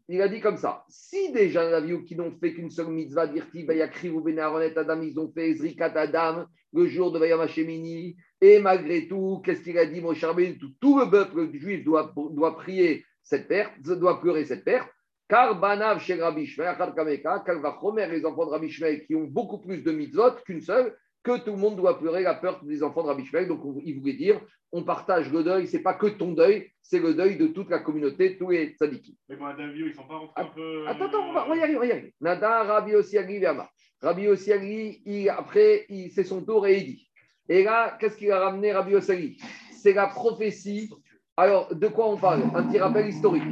Il 0.09 0.19
a 0.21 0.27
dit 0.27 0.41
comme 0.41 0.57
ça. 0.57 0.83
Si 0.89 1.31
déjà 1.31 1.63
Nadaviou 1.63 2.03
qui 2.03 2.15
n'ont 2.15 2.31
fait 2.31 2.55
qu'une 2.55 2.71
seule 2.71 2.87
mitzvah, 2.87 3.27
Dirti, 3.27 3.63
Bayakri, 3.63 4.09
ou 4.09 4.21
Benaronet, 4.21 4.75
Adam, 4.75 5.03
ils 5.03 5.19
ont 5.19 5.31
fait 5.31 5.53
Zrikat 5.53 5.93
Adam 5.95 6.45
le 6.73 6.87
jour 6.87 7.11
de 7.11 7.19
Vayam 7.19 7.41
Hashemini, 7.41 8.17
et 8.41 8.59
malgré 8.59 9.07
tout, 9.07 9.41
qu'est-ce 9.45 9.61
qu'il 9.61 9.77
a 9.77 9.85
dit, 9.85 10.01
mon 10.01 10.15
cher 10.15 10.35
tout, 10.59 10.71
tout 10.81 10.99
le 10.99 11.09
peuple 11.09 11.53
juif 11.53 11.85
doit, 11.85 12.11
doit 12.31 12.57
prier 12.57 13.05
cette 13.25 13.47
perte, 13.47 13.81
doit 13.81 14.21
pleurer 14.21 14.45
cette 14.45 14.63
perte. 14.63 14.89
Car 15.27 15.59
Banav 15.59 15.99
chez 15.99 16.21
Rabbi 16.21 16.45
Shmuel, 16.45 16.75
car 16.77 17.59
va 17.59 17.77
Chomer, 17.81 18.07
les 18.07 18.25
enfants 18.25 18.45
de 18.45 18.51
Rabbi 18.51 18.69
Shmuel 18.69 19.03
qui 19.05 19.15
ont 19.15 19.23
beaucoup 19.23 19.57
plus 19.57 19.83
de 19.83 19.91
mitzvot 19.91 20.35
qu'une 20.45 20.61
seule, 20.61 20.95
que 21.23 21.39
tout 21.39 21.53
le 21.53 21.57
monde 21.57 21.75
doit 21.75 21.97
pleurer 21.97 22.21
la 22.21 22.35
perte 22.35 22.63
des 22.63 22.83
enfants 22.83 23.01
de 23.01 23.07
Rabbi 23.07 23.25
Shmuel. 23.25 23.47
Donc 23.47 23.61
il 23.83 23.99
voulait 23.99 24.13
dire, 24.13 24.39
on 24.71 24.83
partage 24.83 25.31
le 25.31 25.43
deuil, 25.43 25.67
c'est 25.67 25.81
pas 25.81 25.95
que 25.95 26.05
ton 26.05 26.33
deuil, 26.33 26.69
c'est 26.83 26.99
le 26.99 27.15
deuil 27.15 27.37
de 27.37 27.47
toute 27.47 27.71
la 27.71 27.79
communauté, 27.79 28.37
tous 28.37 28.51
les 28.51 28.75
tzadiki. 28.75 29.17
Mais 29.27 29.35
bon, 29.35 29.45
David, 29.57 29.87
ils 29.87 29.95
sont 29.95 30.07
pas 30.07 30.17
rentrés 30.17 30.43
un 30.43 30.45
peu. 30.45 30.87
Attends, 30.87 31.05
attends, 31.05 31.29
on 31.29 31.33
va, 31.33 31.55
y 31.55 31.61
arriver, 31.61 31.77
on 31.77 31.79
va 31.79 31.85
y 31.87 31.91
arriver. 31.91 32.13
Nada, 32.21 32.63
Rabbi 32.63 32.93
Osiagli, 32.93 33.39
Yama. 33.39 33.67
Rabbi 34.01 34.27
Osiagli, 34.27 35.01
il, 35.05 35.29
après, 35.29 35.87
c'est 36.13 36.23
son 36.23 36.45
tour 36.45 36.67
et 36.67 36.77
il 36.77 36.85
dit. 36.85 37.09
Et 37.49 37.63
là, 37.63 37.97
qu'est-ce 37.99 38.17
qu'il 38.17 38.31
a 38.31 38.39
ramené 38.39 38.73
Rabbi 38.73 38.93
Osiagli 38.93 39.37
C'est 39.71 39.93
la 39.93 40.07
prophétie 40.07 40.91
alors, 41.37 41.73
de 41.73 41.87
quoi 41.87 42.09
on 42.09 42.17
parle? 42.17 42.43
Un 42.53 42.63
petit 42.63 42.79
rappel 42.79 43.07
historique. 43.07 43.43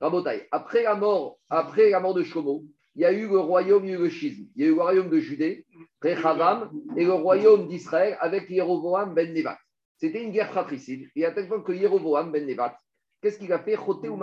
Rabotai. 0.00 0.48
Après 0.50 0.82
la 0.82 0.94
mort, 0.94 1.38
après 1.50 1.90
la 1.90 2.00
mort 2.00 2.14
de 2.14 2.22
Shomo, 2.22 2.64
il 2.94 3.02
y 3.02 3.04
a 3.04 3.12
eu 3.12 3.28
le 3.28 3.38
royaume, 3.38 3.84
il 3.84 3.90
y. 3.90 4.48
Il 4.56 4.62
y 4.62 4.64
a 4.64 4.66
eu 4.66 4.74
le 4.74 4.80
royaume 4.80 5.08
de 5.08 5.18
Judée, 5.18 5.64
Rechavam, 6.02 6.70
et 6.96 7.04
le 7.04 7.12
royaume 7.12 7.68
d'Israël 7.68 8.16
avec 8.20 8.50
Yeroboam 8.50 9.14
ben 9.14 9.32
Nevat. 9.32 9.58
C'était 9.96 10.22
une 10.22 10.32
guerre 10.32 10.50
fratricide. 10.50 11.08
Et 11.14 11.24
à 11.24 11.32
tel 11.32 11.48
point 11.48 11.60
que 11.60 11.72
Yeroboam 11.72 12.32
ben 12.32 12.44
Nevat, 12.46 12.76
qu'est-ce 13.22 13.38
qu'il 13.38 13.52
a 13.52 13.58
fait? 13.58 13.76
Ou. 13.78 14.18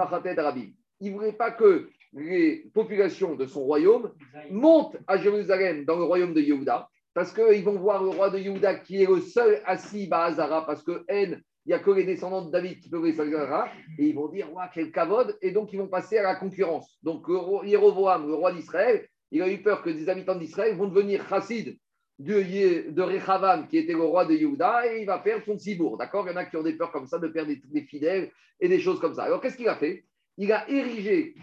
Il 1.01 1.11
ne 1.11 1.17
voulait 1.17 1.33
pas 1.33 1.51
que 1.51 1.89
les 2.13 2.69
populations 2.73 3.35
de 3.35 3.45
son 3.45 3.63
royaume 3.63 4.11
montent 4.49 4.97
à 5.07 5.17
Jérusalem 5.17 5.85
dans 5.85 5.97
le 5.97 6.03
royaume 6.03 6.33
de 6.33 6.41
Yehuda, 6.41 6.87
parce 7.13 7.33
qu'ils 7.33 7.63
vont 7.63 7.77
voir 7.77 8.03
le 8.03 8.09
roi 8.09 8.29
de 8.29 8.39
Yehuda 8.39 8.75
qui 8.75 9.01
est 9.03 9.07
le 9.07 9.19
seul 9.19 9.61
assis 9.65 10.07
à 10.11 10.25
Hazara, 10.25 10.65
parce 10.65 10.83
que 10.83 11.03
N, 11.07 11.41
il 11.65 11.69
n'y 11.69 11.73
a 11.73 11.79
que 11.79 11.91
les 11.91 12.03
descendants 12.03 12.45
de 12.45 12.51
David 12.51 12.79
qui 12.79 12.89
peuvent 12.89 13.03
les 13.03 13.19
Hazara, 13.19 13.69
et 13.97 14.05
ils 14.05 14.15
vont 14.15 14.27
dire, 14.27 14.53
ouais, 14.53 14.65
quel 14.73 14.91
kavod, 14.91 15.35
et 15.41 15.51
donc 15.51 15.73
ils 15.73 15.79
vont 15.79 15.87
passer 15.87 16.17
à 16.17 16.23
la 16.23 16.35
concurrence. 16.35 16.97
Donc 17.01 17.25
Jéroboam, 17.63 18.27
le 18.27 18.35
roi 18.35 18.53
d'Israël, 18.53 19.07
il 19.31 19.41
a 19.41 19.49
eu 19.49 19.61
peur 19.61 19.81
que 19.81 19.89
des 19.89 20.07
habitants 20.07 20.35
d'Israël 20.35 20.75
vont 20.75 20.87
devenir 20.87 21.27
chassides 21.27 21.77
de, 22.19 22.91
de 22.91 23.01
Rechavam, 23.01 23.67
qui 23.67 23.77
était 23.77 23.93
le 23.93 24.03
roi 24.03 24.25
de 24.25 24.33
Yehuda, 24.33 24.93
et 24.93 25.01
il 25.01 25.05
va 25.05 25.19
perdre 25.19 25.43
son 25.43 25.57
Tzibour. 25.57 25.97
D'accord? 25.97 26.25
Il 26.27 26.31
y 26.31 26.33
en 26.33 26.37
a 26.37 26.45
qui 26.45 26.55
ont 26.55 26.63
des 26.63 26.77
peurs 26.77 26.91
comme 26.91 27.07
ça 27.07 27.17
de 27.17 27.27
perdre 27.27 27.51
des, 27.51 27.81
fidèles 27.81 28.31
et 28.59 28.67
des 28.67 28.79
choses 28.79 28.99
comme 28.99 29.15
ça. 29.15 29.23
Alors 29.23 29.41
qu'est-ce 29.41 29.57
qu'il 29.57 29.67
a 29.67 29.75
fait? 29.75 30.05
Il 30.37 30.51
a 30.51 30.69
érigé 30.69 31.33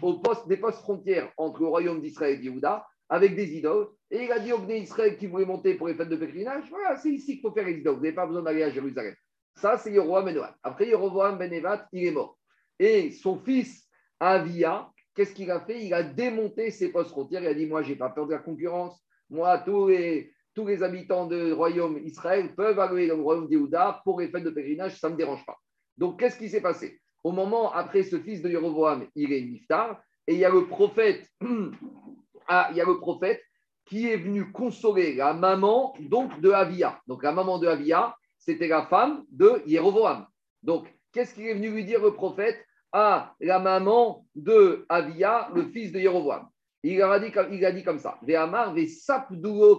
des 0.47 0.57
postes 0.57 0.79
frontières 0.79 1.31
entre 1.37 1.59
le 1.59 1.67
royaume 1.67 2.01
d'Israël 2.01 2.39
et 2.39 2.43
Yehuda 2.43 2.85
avec 3.09 3.35
des 3.35 3.55
idoles, 3.57 3.89
et 4.09 4.23
il 4.23 4.31
a 4.31 4.39
dit 4.39 4.53
aux 4.53 4.67
Israël 4.69 5.17
qui 5.17 5.27
voulaient 5.27 5.45
monter 5.45 5.75
pour 5.75 5.87
les 5.87 5.93
fêtes 5.93 6.09
de 6.09 6.15
pèlerinage 6.15 6.63
voilà, 6.69 6.95
c'est 6.95 7.11
ici 7.11 7.33
qu'il 7.33 7.41
faut 7.41 7.51
faire 7.51 7.65
les 7.65 7.77
idoles, 7.77 7.95
vous 7.95 8.01
n'avez 8.01 8.15
pas 8.15 8.25
besoin 8.25 8.41
d'aller 8.41 8.63
à 8.63 8.69
Jérusalem. 8.69 9.13
Ça, 9.55 9.77
c'est 9.77 9.91
Yeroboam 9.91 10.25
Ben 10.25 10.39
Après, 10.63 10.87
Yeroboam 10.87 11.37
Ben 11.37 11.51
il 11.91 12.05
est 12.05 12.11
mort. 12.11 12.37
Et 12.79 13.11
son 13.11 13.37
fils, 13.39 13.87
Avia, 14.19 14.89
qu'est-ce 15.15 15.33
qu'il 15.33 15.51
a 15.51 15.59
fait? 15.61 15.85
Il 15.85 15.93
a 15.93 16.03
démonté 16.03 16.71
ses 16.71 16.91
postes 16.91 17.11
frontières. 17.11 17.43
Il 17.43 17.47
a 17.47 17.53
dit 17.53 17.65
Moi, 17.65 17.83
je 17.83 17.89
n'ai 17.89 17.95
pas 17.95 18.09
peur 18.09 18.27
de 18.27 18.33
la 18.33 18.39
concurrence. 18.39 18.99
Moi, 19.29 19.57
tous 19.59 19.87
les, 19.87 20.33
tous 20.53 20.67
les 20.67 20.83
habitants 20.83 21.27
du 21.27 21.53
royaume 21.53 21.97
Israël 22.03 22.53
peuvent 22.55 22.79
aller 22.79 23.07
dans 23.07 23.17
le 23.17 23.23
royaume 23.23 23.47
d'Yehuda 23.47 24.01
pour 24.03 24.19
les 24.19 24.29
fêtes 24.29 24.43
de 24.43 24.49
pèlerinage, 24.49 24.99
ça 24.99 25.07
ne 25.07 25.13
me 25.13 25.17
dérange 25.17 25.45
pas. 25.45 25.57
Donc, 25.97 26.19
qu'est-ce 26.19 26.37
qui 26.37 26.49
s'est 26.49 26.61
passé? 26.61 26.99
Au 27.23 27.31
moment 27.31 27.71
après 27.71 28.03
ce 28.03 28.19
fils 28.19 28.41
de 28.41 28.49
Jéroboam, 28.49 29.07
il 29.15 29.31
est 29.31 29.41
Niftar, 29.41 30.01
et 30.27 30.33
il 30.33 30.39
y 30.39 30.45
a 30.45 30.49
le 30.49 30.67
prophète, 30.67 31.27
ah, 32.47 32.69
il 32.71 32.77
y 32.77 32.81
a 32.81 32.85
le 32.85 32.99
prophète 32.99 33.41
qui 33.85 34.07
est 34.07 34.17
venu 34.17 34.51
consoler 34.51 35.15
la 35.15 35.33
maman 35.33 35.93
donc 35.99 36.39
de 36.41 36.51
Avia. 36.51 36.99
Donc, 37.07 37.23
la 37.23 37.31
maman 37.31 37.59
de 37.59 37.67
Avia, 37.67 38.15
c'était 38.45 38.67
la 38.67 38.85
femme 38.87 39.23
de 39.31 39.61
Jéroboam. 39.65 40.25
Donc, 40.61 40.87
qu'est-ce 41.11 41.33
qu'il 41.33 41.47
est 41.47 41.53
venu 41.53 41.69
lui 41.69 41.85
dire 41.85 42.01
le 42.01 42.13
prophète? 42.13 42.57
À 42.95 43.33
la 43.39 43.57
maman 43.57 44.23
de 44.35 44.85
Avia, 44.87 45.49
le 45.55 45.65
fils 45.69 45.91
de 45.91 45.99
Jéroboam 45.99 46.47
il 46.83 47.01
a 47.01 47.19
dit, 47.19 47.31
dit 47.73 47.83
comme 47.83 47.99
ça 47.99 48.17
Ve'amar 48.21 48.75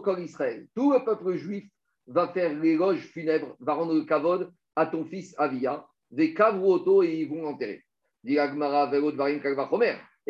kol 0.03 0.21
Israël. 0.21 0.67
Tout 0.75 0.93
le 0.93 1.05
peuple 1.05 1.37
juif 1.37 1.65
va 2.07 2.29
faire 2.29 2.59
l'éloge 2.59 3.01
funèbre, 3.01 3.57
va 3.61 3.75
rendre 3.75 3.95
le 3.95 4.05
kavod 4.05 4.51
à 4.75 4.87
ton 4.87 5.05
fils 5.05 5.35
Avia. 5.39 5.87
Des 6.11 6.35
auto 6.63 7.03
et 7.03 7.13
ils 7.13 7.29
vont 7.29 7.43
l'enterrer. 7.43 7.83
Et 8.27 8.39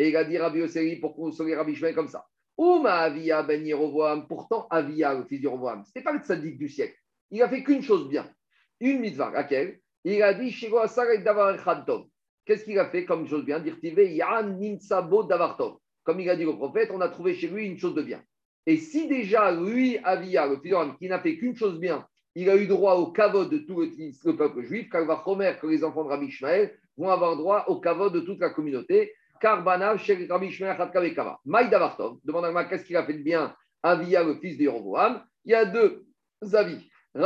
il 0.09 0.16
a 0.16 0.24
dit 0.24 0.39
Rabbi 0.39 0.59
Yoseri 0.59 0.97
pour 0.97 1.15
consoler 1.15 1.55
Rabbi 1.55 1.74
Shmuel 1.74 1.94
comme 1.94 2.09
ça. 2.09 2.27
Ouma 2.56 2.94
Avia 2.94 3.43
ben 3.43 3.65
Yerovoam. 3.65 4.27
Pourtant, 4.27 4.66
Avia, 4.70 5.15
le 5.15 5.24
fils 5.24 5.43
de 5.43 5.48
ce 5.48 5.55
n'était 5.77 6.02
pas 6.02 6.12
le 6.12 6.20
tzaddik 6.20 6.56
du 6.59 6.69
siècle. 6.69 6.97
Il 7.30 7.42
a 7.42 7.48
fait 7.48 7.62
qu'une 7.62 7.82
chose 7.82 8.09
bien. 8.09 8.30
Une 8.80 9.01
mitzvah. 9.01 9.30
Laquelle 9.30 9.80
Il 10.05 10.22
a 10.22 10.34
dit 10.34 10.51
Qu'est-ce 12.44 12.64
qu'il 12.64 12.78
a 12.78 12.90
fait 12.90 13.05
comme 13.05 13.26
chose 13.26 13.44
bien 13.44 13.62
comme 16.05 16.20
il 16.20 16.30
a 16.30 16.36
dit 16.36 16.44
au 16.44 16.56
prophète, 16.56 16.90
on 16.92 17.01
a 17.01 17.09
trouvé 17.09 17.34
chez 17.34 17.48
lui 17.48 17.66
une 17.66 17.78
chose 17.78 17.94
de 17.94 18.02
bien. 18.02 18.22
Et 18.66 18.76
si 18.76 19.09
déjà, 19.09 19.51
lui, 19.52 19.98
Avia, 20.05 20.46
le 20.46 20.60
fils 20.60 20.74
qui 20.98 21.09
n'a 21.09 21.18
fait 21.20 21.36
qu'une 21.36 21.56
chose 21.56 21.80
bien, 21.80 22.06
il 22.34 22.48
a 22.51 22.56
eu 22.56 22.66
droit 22.66 22.94
au 22.94 23.12
kavod 23.12 23.51
de 23.51 23.59
tout 23.59 23.80
le, 23.80 24.36
peuple 24.36 24.62
juif, 24.62 24.88
car 24.90 25.05
va 25.05 25.16
Romer, 25.16 25.55
que 25.60 25.66
les 25.66 25.84
enfants 25.84 26.05
de 26.05 26.10
Rabbi 26.10 26.26
Ishmael 26.26 26.76
vont 26.96 27.10
avoir 27.10 27.36
droit 27.36 27.64
au 27.68 27.80
kavod 27.80 28.12
de 28.12 28.20
toute 28.20 28.40
la 28.40 28.51
communauté, 28.51 29.12
car 29.40 29.62
Banav, 29.62 29.98
chez 29.98 30.26
Rabbi 30.26 30.46
Ishmael, 30.46 30.76
demande 32.24 32.44
à 32.44 32.52
moi 32.52 32.64
qu'est-ce 32.64 32.84
qu'il 32.84 32.96
a 32.96 33.05
fait 33.05 33.14
de 33.14 33.22
bien, 33.22 33.55
Avia, 33.82 34.22
le 34.22 34.36
fils 34.36 34.56
de. 34.59 34.64
Il 35.44 35.51
y 35.51 35.55
a 35.55 35.64
deux 35.64 36.06
avis. 36.52 36.88
Il 37.16 37.20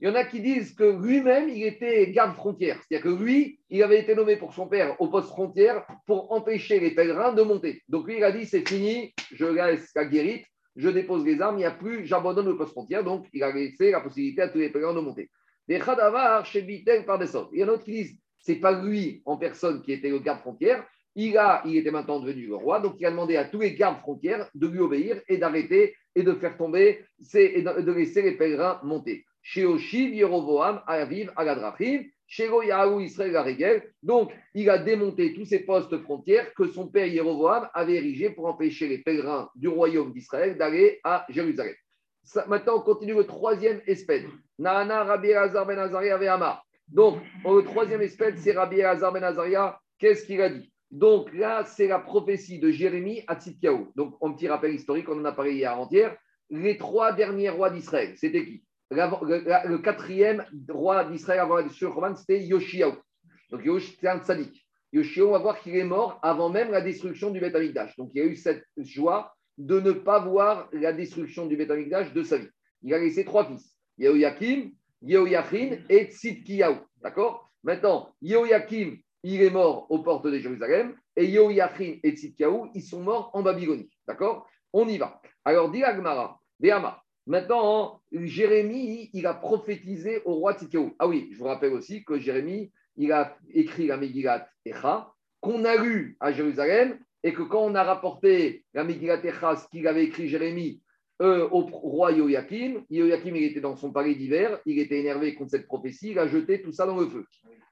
y 0.00 0.08
en 0.08 0.14
a 0.14 0.24
qui 0.24 0.40
disent 0.40 0.74
que 0.74 0.84
lui-même, 0.84 1.48
il 1.48 1.64
était 1.64 2.10
garde 2.12 2.34
frontière. 2.34 2.80
C'est-à-dire 2.82 3.10
que 3.10 3.22
lui, 3.22 3.58
il 3.70 3.82
avait 3.82 3.98
été 4.00 4.14
nommé 4.14 4.36
pour 4.36 4.54
son 4.54 4.68
père 4.68 5.00
au 5.00 5.08
poste 5.08 5.28
frontière 5.28 5.84
pour 6.06 6.30
empêcher 6.32 6.78
les 6.78 6.92
pèlerins 6.92 7.32
de 7.32 7.42
monter. 7.42 7.82
Donc 7.88 8.06
lui, 8.06 8.18
il 8.18 8.24
a 8.24 8.30
dit 8.30 8.46
c'est 8.46 8.68
fini, 8.68 9.14
je 9.32 9.46
laisse 9.46 9.90
la 9.96 10.04
guérite, 10.04 10.46
je 10.76 10.90
dépose 10.90 11.24
les 11.24 11.40
armes, 11.40 11.56
il 11.56 11.60
n'y 11.60 11.64
a 11.64 11.72
plus, 11.72 12.06
j'abandonne 12.06 12.46
le 12.46 12.56
poste 12.56 12.72
frontière. 12.72 13.02
Donc 13.02 13.26
il 13.32 13.42
a 13.42 13.50
laissé 13.50 13.90
la 13.90 14.00
possibilité 14.00 14.42
à 14.42 14.48
tous 14.48 14.58
les 14.58 14.70
pèlerins 14.70 14.94
de 14.94 15.00
monter. 15.00 15.28
Des 15.66 15.80
Khadavar 15.80 16.46
chez 16.46 16.62
Bitel 16.62 17.04
par 17.04 17.18
des. 17.18 17.26
Il 17.52 17.58
y 17.58 17.64
en 17.64 17.68
a 17.68 17.70
d'autres 17.70 17.84
qui 17.84 17.92
disent 17.92 18.16
c'est 18.38 18.56
pas 18.56 18.80
lui 18.80 19.22
en 19.24 19.36
personne 19.38 19.82
qui 19.82 19.92
était 19.92 20.10
le 20.10 20.20
garde 20.20 20.38
frontière. 20.38 20.86
Il, 21.16 21.36
a, 21.38 21.62
il 21.64 21.76
était 21.76 21.90
maintenant 21.90 22.20
devenu 22.20 22.46
le 22.46 22.56
roi, 22.56 22.80
donc 22.80 22.96
il 22.98 23.06
a 23.06 23.10
demandé 23.10 23.36
à 23.36 23.46
tous 23.46 23.60
les 23.60 23.74
gardes 23.74 23.98
frontières 24.00 24.48
de 24.54 24.66
lui 24.66 24.80
obéir 24.80 25.20
et 25.28 25.38
d'arrêter 25.38 25.96
et 26.14 26.22
de 26.22 26.32
faire 26.34 26.56
tomber 26.56 27.04
et 27.34 27.62
de 27.62 27.92
laisser 27.92 28.22
les 28.22 28.32
pèlerins 28.32 28.80
monter. 28.84 29.24
Chez 29.42 29.64
Oshiv 29.64 30.12
Aviv 30.86 31.32
Agadrachim, 31.36 32.04
chez 32.26 32.48
Yahu 32.48 33.02
Israël 33.04 33.36
Aregel. 33.36 33.82
Donc, 34.02 34.32
il 34.54 34.68
a 34.68 34.78
démonté 34.78 35.32
tous 35.34 35.44
ces 35.44 35.60
postes 35.60 35.96
frontières 36.02 36.52
que 36.54 36.66
son 36.68 36.88
père 36.88 37.06
Yerovoam 37.06 37.68
avait 37.72 37.94
érigés 37.94 38.30
pour 38.30 38.46
empêcher 38.46 38.88
les 38.88 38.98
pèlerins 38.98 39.48
du 39.54 39.68
royaume 39.68 40.12
d'Israël 40.12 40.58
d'aller 40.58 41.00
à 41.04 41.24
Jérusalem. 41.28 41.74
maintenant, 42.46 42.78
on 42.78 42.80
continue 42.80 43.14
le 43.14 43.24
troisième 43.24 43.80
espèce. 43.86 44.24
Nahana 44.58 45.04
Rabbi 45.04 45.32
Azar 45.32 45.66
Ben. 45.66 46.58
Donc, 46.88 47.18
le 47.44 47.62
troisième 47.62 48.02
espèce, 48.02 48.36
c'est 48.40 48.52
Rabbi 48.52 48.82
Azar 48.82 49.12
Ben 49.12 49.22
Azaria. 49.22 49.78
Qu'est-ce 49.98 50.26
qu'il 50.26 50.40
a 50.42 50.50
dit? 50.50 50.70
Donc 50.90 51.32
là, 51.34 51.64
c'est 51.64 51.88
la 51.88 51.98
prophétie 51.98 52.58
de 52.58 52.70
Jérémie 52.70 53.22
à 53.26 53.36
Tzidkiaou. 53.36 53.92
Donc, 53.96 54.16
un 54.22 54.32
petit 54.32 54.48
rappel 54.48 54.74
historique, 54.74 55.08
on 55.08 55.20
en 55.20 55.24
a 55.24 55.32
parlé 55.32 55.54
hier 55.54 55.72
avant-hier. 55.72 56.16
Les 56.50 56.76
trois 56.76 57.12
derniers 57.12 57.50
rois 57.50 57.70
d'Israël, 57.70 58.14
c'était 58.16 58.44
qui? 58.44 58.62
Le, 58.90 59.78
quatrième 59.78 60.44
roi 60.68 61.04
d'Israël 61.04 61.40
avant 61.40 61.56
la 61.56 61.66
Roman, 61.88 62.14
c'était 62.14 62.44
Yoshiao. 62.44 62.94
Donc 63.50 63.64
Yosh, 63.64 63.90
c'était 63.90 64.08
un 64.08 64.20
tzaddik. 64.20 64.64
Yoshiao, 64.92 65.28
on 65.28 65.32
va 65.32 65.38
voir 65.38 65.60
qu'il 65.60 65.76
est 65.76 65.84
mort 65.84 66.20
avant 66.22 66.48
même 66.48 66.70
la 66.70 66.80
destruction 66.80 67.30
du 67.30 67.40
Beth 67.40 67.52
Donc 67.98 68.10
il 68.14 68.20
a 68.20 68.24
eu 68.24 68.36
cette 68.36 68.64
joie 68.76 69.34
de 69.58 69.80
ne 69.80 69.92
pas 69.92 70.20
voir 70.20 70.68
la 70.72 70.92
destruction 70.92 71.46
du 71.46 71.56
Beth 71.56 71.68
de 71.68 72.22
sa 72.22 72.38
vie. 72.38 72.48
Il 72.82 72.94
a 72.94 72.98
laissé 72.98 73.24
trois 73.24 73.44
fils 73.46 73.76
Yehoyakim, 73.98 74.70
Yehoyachin 75.02 75.78
et 75.88 76.06
Tzidkiyahu. 76.06 76.76
D'accord? 77.02 77.50
Maintenant, 77.64 78.14
Yehoyakim, 78.22 78.98
il 79.34 79.42
est 79.42 79.50
mort 79.50 79.86
aux 79.90 79.98
portes 79.98 80.26
de 80.26 80.38
Jérusalem 80.38 80.94
et 81.16 81.26
Yehoyachin 81.26 81.96
et 82.02 82.10
Tzidkiyahu, 82.12 82.70
ils 82.74 82.82
sont 82.82 83.00
morts 83.00 83.30
en 83.32 83.42
Babylonie. 83.42 83.90
D'accord? 84.06 84.46
On 84.72 84.86
y 84.86 84.98
va. 84.98 85.20
Alors, 85.44 85.70
dit 85.70 85.82
Agmara, 85.82 86.40
Béama, 86.60 87.02
Maintenant, 87.26 88.02
Jérémie, 88.12 89.10
il 89.12 89.26
a 89.26 89.34
prophétisé 89.34 90.22
au 90.26 90.34
roi 90.34 90.54
Tzidkiyahu. 90.54 90.92
Ah 91.00 91.08
oui, 91.08 91.30
je 91.32 91.38
vous 91.38 91.46
rappelle 91.46 91.72
aussi 91.72 92.04
que 92.04 92.20
Jérémie, 92.20 92.70
il 92.96 93.10
a 93.10 93.36
écrit 93.52 93.88
la 93.88 93.96
Megillat 93.96 94.48
Echa, 94.64 95.12
qu'on 95.40 95.64
a 95.64 95.76
lu 95.76 96.16
à 96.20 96.30
Jérusalem, 96.30 96.96
et 97.24 97.32
que 97.32 97.42
quand 97.42 97.64
on 97.64 97.74
a 97.74 97.82
rapporté 97.82 98.64
la 98.74 98.84
Megillat 98.84 99.24
Echa, 99.24 99.56
ce 99.56 99.66
qu'il 99.68 99.88
avait 99.88 100.04
écrit 100.04 100.28
Jérémie 100.28 100.80
euh, 101.20 101.48
au 101.50 101.62
roi 101.62 102.12
Yoyakim, 102.12 102.84
Yoyakim, 102.90 103.34
il 103.34 103.44
était 103.44 103.60
dans 103.60 103.74
son 103.74 103.90
palais 103.90 104.14
d'hiver, 104.14 104.60
il 104.66 104.78
était 104.78 105.00
énervé 105.00 105.34
contre 105.34 105.50
cette 105.50 105.66
prophétie, 105.66 106.10
il 106.10 106.18
a 106.20 106.28
jeté 106.28 106.62
tout 106.62 106.72
ça 106.72 106.86
dans 106.86 107.00
le 107.00 107.08
feu. 107.08 107.26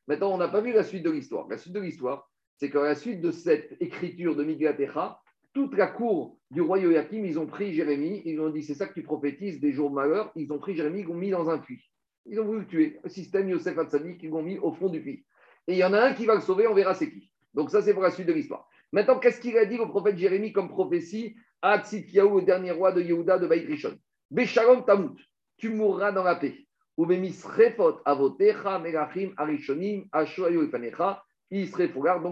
Maintenant, 0.07 0.33
on 0.33 0.39
n'a 0.39 0.49
pas 0.49 0.61
vu 0.61 0.73
la 0.73 0.83
suite 0.83 1.03
de 1.03 1.11
l'histoire. 1.11 1.49
La 1.49 1.57
suite 1.57 1.73
de 1.73 1.81
l'histoire, 1.81 2.31
c'est 2.57 2.71
qu'à 2.71 2.83
la 2.83 2.95
suite 2.95 3.21
de 3.21 3.31
cette 3.31 3.77
écriture 3.81 4.37
de 4.37 4.45
Megillat 4.45 4.81
Echa, 4.81 5.21
toute 5.55 5.77
la 5.77 5.87
cour 5.87 6.37
du 6.51 6.61
roi 6.61 6.79
Yoakim, 6.79 7.25
ils 7.25 7.39
ont 7.39 7.47
pris 7.47 7.73
Jérémie, 7.73 8.23
ils 8.25 8.41
ont 8.41 8.51
dit 8.51 8.63
c'est 8.63 8.75
ça 8.75 8.87
que 8.87 8.95
tu 8.95 9.03
prophétises 9.03 9.61
des 9.61 9.73
jours 9.73 9.91
malheurs. 9.91 10.33
Ils 10.35 10.53
ont 10.53 10.59
pris 10.59 10.75
Jérémie, 10.75 11.01
ils 11.01 11.07
l'ont 11.07 11.15
mis 11.15 11.31
dans 11.31 11.49
un 11.49 11.59
puits. 11.59 11.91
Ils 12.27 12.41
ont 12.41 12.45
voulu 12.45 12.61
le 12.61 12.67
tuer. 12.67 12.99
Le 13.03 13.09
système 13.09 13.49
Yosef 13.49 13.79
Hatzani, 13.79 14.19
ils 14.21 14.31
l'ont 14.31 14.43
mis 14.43 14.59
au 14.59 14.73
fond 14.73 14.89
du 14.89 15.01
puits. 15.01 15.25
Et 15.69 15.75
il 15.75 15.79
y 15.79 15.85
en 15.85 15.93
a 15.93 16.01
un 16.01 16.13
qui 16.13 16.27
va 16.27 16.35
le 16.35 16.41
sauver, 16.41 16.67
on 16.67 16.75
verra 16.75 16.95
c'est 16.95 17.11
qui. 17.11 17.31
Donc 17.55 17.71
ça, 17.71 17.83
c'est 17.83 17.95
pour 17.95 18.03
la 18.03 18.11
suite 18.11 18.27
de 18.27 18.33
l'histoire. 18.33 18.69
Maintenant, 18.93 19.19
qu'est-ce 19.19 19.41
qu'il 19.41 19.57
a 19.57 19.65
dit 19.65 19.77
le 19.77 19.87
prophète 19.87 20.19
Jérémie 20.19 20.53
comme 20.53 20.69
prophétie 20.69 21.37
à 21.63 21.83
Tzidkiyahu, 21.83 22.41
le 22.41 22.43
dernier 22.43 22.73
roi 22.73 22.93
de 22.93 23.01
Yehuda 23.01 23.39
de 23.39 23.47
Baït 23.47 23.67
Rishon? 23.67 23.97
Beshalom 24.31 24.85
Tamut, 24.85 25.17
tu 25.57 25.71
mourras 25.71 26.13
dans 26.13 26.25
la 26.25 26.37
paix. 26.37 26.64
Donc 26.97 27.19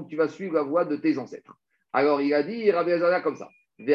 tu 0.09 0.17
vas 0.17 0.29
suivre 0.29 0.55
la 0.55 0.63
voie 0.63 0.85
de 0.85 0.97
tes 0.97 1.19
ancêtres. 1.19 1.57
Alors 1.93 2.21
il 2.21 2.33
a 2.33 2.43
dit 2.43 2.71
Rabbi 2.71 2.93
Azara 2.93 3.21
comme 3.21 3.37
ça. 3.37 3.49
Si 3.79 3.87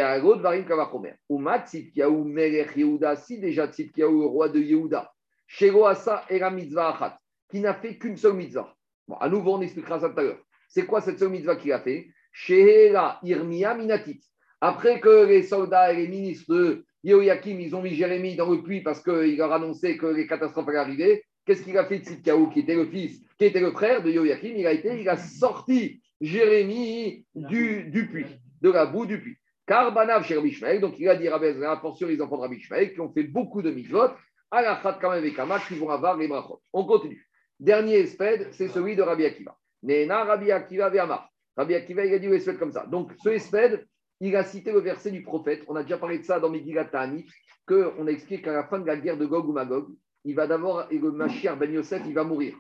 déjà 3.39 3.67
Tzidkiyahu, 3.67 4.19
le 4.19 4.25
roi 4.25 4.49
de 4.49 4.59
Yehuda, 4.59 5.09
era 6.29 6.49
mitzvah 6.51 6.89
achat, 6.89 7.17
qui 7.49 7.61
n'a 7.61 7.73
fait 7.73 7.97
qu'une 7.97 8.17
seule 8.17 8.33
mitzvah. 8.33 8.75
Bon, 9.07 9.15
à 9.15 9.29
nouveau, 9.29 9.53
on 9.55 9.61
expliquera 9.61 9.99
ça 9.99 10.09
tout 10.09 10.19
à 10.19 10.23
l'heure. 10.23 10.41
C'est 10.67 10.85
quoi 10.85 10.99
cette 10.99 11.19
seule 11.19 11.29
mitzvah 11.29 11.55
qu'il 11.55 11.71
a 11.71 11.79
fait? 11.79 12.09
Irmia 12.49 13.75
minatit. 13.75 14.19
Après 14.59 14.99
que 14.99 15.25
les 15.25 15.43
soldats 15.43 15.93
et 15.93 15.95
les 15.95 16.07
ministres 16.09 16.83
Yehoyakim, 17.07 17.59
ils 17.59 17.75
ont 17.75 17.81
mis 17.81 17.95
Jérémie 17.95 18.35
dans 18.35 18.49
le 18.49 18.61
puits 18.61 18.81
parce 18.81 19.01
qu'il 19.01 19.37
leur 19.37 19.53
annonçait 19.53 19.97
que 19.97 20.05
les 20.07 20.27
catastrophes 20.27 20.67
allaient 20.67 20.77
arriver, 20.77 21.23
Qu'est-ce 21.47 21.63
qu'il 21.63 21.77
a 21.77 21.85
fait 21.85 21.99
de 21.99 22.03
Tzidkiaou, 22.03 22.49
qui 22.49 22.59
était 22.59 22.75
le 22.75 22.87
fils, 22.87 23.23
qui 23.39 23.45
était 23.45 23.61
le 23.61 23.71
frère 23.71 24.03
de 24.03 24.11
Yoyakim 24.11 24.57
Il 24.57 24.67
a 24.67 24.73
été, 24.73 24.99
il 24.99 25.07
a 25.07 25.15
sorti 25.15 26.01
Jérémie 26.19 27.25
du, 27.33 27.85
du 27.85 28.09
puits, 28.09 28.25
de 28.61 28.69
la 28.69 28.85
boue 28.85 29.05
du 29.05 29.21
puits. 29.21 29.37
Car 29.65 29.93
Banav 29.93 30.25
chez 30.25 30.35
Rabbi 30.35 30.79
donc 30.81 30.99
il 30.99 31.07
a 31.07 31.15
dit 31.15 31.29
Rabbi 31.29 31.63
attention 31.63 32.07
les 32.07 32.21
enfants 32.21 32.35
de 32.35 32.41
Rabbi 32.41 32.59
qui 32.59 32.99
ont 32.99 33.11
fait 33.13 33.23
beaucoup 33.23 33.61
de 33.61 33.71
mitzvot, 33.71 34.09
à 34.51 34.61
la 34.61 34.75
Khat 34.75 34.97
Kamavekama, 34.99 35.59
qui 35.59 35.75
vont 35.75 35.89
avoir 35.89 36.17
les 36.17 36.27
brachot. 36.27 36.61
On 36.73 36.85
continue. 36.85 37.25
Dernier 37.59 37.99
espède, 37.99 38.49
c'est 38.51 38.67
celui 38.67 38.97
de 38.97 39.01
Rabbi 39.01 39.25
Akiva. 39.25 39.57
Nena 39.83 40.25
Rabbi 40.25 40.51
Akiva 40.51 40.89
Ve'amar. 40.89 41.29
Rabbi 41.55 41.75
Akiva, 41.75 42.05
il 42.05 42.13
a 42.13 42.19
dit 42.19 42.27
espède 42.27 42.57
comme 42.57 42.73
ça. 42.73 42.85
Donc 42.85 43.13
ce 43.23 43.29
espède, 43.29 43.85
il 44.19 44.35
a 44.35 44.43
cité 44.43 44.71
le 44.71 44.79
verset 44.79 45.11
du 45.11 45.21
prophète. 45.21 45.63
On 45.67 45.75
a 45.75 45.83
déjà 45.83 45.97
parlé 45.97 46.19
de 46.19 46.23
ça 46.23 46.39
dans 46.39 46.49
Megillat 46.49 46.85
Ta'anit, 46.85 47.25
qu'on 47.67 48.07
a 48.07 48.09
expliqué 48.09 48.41
qu'à 48.41 48.53
la 48.53 48.63
fin 48.63 48.79
de 48.79 48.87
la 48.87 48.97
guerre 48.97 49.17
de 49.17 49.25
Gog 49.25 49.47
ou 49.47 49.53
Magog, 49.53 49.89
il 50.23 50.35
va 50.35 50.47
d'abord, 50.47 50.87
le 50.89 51.11
Mashiach 51.11 51.57
ben 51.57 51.71
Yosef, 51.71 52.01
il 52.05 52.13
va 52.13 52.23
mourir. 52.23 52.55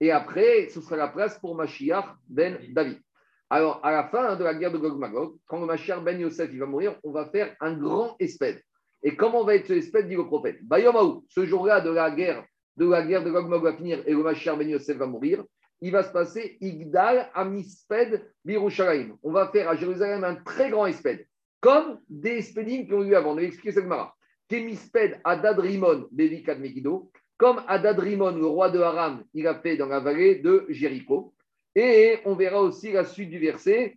Et 0.00 0.10
après, 0.10 0.68
ce 0.68 0.80
sera 0.80 0.96
la 0.96 1.08
place 1.08 1.38
pour 1.38 1.54
Mashiach 1.54 2.04
ben 2.28 2.58
David. 2.72 3.00
Alors, 3.48 3.80
à 3.84 3.90
la 3.90 4.08
fin 4.08 4.36
de 4.36 4.44
la 4.44 4.54
guerre 4.54 4.72
de 4.72 4.78
Gog 4.78 4.98
Magog, 4.98 5.36
quand 5.46 5.60
le 5.60 5.66
Mashiach 5.66 6.02
ben 6.02 6.18
Yosef 6.20 6.50
il 6.52 6.58
va 6.58 6.66
mourir, 6.66 6.96
on 7.04 7.12
va 7.12 7.26
faire 7.26 7.54
un 7.60 7.74
grand 7.74 8.16
espède. 8.18 8.60
Et 9.02 9.16
comment 9.16 9.44
va 9.44 9.54
être 9.54 9.66
ce 9.66 9.72
espède, 9.72 10.08
dit 10.08 10.14
le 10.14 10.26
prophète? 10.26 10.58
Bayomaou, 10.62 11.24
ce 11.28 11.46
jour-là 11.46 11.80
de 11.80 11.90
la 11.90 12.10
guerre 12.10 12.44
de 12.76 12.88
la 12.88 13.02
guerre 13.02 13.22
de 13.24 13.30
Gog 13.30 13.48
Magog 13.48 13.64
va 13.64 13.76
finir 13.76 14.02
et 14.06 14.12
le 14.12 14.22
Mashiach 14.22 14.56
ben 14.56 14.68
Yosef 14.68 14.96
va 14.96 15.06
mourir, 15.06 15.44
il 15.80 15.92
va 15.92 16.02
se 16.02 16.12
passer 16.12 16.58
Igdal 16.60 17.30
Amisped 17.34 18.22
Birushalayim. 18.44 19.16
On 19.22 19.32
va 19.32 19.48
faire 19.48 19.68
à 19.68 19.76
Jérusalem 19.76 20.24
un 20.24 20.36
très 20.36 20.70
grand 20.70 20.86
espède, 20.86 21.26
comme 21.60 22.00
des 22.08 22.38
espédines 22.38 22.86
qui 22.86 22.94
ont 22.94 23.02
eu 23.02 23.14
avant. 23.14 23.34
On 23.34 23.38
a 23.38 23.42
expliqué 23.42 23.72
ça 23.72 23.80
Mara. 23.82 24.14
Kemisped 24.48 25.20
Adad 25.24 25.58
Rimon 25.58 26.08
Bevikat 26.10 26.56
Megiddo, 26.56 27.10
comme 27.36 27.62
Adad 27.68 27.98
Rimon, 27.98 28.36
le 28.36 28.46
roi 28.46 28.70
de 28.70 28.80
Haram, 28.80 29.24
il 29.32 29.46
a 29.46 29.54
fait 29.54 29.76
dans 29.76 29.86
la 29.86 30.00
vallée 30.00 30.36
de 30.36 30.66
Jéricho. 30.68 31.32
Et 31.74 32.18
on 32.24 32.34
verra 32.34 32.60
aussi 32.60 32.92
la 32.92 33.04
suite 33.04 33.30
du 33.30 33.38
verset 33.38 33.96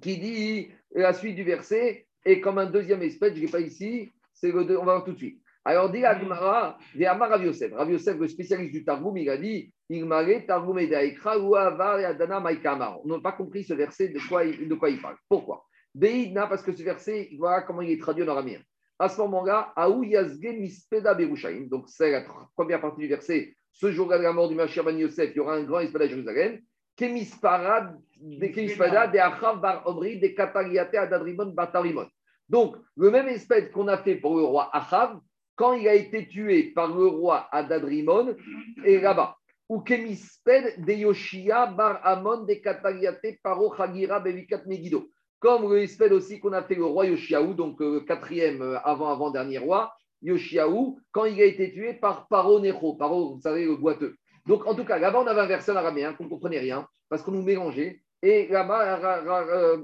qui 0.00 0.18
dit 0.18 0.68
la 0.94 1.12
suite 1.12 1.34
du 1.34 1.44
verset 1.44 2.06
est 2.24 2.40
comme 2.40 2.58
un 2.58 2.66
deuxième 2.66 3.02
espèce, 3.02 3.34
je 3.34 3.40
ne 3.40 3.46
l'ai 3.46 3.50
pas 3.50 3.60
ici, 3.60 4.12
c'est 4.32 4.52
on 4.52 4.64
va 4.64 4.82
voir 4.82 5.04
tout 5.04 5.12
de 5.12 5.18
suite. 5.18 5.43
Alors, 5.66 5.90
dit 5.90 6.04
Agmara, 6.04 6.76
Véamar 6.94 7.30
Rav 7.30 7.42
Yosef. 7.42 7.72
Rav 7.72 7.90
Yosef, 7.90 8.18
le 8.18 8.28
spécialiste 8.28 8.72
du 8.72 8.84
Targum, 8.84 9.16
il 9.16 9.30
a 9.30 9.38
dit 9.38 9.72
Ilmare 9.88 10.44
Targum 10.46 10.78
Edaikra 10.78 11.38
ou 11.38 11.56
Avar 11.56 12.00
et 12.00 12.04
Adana 12.04 12.38
Maïkamar. 12.38 13.00
On 13.04 13.08
n'a 13.08 13.20
pas 13.20 13.32
compris 13.32 13.64
ce 13.64 13.72
verset, 13.72 14.08
de 14.08 14.18
quoi, 14.28 14.44
de 14.44 14.74
quoi 14.74 14.90
il 14.90 15.00
parle. 15.00 15.16
Pourquoi? 15.28 15.64
Beidna, 15.94 16.46
parce 16.48 16.62
que 16.62 16.72
ce 16.72 16.82
verset, 16.82 17.30
voilà 17.38 17.62
comment 17.62 17.80
il 17.80 17.92
est 17.92 18.00
traduit 18.00 18.24
en 18.24 18.28
araméen. 18.28 18.60
À 18.98 19.08
ce 19.08 19.18
moment-là, 19.22 19.72
Aou 19.74 20.04
Yazge 20.04 20.38
Mispeda 20.38 21.14
Berushaim. 21.14 21.66
Donc, 21.68 21.88
c'est 21.88 22.10
la 22.10 22.24
première 22.54 22.80
partie 22.80 23.00
du 23.00 23.08
verset. 23.08 23.56
Ce 23.72 23.90
jour-là 23.90 24.18
de 24.18 24.22
la 24.22 24.32
mort 24.32 24.48
du 24.48 24.54
Mashiach 24.54 24.84
Ben 24.84 24.98
Yosef, 24.98 25.30
il 25.30 25.36
y 25.36 25.40
aura 25.40 25.54
un 25.54 25.64
grand 25.64 25.80
espèce 25.80 26.02
à 26.02 26.08
Jérusalem. 26.08 26.60
Kemisparad, 26.96 27.98
de 28.20 29.18
Achav 29.18 29.60
Bar 29.60 29.82
Omri, 29.86 30.20
de 30.20 30.28
Katariate 30.28 30.94
Adadrimon 30.94 31.46
Batarimon. 31.46 32.06
Donc, 32.48 32.76
le 32.96 33.10
même 33.10 33.28
espèce 33.28 33.70
qu'on 33.70 33.88
a 33.88 33.98
fait 33.98 34.16
pour 34.16 34.36
le 34.36 34.44
roi 34.44 34.68
Achav, 34.72 35.18
quand 35.56 35.74
il 35.74 35.88
a 35.88 35.94
été 35.94 36.26
tué 36.26 36.72
par 36.74 36.88
le 36.88 37.06
roi 37.06 37.48
Adadrimon, 37.52 38.36
et 38.84 39.00
là-bas. 39.00 39.36
Ou 39.68 39.80
Kemisped 39.80 40.84
de 40.84 40.92
Yoshia 40.92 41.66
Bar 41.66 42.00
Amon 42.04 42.44
de 42.44 42.54
Katariate 42.54 43.40
Paro 43.42 43.74
Chagira 43.74 44.20
Bevikat 44.20 44.62
Megiddo. 44.66 45.08
Comme 45.38 45.70
le 45.70 45.82
espèce 45.82 46.12
aussi 46.12 46.38
qu'on 46.38 46.52
a 46.52 46.62
fait 46.62 46.74
le 46.74 46.84
roi 46.84 47.06
Yoshiaou, 47.06 47.54
donc 47.54 47.80
le 47.80 48.00
quatrième 48.00 48.62
euh, 48.62 48.78
avant-avant-dernier 48.80 49.58
roi, 49.58 49.92
Yoshiaou, 50.22 50.98
quand 51.12 51.24
il 51.26 51.40
a 51.40 51.44
été 51.44 51.72
tué 51.72 51.94
par 51.94 52.28
Paro 52.28 52.60
Necho. 52.60 52.94
Paro, 52.94 53.34
vous 53.34 53.40
savez, 53.40 53.64
le 53.64 53.76
boiteux. 53.76 54.16
Donc, 54.46 54.66
en 54.66 54.74
tout 54.74 54.84
cas, 54.84 54.98
là-bas, 54.98 55.20
on 55.22 55.26
avait 55.26 55.40
un 55.40 55.46
verset 55.46 55.72
en 55.72 55.76
araméen 55.76 56.12
qu'on 56.14 56.24
ne 56.24 56.28
comprenait 56.28 56.58
rien 56.58 56.86
parce 57.08 57.22
qu'on 57.22 57.32
nous 57.32 57.42
mélangeait. 57.42 58.00
Et 58.22 58.48
là-bas, 58.48 58.96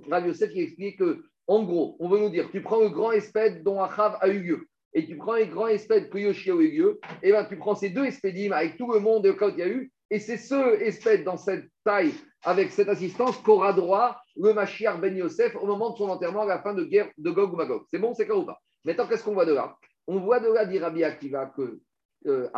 Rav 0.08 0.26
Yosef 0.26 0.50
qui 0.50 0.62
explique 0.62 0.98
que, 0.98 1.22
en 1.46 1.62
gros, 1.62 1.96
on 2.00 2.08
veut 2.08 2.20
nous 2.20 2.30
dire 2.30 2.48
tu 2.50 2.62
prends 2.62 2.80
le 2.80 2.88
grand 2.88 3.12
espède 3.12 3.62
dont 3.62 3.82
Achav 3.82 4.16
a 4.20 4.28
eu 4.28 4.40
lieu 4.40 4.69
et 4.92 5.06
tu 5.06 5.16
prends 5.16 5.34
les 5.34 5.46
grands 5.46 5.68
espèdes 5.68 6.10
que 6.10 6.18
Yoshia 6.18 6.52
a 6.52 6.56
eu 6.56 6.94
et 7.22 7.30
bien 7.30 7.44
tu 7.44 7.56
prends 7.56 7.74
ces 7.74 7.90
deux 7.90 8.04
espédimes 8.04 8.52
avec 8.52 8.76
tout 8.76 8.92
le 8.92 9.00
monde 9.00 9.24
de 9.24 9.32
quand 9.32 9.48
il 9.48 9.58
y 9.58 9.62
a 9.62 9.68
eu, 9.68 9.92
et 10.10 10.18
c'est 10.18 10.36
ce 10.36 10.80
espède 10.80 11.22
dans 11.22 11.36
cette 11.36 11.66
taille, 11.84 12.12
avec 12.42 12.72
cette 12.72 12.88
assistance, 12.88 13.36
qu'aura 13.38 13.72
droit 13.72 14.20
le 14.36 14.52
Mashiach 14.52 15.00
Ben 15.00 15.16
Yosef 15.16 15.54
au 15.56 15.66
moment 15.66 15.90
de 15.90 15.96
son 15.96 16.08
enterrement 16.08 16.42
à 16.42 16.46
la 16.46 16.62
fin 16.62 16.74
de 16.74 16.84
guerre 16.84 17.10
de 17.16 17.30
Gog 17.30 17.52
ou 17.52 17.56
Magog. 17.56 17.84
C'est 17.90 17.98
bon, 17.98 18.14
c'est 18.14 18.24
clair 18.24 18.38
ou 18.38 18.44
pas? 18.44 18.58
Maintenant, 18.84 19.06
qu'est-ce 19.06 19.22
qu'on 19.22 19.34
voit 19.34 19.46
de 19.46 19.52
là? 19.52 19.76
On 20.06 20.18
voit 20.18 20.40
de 20.40 20.48
là, 20.48 20.64
dit 20.64 20.78
Rabbi 20.78 21.04
Akiva, 21.04 21.46
que 21.46 21.80
euh, 22.26 22.48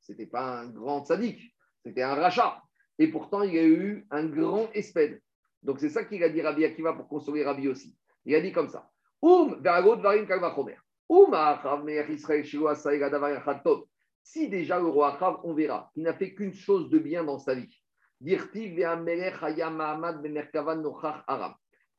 ce 0.00 0.12
n'était 0.12 0.26
pas 0.26 0.60
un 0.60 0.68
grand 0.68 1.04
sadique, 1.04 1.40
c'était 1.84 2.02
un 2.02 2.14
rachat. 2.14 2.60
Et 2.98 3.08
pourtant, 3.08 3.42
il 3.42 3.54
y 3.54 3.58
a 3.58 3.64
eu 3.64 4.06
un 4.10 4.26
grand 4.26 4.68
espède. 4.74 5.20
Donc, 5.62 5.78
c'est 5.80 5.88
ça 5.88 6.04
qu'il 6.04 6.22
a 6.22 6.28
dit 6.28 6.42
Rabbi 6.42 6.64
Akiva 6.64 6.92
pour 6.92 7.08
consoler 7.08 7.44
Rabbi 7.44 7.68
aussi. 7.68 7.96
Il 8.26 8.34
a 8.34 8.40
dit 8.40 8.52
comme 8.52 8.68
ça. 8.68 8.90
Um, 9.22 9.62
si 14.22 14.48
déjà 14.50 14.78
le 14.78 14.86
roi 14.86 15.14
Achav, 15.14 15.40
on 15.44 15.54
verra, 15.54 15.90
il 15.96 16.02
n'a 16.02 16.12
fait 16.12 16.34
qu'une 16.34 16.52
chose 16.52 16.90
de 16.90 16.98
bien 16.98 17.24
dans 17.24 17.38
sa 17.38 17.54
vie. 17.54 17.74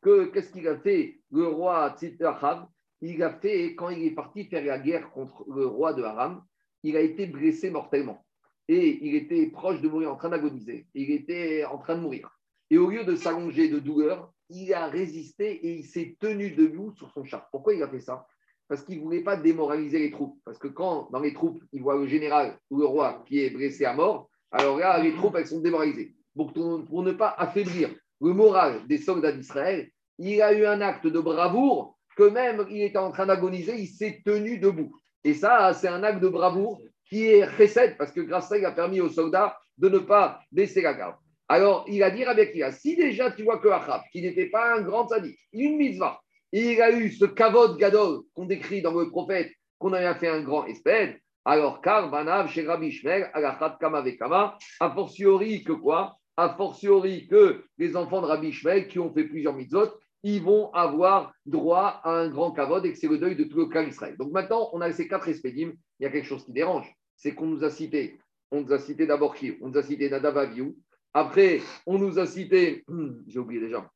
Que 0.02 0.26
qu'est-ce 0.26 0.52
qu'il 0.52 0.68
a 0.68 0.78
fait 0.78 1.22
le 1.32 1.48
roi 1.48 1.96
Achav 2.22 2.68
Il 3.02 3.24
a 3.24 3.34
fait 3.40 3.74
quand 3.76 3.90
il 3.90 4.04
est 4.04 4.12
parti 4.12 4.46
faire 4.46 4.64
la 4.64 4.78
guerre 4.78 5.10
contre 5.10 5.44
le 5.50 5.66
roi 5.66 5.94
de 5.94 6.04
Haram, 6.04 6.44
il 6.84 6.96
a 6.96 7.02
été 7.02 7.26
blessé 7.26 7.72
mortellement. 7.72 8.24
Et 8.68 9.04
il 9.04 9.16
était 9.16 9.48
proche 9.48 9.82
de 9.82 9.90
mourir, 9.90 10.14
en 10.14 10.16
train 10.16 10.30
d'agoniser. 10.30 10.86
Il 10.94 11.10
était 11.10 11.66
en 11.66 11.80
train 11.80 11.96
de 11.96 12.02
mourir. 12.02 12.30
Et 12.70 12.78
au 12.78 12.92
lieu 12.92 13.04
de 13.04 13.16
s'allonger 13.16 13.70
de 13.70 13.80
douleur, 13.80 14.32
il 14.50 14.72
a 14.74 14.86
résisté 14.86 15.52
et 15.66 15.74
il 15.74 15.84
s'est 15.84 16.16
tenu 16.20 16.52
debout 16.52 16.92
sur 16.92 17.10
son 17.12 17.24
char. 17.24 17.50
Pourquoi 17.50 17.74
il 17.74 17.82
a 17.82 17.88
fait 17.88 18.02
ça? 18.02 18.28
Parce 18.70 18.84
qu'il 18.84 19.00
ne 19.00 19.04
voulait 19.04 19.24
pas 19.24 19.36
démoraliser 19.36 20.00
les 20.00 20.12
troupes. 20.12 20.40
Parce 20.46 20.58
que 20.58 20.68
quand, 20.68 21.10
dans 21.12 21.20
les 21.20 21.34
troupes, 21.34 21.62
il 21.74 21.82
voit 21.82 21.98
le 21.98 22.08
général 22.08 22.58
ou 22.70 22.78
le 22.78 22.86
roi 22.86 23.24
qui 23.28 23.44
est 23.44 23.50
blessé 23.50 23.84
à 23.84 23.94
mort, 23.94 24.30
alors 24.52 24.78
là, 24.78 25.02
les 25.02 25.14
troupes, 25.14 25.36
elles 25.36 25.48
sont 25.48 25.60
démoralisées. 25.60 26.16
Donc, 26.36 26.54
pour 26.54 27.04
ne 27.04 27.12
pas 27.12 27.36
affaiblir 27.38 27.90
le 28.22 28.34
moral 28.34 28.88
des 28.88 29.00
soldats 29.00 29.32
d'Israël, 29.32 29.90
il 30.20 30.42
a 30.42 30.54
eu 30.54 30.66
un 30.66 30.82
acte 30.82 31.08
de 31.08 31.20
bravoure 31.20 31.98
que 32.16 32.24
même 32.24 32.66
il 32.70 32.84
était 32.84 32.98
en 32.98 33.12
train 33.12 33.26
d'agoniser, 33.26 33.76
il 33.80 33.88
s'est 33.88 34.22
tenu 34.24 34.60
debout. 34.60 34.96
Et 35.24 35.34
ça, 35.34 35.74
c'est 35.74 35.88
un 35.88 36.04
acte 36.04 36.22
de 36.22 36.28
bravoure 36.28 36.82
qui 37.10 37.26
est 37.26 37.46
recette, 37.46 37.98
parce 37.98 38.12
que 38.12 38.22
grâce 38.22 38.46
à 38.46 38.50
ça, 38.50 38.58
il 38.58 38.66
a 38.66 38.72
permis 38.72 39.02
aux 39.02 39.10
soldats 39.10 39.58
de 39.78 39.90
ne 39.90 40.00
pas 40.00 40.42
baisser 40.52 40.82
la 40.82 40.94
garde. 40.94 41.16
Alors, 41.48 41.86
il 41.88 42.04
a 42.04 42.12
dit 42.12 42.24
Rabbi 42.24 42.42
Akiva, 42.42 42.72
si 42.72 42.96
déjà 42.96 43.32
tu 43.32 43.44
vois 43.44 43.58
que 43.58 43.70
Achab, 43.70 44.02
qui 44.12 44.22
n'était 44.22 44.50
pas 44.50 44.76
un 44.76 44.82
grand 44.82 45.08
sadique, 45.08 45.40
une 45.52 45.78
mitzvah, 45.78 46.22
il 46.52 46.82
a 46.82 46.92
eu 46.92 47.12
ce 47.12 47.26
kavod 47.26 47.78
gadol 47.78 48.22
qu'on 48.34 48.46
décrit 48.46 48.82
dans 48.82 48.94
le 48.94 49.10
prophète, 49.10 49.52
qu'on 49.78 49.94
avait 49.94 50.18
fait 50.20 50.28
un 50.28 50.42
grand 50.42 50.66
espède, 50.66 51.18
alors 51.46 51.82
car 51.82 52.10
Banav 52.10 52.50
chez 52.50 52.66
Rabbi 52.66 52.92
Shmer, 52.92 53.26
Alachat 53.34 53.78
Kama 53.80 54.02
Vekama, 54.02 54.58
a 54.80 54.92
fortiori 54.92 55.64
que 55.64 55.74
quoi? 55.74 56.18
A 56.38 56.56
fortiori 56.56 57.28
que 57.28 57.64
les 57.78 57.96
enfants 57.96 58.22
de 58.22 58.28
Rabbi 58.28 58.52
Shmer 58.52 58.88
qui 58.88 59.00
ont 59.00 59.14
fait 59.14 59.24
plusieurs 59.26 59.54
mitzvot, 59.54 59.90
ils 60.24 60.42
vont 60.42 60.72
avoir 60.74 61.34
droit 61.46 62.02
à 62.04 62.12
un 62.12 62.30
grand 62.30 62.52
kavod 62.52 62.86
et 62.86 62.92
que 62.92 62.98
c'est 62.98 63.08
le 63.08 63.18
deuil 63.18 63.36
de 63.36 63.46
tout 63.46 63.58
le 63.58 63.66
clan 63.68 63.88
Israël. 63.88 64.16
Donc 64.18 64.32
maintenant, 64.32 64.70
on 64.74 64.82
a 64.82 64.92
ces 64.92 65.08
quatre 65.08 65.30
espédimes, 65.30 65.74
il 66.00 66.04
y 66.04 66.06
a 66.06 66.10
quelque 66.10 66.28
chose 66.28 66.44
qui 66.46 66.52
dérange. 66.52 66.92
C'est 67.16 67.34
qu'on 67.34 67.48
nous 67.48 67.64
a 67.64 67.70
cité, 67.70 68.20
on 68.52 68.62
nous 68.62 68.74
a 68.74 68.80
cité 68.80 69.06
d'abord 69.06 69.36
qui 69.36 69.58
On 69.62 69.70
nous 69.70 69.78
a 69.78 69.84
cité 69.84 70.10
Nadav 70.10 70.38
Aviou. 70.38 70.76
Après, 71.14 71.62
on 71.86 71.98
nous 71.98 72.20
a 72.20 72.26
cité, 72.26 72.86
j'ai 73.28 73.40
oublié 73.40 73.62
déjà, 73.62 73.90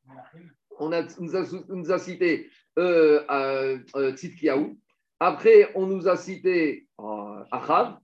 on, 0.78 0.92
a, 0.92 1.02
nous, 1.20 1.92
a, 1.92 1.98
cité 1.98 2.50
euh, 2.78 3.22
euh, 3.30 4.14
Après, 5.20 5.70
on 5.74 5.86
nous 5.86 6.08
a 6.08 6.16
cité 6.16 6.86
euh, 7.00 7.44
Achab. 7.50 7.98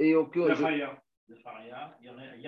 Et, 0.00 0.16
on, 0.16 0.30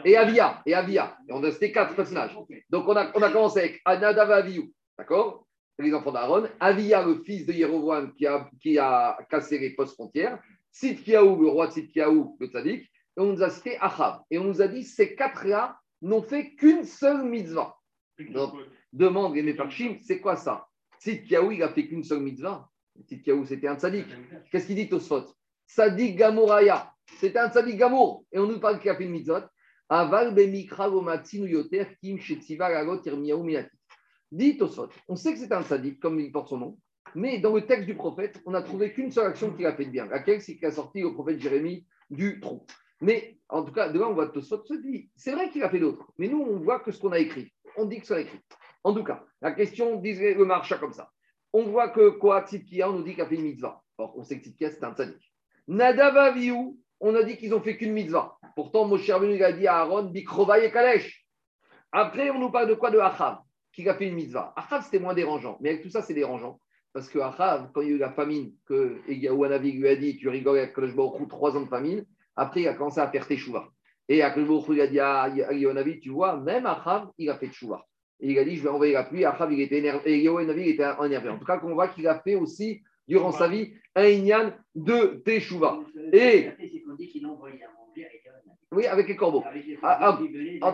et 0.04 0.16
Avia. 0.16 0.62
Et 0.64 0.74
Avia. 0.74 1.18
Et 1.28 1.32
on 1.32 1.42
a 1.42 1.50
cité 1.50 1.72
quatre 1.72 1.94
personnages. 1.94 2.36
Donc, 2.70 2.88
on 2.88 2.96
a, 2.96 3.10
on 3.14 3.22
a 3.22 3.30
commencé 3.30 3.60
avec 3.60 3.82
Nadav 3.86 4.30
Aviou. 4.30 4.72
D'accord? 4.98 5.46
Les 5.78 5.94
enfants 5.94 6.12
d'Aaron. 6.12 6.48
Avia, 6.60 7.04
le 7.04 7.22
fils 7.24 7.46
de 7.46 7.52
Jéroboam, 7.52 8.12
qui 8.14 8.26
a, 8.26 8.48
qui 8.60 8.78
a 8.78 9.18
cassé 9.30 9.58
les 9.58 9.70
postes 9.70 9.94
frontières. 9.94 10.38
Sidkiaou, 10.72 11.42
le 11.42 11.48
roi 11.48 11.66
de 11.66 11.72
Sidkiaou, 11.72 12.36
le 12.38 12.46
tzaddik, 12.46 12.84
et 12.84 13.20
on 13.20 13.26
nous 13.26 13.42
a 13.42 13.50
cité 13.50 13.76
Achab. 13.80 14.20
Et 14.30 14.38
on 14.38 14.44
nous 14.44 14.62
a 14.62 14.68
dit 14.68 14.84
ces 14.84 15.16
quatre-là 15.16 15.78
n'ont 16.02 16.22
fait 16.22 16.54
qu'une 16.54 16.84
seule 16.84 17.24
mitzvah. 17.24 17.76
Donc, 18.30 18.54
demande 18.92 19.34
les 19.34 19.42
Mefarchim, 19.42 19.98
c'est 20.02 20.20
quoi 20.20 20.36
ça? 20.36 20.66
Sidkiaou, 20.98 21.52
il 21.52 21.62
a 21.62 21.68
fait 21.70 21.86
qu'une 21.86 22.04
seule 22.04 22.20
mitzvah. 22.20 22.68
Sidkiaou, 23.08 23.46
c'était 23.46 23.68
un 23.68 23.76
tzaddik. 23.76 24.06
Qu'est-ce 24.50 24.66
qu'il 24.66 24.76
dit 24.76 24.88
Tosfot? 24.88 25.24
Tzadik 25.66 26.16
Gamouraya. 26.16 26.92
C'était 27.18 27.38
un 27.38 27.50
tzaddik 27.50 27.76
Gamour. 27.76 28.24
Et 28.32 28.38
on 28.38 28.46
nous 28.46 28.60
parle 28.60 28.80
qu'il 28.80 28.90
a 28.90 28.96
fait 28.96 29.04
une 29.04 29.12
mitzvah. 29.12 29.50
Aval 29.88 30.34
bemikra 30.34 30.88
yoter 30.88 31.86
kim 32.00 32.18
irmiaou. 32.18 33.46
Dit 34.30 34.58
on 35.08 35.16
sait 35.16 35.32
que 35.32 35.38
c'est 35.38 35.52
un 35.52 35.62
tzaddik, 35.62 35.98
comme 36.00 36.20
il 36.20 36.30
porte 36.30 36.48
son 36.48 36.58
nom. 36.58 36.78
Mais 37.14 37.38
dans 37.38 37.54
le 37.54 37.66
texte 37.66 37.86
du 37.86 37.96
prophète, 37.96 38.40
on 38.46 38.52
n'a 38.52 38.62
trouvé 38.62 38.92
qu'une 38.92 39.10
seule 39.10 39.26
action 39.26 39.52
qu'il 39.52 39.66
a 39.66 39.74
fait 39.74 39.86
de 39.86 39.90
bien. 39.90 40.06
Laquelle? 40.06 40.40
C'est 40.40 40.56
qu'il 40.56 40.66
a 40.66 40.70
sorti 40.70 41.00
le 41.00 41.12
prophète 41.12 41.40
Jérémie 41.40 41.86
du 42.10 42.40
trou. 42.40 42.64
Mais 43.00 43.38
en 43.48 43.64
tout 43.64 43.72
cas, 43.72 43.88
de 43.88 43.98
là, 43.98 44.08
on 44.08 44.14
voit 44.14 44.28
Tosfot 44.28 44.64
se 44.64 44.74
dit, 44.74 45.10
c'est 45.16 45.32
vrai 45.32 45.48
qu'il 45.50 45.62
a 45.62 45.70
fait 45.70 45.78
d'autres, 45.78 46.12
mais 46.18 46.28
nous, 46.28 46.42
on 46.42 46.58
voit 46.60 46.80
que 46.80 46.92
ce 46.92 47.00
qu'on 47.00 47.12
a 47.12 47.18
écrit. 47.18 47.50
On 47.76 47.86
dit 47.86 48.00
que 48.00 48.06
qu'on 48.06 48.14
a 48.14 48.20
écrit. 48.20 48.38
En 48.84 48.94
tout 48.94 49.04
cas, 49.04 49.24
la 49.42 49.52
question, 49.52 49.96
disait 49.96 50.34
le 50.34 50.44
marcha 50.44 50.78
comme 50.78 50.92
ça. 50.92 51.10
On 51.52 51.64
voit 51.64 51.88
que 51.88 52.10
quoi, 52.10 52.46
Tzidkia, 52.46 52.88
on 52.88 52.94
nous 52.94 53.02
dit 53.02 53.12
qu'il 53.12 53.22
a 53.22 53.26
fait 53.26 53.34
une 53.34 53.42
mitzvah. 53.42 53.82
Or, 53.98 54.16
on 54.16 54.22
sait 54.22 54.38
que 54.38 54.44
Tzidkia, 54.44 54.70
c'est 54.70 54.84
un 54.84 54.94
tzadik. 54.94 55.32
Nadava 55.68 56.32
on 57.00 57.14
a 57.14 57.22
dit 57.22 57.36
qu'ils 57.36 57.54
ont 57.54 57.60
fait 57.60 57.76
qu'une 57.76 57.92
mitzvah. 57.92 58.36
Pourtant, 58.54 58.86
Moshe 58.86 59.08
Rabbeinu 59.08 59.42
a 59.42 59.52
dit 59.52 59.66
à 59.66 59.78
Aaron, 59.78 60.04
Bikrova 60.04 60.58
et 60.60 60.70
Kalesh. 60.70 61.26
Après, 61.92 62.30
on 62.30 62.38
nous 62.38 62.50
parle 62.50 62.68
de 62.68 62.74
quoi 62.74 62.90
De 62.90 62.98
Achav, 62.98 63.38
qui 63.72 63.88
a 63.88 63.94
fait 63.94 64.08
une 64.08 64.14
mitzvah. 64.14 64.52
Achav, 64.56 64.82
c'était 64.84 64.98
moins 64.98 65.14
dérangeant. 65.14 65.56
Mais 65.60 65.70
avec 65.70 65.82
tout 65.82 65.90
ça, 65.90 66.02
c'est 66.02 66.14
dérangeant. 66.14 66.60
Parce 66.92 67.08
que 67.08 67.18
Achav, 67.18 67.70
quand 67.72 67.80
il 67.80 67.88
y 67.88 67.92
a 67.92 67.94
eu 67.94 67.98
la 67.98 68.12
famine, 68.12 68.52
que 68.66 69.00
Egaou 69.08 69.44
lui 69.44 69.88
a 69.88 69.96
dit, 69.96 70.18
tu 70.18 70.28
rigoles 70.28 70.58
avec 70.58 70.74
Kodesh 70.74 70.94
trois 71.28 71.56
ans 71.56 71.62
de 71.62 71.68
famine, 71.68 72.04
après, 72.36 72.62
il 72.62 72.68
a 72.68 72.74
commencé 72.74 73.00
à 73.00 73.10
faire 73.10 73.26
Teshuva. 73.26 73.68
Et 74.08 74.22
Akadosh 74.22 74.68
lui 74.68 74.82
a 74.82 74.86
dit 74.86 75.00
à 75.00 75.22
Anavi, 75.22 76.00
tu 76.00 76.10
vois, 76.10 76.36
même 76.36 76.66
Achav, 76.66 77.08
il 77.16 77.30
a 77.30 77.38
fait 77.38 77.48
Teshuva. 77.48 77.84
Et 78.20 78.32
il 78.32 78.38
a 78.38 78.44
dit, 78.44 78.56
je 78.56 78.62
vais 78.62 78.68
envoyer 78.68 78.92
la 78.92 79.04
pluie. 79.04 79.24
Achav, 79.24 79.52
il 79.52 79.60
était 79.60 79.78
énervé. 79.78 80.12
Et 80.12 80.18
il 80.18 80.68
était 80.68 80.84
énervé. 81.04 81.28
En 81.30 81.38
tout 81.38 81.44
cas, 81.44 81.58
qu'on 81.58 81.74
voit 81.74 81.88
qu'il 81.88 82.06
a 82.06 82.20
fait 82.20 82.34
aussi 82.34 82.82
durant 83.08 83.32
sa 83.32 83.48
vie 83.48 83.72
un 83.94 84.04
Inyan 84.04 84.52
de 84.74 85.20
Teshuvah. 85.24 85.80
Et. 86.12 86.50
Oui, 88.72 88.86
avec 88.86 89.08
les 89.08 89.16
corbeaux. 89.16 89.42
Ah, 89.82 89.98
ah, 90.00 90.20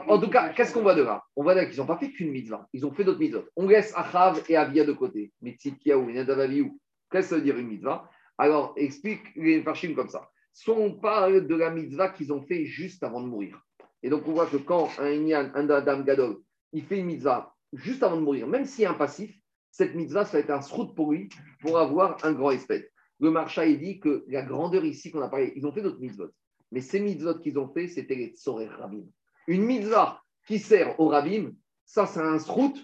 en, 0.09 0.21
tout 0.21 0.29
cas, 0.29 0.51
qu'est-ce 0.51 0.75
qu'on 0.75 0.83
voit 0.83 0.95
de 0.95 1.03
là? 1.03 1.25
On 1.35 1.43
voit 1.43 1.65
qu'ils 1.65 1.79
n'ont 1.79 1.87
pas 1.87 1.97
fait 1.97 2.11
qu'une 2.11 2.31
mitzvah. 2.31 2.69
Ils 2.75 2.85
ont 2.85 2.93
fait 2.93 3.05
d'autres 3.05 3.21
mitzvahs. 3.21 3.45
On 3.57 3.67
laisse 3.67 3.95
Achav 3.97 4.43
et 4.51 4.57
Avia 4.57 4.85
de 4.85 4.93
côté. 4.93 5.33
Mais 5.41 5.53
Tzidkiaou 5.53 6.11
et 6.11 6.13
Nadavaviou, 6.13 6.79
qu'est-ce 7.11 7.29
que 7.29 7.31
ça 7.31 7.37
veut 7.37 7.43
dire 7.43 7.57
une 7.57 7.69
mitzvah? 7.69 8.11
Alors, 8.37 8.75
explique 8.77 9.23
les 9.35 9.63
farshim 9.63 9.95
comme 9.95 10.11
ça. 10.11 10.29
Soit 10.53 10.77
on 10.77 10.93
parle 10.93 11.47
de 11.47 11.55
la 11.55 11.71
mitzvah 11.71 12.11
qu'ils 12.11 12.35
ont 12.35 12.43
fait 12.43 12.67
juste 12.67 13.03
avant 13.03 13.23
de 13.23 13.29
mourir. 13.29 13.59
Et 14.03 14.11
donc, 14.11 14.29
on 14.29 14.33
voit 14.33 14.47
que 14.47 14.59
quand 14.59 14.91
un 14.99 15.11
Inyan, 15.11 15.51
un 15.55 15.71
Adam 15.71 16.01
Gadol, 16.01 16.37
il 16.73 16.85
fait 16.85 16.99
une 16.99 17.07
mitzvah 17.07 17.55
juste 17.73 18.03
avant 18.03 18.17
de 18.17 18.23
mourir, 18.23 18.47
même 18.47 18.65
s'il 18.65 18.83
y 18.83 18.87
a 18.87 18.91
un 18.91 18.95
passif, 18.95 19.35
cette 19.71 19.95
mitzvah, 19.95 20.25
ça 20.25 20.33
va 20.33 20.39
être 20.39 20.51
un 20.51 20.63
srout 20.63 20.95
pour 20.95 21.13
lui 21.13 21.29
pour 21.61 21.79
avoir 21.79 22.25
un 22.25 22.33
grand 22.33 22.51
espèce. 22.51 22.85
Le 23.21 23.31
marcha, 23.31 23.67
il 23.67 23.79
dit 23.79 24.01
que 24.01 24.25
la 24.29 24.43
grandeur 24.43 24.85
ici 24.85 25.11
qu'on 25.11 25.23
a 25.23 25.29
parlé, 25.29 25.53
ils 25.57 25.67
ont 25.67 25.73
fait 25.73 25.83
d'autres 25.83 26.01
mitzvot. 26.01 26.31
Mais 26.73 26.81
ces 26.81 27.01
mitzvot 27.01 27.39
qu'ils 27.39 27.59
ont 27.59 27.69
fait, 27.69 27.89
c'était 27.89 28.15
les 28.15 28.29
tsorer 28.29 28.67
rabim. 28.67 29.05
Une 29.47 29.63
mitzvah 29.63 30.21
qui 30.47 30.59
sert 30.59 30.99
au 31.01 31.09
rabim, 31.09 31.53
ça, 31.85 32.07
c'est 32.07 32.21
un 32.21 32.39
srout 32.39 32.75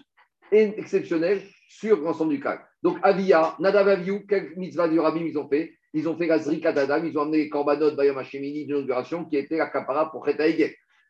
exceptionnel 0.51 1.41
sur 1.67 1.99
l'ensemble 1.99 2.33
du 2.33 2.39
cas. 2.39 2.63
Donc, 2.83 2.97
Avia, 3.01 3.55
Nadav 3.59 3.87
Aviou, 3.87 4.25
quelle 4.27 4.55
mitzvah 4.55 4.87
du 4.87 4.99
rabim 4.99 5.25
ils 5.25 5.37
ont 5.37 5.47
fait? 5.47 5.73
Ils 5.93 6.07
ont 6.07 6.17
fait 6.17 6.27
la 6.27 6.39
Zrika 6.39 6.73
d'Adam, 6.73 7.03
ils 7.05 7.17
ont 7.17 7.21
amené 7.21 7.37
les 7.37 7.49
korbanot 7.49 7.95
Bayam 7.95 8.17
Hashemini 8.17 8.65
d'inauguration 8.65 9.25
qui 9.25 9.37
était 9.37 9.57
la 9.57 9.67
capara 9.67 10.11
pour 10.11 10.25
Cheta 10.25 10.45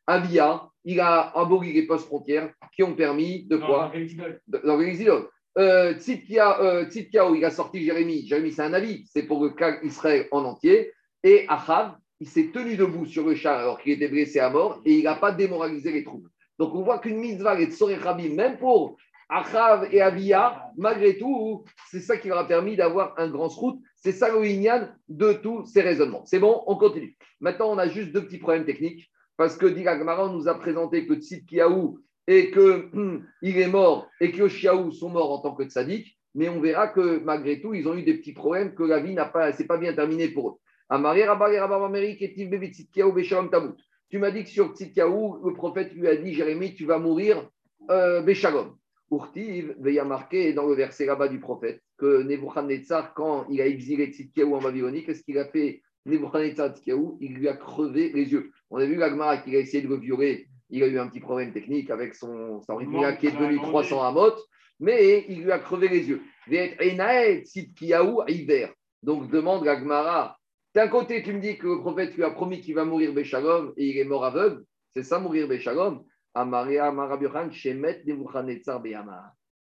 Avia, 0.07 0.67
il 0.85 0.99
a 0.99 1.31
aboli 1.37 1.73
les 1.73 1.87
postes 1.87 2.07
frontières 2.07 2.53
qui 2.75 2.83
ont 2.83 2.95
permis 2.95 3.45
de 3.45 3.57
quoi 3.57 3.91
Dans 4.47 4.77
les 4.77 5.01
idoles. 5.01 5.29
Euh, 5.57 5.93
il 6.05 7.45
a 7.45 7.51
sorti 7.51 7.83
Jérémie. 7.83 8.25
Jérémie, 8.25 8.51
c'est 8.51 8.63
un 8.63 8.73
avis, 8.73 9.05
c'est 9.11 9.23
pour 9.23 9.43
le 9.43 9.51
cas 9.51 9.79
Israël 9.83 10.27
en 10.31 10.43
entier. 10.43 10.91
Et 11.23 11.45
Achav, 11.47 11.95
il 12.19 12.27
s'est 12.27 12.51
tenu 12.53 12.75
debout 12.75 13.05
sur 13.05 13.25
le 13.25 13.35
char 13.35 13.59
alors 13.59 13.79
qu'il 13.79 13.93
était 13.93 14.07
blessé 14.07 14.39
à 14.39 14.49
mort 14.49 14.81
et 14.85 14.93
il 14.93 15.03
n'a 15.03 15.15
pas 15.15 15.31
démoralisé 15.31 15.91
les 15.91 16.03
troupes. 16.03 16.27
Donc 16.59 16.73
on 16.75 16.83
voit 16.83 16.99
qu'une 16.99 17.17
mitzvah 17.17 17.59
est 17.59 17.71
Tsoré 17.71 17.95
Rabbi, 17.95 18.29
même 18.29 18.57
pour 18.57 18.97
Achav 19.29 19.87
et 19.91 20.01
Avia, 20.01 20.69
malgré 20.77 21.17
tout, 21.17 21.63
c'est 21.89 21.99
ça 21.99 22.17
qui 22.17 22.27
leur 22.27 22.37
a 22.37 22.47
permis 22.47 22.75
d'avoir 22.75 23.13
un 23.17 23.29
grand 23.29 23.49
srout. 23.49 23.81
C'est 23.95 24.11
ça 24.11 24.29
le 24.29 24.87
de 25.09 25.33
tous 25.33 25.65
ces 25.65 25.81
raisonnements. 25.81 26.25
C'est 26.25 26.39
bon, 26.39 26.61
on 26.67 26.75
continue. 26.75 27.15
Maintenant, 27.39 27.71
on 27.71 27.77
a 27.77 27.87
juste 27.87 28.11
deux 28.11 28.25
petits 28.25 28.37
problèmes 28.37 28.65
techniques 28.65 29.09
parce 29.37 29.57
que 29.57 29.65
Diga 29.65 29.97
nous 29.97 30.47
a 30.47 30.53
présenté 30.55 31.05
que 31.05 31.15
Tzidkiaou, 31.15 31.99
et 32.27 32.51
qu'il 32.51 32.61
hum, 32.93 33.25
est 33.41 33.67
mort 33.67 34.09
et 34.19 34.31
que 34.31 34.37
Yoshiaou 34.37 34.91
sont 34.91 35.09
morts 35.09 35.31
en 35.31 35.39
tant 35.39 35.55
que 35.55 35.63
tzaddik, 35.63 36.17
mais 36.35 36.49
on 36.49 36.61
verra 36.61 36.87
que 36.87 37.19
malgré 37.19 37.61
tout, 37.61 37.73
ils 37.73 37.87
ont 37.87 37.95
eu 37.95 38.03
des 38.03 38.15
petits 38.15 38.33
problèmes, 38.33 38.73
que 38.73 38.83
la 38.83 38.99
vie 38.99 39.13
n'a 39.13 39.25
pas, 39.25 39.51
c'est 39.51 39.67
pas 39.67 39.77
bien 39.77 39.93
terminé 39.93 40.29
pour 40.29 40.49
eux. 40.49 40.55
Tu 44.09 44.19
m'as 44.19 44.31
dit 44.31 44.43
que 44.43 44.49
sur 44.49 44.73
Tzidkiaou, 44.73 45.47
le 45.47 45.53
prophète 45.53 45.93
lui 45.93 46.07
a 46.07 46.15
dit, 46.15 46.33
Jérémie, 46.33 46.75
tu 46.75 46.85
vas 46.85 46.99
mourir 46.99 47.49
euh, 47.89 48.21
Béchalom. 48.21 48.75
Urtiv, 49.11 49.75
il 49.85 49.93
y 49.93 49.99
a 49.99 50.05
marqué 50.05 50.53
dans 50.53 50.65
le 50.65 50.73
verset 50.75 51.05
là-bas 51.05 51.27
du 51.27 51.39
prophète 51.39 51.81
que 51.97 52.23
Nebuchadnezzar, 52.23 53.13
quand 53.13 53.45
il 53.49 53.61
a 53.61 53.67
exilé 53.67 54.07
Tzidkiaou 54.07 54.55
en 54.55 54.61
Babylonie, 54.61 55.03
qu'est-ce 55.03 55.23
qu'il 55.23 55.37
a 55.37 55.45
fait 55.45 55.81
Nebuchadnezzar 56.05 56.73
Il 57.19 57.33
lui 57.35 57.47
a 57.47 57.53
crevé 57.53 58.11
les 58.13 58.31
yeux. 58.31 58.51
On 58.69 58.77
a 58.77 58.85
vu 58.85 58.95
l'Agmara 58.95 59.37
qu'il 59.37 59.55
a 59.55 59.59
essayé 59.59 59.83
de 59.83 59.87
le 59.87 59.97
violer. 59.97 60.47
Il 60.69 60.83
a 60.83 60.87
eu 60.87 60.97
un 60.97 61.07
petit 61.07 61.19
problème 61.19 61.53
technique 61.53 61.89
avec 61.89 62.15
son, 62.15 62.61
son 62.61 62.77
qui 63.19 63.27
est 63.27 63.31
devenu 63.31 63.57
300 63.57 64.03
amot, 64.03 64.33
mais 64.79 65.25
il 65.29 65.43
lui 65.43 65.51
a 65.51 65.59
crevé 65.59 65.87
les 65.87 66.09
yeux. 66.09 66.21
Donc 69.03 69.29
demande 69.29 69.67
à 69.67 69.75
Gmara, 69.75 70.37
d'un 70.73 70.87
côté 70.87 71.21
tu 71.21 71.33
me 71.33 71.39
dis 71.39 71.57
que 71.57 71.67
le 71.67 71.79
prophète 71.79 72.15
lui 72.15 72.23
a 72.23 72.31
promis 72.31 72.61
qu'il 72.61 72.73
va 72.75 72.85
mourir 72.85 73.13
Béchalom 73.13 73.73
et 73.77 73.89
il 73.89 73.97
est 73.97 74.05
mort 74.05 74.25
aveugle, 74.25 74.63
c'est 74.91 75.03
ça 75.03 75.19
mourir 75.19 75.47
Béchalom? 75.47 76.03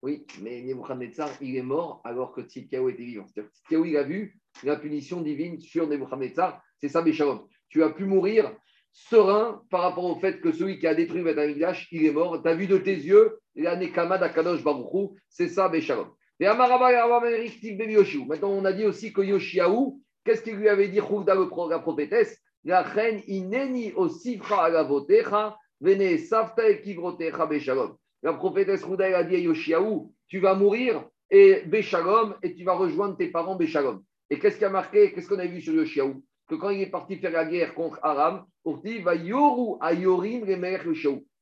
Oui, 0.02 0.26
mais 0.40 0.62
Nebuchadnezzar, 0.62 1.30
il 1.40 1.56
est 1.56 1.62
mort 1.62 2.00
alors 2.04 2.32
que 2.32 2.42
Tzidkiaou 2.42 2.88
était 2.88 3.04
vivant. 3.04 3.26
Tzidkiaou, 3.28 3.84
il 3.84 3.96
a 3.96 4.02
vu 4.02 4.36
la 4.64 4.76
punition 4.76 5.20
divine 5.20 5.60
sur 5.60 5.86
Nebuchadnezzar, 5.86 6.60
c'est 6.78 6.88
ça 6.88 7.02
Béchalom. 7.02 7.46
Tu 7.68 7.84
as 7.84 7.90
pu 7.90 8.04
mourir 8.04 8.52
serein 8.92 9.62
par 9.70 9.82
rapport 9.82 10.04
au 10.04 10.16
fait 10.16 10.40
que 10.40 10.50
celui 10.52 10.80
qui 10.80 10.88
a 10.88 10.94
détruit 10.94 11.22
Beth 11.22 11.38
Amikdash, 11.38 11.86
il 11.92 12.04
est 12.04 12.10
mort. 12.10 12.42
Tu 12.42 12.48
as 12.48 12.54
vu 12.54 12.66
de 12.66 12.78
tes 12.78 12.96
yeux 12.96 13.38
la 13.54 13.76
Nekama 13.76 14.18
d'Akadosh 14.18 14.64
Baruchou, 14.64 15.14
c'est 15.28 15.48
ça, 15.48 15.68
Béchalom. 15.68 16.08
Et 16.40 16.46
Maintenant, 16.46 18.50
on 18.50 18.64
a 18.64 18.72
dit 18.72 18.84
aussi 18.84 19.12
que 19.12 19.22
Yoshiaou, 19.22 20.02
qu'est-ce 20.24 20.42
qu'il 20.42 20.56
lui 20.56 20.68
avait 20.68 20.88
dit, 20.88 20.98
la 20.98 21.78
prophétesse 21.78 22.36
La 22.64 22.82
reine 22.82 23.22
ineni 23.28 23.92
osifra 23.94 24.64
agavotecha, 24.64 25.56
vene 25.80 26.18
safta 26.18 26.68
ekivrotecha 26.68 27.46
Béchalom. 27.46 27.96
La 28.22 28.34
prophétesse 28.34 28.82
Chouvda, 28.82 29.18
a 29.18 29.24
dit 29.24 29.34
à 29.34 29.38
Yoshiaou, 29.38 30.12
tu 30.28 30.38
vas 30.38 30.54
mourir 30.54 31.04
et 31.30 31.62
Béchalom, 31.66 32.36
et 32.42 32.54
tu 32.54 32.62
vas 32.62 32.74
rejoindre 32.74 33.16
tes 33.16 33.28
parents 33.28 33.56
Béchalom. 33.56 34.02
Et 34.30 34.38
qu'est-ce 34.38 34.58
qui 34.58 34.64
a 34.64 34.70
marqué? 34.70 35.12
Qu'est-ce 35.12 35.28
qu'on 35.28 35.38
a 35.38 35.46
vu 35.46 35.60
sur 35.60 35.74
Yoshiaou? 35.74 36.22
Que 36.48 36.54
quand 36.54 36.70
il 36.70 36.82
est 36.82 36.90
parti 36.90 37.16
faire 37.16 37.32
la 37.32 37.44
guerre 37.44 37.74
contre 37.74 37.98
Aram, 38.02 38.44
va 38.64 39.14
yoru 39.14 39.76
ayorim 39.80 40.44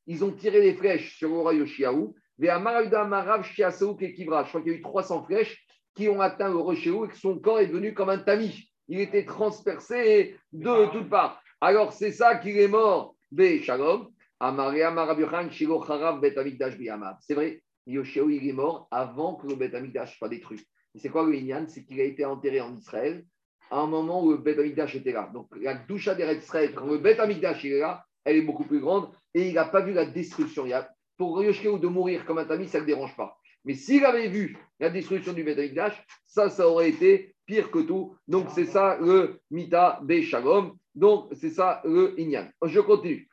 Ils 0.06 0.24
ont 0.24 0.32
tiré 0.32 0.62
des 0.62 0.74
flèches 0.74 1.18
sur 1.18 1.28
le 1.28 1.38
roi 1.38 1.54
Yoshiaou. 1.54 2.14
Je 2.38 2.46
crois 2.46 2.82
qu'il 4.62 4.72
y 4.72 4.74
a 4.74 4.78
eu 4.78 4.82
300 4.82 5.24
flèches 5.24 5.66
qui 5.94 6.08
ont 6.08 6.20
atteint 6.20 6.48
le 6.48 6.56
roi 6.56 6.74
et 6.74 7.08
que 7.08 7.16
son 7.16 7.38
corps 7.38 7.60
est 7.60 7.66
devenu 7.66 7.92
comme 7.92 8.08
un 8.08 8.18
tamis. 8.18 8.70
Il 8.88 9.00
était 9.00 9.26
transpercé 9.26 10.36
de 10.52 10.90
toutes 10.92 11.10
parts. 11.10 11.42
Alors 11.60 11.92
c'est 11.92 12.12
ça 12.12 12.36
qu'il 12.36 12.58
est 12.58 12.68
mort. 12.68 13.14
C'est 14.40 15.64
vrai, 17.34 17.62
Yoshiaou 17.86 18.30
il 18.30 18.48
est 18.48 18.52
mort 18.52 18.88
avant 18.90 19.34
que 19.34 19.46
le 19.46 19.56
Bet 19.56 19.72
soit 20.06 20.28
détruit. 20.28 20.60
Et 20.94 20.98
c'est 20.98 21.08
quoi 21.08 21.24
le 21.24 21.34
Inyan? 21.34 21.66
C'est 21.68 21.84
qu'il 21.84 22.00
a 22.00 22.04
été 22.04 22.24
enterré 22.24 22.60
en 22.60 22.74
Israël 22.74 23.24
à 23.70 23.80
un 23.80 23.86
moment 23.86 24.24
où 24.24 24.32
le 24.32 24.38
Beth 24.38 24.58
Amikdash 24.58 24.96
était 24.96 25.12
là. 25.12 25.30
Donc 25.32 25.48
la 25.60 25.74
doucha 25.74 26.14
des 26.14 26.24
Israël, 26.36 26.72
quand 26.74 26.86
le 26.86 26.98
Beth 26.98 27.20
Amikdash 27.20 27.64
est 27.64 27.78
là, 27.78 28.04
elle 28.24 28.36
est 28.36 28.42
beaucoup 28.42 28.64
plus 28.64 28.80
grande 28.80 29.10
et 29.34 29.48
il 29.48 29.54
n'a 29.54 29.64
pas 29.64 29.80
vu 29.80 29.92
la 29.92 30.06
destruction. 30.06 30.66
Il 30.66 30.72
a, 30.72 30.90
pour 31.16 31.42
Yoshkeu 31.42 31.78
de 31.78 31.86
mourir 31.86 32.24
comme 32.24 32.38
un 32.38 32.44
tamis, 32.44 32.68
ça 32.68 32.78
ne 32.78 32.82
le 32.82 32.86
dérange 32.86 33.16
pas. 33.16 33.36
Mais 33.64 33.74
s'il 33.74 34.04
avait 34.04 34.28
vu 34.28 34.56
la 34.80 34.90
destruction 34.90 35.32
du 35.32 35.44
Beth 35.44 35.58
Amikdash, 35.58 36.04
ça, 36.26 36.50
ça 36.50 36.68
aurait 36.68 36.90
été 36.90 37.34
pire 37.46 37.70
que 37.70 37.80
tout. 37.80 38.16
Donc 38.26 38.48
c'est 38.54 38.64
ça 38.64 38.98
le 39.00 39.40
Mita 39.50 40.00
Be. 40.02 40.22
Donc 40.94 41.28
c'est 41.34 41.50
ça 41.50 41.80
le 41.84 42.18
Inyan. 42.18 42.48
Je 42.64 42.80
continue. 42.80 43.28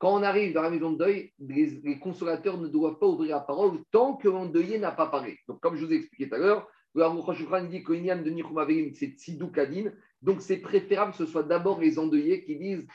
Quand 0.00 0.18
on 0.18 0.22
arrive 0.22 0.54
dans 0.54 0.62
la 0.62 0.70
maison 0.70 0.92
de 0.92 0.98
deuil, 0.98 1.32
les, 1.38 1.98
consolateurs 2.00 2.58
ne 2.58 2.66
doivent 2.66 2.98
pas 2.98 3.06
ouvrir 3.06 3.36
la 3.36 3.42
parole 3.42 3.78
tant 3.92 4.16
que 4.16 4.28
l'endeuillé 4.28 4.78
n'a 4.78 4.90
pas 4.90 5.06
parlé. 5.06 5.38
Donc, 5.46 5.60
comme 5.60 5.76
je 5.76 5.84
vous 5.84 5.92
ai 5.92 5.96
expliqué 5.96 6.28
tout 6.28 6.34
à 6.34 6.38
l'heure, 6.38 6.66
le 6.94 7.68
dit 7.68 7.84
que 7.84 7.92
de 7.92 8.30
Nichumavim, 8.30 8.90
c'est 8.94 9.14
Tzidou 9.16 9.48
Kadin. 9.52 9.92
Donc, 10.22 10.40
c'est 10.40 10.56
préférable 10.56 11.12
que 11.12 11.18
ce 11.18 11.26
soit 11.26 11.44
d'abord 11.44 11.80
les 11.80 11.98
endeuillés 11.98 12.44
qui 12.44 12.56
disent 12.56 12.86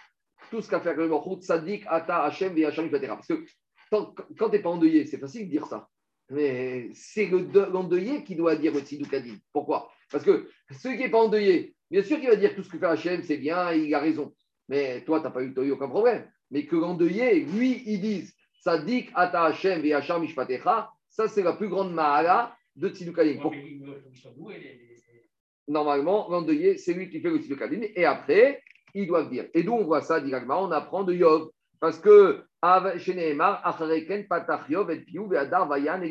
tout 0.50 0.62
ce 0.62 0.70
qu'a 0.70 0.82
fait 0.82 0.94
le 0.96 1.08
Baruch 1.08 1.42
Tzadik, 1.42 1.86
Ata, 1.88 2.24
Hashem, 2.24 2.54
Hachem, 2.66 2.88
etc. 2.88 3.08
Parce 3.08 3.28
que 3.28 3.46
quand, 3.90 4.14
tu 4.38 4.52
n'es 4.52 4.60
pas 4.60 4.70
endeuillé, 4.70 5.06
c'est 5.06 5.20
facile 5.20 5.46
de 5.46 5.52
dire 5.52 5.68
ça. 5.68 5.88
Mais 6.30 6.90
c'est 6.94 7.28
l'endeuillé 7.28 8.24
qui 8.24 8.36
doit 8.36 8.56
dire 8.56 8.74
le 8.74 8.80
Tzidou 8.80 9.08
Kadin. 9.08 9.36
Pourquoi? 9.54 9.92
Parce 10.12 10.24
que 10.24 10.50
celui 10.72 10.98
qui 10.98 11.04
n'est 11.04 11.10
pas 11.10 11.20
endeuillé, 11.20 11.76
bien 11.92 12.02
sûr 12.02 12.20
qu'il 12.20 12.30
va 12.30 12.36
dire 12.36 12.56
tout 12.56 12.64
ce 12.64 12.70
que 12.70 12.78
fait 12.78 12.86
Hachem, 12.86 13.24
c'est 13.24 13.38
bien, 13.38 13.72
il 13.74 13.94
a 13.94 14.00
raison. 14.00 14.34
Mais 14.68 15.02
toi, 15.02 15.20
tu 15.20 15.26
n'as 15.26 15.32
pas 15.32 15.44
eu, 15.44 15.72
aucun 15.72 15.88
problème 15.88 16.28
mais 16.52 16.66
que 16.66 16.76
l'endeuillé, 16.76 17.42
lui, 17.42 17.84
ils 17.86 18.00
disent 18.00 18.36
Sadik 18.60 19.12
Ata 19.14 19.46
Hashem 19.46 19.82
Mishpatecha, 20.22 20.90
Ça, 21.10 21.28
c'est 21.28 21.44
la 21.44 21.54
plus 21.54 21.70
grande 21.70 21.94
mahala 21.94 22.56
de 22.76 22.90
Tzidoukadim. 22.90 23.42
Normalement, 25.68 26.30
l'endeuillé, 26.30 26.78
c'est 26.78 26.94
lui 26.94 27.10
qui 27.10 27.20
fait 27.20 27.30
le 27.30 27.40
Tzidoukadim. 27.40 27.82
Et 27.96 28.06
après, 28.06 28.62
ils 28.94 29.08
doivent 29.08 29.30
dire. 29.30 29.48
Et 29.54 29.64
d'où 29.64 29.74
on 29.74 29.84
voit 29.84 30.02
ça, 30.02 30.20
directement 30.20 30.64
On 30.64 30.72
apprend 30.72 31.04
de 31.04 31.14
Yov. 31.14 31.50
Parce 31.86 32.00
que 32.00 32.42
chez 32.98 33.14
Nehemar, 33.14 33.62
Patach 34.28 34.68
Yov, 34.70 34.90
Et 34.90 35.02
Piou, 35.02 35.28
Vayan. 35.28 36.02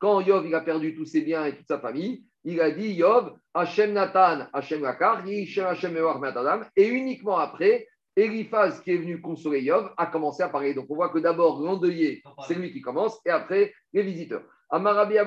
Quand 0.00 0.20
Yov 0.20 0.46
il 0.48 0.54
a 0.56 0.60
perdu 0.62 0.96
tous 0.96 1.04
ses 1.04 1.20
biens 1.20 1.44
et 1.44 1.54
toute 1.56 1.68
sa 1.68 1.78
famille, 1.78 2.24
il 2.42 2.60
a 2.60 2.72
dit 2.72 2.88
Yov, 2.94 3.38
Hashem 3.54 3.92
Nathan, 3.92 4.48
Hashem 4.52 4.82
Lakar, 4.82 5.22
Hashem 5.24 5.96
Matadam. 6.18 6.66
Et 6.74 6.88
uniquement 6.88 7.38
après, 7.38 7.86
Eliphaz, 8.16 8.80
qui 8.82 8.90
est 8.90 8.96
venu 8.96 9.20
consoler 9.20 9.60
Yov, 9.60 9.92
a 9.96 10.06
commencé 10.06 10.42
à 10.42 10.48
parler. 10.48 10.74
Donc 10.74 10.86
on 10.90 10.96
voit 10.96 11.10
que 11.10 11.20
d'abord, 11.20 11.60
l'endeuillé, 11.60 12.20
c'est 12.48 12.54
lui 12.54 12.72
qui 12.72 12.80
commence, 12.80 13.20
et 13.24 13.30
après, 13.30 13.72
les 13.92 14.02
visiteurs. 14.02 14.42
Amarabi 14.70 15.18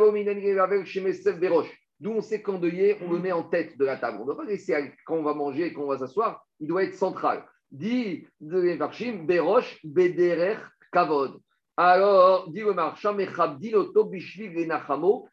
D'où 2.02 2.12
on 2.12 2.22
sait 2.22 2.42
qu'endeuillé, 2.42 2.98
on 3.02 3.14
le 3.14 3.20
met 3.20 3.32
en 3.32 3.44
tête 3.44 3.78
de 3.78 3.86
la 3.86 3.96
table. 3.96 4.18
On 4.18 4.22
ne 4.22 4.26
doit 4.26 4.36
pas 4.36 4.44
laisser 4.44 4.76
quand 5.06 5.16
on 5.16 5.24
va 5.24 5.34
manger 5.34 5.68
et 5.68 5.74
quand 5.74 5.84
on 5.84 5.88
va 5.88 5.98
s'asseoir, 5.98 6.46
il 6.60 6.68
doit 6.68 6.84
être 6.84 6.96
central. 6.96 7.46
Dit 7.72 8.28
de 8.40 8.76
Varshim, 8.78 9.26
Berosh, 9.26 9.80
Bederer, 9.84 10.58
Kavod. 10.92 11.40
Alors, 11.78 12.50
dit 12.50 12.62
le 12.62 12.74
marchand, 12.74 13.14
Mechabdiloto, 13.14 14.06
Bishvig, 14.06 14.56
Lenachamo, 14.56 15.28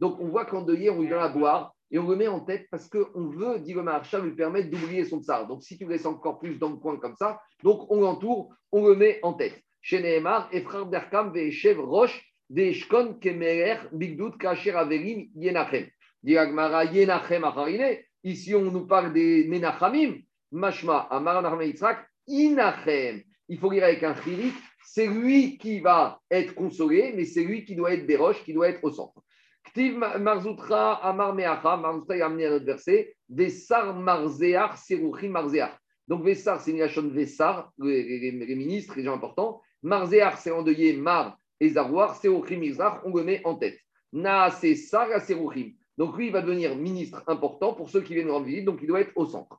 donc 0.00 0.20
on 0.20 0.28
voit 0.28 0.44
qu'endeuillé, 0.44 0.90
on 0.90 1.00
lui 1.00 1.08
donne 1.08 1.18
à 1.18 1.28
boire 1.28 1.74
et 1.90 1.98
on 1.98 2.08
le 2.08 2.16
met 2.16 2.28
en 2.28 2.40
tête 2.40 2.66
parce 2.70 2.88
qu'on 2.88 3.28
veut, 3.28 3.58
dit 3.58 3.74
le 3.74 3.82
marchand, 3.82 4.20
lui 4.20 4.32
permettre 4.32 4.70
d'oublier 4.70 5.04
son 5.04 5.20
tsar. 5.20 5.48
Donc 5.48 5.62
si 5.64 5.76
tu 5.76 5.86
laisses 5.86 6.06
encore 6.06 6.38
plus 6.38 6.58
dans 6.58 6.70
le 6.70 6.76
coin 6.76 6.96
comme 6.98 7.16
ça, 7.16 7.40
donc 7.64 7.90
on 7.90 8.00
l'entoure, 8.00 8.54
on 8.70 8.86
le 8.86 8.94
met 8.94 9.18
en 9.22 9.32
tête. 9.32 9.60
Chez 9.80 10.00
Nehemar, 10.00 10.48
Efrar 10.52 10.86
Berkam, 10.86 11.32
Ve'eshev 11.32 11.80
Roche, 11.80 12.22
Deishkon 12.50 13.14
Kemerer, 13.14 13.78
Bigdout, 13.92 14.32
Kacher 14.38 14.76
Averim, 14.76 15.28
Yenachem. 15.34 15.88
Diagmara 16.22 16.84
Yenachem 16.84 17.44
Acharine. 17.44 17.98
Ici, 18.26 18.56
on 18.56 18.62
nous 18.62 18.88
parle 18.88 19.12
des 19.12 19.46
Menachamim. 19.46 20.16
Mashma, 20.50 21.06
Amar 21.12 21.42
Nachman 21.42 21.72
Inachem. 22.26 23.22
Il 23.48 23.56
faut 23.56 23.70
lire 23.70 23.84
avec 23.84 24.02
un 24.02 24.16
chirik. 24.16 24.52
C'est 24.84 25.06
lui 25.06 25.56
qui 25.58 25.78
va 25.78 26.20
être 26.28 26.56
consolé, 26.56 27.12
mais 27.14 27.24
c'est 27.24 27.44
lui 27.44 27.64
qui 27.64 27.76
doit 27.76 27.92
être 27.92 28.04
Béroche, 28.04 28.42
qui 28.42 28.52
doit 28.52 28.68
être 28.68 28.82
au 28.82 28.90
centre. 28.90 29.22
Ktiv 29.66 29.98
Marzoutra 30.18 30.94
Amar 31.06 31.36
Meacha. 31.36 31.76
Marzoutra 31.76 32.16
a 32.16 32.26
amené 32.26 32.46
un 32.46 32.54
autre 32.54 32.64
verset. 32.64 33.14
Vesar 33.28 33.94
Marzeach, 33.94 34.76
Seruchim 34.76 35.28
Marzeach. 35.28 35.78
Donc 36.08 36.24
Vessar, 36.24 36.60
c'est 36.60 36.72
de 36.72 37.08
Vessar, 37.08 37.70
les, 37.78 38.32
ministres, 38.56 38.94
les 38.96 39.04
gens 39.04 39.14
importants. 39.14 39.60
Marzeach, 39.84 40.38
c'est 40.38 40.50
endeuillé 40.50 40.96
Mar 40.96 41.38
et 41.60 41.68
Zarouar, 41.68 42.16
Serouchim 42.16 42.58
Mizrach, 42.58 43.02
on 43.04 43.14
le 43.14 43.22
met 43.22 43.40
en 43.44 43.54
tête. 43.54 43.78
Na, 44.12 44.50
c'est 44.50 44.74
Sar 44.74 45.20
Serouchim. 45.20 45.74
Donc 45.96 46.16
lui, 46.16 46.26
il 46.26 46.32
va 46.32 46.42
devenir 46.42 46.76
ministre 46.76 47.22
important 47.26 47.72
pour 47.72 47.88
ceux 47.88 48.02
qui 48.02 48.14
viennent 48.14 48.30
rendre 48.30 48.46
visite, 48.46 48.64
donc 48.64 48.78
il 48.82 48.86
doit 48.86 49.00
être 49.00 49.12
au 49.16 49.26
centre. 49.26 49.58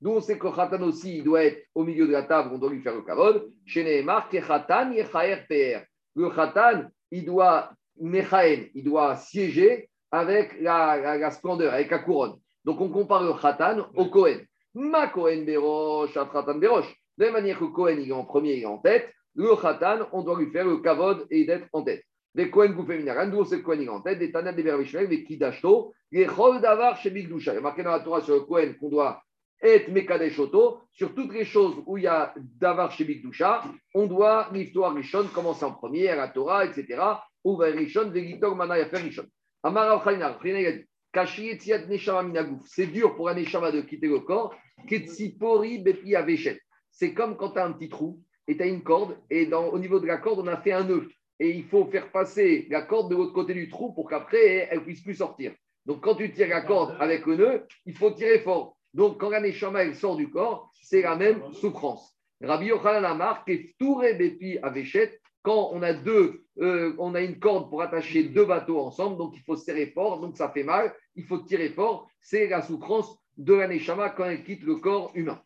D'où 0.00 0.10
on 0.10 0.20
sait 0.20 0.38
que 0.38 0.48
Khatan 0.48 0.82
aussi, 0.82 1.18
il 1.18 1.24
doit 1.24 1.44
être 1.44 1.64
au 1.74 1.84
milieu 1.84 2.06
de 2.06 2.12
la 2.12 2.24
table, 2.24 2.50
on 2.52 2.58
doit 2.58 2.70
lui 2.70 2.82
faire 2.82 2.94
le 2.94 3.02
kavod. 3.02 3.50
Chez 3.64 3.82
Nehemar, 3.84 4.28
Khatan. 4.28 4.90
Le 4.90 6.30
Khatan, 6.30 6.88
il 7.10 7.24
doit, 7.24 7.70
il 8.00 8.84
doit 8.84 9.16
siéger 9.16 9.88
avec 10.10 10.60
la, 10.60 11.16
la, 11.18 11.30
splendeur, 11.30 11.72
avec 11.72 11.90
la 11.90 12.00
couronne. 12.00 12.38
Donc 12.64 12.80
on 12.80 12.90
compare 12.90 13.22
le 13.22 13.32
Khatan 13.32 13.86
au 13.94 14.06
Kohen. 14.06 14.44
Ma 14.74 15.06
Kohen 15.08 15.44
Berosh, 15.44 16.12
Khatan 16.14 16.58
Berosh. 16.58 16.92
De 17.16 17.24
la 17.24 17.32
même 17.32 17.42
manière 17.42 17.58
que 17.58 17.64
Cohen, 17.64 17.96
il 17.98 18.10
est 18.10 18.12
en 18.12 18.24
premier, 18.24 18.54
il 18.54 18.62
est 18.62 18.66
en 18.66 18.78
tête, 18.78 19.10
le 19.36 19.54
Khatan, 19.54 20.08
on 20.12 20.22
doit 20.22 20.38
lui 20.38 20.50
faire 20.50 20.66
le 20.66 20.78
Kavod 20.78 21.26
et 21.30 21.44
d'être 21.44 21.68
en 21.72 21.82
tête. 21.82 22.02
Des 22.34 22.50
Cohen 22.50 22.70
Goufé 22.70 22.98
Minaran, 22.98 23.28
d'où 23.28 23.44
c'est 23.44 23.62
il 23.66 23.82
est 23.82 23.88
en 23.88 24.00
tête, 24.00 24.18
des 24.18 24.32
Tanat, 24.32 24.52
des 24.52 24.62
Bervishmel, 24.62 25.08
des 25.08 25.24
Kidashto, 25.24 25.92
les 26.10 26.26
Chol 26.26 26.60
Davar 26.60 26.96
chez 26.96 27.10
Bigdusha. 27.10 27.52
Il 27.52 27.56
y 27.56 27.58
a 27.58 27.60
marqué 27.60 27.82
dans 27.82 27.92
la 27.92 28.00
Torah 28.00 28.20
sur 28.20 28.34
le 28.34 28.40
Cohen 28.40 28.74
qu'on 28.80 28.88
doit 28.88 29.22
être 29.62 29.88
Mekadesh 29.88 30.38
Oto. 30.38 30.80
Sur 30.90 31.14
toutes 31.14 31.32
les 31.32 31.44
choses 31.44 31.82
où 31.86 31.98
il 31.98 32.04
y 32.04 32.06
a 32.06 32.34
Davar 32.36 32.90
chez 32.92 33.04
Bigdusha, 33.04 33.64
on 33.94 34.06
doit 34.06 34.48
l'histoire 34.52 34.94
Rishon 34.94 35.28
commencer 35.34 35.64
en 35.64 35.72
premier, 35.72 36.08
à 36.08 36.16
la 36.16 36.28
Torah, 36.28 36.64
etc. 36.64 37.00
Ou 37.44 37.56
va 37.56 37.66
Rishon, 37.66 38.10
Vegitor, 38.10 38.54
Mana, 38.56 38.78
Yafer 38.78 38.98
Rishon. 38.98 39.26
Amar 39.62 40.02
Khalinar, 40.02 40.38
c'est 42.66 42.86
dur 42.86 43.16
pour 43.16 43.28
un 43.28 43.34
Neshama 43.34 43.72
de 43.72 43.80
quitter 43.80 44.08
le 44.08 44.20
corps. 44.20 44.54
Ketsipori 44.86 45.78
Bepi 45.78 46.14
Aveshet 46.14 46.60
c'est 46.98 47.12
comme 47.12 47.36
quand 47.36 47.50
tu 47.50 47.58
as 47.58 47.66
un 47.66 47.72
petit 47.72 47.90
trou 47.90 48.22
et 48.46 48.56
tu 48.56 48.62
as 48.62 48.66
une 48.66 48.82
corde, 48.82 49.16
et 49.30 49.46
dans, 49.46 49.66
au 49.68 49.78
niveau 49.78 50.00
de 50.00 50.06
la 50.06 50.18
corde, 50.18 50.40
on 50.40 50.46
a 50.46 50.56
fait 50.56 50.72
un 50.72 50.84
nœud. 50.84 51.08
Et 51.38 51.50
il 51.50 51.64
faut 51.64 51.84
faire 51.86 52.10
passer 52.10 52.66
la 52.70 52.82
corde 52.82 53.10
de 53.10 53.16
l'autre 53.16 53.32
côté 53.32 53.52
du 53.52 53.68
trou 53.68 53.92
pour 53.92 54.08
qu'après, 54.08 54.68
elle 54.70 54.78
ne 54.78 54.84
puisse 54.84 55.02
plus 55.02 55.16
sortir. 55.16 55.52
Donc, 55.84 56.02
quand 56.02 56.14
tu 56.14 56.32
tires 56.32 56.48
la 56.48 56.62
corde 56.62 56.96
avec 56.98 57.26
le 57.26 57.36
nœud, 57.36 57.66
il 57.84 57.96
faut 57.96 58.10
tirer 58.10 58.40
fort. 58.40 58.76
Donc, 58.94 59.20
quand 59.20 59.30
la 59.30 59.40
neshama 59.40 59.92
sort 59.94 60.16
du 60.16 60.30
corps, 60.30 60.70
c'est 60.82 61.02
la 61.02 61.16
même 61.16 61.52
souffrance. 61.52 62.16
Rabbi 62.42 62.66
Yochanan 62.66 63.04
a 63.04 63.14
marqué 63.14 63.74
Bepi 63.78 64.58
Avechet, 64.62 65.20
quand 65.42 65.70
on 65.72 65.82
a 65.82 65.92
deux, 65.92 66.44
euh, 66.58 66.94
on 66.98 67.14
a 67.14 67.20
une 67.20 67.38
corde 67.38 67.70
pour 67.70 67.80
attacher 67.80 68.24
deux 68.24 68.44
bateaux 68.44 68.80
ensemble, 68.80 69.16
donc 69.16 69.34
il 69.36 69.42
faut 69.42 69.54
serrer 69.54 69.86
fort, 69.86 70.20
donc 70.20 70.36
ça 70.36 70.50
fait 70.50 70.64
mal, 70.64 70.92
il 71.14 71.24
faut 71.24 71.38
tirer 71.38 71.68
fort. 71.68 72.08
C'est 72.20 72.48
la 72.48 72.62
souffrance 72.62 73.16
de 73.36 73.54
la 73.54 73.68
neshama 73.68 74.10
quand 74.10 74.24
elle 74.24 74.42
quitte 74.42 74.64
le 74.64 74.76
corps 74.76 75.12
humain. 75.14 75.40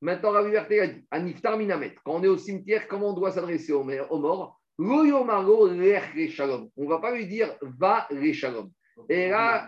Maintenant, 0.00 0.30
Rabbi 0.30 0.52
Berté 0.52 0.80
a 0.80 0.86
dit 0.86 1.04
Aniftar 1.10 1.58
Minamet, 1.58 1.96
quand 2.04 2.14
on 2.14 2.22
est 2.22 2.28
au 2.28 2.38
cimetière, 2.38 2.86
comment 2.86 3.10
on 3.10 3.14
doit 3.14 3.32
s'adresser 3.32 3.72
aux, 3.72 3.82
morts 3.82 4.60
On 4.78 4.84
ne 4.84 6.88
va 6.88 6.98
pas 6.98 7.16
lui 7.16 7.26
dire 7.26 7.52
va 7.62 8.06
les 8.10 8.32
shalom. 8.32 8.70
Et 9.08 9.28
là, 9.28 9.66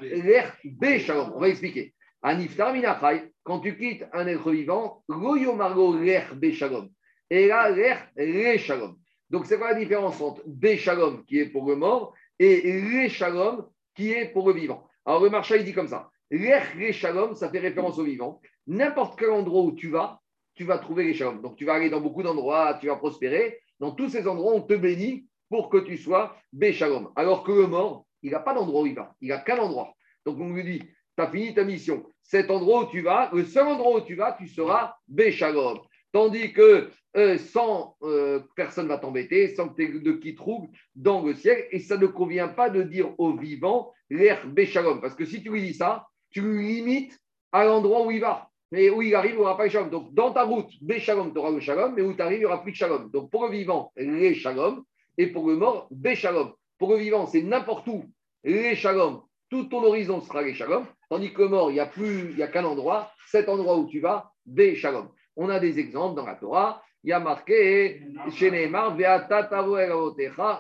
shalom. 1.01 1.33
On 1.35 1.41
va 1.41 1.49
expliquer. 1.49 1.93
Aniftar 2.23 2.73
Minachai, 2.73 3.33
quand 3.43 3.59
tu 3.59 3.77
quittes 3.77 4.07
un 4.13 4.29
être 4.29 4.53
vivant, 4.53 5.03
Margo 5.09 5.95
be 5.95 6.53
shalom. 6.53 6.89
Et 7.29 7.49
là, 7.49 7.69
le 8.17 8.57
shalom. 8.59 8.95
Donc, 9.31 9.47
c'est 9.47 9.59
quoi 9.59 9.73
la 9.73 9.79
différence 9.79 10.21
entre 10.21 10.45
be 10.47 10.77
shalom, 10.77 11.25
qui 11.25 11.41
est 11.41 11.47
pour 11.47 11.69
le 11.69 11.75
mort, 11.75 12.15
et 12.39 12.81
le 12.81 13.09
shalom, 13.09 13.67
qui 13.97 14.13
est 14.13 14.27
pour 14.27 14.47
le 14.47 14.55
vivant? 14.55 14.87
Alors, 15.05 15.25
le 15.25 15.31
marché, 15.31 15.57
il 15.57 15.65
dit 15.65 15.75
comme 15.75 15.89
ça. 15.89 16.09
L'er 16.31 16.65
shalom, 16.93 17.35
ça 17.35 17.51
fait 17.51 17.59
référence 17.59 17.99
au 17.99 18.05
vivant 18.05 18.41
n'importe 18.71 19.19
quel 19.19 19.31
endroit 19.31 19.63
où 19.63 19.73
tu 19.73 19.91
vas, 19.91 20.20
tu 20.61 20.67
vas 20.67 20.77
trouver 20.77 21.05
les. 21.05 21.19
Donc, 21.19 21.57
tu 21.57 21.65
vas 21.65 21.73
aller 21.73 21.89
dans 21.89 22.03
beaucoup 22.03 22.23
d'endroits, 22.23 22.77
tu 22.79 22.89
vas 22.89 22.97
prospérer. 22.97 23.61
Dans 23.79 23.93
tous 23.93 24.11
ces 24.11 24.29
endroits, 24.29 24.53
on 24.53 24.61
te 24.61 24.75
bénit 24.75 25.27
pour 25.49 25.71
que 25.71 25.79
tu 25.79 25.97
sois 25.97 26.37
Béchalom. 26.53 27.11
Alors 27.17 27.45
que 27.45 27.53
le 27.53 27.67
mort, 27.67 28.05
il 28.23 28.33
n'a 28.33 28.41
pas 28.41 28.53
d'endroit 28.53 28.83
où 28.83 28.87
il 28.87 28.95
va. 28.95 29.15
Il 29.23 29.31
n'a 29.31 29.39
qu'un 29.39 29.57
endroit. 29.57 29.95
Donc, 30.27 30.39
on 30.39 30.53
lui 30.53 30.63
dit, 30.63 30.81
tu 30.81 31.25
as 31.25 31.29
fini 31.29 31.55
ta 31.55 31.65
mission. 31.65 32.05
Cet 32.23 32.51
endroit 32.51 32.83
où 32.83 32.91
tu 32.91 33.01
vas, 33.01 33.31
le 33.33 33.47
seul 33.47 33.69
endroit 33.69 33.97
où 33.97 34.01
tu 34.03 34.17
vas, 34.17 34.33
tu 34.33 34.49
seras 34.49 34.97
Béchalom. 35.09 35.79
Tandis 36.13 36.53
que 36.53 36.91
euh, 37.17 37.39
sans 37.39 37.97
euh, 38.03 38.41
personne 38.55 38.87
va 38.87 38.99
t'embêter, 38.99 39.55
sans 39.55 39.71
que 39.71 39.83
tu 39.83 40.01
de 40.01 40.13
qui 40.13 40.35
trouve 40.35 40.69
dans 40.95 41.23
le 41.23 41.33
ciel. 41.33 41.69
Et 41.71 41.79
ça 41.79 41.97
ne 41.97 42.07
convient 42.07 42.49
pas 42.49 42.69
de 42.69 42.83
dire 42.83 43.15
au 43.17 43.35
vivant 43.35 43.95
l'air 44.11 44.47
Béchalom. 44.47 45.01
Parce 45.01 45.15
que 45.15 45.25
si 45.25 45.43
tu 45.43 45.51
lui 45.51 45.63
dis 45.63 45.73
ça, 45.73 46.07
tu 46.29 46.43
lui 46.43 46.75
limites 46.75 47.19
à 47.51 47.65
l'endroit 47.65 48.05
où 48.05 48.11
il 48.11 48.21
va. 48.21 48.50
Mais 48.73 48.89
où 48.89 49.03
il 49.03 49.15
arrive, 49.15 49.33
il 49.33 49.37
n'y 49.37 49.43
aura 49.43 49.57
pas 49.57 49.65
de 49.65 49.71
shalom. 49.71 49.91
Donc, 49.91 50.15
dans 50.15 50.33
ta 50.33 50.45
route, 50.45 50.71
Béchalom, 50.81 51.33
tu 51.33 51.39
auras 51.39 51.51
le 51.51 51.61
shalom, 51.61 51.95
mais 51.95 52.03
où 52.03 52.15
tu 52.15 52.23
arrives, 52.23 52.39
il 52.39 52.41
n'y 52.41 52.47
aura 52.47 52.63
plus 52.63 52.73
de 52.73 52.77
shalom. 52.77 53.11
Donc, 53.11 53.31
pour 53.31 53.47
le 53.47 53.51
vivant, 53.51 53.93
les 53.97 54.35
shalom, 54.35 54.85
et 55.19 55.27
pour 55.27 55.49
le 55.49 55.57
mort, 55.57 55.89
Béchalom. 55.91 56.53
Pour 56.79 56.93
le 56.93 56.99
vivant, 56.99 57.27
c'est 57.27 57.43
n'importe 57.43 57.87
où, 57.89 58.05
les 58.45 58.77
shalom. 58.77 59.23
Tout 59.51 59.65
ton 59.65 59.83
horizon 59.83 60.21
sera 60.21 60.43
les 60.43 60.55
shalom. 60.55 60.87
Tandis 61.09 61.33
que 61.33 61.43
le 61.43 61.49
mort, 61.49 61.71
il 61.71 61.75
n'y 61.75 61.81
a 61.81 61.87
plus, 61.87 62.37
qu'un 62.53 62.65
endroit. 62.65 63.11
Cet 63.29 63.49
endroit 63.49 63.77
où 63.77 63.89
tu 63.89 63.99
vas, 64.01 64.31
Béchalom. 64.47 65.09
On 65.37 65.49
a 65.49 65.59
des 65.59 65.79
exemples 65.81 66.17
dans 66.17 66.27
la 66.27 66.37
Torah. 66.37 66.83
Il 67.03 67.11
y 67.11 67.13
a 67.13 67.19
marqué 67.19 68.03
chez 68.33 68.51
Neymar, 68.51 68.95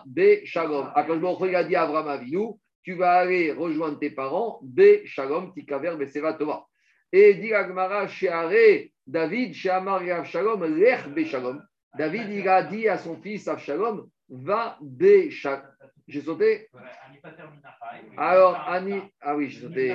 Béchalom. 0.07 0.91
Quand 0.95 1.45
il 1.47 1.55
a 1.55 1.65
dit 1.65 1.77
Abraham 1.77 2.09
Avinu, 2.09 2.55
tu 2.83 2.95
vas 2.95 3.13
aller 3.13 3.53
rejoindre 3.53 3.99
tes 3.99 4.11
parents, 4.11 4.61
Tikaver, 5.55 5.97
Beseva 5.97 6.33
Tova. 6.33 6.67
Et 7.13 7.35
dit 7.35 7.53
Agmara, 7.53 8.07
David, 9.07 9.55
chez 9.55 9.71
Amar 9.71 10.03
Avshalom, 10.03 10.65
Lech 10.77 11.09
Beshalom. 11.09 11.61
David, 11.99 12.31
il 12.31 12.49
a 12.49 12.63
dit 12.63 12.89
à 12.89 12.99
son 12.99 13.21
fils 13.21 13.49
Avshalom, 13.49 14.09
va 14.29 14.79
Beshalom. 14.81 15.63
J'ai 16.07 16.21
sauté? 16.21 16.69
Alors, 18.17 18.57
Ani, 18.69 19.01
ah 19.21 19.37
oui, 19.37 19.51
j'ai 19.51 19.61
sauté. 19.63 19.89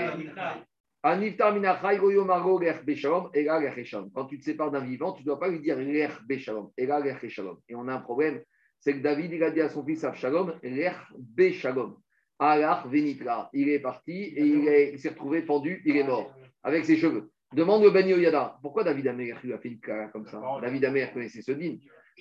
Shalom. 3.85 4.11
Quand 4.13 4.25
tu 4.25 4.39
te 4.39 4.43
sépares 4.43 4.71
d'un 4.71 4.79
vivant, 4.81 5.13
tu 5.13 5.21
ne 5.21 5.25
dois 5.25 5.39
pas 5.39 5.47
lui 5.47 5.59
dire 5.59 5.77
lech 5.77 6.11
shalom. 6.39 6.71
Et 6.77 7.75
on 7.75 7.87
a 7.87 7.93
un 7.93 7.99
problème, 7.99 8.41
c'est 8.79 8.93
que 8.93 9.03
David, 9.03 9.31
il 9.31 9.43
a 9.43 9.51
dit 9.51 9.61
à 9.61 9.69
son 9.69 9.85
fils 9.85 10.03
Avshalom, 10.03 10.59
lech 10.63 10.95
beshalom. 11.17 11.95
Alach 12.39 12.85
venitra. 12.87 13.49
Il 13.53 13.69
est 13.69 13.79
parti 13.79 14.11
et 14.11 14.91
il 14.91 14.99
s'est 14.99 15.09
retrouvé 15.09 15.41
pendu, 15.41 15.81
il 15.85 15.95
est 15.95 16.03
mort 16.03 16.33
avec 16.65 16.83
ses 16.83 16.97
cheveux. 16.97 17.31
Demande 17.53 17.83
le 17.83 17.91
Ben 17.91 18.07
Yoyada, 18.07 18.57
pourquoi 18.61 18.83
David 18.83 19.07
Amer 19.07 19.39
lui 19.43 19.53
a 19.53 19.59
fait 19.59 19.69
une 19.69 19.79
carrière 19.79 20.11
comme 20.11 20.25
ça? 20.25 20.41
David 20.61 20.83
Amer 20.85 21.13
connaissait 21.13 21.43
ce 21.43 21.51
din. 21.51 21.77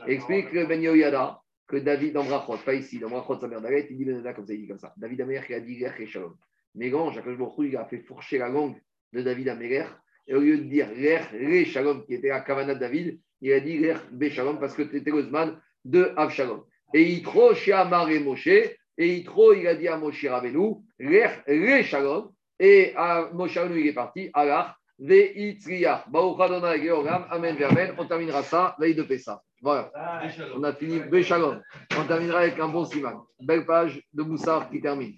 Explique 0.07 0.53
le 0.53 0.67
Ben 0.67 0.81
Yoyada 0.81 1.41
que 1.67 1.77
David, 1.77 2.13
dans 2.13 2.25
Brachot, 2.25 2.59
pas 2.59 2.75
ici, 2.75 2.99
dans 2.99 3.09
Brachot, 3.09 3.41
sa 3.41 3.49
mère 3.49 3.63
d'Alet, 3.63 3.87
il 3.91 3.97
dit 3.97 4.05
Ben 4.05 4.23
comme 4.35 4.47
ça, 4.47 4.53
il 4.53 4.61
dit 4.61 4.69
comme 4.69 4.79
ça. 4.79 4.93
David 4.99 5.23
Amer 5.23 5.47
qui 5.47 5.55
a 5.55 5.61
dit 5.61 5.85
Rech 5.85 5.99
et 5.99 6.07
Shalom. 6.07 6.37
Mais 6.75 6.91
grand, 6.91 7.11
Jacques 7.11 7.37
Bourou, 7.37 7.65
il 7.65 7.77
a 7.77 7.87
fait 7.87 8.01
fourcher 8.01 8.37
la 8.37 8.51
langue 8.51 8.77
de 9.15 9.23
David 9.23 9.49
Amer. 9.49 9.99
Et 10.27 10.35
au 10.35 10.41
lieu 10.41 10.59
de 10.59 10.65
dire 10.65 10.89
Re 10.89 11.65
Shalom, 11.65 12.05
qui 12.05 12.15
était 12.15 12.29
la 12.29 12.41
Kavana 12.41 12.75
de 12.75 12.81
David, 12.81 13.19
il 13.41 13.53
a 13.53 13.61
dit 13.61 13.79
Rech, 13.87 14.03
Be 14.13 14.29
Shalom, 14.29 14.61
parce 14.61 14.75
que 14.75 14.85
c'était 14.85 15.11
le 15.11 15.57
de 15.87 16.13
Avshalom. 16.17 16.65
Et 16.93 17.03
Yitro, 17.03 17.55
chez 17.55 17.73
Amar 17.73 18.11
et 18.11 18.21
Moshe, 18.21 18.47
et 18.47 18.77
Yitro, 18.99 19.55
il 19.55 19.67
a 19.67 19.75
dit 19.75 19.89
à 19.89 19.97
Moshe 19.97 20.27
Rabbeinu, 20.27 20.83
Shalom, 21.83 22.31
et 22.65 22.95
à 22.97 23.29
Moshe 23.33 23.59
Rabbeinu, 23.59 23.81
il 23.81 23.89
est 23.89 23.93
parti, 23.93 24.31
Alors, 24.33 24.75
Veitzriach. 24.99 26.09
Baruch 26.09 26.41
Adonai 26.41 26.83
Georgam. 26.83 27.27
Amen, 27.31 27.63
Amen. 27.63 27.95
On 27.99 28.07
terminera 28.07 28.43
ça, 28.43 28.75
veille 28.79 28.95
de 28.95 29.03
Pessah. 29.03 29.43
Voilà. 29.61 29.93
On 30.57 30.63
a 30.63 30.73
fini 30.73 31.01
Béchalom. 31.01 31.61
On 31.99 32.05
terminera 32.05 32.41
avec 32.41 32.59
un 32.59 32.69
bon 32.69 32.87
siman. 32.87 33.23
Belle 33.41 33.67
page 33.67 34.01
de 34.15 34.23
Moussard 34.23 34.71
qui 34.71 34.81
termine. 34.81 35.13